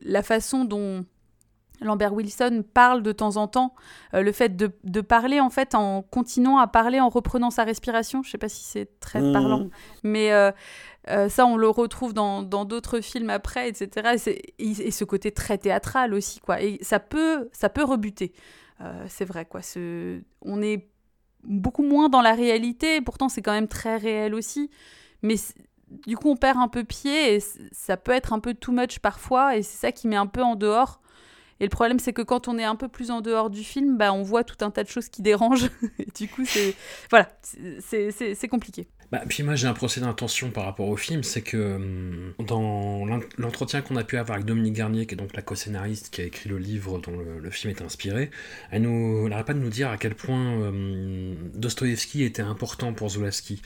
la 0.00 0.22
façon 0.22 0.64
dont 0.64 1.04
Lambert 1.82 2.12
Wilson 2.14 2.64
parle 2.74 3.02
de 3.02 3.12
temps 3.12 3.36
en 3.36 3.48
temps, 3.48 3.74
euh, 4.14 4.22
le 4.22 4.32
fait 4.32 4.56
de, 4.56 4.70
de 4.84 5.00
parler 5.00 5.40
en 5.40 5.50
fait 5.50 5.74
en 5.74 6.02
continuant 6.02 6.58
à 6.58 6.66
parler 6.66 7.00
en 7.00 7.08
reprenant 7.08 7.50
sa 7.50 7.64
respiration, 7.64 8.22
je 8.22 8.30
sais 8.30 8.38
pas 8.38 8.48
si 8.48 8.64
c'est 8.64 8.98
très 9.00 9.20
Mhm. 9.20 9.32
parlant, 9.32 9.68
mais 10.02 10.32
euh, 10.32 10.50
euh, 11.10 11.28
ça 11.28 11.46
on 11.46 11.56
le 11.56 11.68
retrouve 11.68 12.14
dans 12.14 12.42
dans 12.42 12.64
d'autres 12.64 13.00
films 13.00 13.30
après, 13.30 13.68
etc. 13.68 14.14
Et, 14.14 14.18
c'est- 14.18 14.42
et- 14.58 14.86
et 14.88 14.90
ce 14.90 15.04
côté 15.04 15.32
très 15.32 15.58
théâtral 15.58 16.14
aussi, 16.14 16.40
quoi. 16.40 16.60
Et 16.62 16.78
ça 16.82 17.00
peut, 17.00 17.48
ça 17.52 17.68
peut 17.68 17.84
rebuter, 17.84 18.32
c'est 19.08 19.24
vrai, 19.24 19.44
quoi. 19.44 19.62
Ce, 19.62 20.20
on 20.40 20.60
est 20.62 20.88
beaucoup 21.44 21.82
moins 21.82 22.08
dans 22.08 22.22
la 22.22 22.34
réalité, 22.34 23.00
pourtant 23.00 23.28
c'est 23.28 23.42
quand 23.42 23.52
même 23.52 23.68
très 23.68 23.96
réel 23.96 24.34
aussi, 24.34 24.70
mais 25.22 25.34
du 26.06 26.16
coup 26.16 26.30
on 26.30 26.36
perd 26.36 26.56
un 26.58 26.68
peu 26.68 26.84
pied 26.84 27.34
et 27.34 27.40
ça 27.72 27.96
peut 27.96 28.12
être 28.12 28.32
un 28.32 28.38
peu 28.38 28.54
too 28.54 28.72
much 28.72 28.98
parfois 29.00 29.56
et 29.56 29.62
c'est 29.62 29.76
ça 29.76 29.92
qui 29.92 30.06
met 30.08 30.16
un 30.16 30.26
peu 30.28 30.42
en 30.42 30.54
dehors. 30.56 31.00
Et 31.60 31.64
le 31.64 31.70
problème 31.70 31.98
c'est 31.98 32.12
que 32.12 32.22
quand 32.22 32.48
on 32.48 32.58
est 32.58 32.64
un 32.64 32.76
peu 32.76 32.88
plus 32.88 33.10
en 33.10 33.20
dehors 33.20 33.50
du 33.50 33.62
film, 33.62 33.96
bah, 33.96 34.12
on 34.12 34.22
voit 34.22 34.44
tout 34.44 34.64
un 34.64 34.70
tas 34.70 34.84
de 34.84 34.88
choses 34.88 35.08
qui 35.08 35.22
dérangent. 35.22 35.70
et 35.98 36.08
du 36.16 36.28
coup 36.28 36.44
c'est 36.46 36.74
voilà, 37.10 37.28
c'est- 37.80 38.48
compliqué. 38.48 38.88
Bah, 39.10 39.22
puis 39.28 39.42
moi 39.42 39.54
j'ai 39.54 39.66
un 39.66 39.74
procès 39.74 40.00
d'intention 40.00 40.50
par 40.50 40.64
rapport 40.64 40.88
au 40.88 40.96
film, 40.96 41.22
c'est 41.22 41.42
que 41.42 41.76
hum, 41.76 42.34
dans 42.46 43.04
l'en- 43.04 43.20
l'entretien 43.38 43.82
qu'on 43.82 43.96
a 43.96 44.04
pu 44.04 44.16
avoir 44.16 44.36
avec 44.36 44.46
Dominique 44.46 44.74
Garnier, 44.74 45.06
qui 45.06 45.14
est 45.14 45.18
donc 45.18 45.34
la 45.36 45.42
co-scénariste 45.42 46.10
qui 46.10 46.22
a 46.22 46.24
écrit 46.24 46.48
le 46.48 46.58
livre 46.58 46.98
dont 46.98 47.12
le, 47.18 47.50
film 47.50 47.70
est 47.70 47.82
inspiré, 47.82 48.30
elle 48.70 48.82
nous 48.82 49.28
n'arrête 49.28 49.46
pas 49.46 49.54
de 49.54 49.58
nous 49.58 49.68
dire 49.68 49.90
à 49.90 49.98
quel 49.98 50.14
point 50.14 50.54
hum, 50.68 51.34
Dostoïevski 51.54 52.24
était 52.24 52.42
important 52.42 52.92
pour 52.94 53.10
Zulawski. 53.10 53.62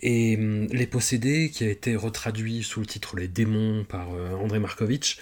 Et 0.00 0.36
hum, 0.36 0.66
Les 0.72 0.86
Possédés, 0.86 1.50
qui 1.50 1.64
a 1.64 1.68
été 1.68 1.96
retraduit 1.96 2.62
sous 2.62 2.80
le 2.80 2.86
titre 2.86 3.16
Les 3.16 3.28
démons 3.28 3.84
par 3.84 4.12
euh, 4.14 4.34
André 4.34 4.58
Markovitch, 4.58 5.18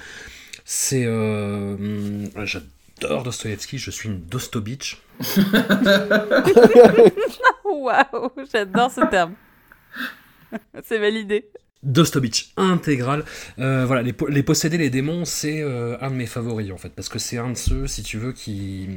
c'est... 0.67 1.05
euh, 1.07 1.75
hum, 1.75 2.29
J'adore 2.45 3.23
Dostoïevski, 3.23 3.79
je 3.79 3.91
suis 3.91 4.09
une 4.11 4.21
Dostobitch. 4.21 5.01
Waouh, 7.65 8.31
j'adore 8.53 8.91
ce 8.91 9.09
terme. 9.09 9.35
c'est 10.85 10.99
validé. 10.99 11.49
Dostobitch 11.83 12.53
intégral. 12.57 13.25
Euh, 13.59 13.85
voilà, 13.87 14.03
les, 14.03 14.15
les 14.29 14.43
posséder 14.43 14.77
les 14.79 14.91
démons, 14.91 15.25
c'est 15.25 15.61
euh, 15.63 15.97
un 16.01 16.11
de 16.11 16.17
mes 16.17 16.27
favoris 16.27 16.73
en 16.73 16.79
fait, 16.79 16.89
parce 16.91 17.09
que 17.09 17.19
c'est 17.19 17.39
un 17.39 17.51
de 17.51 17.57
ceux, 17.57 17.87
si 17.87 18.03
tu 18.03 18.19
veux, 18.19 18.33
qui 18.33 18.89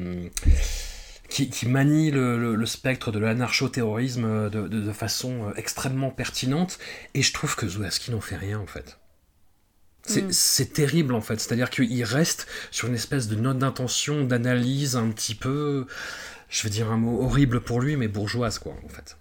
qui, 1.29 1.49
qui 1.51 1.67
manie 1.67 2.09
le, 2.09 2.39
le- 2.39 2.55
le 2.55 2.65
spectre 2.65 3.11
de 3.11 3.19
l'anarcho-terrorisme 3.19 4.49
de, 4.49 4.67
de- 4.67 4.81
de 4.81 4.91
façon 4.91 5.51
extrêmement 5.55 6.09
pertinente, 6.09 6.79
et 7.13 7.21
je 7.21 7.31
trouve 7.33 7.55
que 7.55 7.67
Zulawski 7.67 8.09
n'en 8.11 8.21
fait 8.21 8.37
rien 8.37 8.57
en 8.59 8.65
fait. 8.65 8.97
C'est 10.03 10.23
Mm. 10.23 10.31
c'est 10.31 10.73
terrible 10.73 11.13
en 11.13 11.21
fait, 11.21 11.39
c'est-à-dire 11.39 11.69
qu'il 11.69 12.03
reste 12.03 12.47
sur 12.71 12.87
une 12.87 12.95
espèce 12.95 13.27
de 13.27 13.35
note 13.35 13.59
d'intention, 13.59 14.23
d'analyse 14.23 14.95
un 14.95 15.09
petit 15.09 15.35
peu, 15.35 15.85
je 16.49 16.63
vais 16.63 16.69
dire 16.69 16.91
un 16.91 16.97
mot 16.97 17.21
horrible 17.21 17.61
pour 17.61 17.81
lui, 17.81 17.95
mais 17.95 18.07
bourgeoise 18.07 18.59
quoi 18.59 18.73
en 18.83 18.89
fait. 18.89 19.17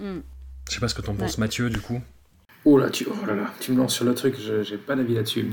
Mm. 0.00 0.20
Je 0.68 0.74
sais 0.74 0.80
pas 0.80 0.88
ce 0.88 0.94
que 0.94 1.02
t'en 1.02 1.14
penses 1.14 1.38
Mathieu 1.38 1.70
du 1.70 1.80
coup. 1.80 2.00
Oh 2.64 2.78
là, 2.78 2.90
tu, 2.90 3.06
oh 3.08 3.26
là 3.26 3.34
là, 3.36 3.52
tu 3.60 3.70
me 3.70 3.78
lances 3.78 3.94
sur 3.94 4.04
le 4.04 4.14
truc, 4.14 4.34
j'ai 4.38 4.76
pas 4.76 4.96
d'avis 4.96 5.14
là-dessus. 5.14 5.44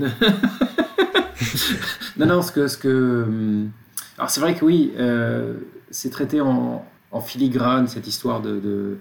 non, 2.18 2.26
non, 2.26 2.42
ce 2.42 2.52
que. 2.52 2.68
Ce 2.68 2.78
que 2.78 3.24
hum, 3.28 3.72
alors, 4.18 4.30
c'est 4.30 4.42
vrai 4.42 4.56
que 4.56 4.66
oui, 4.66 4.94
euh, 4.98 5.56
c'est 5.92 6.10
traité 6.10 6.42
en, 6.42 6.86
en 7.12 7.22
filigrane, 7.22 7.88
cette 7.88 8.08
histoire 8.08 8.42
de, 8.42 8.60
de, 8.60 8.98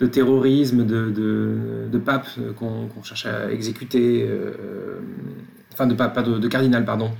de 0.00 0.06
terrorisme, 0.06 0.84
de, 0.84 1.10
de, 1.10 1.88
de 1.90 1.98
pape 1.98 2.26
euh, 2.38 2.52
qu'on 2.52 3.02
cherche 3.02 3.26
à 3.26 3.50
exécuter. 3.50 4.26
euh, 4.28 5.00
enfin, 5.72 5.86
de 5.86 5.94
pape, 5.94 6.14
pas 6.14 6.22
de, 6.22 6.38
de 6.38 6.48
cardinal, 6.48 6.84
pardon. 6.84 7.10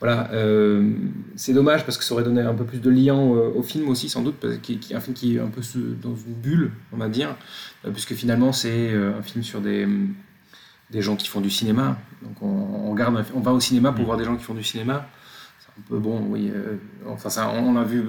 Voilà, 0.00 0.32
euh, 0.32 0.94
c'est 1.36 1.52
dommage 1.52 1.84
parce 1.84 1.96
que 1.96 2.02
ça 2.02 2.12
aurait 2.14 2.24
donné 2.24 2.40
un 2.40 2.54
peu 2.54 2.64
plus 2.64 2.80
de 2.80 2.90
lien 2.90 3.14
au, 3.14 3.54
au 3.54 3.62
film 3.62 3.88
aussi, 3.88 4.08
sans 4.08 4.22
doute, 4.22 4.34
parce 4.40 4.56
qu'il 4.58 4.80
qui 4.80 4.94
un 4.96 5.00
film 5.00 5.14
qui 5.14 5.36
est 5.36 5.40
un 5.40 5.46
peu 5.46 5.60
dans 6.02 6.16
une 6.16 6.34
bulle, 6.34 6.72
on 6.92 6.96
va 6.96 7.08
dire, 7.08 7.36
euh, 7.84 7.90
puisque 7.92 8.14
finalement 8.14 8.52
c'est 8.52 8.92
euh, 8.92 9.16
un 9.16 9.22
film 9.22 9.44
sur 9.44 9.60
des, 9.60 9.86
des 10.90 11.02
gens 11.02 11.14
qui 11.14 11.28
font 11.28 11.40
du 11.40 11.50
cinéma. 11.50 11.98
Donc 12.20 12.42
on, 12.42 12.46
on 12.86 12.90
regarde, 12.90 13.24
on 13.32 13.40
va 13.40 13.52
au 13.52 13.60
cinéma 13.60 13.92
pour 13.92 14.04
voir 14.04 14.16
des 14.18 14.24
gens 14.24 14.34
qui 14.34 14.42
font 14.42 14.54
du 14.54 14.64
cinéma. 14.64 15.06
C'est 15.60 15.68
un 15.80 15.84
peu 15.88 15.98
bon, 16.00 16.20
oui. 16.30 16.50
euh, 16.52 16.78
enfin, 17.06 17.30
ça, 17.30 17.48
on 17.50 17.76
a 17.76 17.84
vu 17.84 18.02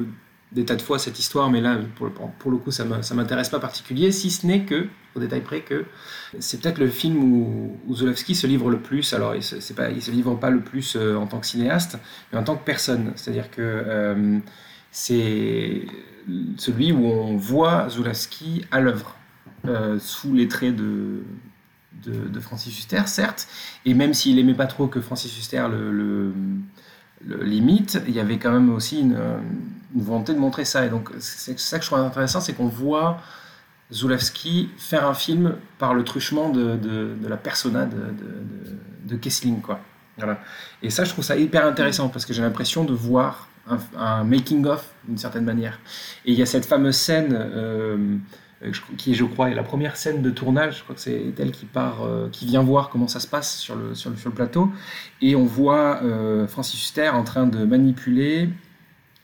des 0.54 0.66
tas 0.66 0.76
de 0.76 0.82
fois 0.82 1.00
cette 1.00 1.20
histoire, 1.20 1.50
mais 1.50 1.62
là, 1.62 1.78
pour 1.96 2.52
le, 2.52 2.58
coup, 2.58 2.72
ça 2.72 2.86
ne 2.86 3.16
m'intéresse 3.16 3.50
pas 3.50 3.60
particulier, 3.60 4.12
si 4.12 4.30
ce 4.30 4.46
n'est 4.46 4.66
que, 4.66 4.88
au 5.16 5.20
détail 5.20 5.42
près, 5.42 5.62
que 5.62 5.86
c'est 6.40 6.62
peut-être 6.62 6.78
le 6.78 6.88
film 6.88 7.18
où, 7.18 7.78
où 7.88 7.96
se 7.96 8.48
livre 8.48 8.70
le 8.70 8.80
plus. 8.80 9.14
Alors, 9.14 9.36
il 9.36 9.42
il 9.42 10.02
se 10.02 10.12
livre 10.12 10.36
pas 10.36 10.52
le 10.52 10.62
plus 10.62 10.96
euh, 10.96 11.16
en 11.16 11.26
tant 11.26 11.40
que 11.40 11.48
cinéaste, 11.48 11.98
mais 12.32 12.38
en 12.38 12.44
tant 12.44 12.56
que 12.56 12.64
personne. 12.64 13.14
C'est-à-dire 13.16 13.50
que 13.50 13.62
euh, 13.62 14.40
c'est 14.92 15.88
celui 16.58 16.92
où 16.92 17.06
on 17.06 17.36
voit 17.36 17.90
Zulawski 17.90 18.66
à 18.72 18.80
l'œuvre, 18.80 19.18
euh, 19.68 19.98
sous 20.00 20.34
les 20.34 20.48
traits 20.48 20.76
de, 20.76 21.24
Francis 22.42 22.78
Huster, 22.78 23.02
certes, 23.08 23.48
et 23.86 23.94
même 23.94 24.14
s'il 24.14 24.38
aimait 24.38 24.54
pas 24.54 24.68
trop 24.68 24.88
que 24.88 25.02
Francis 25.02 25.36
Huster 25.38 25.66
le, 25.72 26.32
limite, 27.42 28.02
il 28.08 28.14
y 28.14 28.20
avait 28.20 28.38
quand 28.38 28.52
même 28.52 28.70
aussi 28.70 29.00
une 29.00 29.16
volonté 29.96 30.34
de 30.34 30.40
montrer 30.40 30.66
ça. 30.66 30.86
Et 30.86 30.90
donc, 30.90 31.10
c'est 31.20 31.60
ça 31.60 31.78
que 31.78 31.84
je 31.84 31.90
trouve 31.90 32.00
intéressant, 32.00 32.42
c'est 32.42 32.54
qu'on 32.54 32.68
voit 32.68 33.20
Zulawski 33.92 34.70
faire 34.78 35.08
un 35.08 35.14
film 35.14 35.56
par 35.78 35.94
le 35.94 36.04
truchement 36.04 36.50
de, 36.50 36.76
de, 36.76 37.28
la 37.28 37.38
persona 37.38 37.86
de, 37.86 38.14
de, 39.06 39.16
Kessling, 39.16 39.62
quoi. 39.62 39.80
Voilà. 40.18 40.40
Et 40.82 40.90
ça, 40.90 41.04
je 41.04 41.12
trouve 41.12 41.24
ça 41.24 41.36
hyper 41.36 41.66
intéressant 41.66 42.10
parce 42.10 42.26
que 42.26 42.34
j'ai 42.34 42.42
l'impression 42.42 42.84
de 42.84 42.94
voir 42.94 43.50
un, 43.98 44.24
making-of 44.24 44.94
d'une 45.08 45.18
certaine 45.18 45.46
manière. 45.46 45.80
Et 46.26 46.32
il 46.32 46.38
y 46.38 46.42
a 46.42 46.46
cette 46.46 46.66
fameuse 46.66 46.96
scène 46.96 47.34
euh, 47.34 48.18
qui, 48.98 49.16
je 49.16 49.24
crois, 49.26 49.50
est 49.50 49.56
la 49.56 49.64
première 49.64 49.96
scène 49.96 50.22
de 50.22 50.30
tournage. 50.30 50.80
Je 50.80 50.84
crois 50.84 50.96
que 50.96 51.02
c'est 51.02 51.34
elle 51.38 51.52
qui 51.52 51.66
part, 51.66 52.04
euh, 52.04 52.30
qui 52.32 52.46
vient 52.46 52.62
voir 52.62 52.90
comment 52.90 53.08
ça 53.08 53.20
se 53.20 53.28
passe 53.28 53.58
sur 53.58 53.76
le, 53.76 53.96
sur 53.96 54.10
le, 54.10 54.18
sur 54.18 54.30
le 54.30 54.36
plateau. 54.36 54.72
Et 55.22 55.36
on 55.36 55.46
voit 55.46 56.02
euh, 56.04 56.48
Francis 56.48 56.80
Huster 56.80 57.10
en 57.10 57.24
train 57.24 57.48
de 57.48 57.66
manipuler 57.66 58.50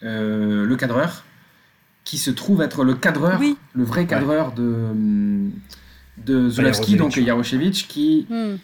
euh, 0.03 0.65
le 0.65 0.75
cadreur, 0.75 1.23
qui 2.03 2.17
se 2.17 2.31
trouve 2.31 2.61
être 2.61 2.83
le 2.83 2.93
cadreur, 2.95 3.37
Oui. 3.39 3.57
le 3.73 3.83
vrai 3.83 4.05
cadreur 4.05 4.51
de, 4.53 4.73
de 6.25 6.49
Zulawski, 6.49 6.95
donc 6.95 7.15
Yaroshevich, 7.17 7.87
qui, 7.87 8.25
Hmm. 8.29 8.55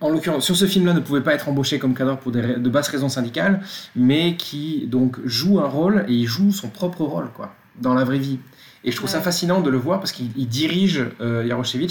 en 0.00 0.10
l'occurrence, 0.10 0.44
sur 0.44 0.56
ce 0.56 0.66
film-là, 0.66 0.92
ne 0.92 1.00
pouvait 1.00 1.22
pas 1.22 1.34
être 1.34 1.48
embauché 1.48 1.78
comme 1.78 1.94
cadreur 1.94 2.18
pour 2.18 2.32
des, 2.32 2.54
de 2.56 2.70
basses 2.70 2.88
raisons 2.88 3.08
syndicales, 3.08 3.60
mais 3.96 4.36
qui 4.36 4.86
donc 4.86 5.18
joue 5.24 5.58
un 5.60 5.66
rôle 5.68 6.04
et 6.08 6.12
il 6.14 6.26
joue 6.26 6.52
son 6.52 6.68
propre 6.68 7.02
rôle, 7.02 7.30
quoi, 7.34 7.54
dans 7.80 7.94
la 7.94 8.04
vraie 8.04 8.18
vie. 8.18 8.38
Et 8.84 8.90
je 8.90 8.96
trouve 8.96 9.08
ça 9.08 9.20
fascinant 9.20 9.60
de 9.60 9.70
le 9.70 9.78
voir 9.78 10.00
parce 10.00 10.10
qu'il 10.12 10.30
il 10.36 10.48
dirige 10.48 11.04
euh, 11.20 11.44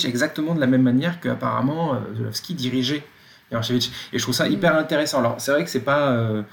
exactement 0.06 0.54
de 0.54 0.60
la 0.60 0.68
même 0.68 0.82
manière 0.82 1.20
qu'apparemment 1.22 1.94
euh, 1.96 1.98
Zulawski 2.18 2.54
dirigeait 2.54 3.04
Yaroshevich. 3.52 3.92
Et 4.12 4.18
je 4.20 4.24
trouve 4.24 4.36
ça 4.36 4.48
hyper 4.50 4.76
intéressant. 4.78 5.20
Alors, 5.20 5.36
c'est 5.40 5.52
vrai 5.52 5.64
que 5.64 5.70
c'est 5.70 5.80
pas. 5.80 6.12
euh, 6.12 6.44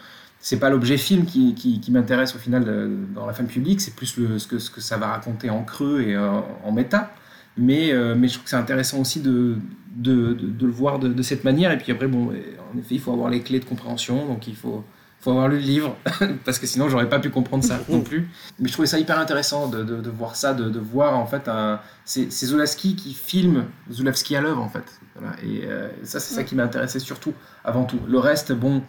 c'est 0.40 0.58
pas 0.58 0.70
l'objet 0.70 0.96
film 0.96 1.24
qui, 1.24 1.54
qui, 1.54 1.80
qui 1.80 1.90
m'intéresse 1.90 2.34
au 2.34 2.38
final 2.38 2.64
euh, 2.66 3.04
dans 3.14 3.26
la 3.26 3.32
femme 3.32 3.46
publique, 3.46 3.80
c'est 3.80 3.94
plus 3.94 4.16
le, 4.16 4.38
ce, 4.38 4.46
que, 4.46 4.58
ce 4.58 4.70
que 4.70 4.80
ça 4.80 4.96
va 4.96 5.08
raconter 5.08 5.50
en 5.50 5.64
creux 5.64 6.00
et 6.02 6.14
euh, 6.14 6.40
en 6.64 6.72
méta. 6.72 7.12
Mais, 7.56 7.92
euh, 7.92 8.14
mais 8.16 8.28
je 8.28 8.34
trouve 8.34 8.44
que 8.44 8.50
c'est 8.50 8.56
intéressant 8.56 9.00
aussi 9.00 9.20
de, 9.20 9.56
de, 9.96 10.32
de, 10.34 10.46
de 10.46 10.66
le 10.66 10.72
voir 10.72 11.00
de, 11.00 11.22
cette 11.22 11.42
manière. 11.42 11.72
Et 11.72 11.78
puis 11.78 11.90
après, 11.90 12.06
bon, 12.06 12.28
en 12.28 12.78
effet, 12.78 12.94
il 12.94 13.00
faut 13.00 13.12
avoir 13.12 13.30
les 13.30 13.42
clés 13.42 13.58
de 13.58 13.64
compréhension, 13.64 14.26
donc 14.26 14.46
il 14.46 14.54
faut, 14.54 14.84
faut 15.20 15.30
avoir 15.30 15.48
lu 15.48 15.56
le 15.56 15.62
livre, 15.62 15.96
parce 16.44 16.58
que 16.60 16.66
sinon 16.66 16.88
j'aurais 16.88 17.08
pas 17.08 17.18
pu 17.18 17.30
comprendre 17.30 17.64
ça 17.64 17.80
non 17.88 18.02
plus. 18.02 18.28
Mais 18.60 18.68
je 18.68 18.72
trouvais 18.72 18.86
ça 18.86 18.98
hyper 18.98 19.18
intéressant 19.18 19.68
de, 19.68 20.10
voir 20.10 20.36
ça, 20.36 20.54
de, 20.54 20.78
voir 20.78 21.18
en 21.18 21.26
fait 21.26 21.48
un. 21.48 21.80
C'est 22.04 22.30
c'est 22.30 22.46
Zulawski 22.46 22.94
qui 22.94 23.12
filme 23.12 23.64
Zulawski 23.90 24.36
à 24.36 24.40
l'œuvre 24.40 24.62
en 24.62 24.68
fait. 24.68 25.00
Voilà. 25.16 25.34
Et 25.42 25.66
euh, 25.66 25.88
ça, 26.04 26.20
c'est 26.20 26.34
ça 26.34 26.44
qui 26.44 26.54
m'a 26.54 26.62
intéressé 26.62 27.00
surtout, 27.00 27.34
avant 27.64 27.84
tout. 27.84 27.98
Le 28.08 28.18
reste, 28.18 28.52
bon. 28.52 28.82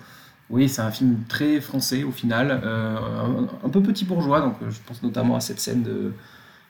Oui, 0.50 0.68
c'est 0.68 0.82
un 0.82 0.92
film 0.92 1.18
très 1.28 1.62
français 1.62 2.04
au 2.04 2.12
final, 2.12 2.62
euh, 2.64 2.98
un, 2.98 3.48
un 3.68 3.70
peu 3.70 3.82
petit 3.84 4.06
bourgeois, 4.06 4.42
donc 4.42 4.56
euh, 4.64 4.72
je 4.72 4.80
pense 4.86 5.04
notamment 5.04 5.36
à 5.36 5.40
cette 5.42 5.60
scène 5.60 5.84
de, 5.84 6.12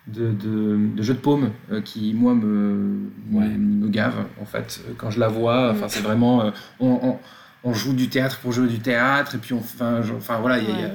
de, 0.07 0.31
de, 0.33 0.77
de 0.95 1.01
jeu 1.03 1.13
de 1.13 1.19
paume 1.19 1.51
euh, 1.71 1.81
qui, 1.81 2.13
moi, 2.13 2.33
me, 2.35 3.09
me, 3.29 3.39
me 3.57 3.87
gave 3.89 4.15
en 4.41 4.45
fait. 4.45 4.81
Quand 4.97 5.11
je 5.11 5.19
la 5.19 5.29
vois, 5.29 5.71
enfin, 5.71 5.87
c'est 5.87 6.01
vraiment. 6.01 6.43
euh, 6.43 6.51
on, 6.79 6.99
on- 7.03 7.19
on 7.65 7.73
joue 7.73 7.93
du 7.93 8.07
théâtre 8.09 8.39
pour 8.39 8.53
jouer 8.53 8.67
du 8.69 8.79
théâtre, 8.79 9.35
et 9.35 9.37
puis 9.37 9.53
on. 9.53 9.59
Enfin, 9.59 10.39
voilà, 10.39 10.59
il 10.59 10.65
y 10.65 10.67
a- 10.71 10.71
il 10.75 10.79
y 10.79 10.83
a- 10.85 10.91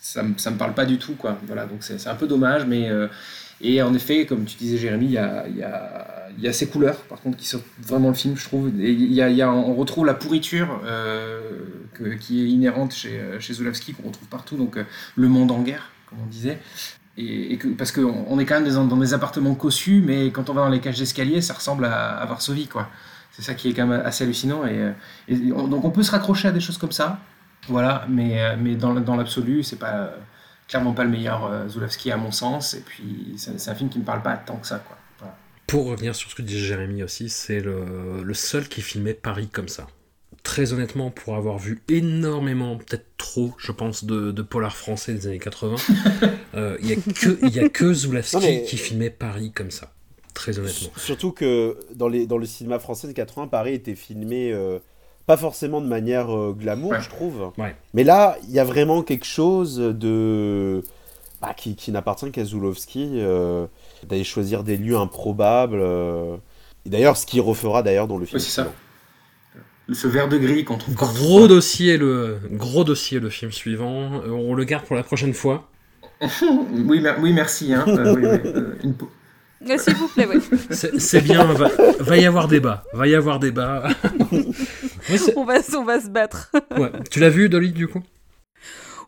ça, 0.00 0.22
me- 0.22 0.36
ça 0.38 0.50
me 0.50 0.56
parle 0.56 0.74
pas 0.74 0.86
du 0.86 0.98
tout, 0.98 1.14
quoi. 1.14 1.38
Voilà, 1.46 1.66
donc 1.66 1.78
c'est 1.82 1.98
c'est 1.98 2.08
un 2.10 2.14
peu 2.14 2.26
dommage, 2.26 2.64
mais. 2.66 2.90
Et 3.60 3.82
en 3.82 3.94
effet, 3.94 4.26
comme 4.26 4.44
tu 4.44 4.56
disais, 4.56 4.76
Jérémy, 4.76 5.06
il 5.06 5.12
y 5.12 5.18
a, 6.46 6.52
ces 6.52 6.68
couleurs, 6.68 6.96
par 6.96 7.20
contre, 7.20 7.36
qui 7.36 7.46
sortent 7.46 7.64
vraiment 7.80 8.08
le 8.08 8.14
film, 8.14 8.36
je 8.36 8.44
trouve. 8.44 8.70
Et 8.80 8.92
y 8.92 9.42
a, 9.42 9.50
on 9.50 9.74
retrouve 9.74 10.06
la 10.06 10.14
pourriture 10.14 10.80
euh, 10.84 11.40
qui 12.20 12.42
est 12.42 12.48
inhérente 12.48 12.92
chez, 12.92 13.20
chez 13.38 13.54
Zulawski, 13.54 13.94
qu'on 13.94 14.08
retrouve 14.08 14.28
partout, 14.28 14.56
donc 14.56 14.76
euh, 14.76 14.84
le 15.16 15.28
monde 15.28 15.50
en 15.50 15.62
guerre, 15.62 15.90
comme 16.08 16.18
on 16.22 16.26
disait. 16.26 16.58
Et, 17.16 17.58
parce 17.78 17.92
qu'on 17.92 18.26
on 18.28 18.38
est 18.40 18.44
quand 18.44 18.60
même 18.60 18.88
dans, 18.88 18.96
des 18.96 19.14
appartements 19.14 19.54
cossus, 19.54 20.02
mais 20.04 20.30
quand 20.30 20.50
on 20.50 20.52
va 20.52 20.62
dans 20.62 20.68
les 20.68 20.80
cages 20.80 20.98
d'escalier, 20.98 21.40
ça 21.40 21.54
ressemble 21.54 21.84
à, 21.84 22.24
Varsovie, 22.26 22.66
quoi. 22.66 22.88
C'est 23.30 23.42
ça 23.42 23.54
qui 23.54 23.68
est 23.68 23.72
quand 23.72 23.86
même 23.86 24.02
assez 24.04 24.24
hallucinant. 24.24 24.64
Et, 24.66 24.92
euh, 25.30 25.66
donc 25.68 25.84
on 25.84 25.90
peut 25.90 26.02
se 26.02 26.10
raccrocher 26.10 26.48
à 26.48 26.52
des 26.52 26.60
choses 26.60 26.78
comme 26.78 26.92
ça, 26.92 27.20
voilà, 27.68 28.04
mais, 28.08 28.36
dans, 28.76 28.94
dans 28.94 29.16
l'absolu, 29.16 29.62
c'est 29.62 29.78
pas 29.78 30.10
clairement 30.68 30.92
pas 30.92 31.04
le 31.04 31.10
meilleur 31.10 31.44
euh, 31.46 31.68
Zulawski 31.68 32.10
à 32.10 32.16
mon 32.16 32.30
sens. 32.30 32.74
Et 32.74 32.80
puis 32.80 33.34
c'est 33.36 33.58
c'est 33.58 33.70
un 33.70 33.74
film 33.74 33.90
qui 33.90 33.98
me 33.98 34.04
parle 34.04 34.22
pas 34.22 34.36
tant 34.36 34.56
que 34.56 34.66
ça, 34.66 34.78
quoi. 34.78 34.96
Voilà. 35.18 35.36
Pour 35.66 35.86
revenir 35.86 36.14
sur 36.14 36.30
ce 36.30 36.34
que 36.34 36.42
dit 36.42 36.58
Jérémy 36.58 37.02
aussi, 37.02 37.28
c'est 37.28 37.60
le, 37.60 38.22
le 38.22 38.34
seul 38.34 38.68
qui 38.68 38.82
filmait 38.82 39.14
Paris 39.14 39.48
comme 39.48 39.68
ça. 39.68 39.86
Très 40.42 40.74
honnêtement, 40.74 41.10
pour 41.10 41.36
avoir 41.36 41.58
vu 41.58 41.80
énormément, 41.88 42.76
peut-être 42.76 43.06
trop, 43.16 43.54
je 43.56 43.72
pense, 43.72 44.04
de, 44.04 44.30
de 44.30 44.42
polars 44.42 44.76
français 44.76 45.14
des 45.14 45.26
années 45.26 45.38
80, 45.38 45.76
euh, 46.54 46.76
il 46.80 46.86
n'y 46.88 46.92
a 46.92 46.96
que, 46.96 47.38
il 47.46 47.48
y 47.54 47.60
a 47.60 47.68
que 47.70 47.94
Zulawski 47.94 48.36
mais- 48.40 48.62
qui 48.64 48.76
filmait 48.76 49.08
Paris 49.10 49.52
comme 49.52 49.70
ça. 49.70 49.90
Très 50.34 50.58
honnêtement. 50.58 50.90
Surtout 50.96 51.30
que 51.32 51.78
dans, 51.94 52.08
les, 52.08 52.26
dans 52.26 52.36
le 52.38 52.44
cinéma 52.44 52.78
français 52.78 53.06
des 53.06 53.14
80, 53.14 53.46
Paris 53.48 53.72
était 53.74 53.94
filmé 53.94 54.52
euh, 54.52 54.78
pas 55.26 55.36
forcément 55.36 55.80
de 55.80 55.86
manière 55.86 56.34
euh, 56.36 56.52
glamour, 56.52 56.94
je 57.00 57.08
trouve. 57.08 57.50
Ouais. 57.58 57.74
Mais 57.94 58.04
là, 58.04 58.36
il 58.48 58.50
y 58.54 58.58
a 58.58 58.64
vraiment 58.64 59.02
quelque 59.02 59.24
chose 59.26 59.76
de 59.78 60.82
bah, 61.40 61.54
qui, 61.56 61.76
qui 61.76 61.92
n'appartient 61.92 62.30
qu'à 62.30 62.44
Zulowski, 62.44 63.10
euh, 63.14 63.66
d'aller 64.06 64.24
choisir 64.24 64.64
des 64.64 64.76
lieux 64.76 64.96
improbables. 64.96 65.80
euh. 65.80 66.36
Et 66.86 66.90
d'ailleurs, 66.90 67.16
ce 67.16 67.24
qu'il 67.26 67.40
refera 67.40 67.82
d'ailleurs 67.82 68.06
dans 68.08 68.18
le 68.18 68.26
film. 68.26 68.38
Oui, 68.38 68.44
c'est 68.44 68.62
ça. 68.62 68.72
Ce 69.92 70.06
vert 70.06 70.28
de 70.28 70.38
gris 70.38 70.64
qu'on 70.64 70.78
trouve. 70.78 70.94
Gros 70.94 71.46
dossier, 71.46 71.98
le, 71.98 72.38
gros 72.52 72.84
dossier, 72.84 73.20
le 73.20 73.28
film 73.30 73.52
suivant. 73.52 74.10
On 74.26 74.54
le 74.54 74.64
garde 74.64 74.84
pour 74.86 74.96
la 74.96 75.02
prochaine 75.02 75.34
fois. 75.34 75.68
oui, 76.72 77.00
mer- 77.00 77.18
oui, 77.20 77.32
merci. 77.34 77.74
Hein. 77.74 77.84
Euh, 77.88 78.14
oui, 78.14 78.22
oui, 78.24 78.38
euh, 78.46 78.74
une 78.82 78.94
po- 78.94 79.06
Euh, 79.06 79.08
S'il 79.78 79.94
vous 79.94 80.08
plaît, 80.08 80.26
oui. 80.28 80.40
C'est 80.98 81.20
bien, 81.22 81.44
va, 81.44 81.68
va 82.00 82.16
y 82.16 82.24
avoir 82.26 82.48
débat. 82.48 82.84
Va 82.92 83.06
y 83.06 83.14
avoir 83.14 83.38
débat. 83.38 83.88
Oui, 85.10 85.18
c'est- 85.18 85.36
on, 85.36 85.44
va, 85.44 85.56
on 85.76 85.84
va 85.84 86.00
se 86.00 86.08
battre. 86.08 86.50
ouais. 86.78 86.90
Tu 87.10 87.20
l'as 87.20 87.28
vu, 87.28 87.50
Dolly, 87.50 87.72
du 87.72 87.88
coup? 87.88 88.02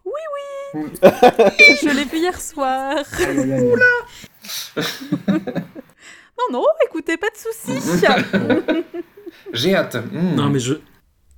Oui, 0.05 0.13
oui. 0.75 0.91
Je 1.03 1.89
l'ai 1.97 2.05
vu 2.05 2.19
hier 2.19 2.39
soir. 2.39 2.97
non, 5.29 6.47
non, 6.53 6.65
écoutez, 6.85 7.17
pas 7.17 7.29
de 7.31 7.37
soucis. 7.37 8.03
J'ai 9.53 9.75
hâte. 9.75 9.97
Mmh. 10.13 10.35
Non, 10.35 10.51
mais 10.51 10.59
je, 10.59 10.75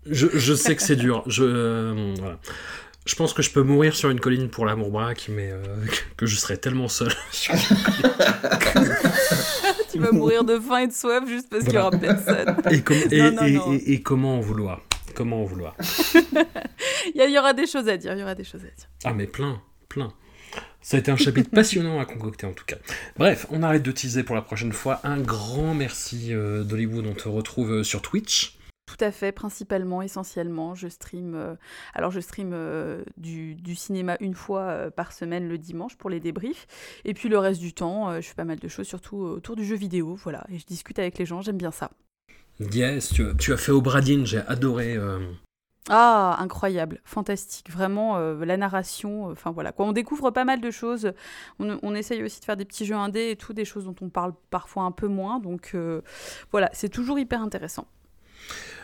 je, 0.06 0.26
je 0.34 0.54
sais 0.54 0.74
que 0.74 0.82
c'est 0.82 0.96
dur. 0.96 1.22
Je, 1.26 1.44
euh, 1.44 2.14
voilà. 2.18 2.38
Je 3.08 3.14
pense 3.16 3.32
que 3.32 3.42
je 3.42 3.50
peux 3.50 3.62
mourir 3.62 3.96
sur 3.96 4.10
une 4.10 4.20
colline 4.20 4.48
pour 4.50 4.66
l'amour 4.66 4.90
braque, 4.90 5.26
mais 5.30 5.50
euh, 5.50 5.62
que 6.16 6.26
je 6.26 6.36
serais 6.36 6.58
tellement 6.58 6.88
seul. 6.88 7.12
tu 9.92 9.98
vas 9.98 10.12
mourir 10.12 10.44
de 10.44 10.58
faim 10.58 10.78
et 10.78 10.86
de 10.88 10.92
soif 10.92 11.24
juste 11.26 11.48
parce 11.50 11.64
qu'il 11.64 11.74
y 11.74 11.78
aura 11.78 11.90
personne. 11.90 12.56
et, 12.70 12.82
com- 12.82 12.96
et, 13.10 13.22
Non, 13.22 13.32
non, 13.32 13.42
et- 13.44 13.52
non. 13.52 13.72
et- 13.72 13.92
et 13.92 14.02
comment 14.02 14.36
en 14.36 14.40
vouloir? 14.40 14.82
Comment 15.14 15.42
en 15.42 15.44
vouloir? 15.44 15.74
Il 16.14 17.16
y, 17.16 17.20
a- 17.22 17.26
il 17.26 17.32
y 17.32 17.38
aura 17.38 17.52
des 17.54 17.66
choses 17.66 17.88
à 17.88 17.96
dire, 17.96 18.12
il 18.12 18.20
y 18.20 18.22
aura 18.22 18.34
des 18.34 18.44
choses 18.44 18.60
à 18.60 18.64
dire. 18.68 18.88
Ah, 19.04 19.12
mais 19.12 19.26
plein, 19.26 19.60
plein. 19.88 20.12
Ça 20.80 20.96
a 20.96 21.00
été 21.00 21.10
un 21.10 21.16
chapitre 21.16 21.50
passionnant 21.50 22.00
à 22.00 22.04
concocter 22.04 22.46
en 22.46 22.52
tout 22.52 22.64
cas. 22.64 22.76
Bref, 23.18 23.46
on 23.50 23.62
arrête 23.62 23.82
de 23.82 23.92
teaser 23.92 24.22
pour 24.22 24.36
la 24.36 24.42
prochaine 24.42 24.72
fois. 24.72 25.00
Un 25.04 25.20
grand 25.20 25.74
merci 25.74 26.32
euh, 26.32 26.62
d'Hollywood, 26.62 27.04
on 27.06 27.14
te 27.14 27.28
retrouve 27.28 27.72
euh, 27.72 27.82
sur 27.82 28.00
Twitch. 28.00 28.56
Tout 28.98 29.04
à 29.04 29.12
fait, 29.12 29.30
principalement, 29.30 30.02
essentiellement, 30.02 30.74
je 30.74 30.88
stream. 30.88 31.34
euh, 31.36 31.54
alors, 31.94 32.10
je 32.10 32.18
stream 32.18 32.50
euh, 32.52 33.04
du, 33.16 33.54
du 33.54 33.76
cinéma 33.76 34.16
une 34.18 34.34
fois 34.34 34.62
euh, 34.62 34.90
par 34.90 35.12
semaine 35.12 35.48
le 35.48 35.56
dimanche 35.56 35.96
pour 35.96 36.10
les 36.10 36.18
débriefs. 36.18 36.66
Et 37.04 37.14
puis 37.14 37.28
le 37.28 37.38
reste 37.38 37.60
du 37.60 37.72
temps, 37.72 38.20
je 38.20 38.26
fais 38.26 38.34
pas 38.34 38.44
mal 38.44 38.58
de 38.58 38.68
choses, 38.68 38.86
surtout 38.86 39.18
autour 39.18 39.54
du 39.54 39.64
jeu 39.64 39.76
vidéo. 39.76 40.16
Voilà, 40.16 40.44
et 40.50 40.58
je 40.58 40.66
discute 40.66 40.98
avec 40.98 41.16
les 41.18 41.26
gens, 41.26 41.40
j'aime 41.42 41.58
bien 41.58 41.70
ça. 41.70 41.90
Yes, 42.58 43.12
tu, 43.12 43.24
tu 43.38 43.52
as 43.52 43.56
fait 43.56 43.70
Obradine, 43.70 44.26
j'ai 44.26 44.38
adoré. 44.38 44.98
Ah, 45.90 46.36
incroyable, 46.40 47.00
fantastique, 47.04 47.70
vraiment 47.70 48.18
euh, 48.18 48.44
la 48.44 48.58
narration, 48.58 49.28
euh, 49.28 49.32
enfin 49.32 49.52
voilà, 49.52 49.72
quoi, 49.72 49.86
on 49.86 49.92
découvre 49.92 50.30
pas 50.30 50.44
mal 50.44 50.60
de 50.60 50.70
choses, 50.70 51.12
on, 51.60 51.78
on 51.82 51.94
essaye 51.94 52.22
aussi 52.22 52.40
de 52.40 52.44
faire 52.44 52.58
des 52.58 52.66
petits 52.66 52.84
jeux 52.84 52.94
indés 52.94 53.30
et 53.30 53.36
tout, 53.36 53.54
des 53.54 53.64
choses 53.64 53.86
dont 53.86 53.94
on 54.02 54.10
parle 54.10 54.34
parfois 54.50 54.82
un 54.82 54.90
peu 54.90 55.08
moins, 55.08 55.40
donc 55.40 55.70
euh, 55.74 56.02
voilà, 56.52 56.68
c'est 56.74 56.90
toujours 56.90 57.18
hyper 57.18 57.40
intéressant. 57.40 57.86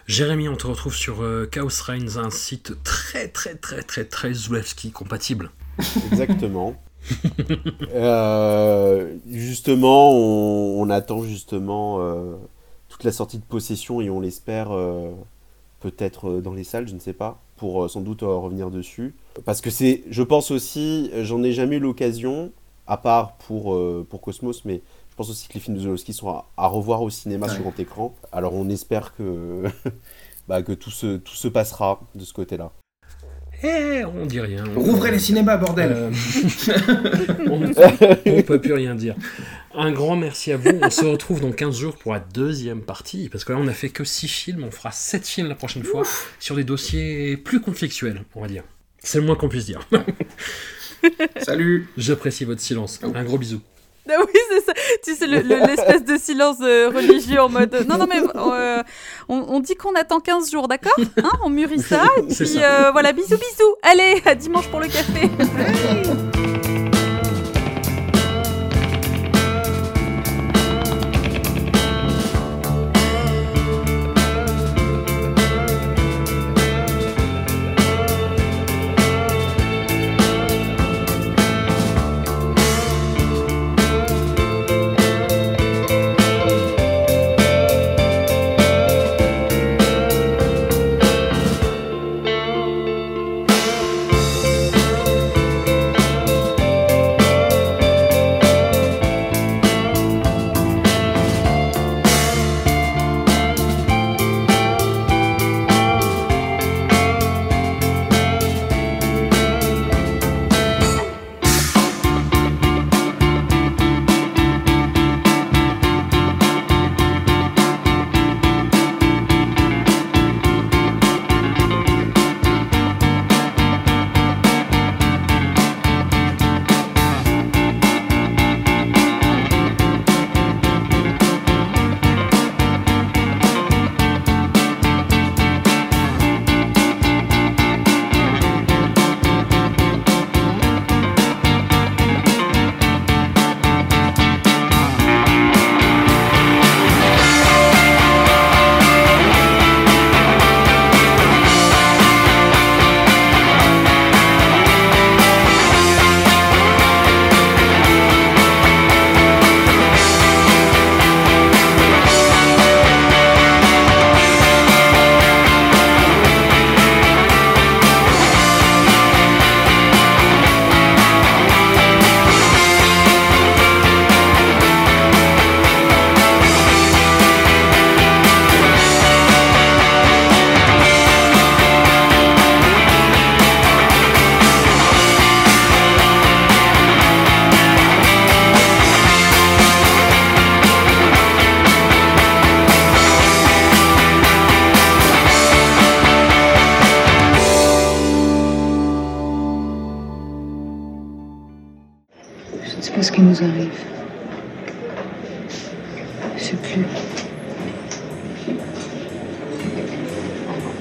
Jérémy, 0.06 0.48
on 0.50 0.56
te 0.56 0.66
retrouve 0.66 0.94
sur 0.94 1.22
euh, 1.22 1.48
Chaos 1.50 1.70
Reigns, 1.86 2.18
un 2.18 2.28
site 2.28 2.82
très 2.82 3.28
très 3.28 3.54
très 3.54 3.82
très 3.82 4.04
très 4.04 4.34
Zulewski 4.34 4.90
compatible. 4.90 5.50
Exactement. 6.10 6.76
Euh, 7.94 9.16
justement, 9.30 10.12
on, 10.12 10.88
attend 10.90 11.22
justement 11.22 12.00
euh, 12.00 12.34
toute 12.88 13.04
la 13.04 13.12
sortie 13.12 13.38
de 13.38 13.44
Possession 13.44 14.00
et 14.00 14.10
on 14.10 14.20
l'espère 14.20 14.70
peut-être 15.80 16.40
dans 16.40 16.54
les 16.54 16.64
salles, 16.64 16.88
je 16.88 16.94
ne 16.94 17.00
sais 17.00 17.12
pas, 17.12 17.42
pour 17.56 17.90
sans 17.90 18.00
doute 18.00 18.22
revenir 18.22 18.70
dessus. 18.70 19.14
Parce 19.44 19.60
que 19.60 19.70
c'est, 19.70 20.04
je 20.10 20.22
pense 20.22 20.50
aussi, 20.50 21.10
j'en 21.22 21.42
ai 21.42 21.52
jamais 21.52 21.76
eu 21.76 21.80
l'occasion, 21.80 22.52
à 22.86 22.96
part 22.96 23.36
pour, 23.36 23.78
pour 24.08 24.20
Cosmos, 24.22 24.64
mais 24.64 24.80
je 25.14 25.16
pense 25.16 25.30
aussi 25.30 25.46
que 25.46 25.54
les 25.54 25.60
films 25.60 25.76
de 25.76 25.82
Zulowski 25.82 26.12
sont 26.12 26.28
à, 26.28 26.50
à 26.56 26.66
revoir 26.66 27.00
au 27.02 27.08
cinéma 27.10 27.46
Ouais. 27.46 27.52
sur 27.52 27.62
grand 27.62 27.78
écran. 27.78 28.16
Alors 28.32 28.52
on 28.54 28.68
espère 28.68 29.14
que, 29.14 29.62
bah, 30.48 30.60
que 30.62 30.72
tout, 30.72 30.90
se, 30.90 31.18
tout 31.18 31.36
se 31.36 31.46
passera 31.46 32.00
de 32.16 32.24
ce 32.24 32.32
côté-là. 32.32 32.72
Eh, 33.62 34.04
on 34.04 34.26
dit 34.26 34.40
rien. 34.40 34.64
on- 34.76 34.80
Rouvrez 34.80 35.12
les 35.12 35.20
cinémas, 35.20 35.56
bordel 35.56 35.92
Euh, 35.94 36.10
on 37.48 37.60
ne 37.60 38.42
peut 38.42 38.60
plus 38.60 38.72
rien 38.74 38.96
dire. 38.96 39.14
Un 39.72 39.92
grand 39.92 40.16
merci 40.16 40.50
à 40.52 40.56
vous. 40.56 40.70
On 40.82 40.90
se 40.90 41.04
retrouve 41.04 41.40
dans 41.40 41.52
15 41.52 41.76
jours 41.78 41.96
pour 41.96 42.12
la 42.12 42.18
deuxième 42.20 42.82
partie. 42.82 43.28
Parce 43.28 43.44
que 43.44 43.52
là, 43.52 43.58
on 43.60 43.64
n'a 43.64 43.72
fait 43.72 43.88
que 43.90 44.02
6 44.04 44.26
films. 44.28 44.64
On 44.64 44.70
fera 44.72 44.90
7 44.90 45.26
films 45.26 45.48
la 45.48 45.54
prochaine 45.54 45.84
fois 45.84 46.02
sur 46.40 46.56
des 46.56 46.64
dossiers 46.64 47.36
plus 47.36 47.60
conflictuels, 47.60 48.24
on 48.34 48.40
va 48.42 48.48
dire. 48.48 48.64
C'est 48.98 49.18
le 49.20 49.24
moins 49.26 49.36
qu'on 49.36 49.48
puisse 49.48 49.66
dire. 49.66 49.86
Salut 51.38 51.88
J'apprécie 51.96 52.44
votre 52.44 52.60
silence. 52.60 53.00
Un 53.02 53.24
gros 53.24 53.38
bisou. 53.38 53.60
Ah 54.10 54.20
oui, 54.20 54.40
c'est 54.50 54.60
ça. 54.64 54.72
Tu 55.02 55.14
sais, 55.14 55.26
le- 55.26 55.40
le- 55.40 55.66
l'espèce 55.66 56.04
de 56.04 56.18
silence 56.18 56.58
euh, 56.60 56.90
religieux 56.94 57.40
en 57.40 57.48
mode. 57.48 57.74
Non, 57.88 57.96
non, 57.96 58.06
mais 58.06 58.20
euh, 58.36 58.82
on, 59.30 59.36
on 59.48 59.60
dit 59.60 59.76
qu'on 59.76 59.94
attend 59.94 60.20
15 60.20 60.50
jours, 60.50 60.68
d'accord? 60.68 60.92
Hein, 61.16 61.30
On 61.42 61.48
mûrit 61.48 61.80
ça. 61.80 62.02
Et 62.18 62.34
puis 62.34 62.58
euh, 62.62 62.90
voilà, 62.92 63.12
bisous, 63.12 63.38
bisous. 63.38 63.74
Allez, 63.82 64.22
à 64.26 64.34
dimanche 64.34 64.68
pour 64.68 64.80
le 64.80 64.88
café. 64.88 65.30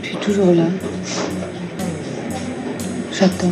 Je 0.02 0.08
suis 0.08 0.18
toujours 0.18 0.54
là. 0.56 0.66
J'attends. 3.12 3.52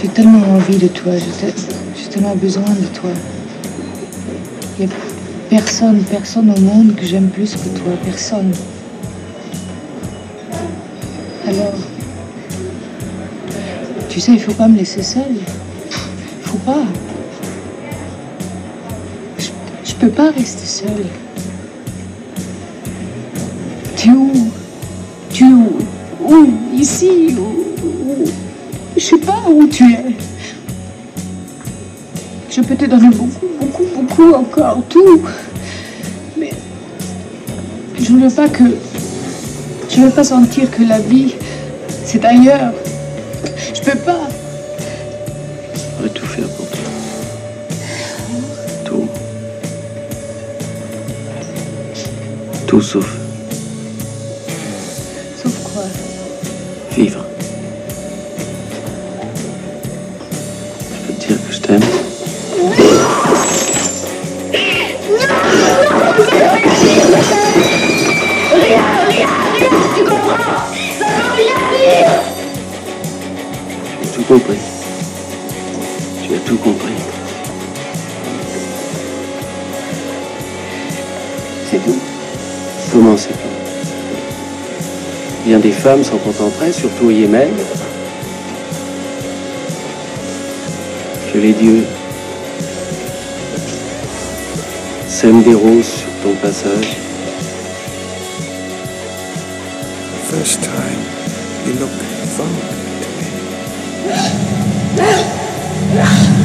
J'ai 0.00 0.08
tellement 0.08 0.42
envie 0.54 0.78
de 0.78 0.88
toi, 0.88 1.12
j'ai 1.96 2.08
tellement 2.10 2.34
besoin 2.34 2.64
de 2.64 2.86
toi. 2.92 3.10
Il 4.78 4.86
n'y 4.86 4.92
a 4.92 4.94
personne, 5.48 6.02
personne 6.10 6.50
au 6.50 6.60
monde 6.60 6.96
que 6.96 7.06
j'aime 7.06 7.28
plus 7.28 7.54
que 7.54 7.68
toi, 7.78 7.92
personne. 8.04 8.50
Alors, 11.46 11.74
tu 14.08 14.20
sais, 14.20 14.32
il 14.32 14.40
faut 14.40 14.54
pas 14.54 14.66
me 14.66 14.76
laisser 14.76 15.04
seule. 15.04 15.36
Je, 19.84 19.94
peux 19.96 20.08
pas 20.08 20.30
rester 20.30 20.66
seule. 20.66 21.06
Tu 23.96 24.08
es 24.08 24.12
où? 24.12 24.32
Tu 25.30 25.44
es 25.44 25.48
où? 25.48 25.78
Où? 26.26 26.46
Ici? 26.74 27.36
Où? 27.38 28.24
Je 28.96 29.00
sais 29.00 29.18
pas 29.18 29.42
où 29.48 29.66
tu 29.66 29.84
es. 29.84 30.16
Je 32.50 32.60
peux 32.62 32.76
te 32.76 32.86
donner 32.86 33.10
beaucoup, 33.10 33.46
beaucoup, 33.60 33.84
beaucoup 33.94 34.32
encore, 34.32 34.82
tout. 34.88 35.22
Mais 36.38 36.52
je 37.98 38.12
ne 38.12 38.26
veux 38.26 38.34
pas 38.34 38.48
que 38.48 38.64
je 39.90 40.00
ne 40.00 40.06
veux 40.06 40.12
pas 40.12 40.24
sentir 40.24 40.70
que 40.70 40.82
la 40.82 40.98
vie, 40.98 41.34
c'est 42.04 42.24
ailleurs. 42.24 42.72
Je 43.74 43.82
peux 43.82 43.98
pas. 43.98 44.28
Tout 52.94 53.23
femmes 85.84 86.02
s'en 86.02 86.16
contenteraient, 86.16 86.72
surtout 86.72 87.08
au 87.08 87.10
Yémen. 87.10 87.50
Que 91.30 91.38
les 91.38 91.52
dieux 91.52 91.84
sèment 95.06 95.42
des 95.42 95.52
roses 95.52 95.84
sur 95.84 96.08
ton 96.22 96.34
passage. 96.36 96.96
First 100.30 100.62
time, 100.62 101.02
you 101.66 101.74
look. 101.78 101.90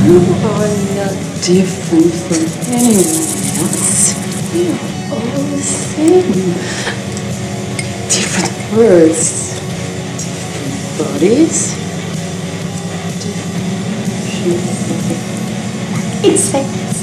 You 0.06 0.18
are 0.44 0.68
not 0.98 1.16
different 1.42 2.14
from 2.28 2.44
anyone 2.74 3.72
else. 3.78 4.16
We 4.54 4.68
are 4.68 5.14
all 5.14 5.44
the 5.56 5.62
same. 5.62 6.89
Different 8.70 8.92
words, 8.92 9.56
different 10.20 10.98
bodies, 11.00 11.74
different 14.44 15.24
insects, 16.24 17.02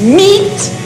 meat. 0.00 0.81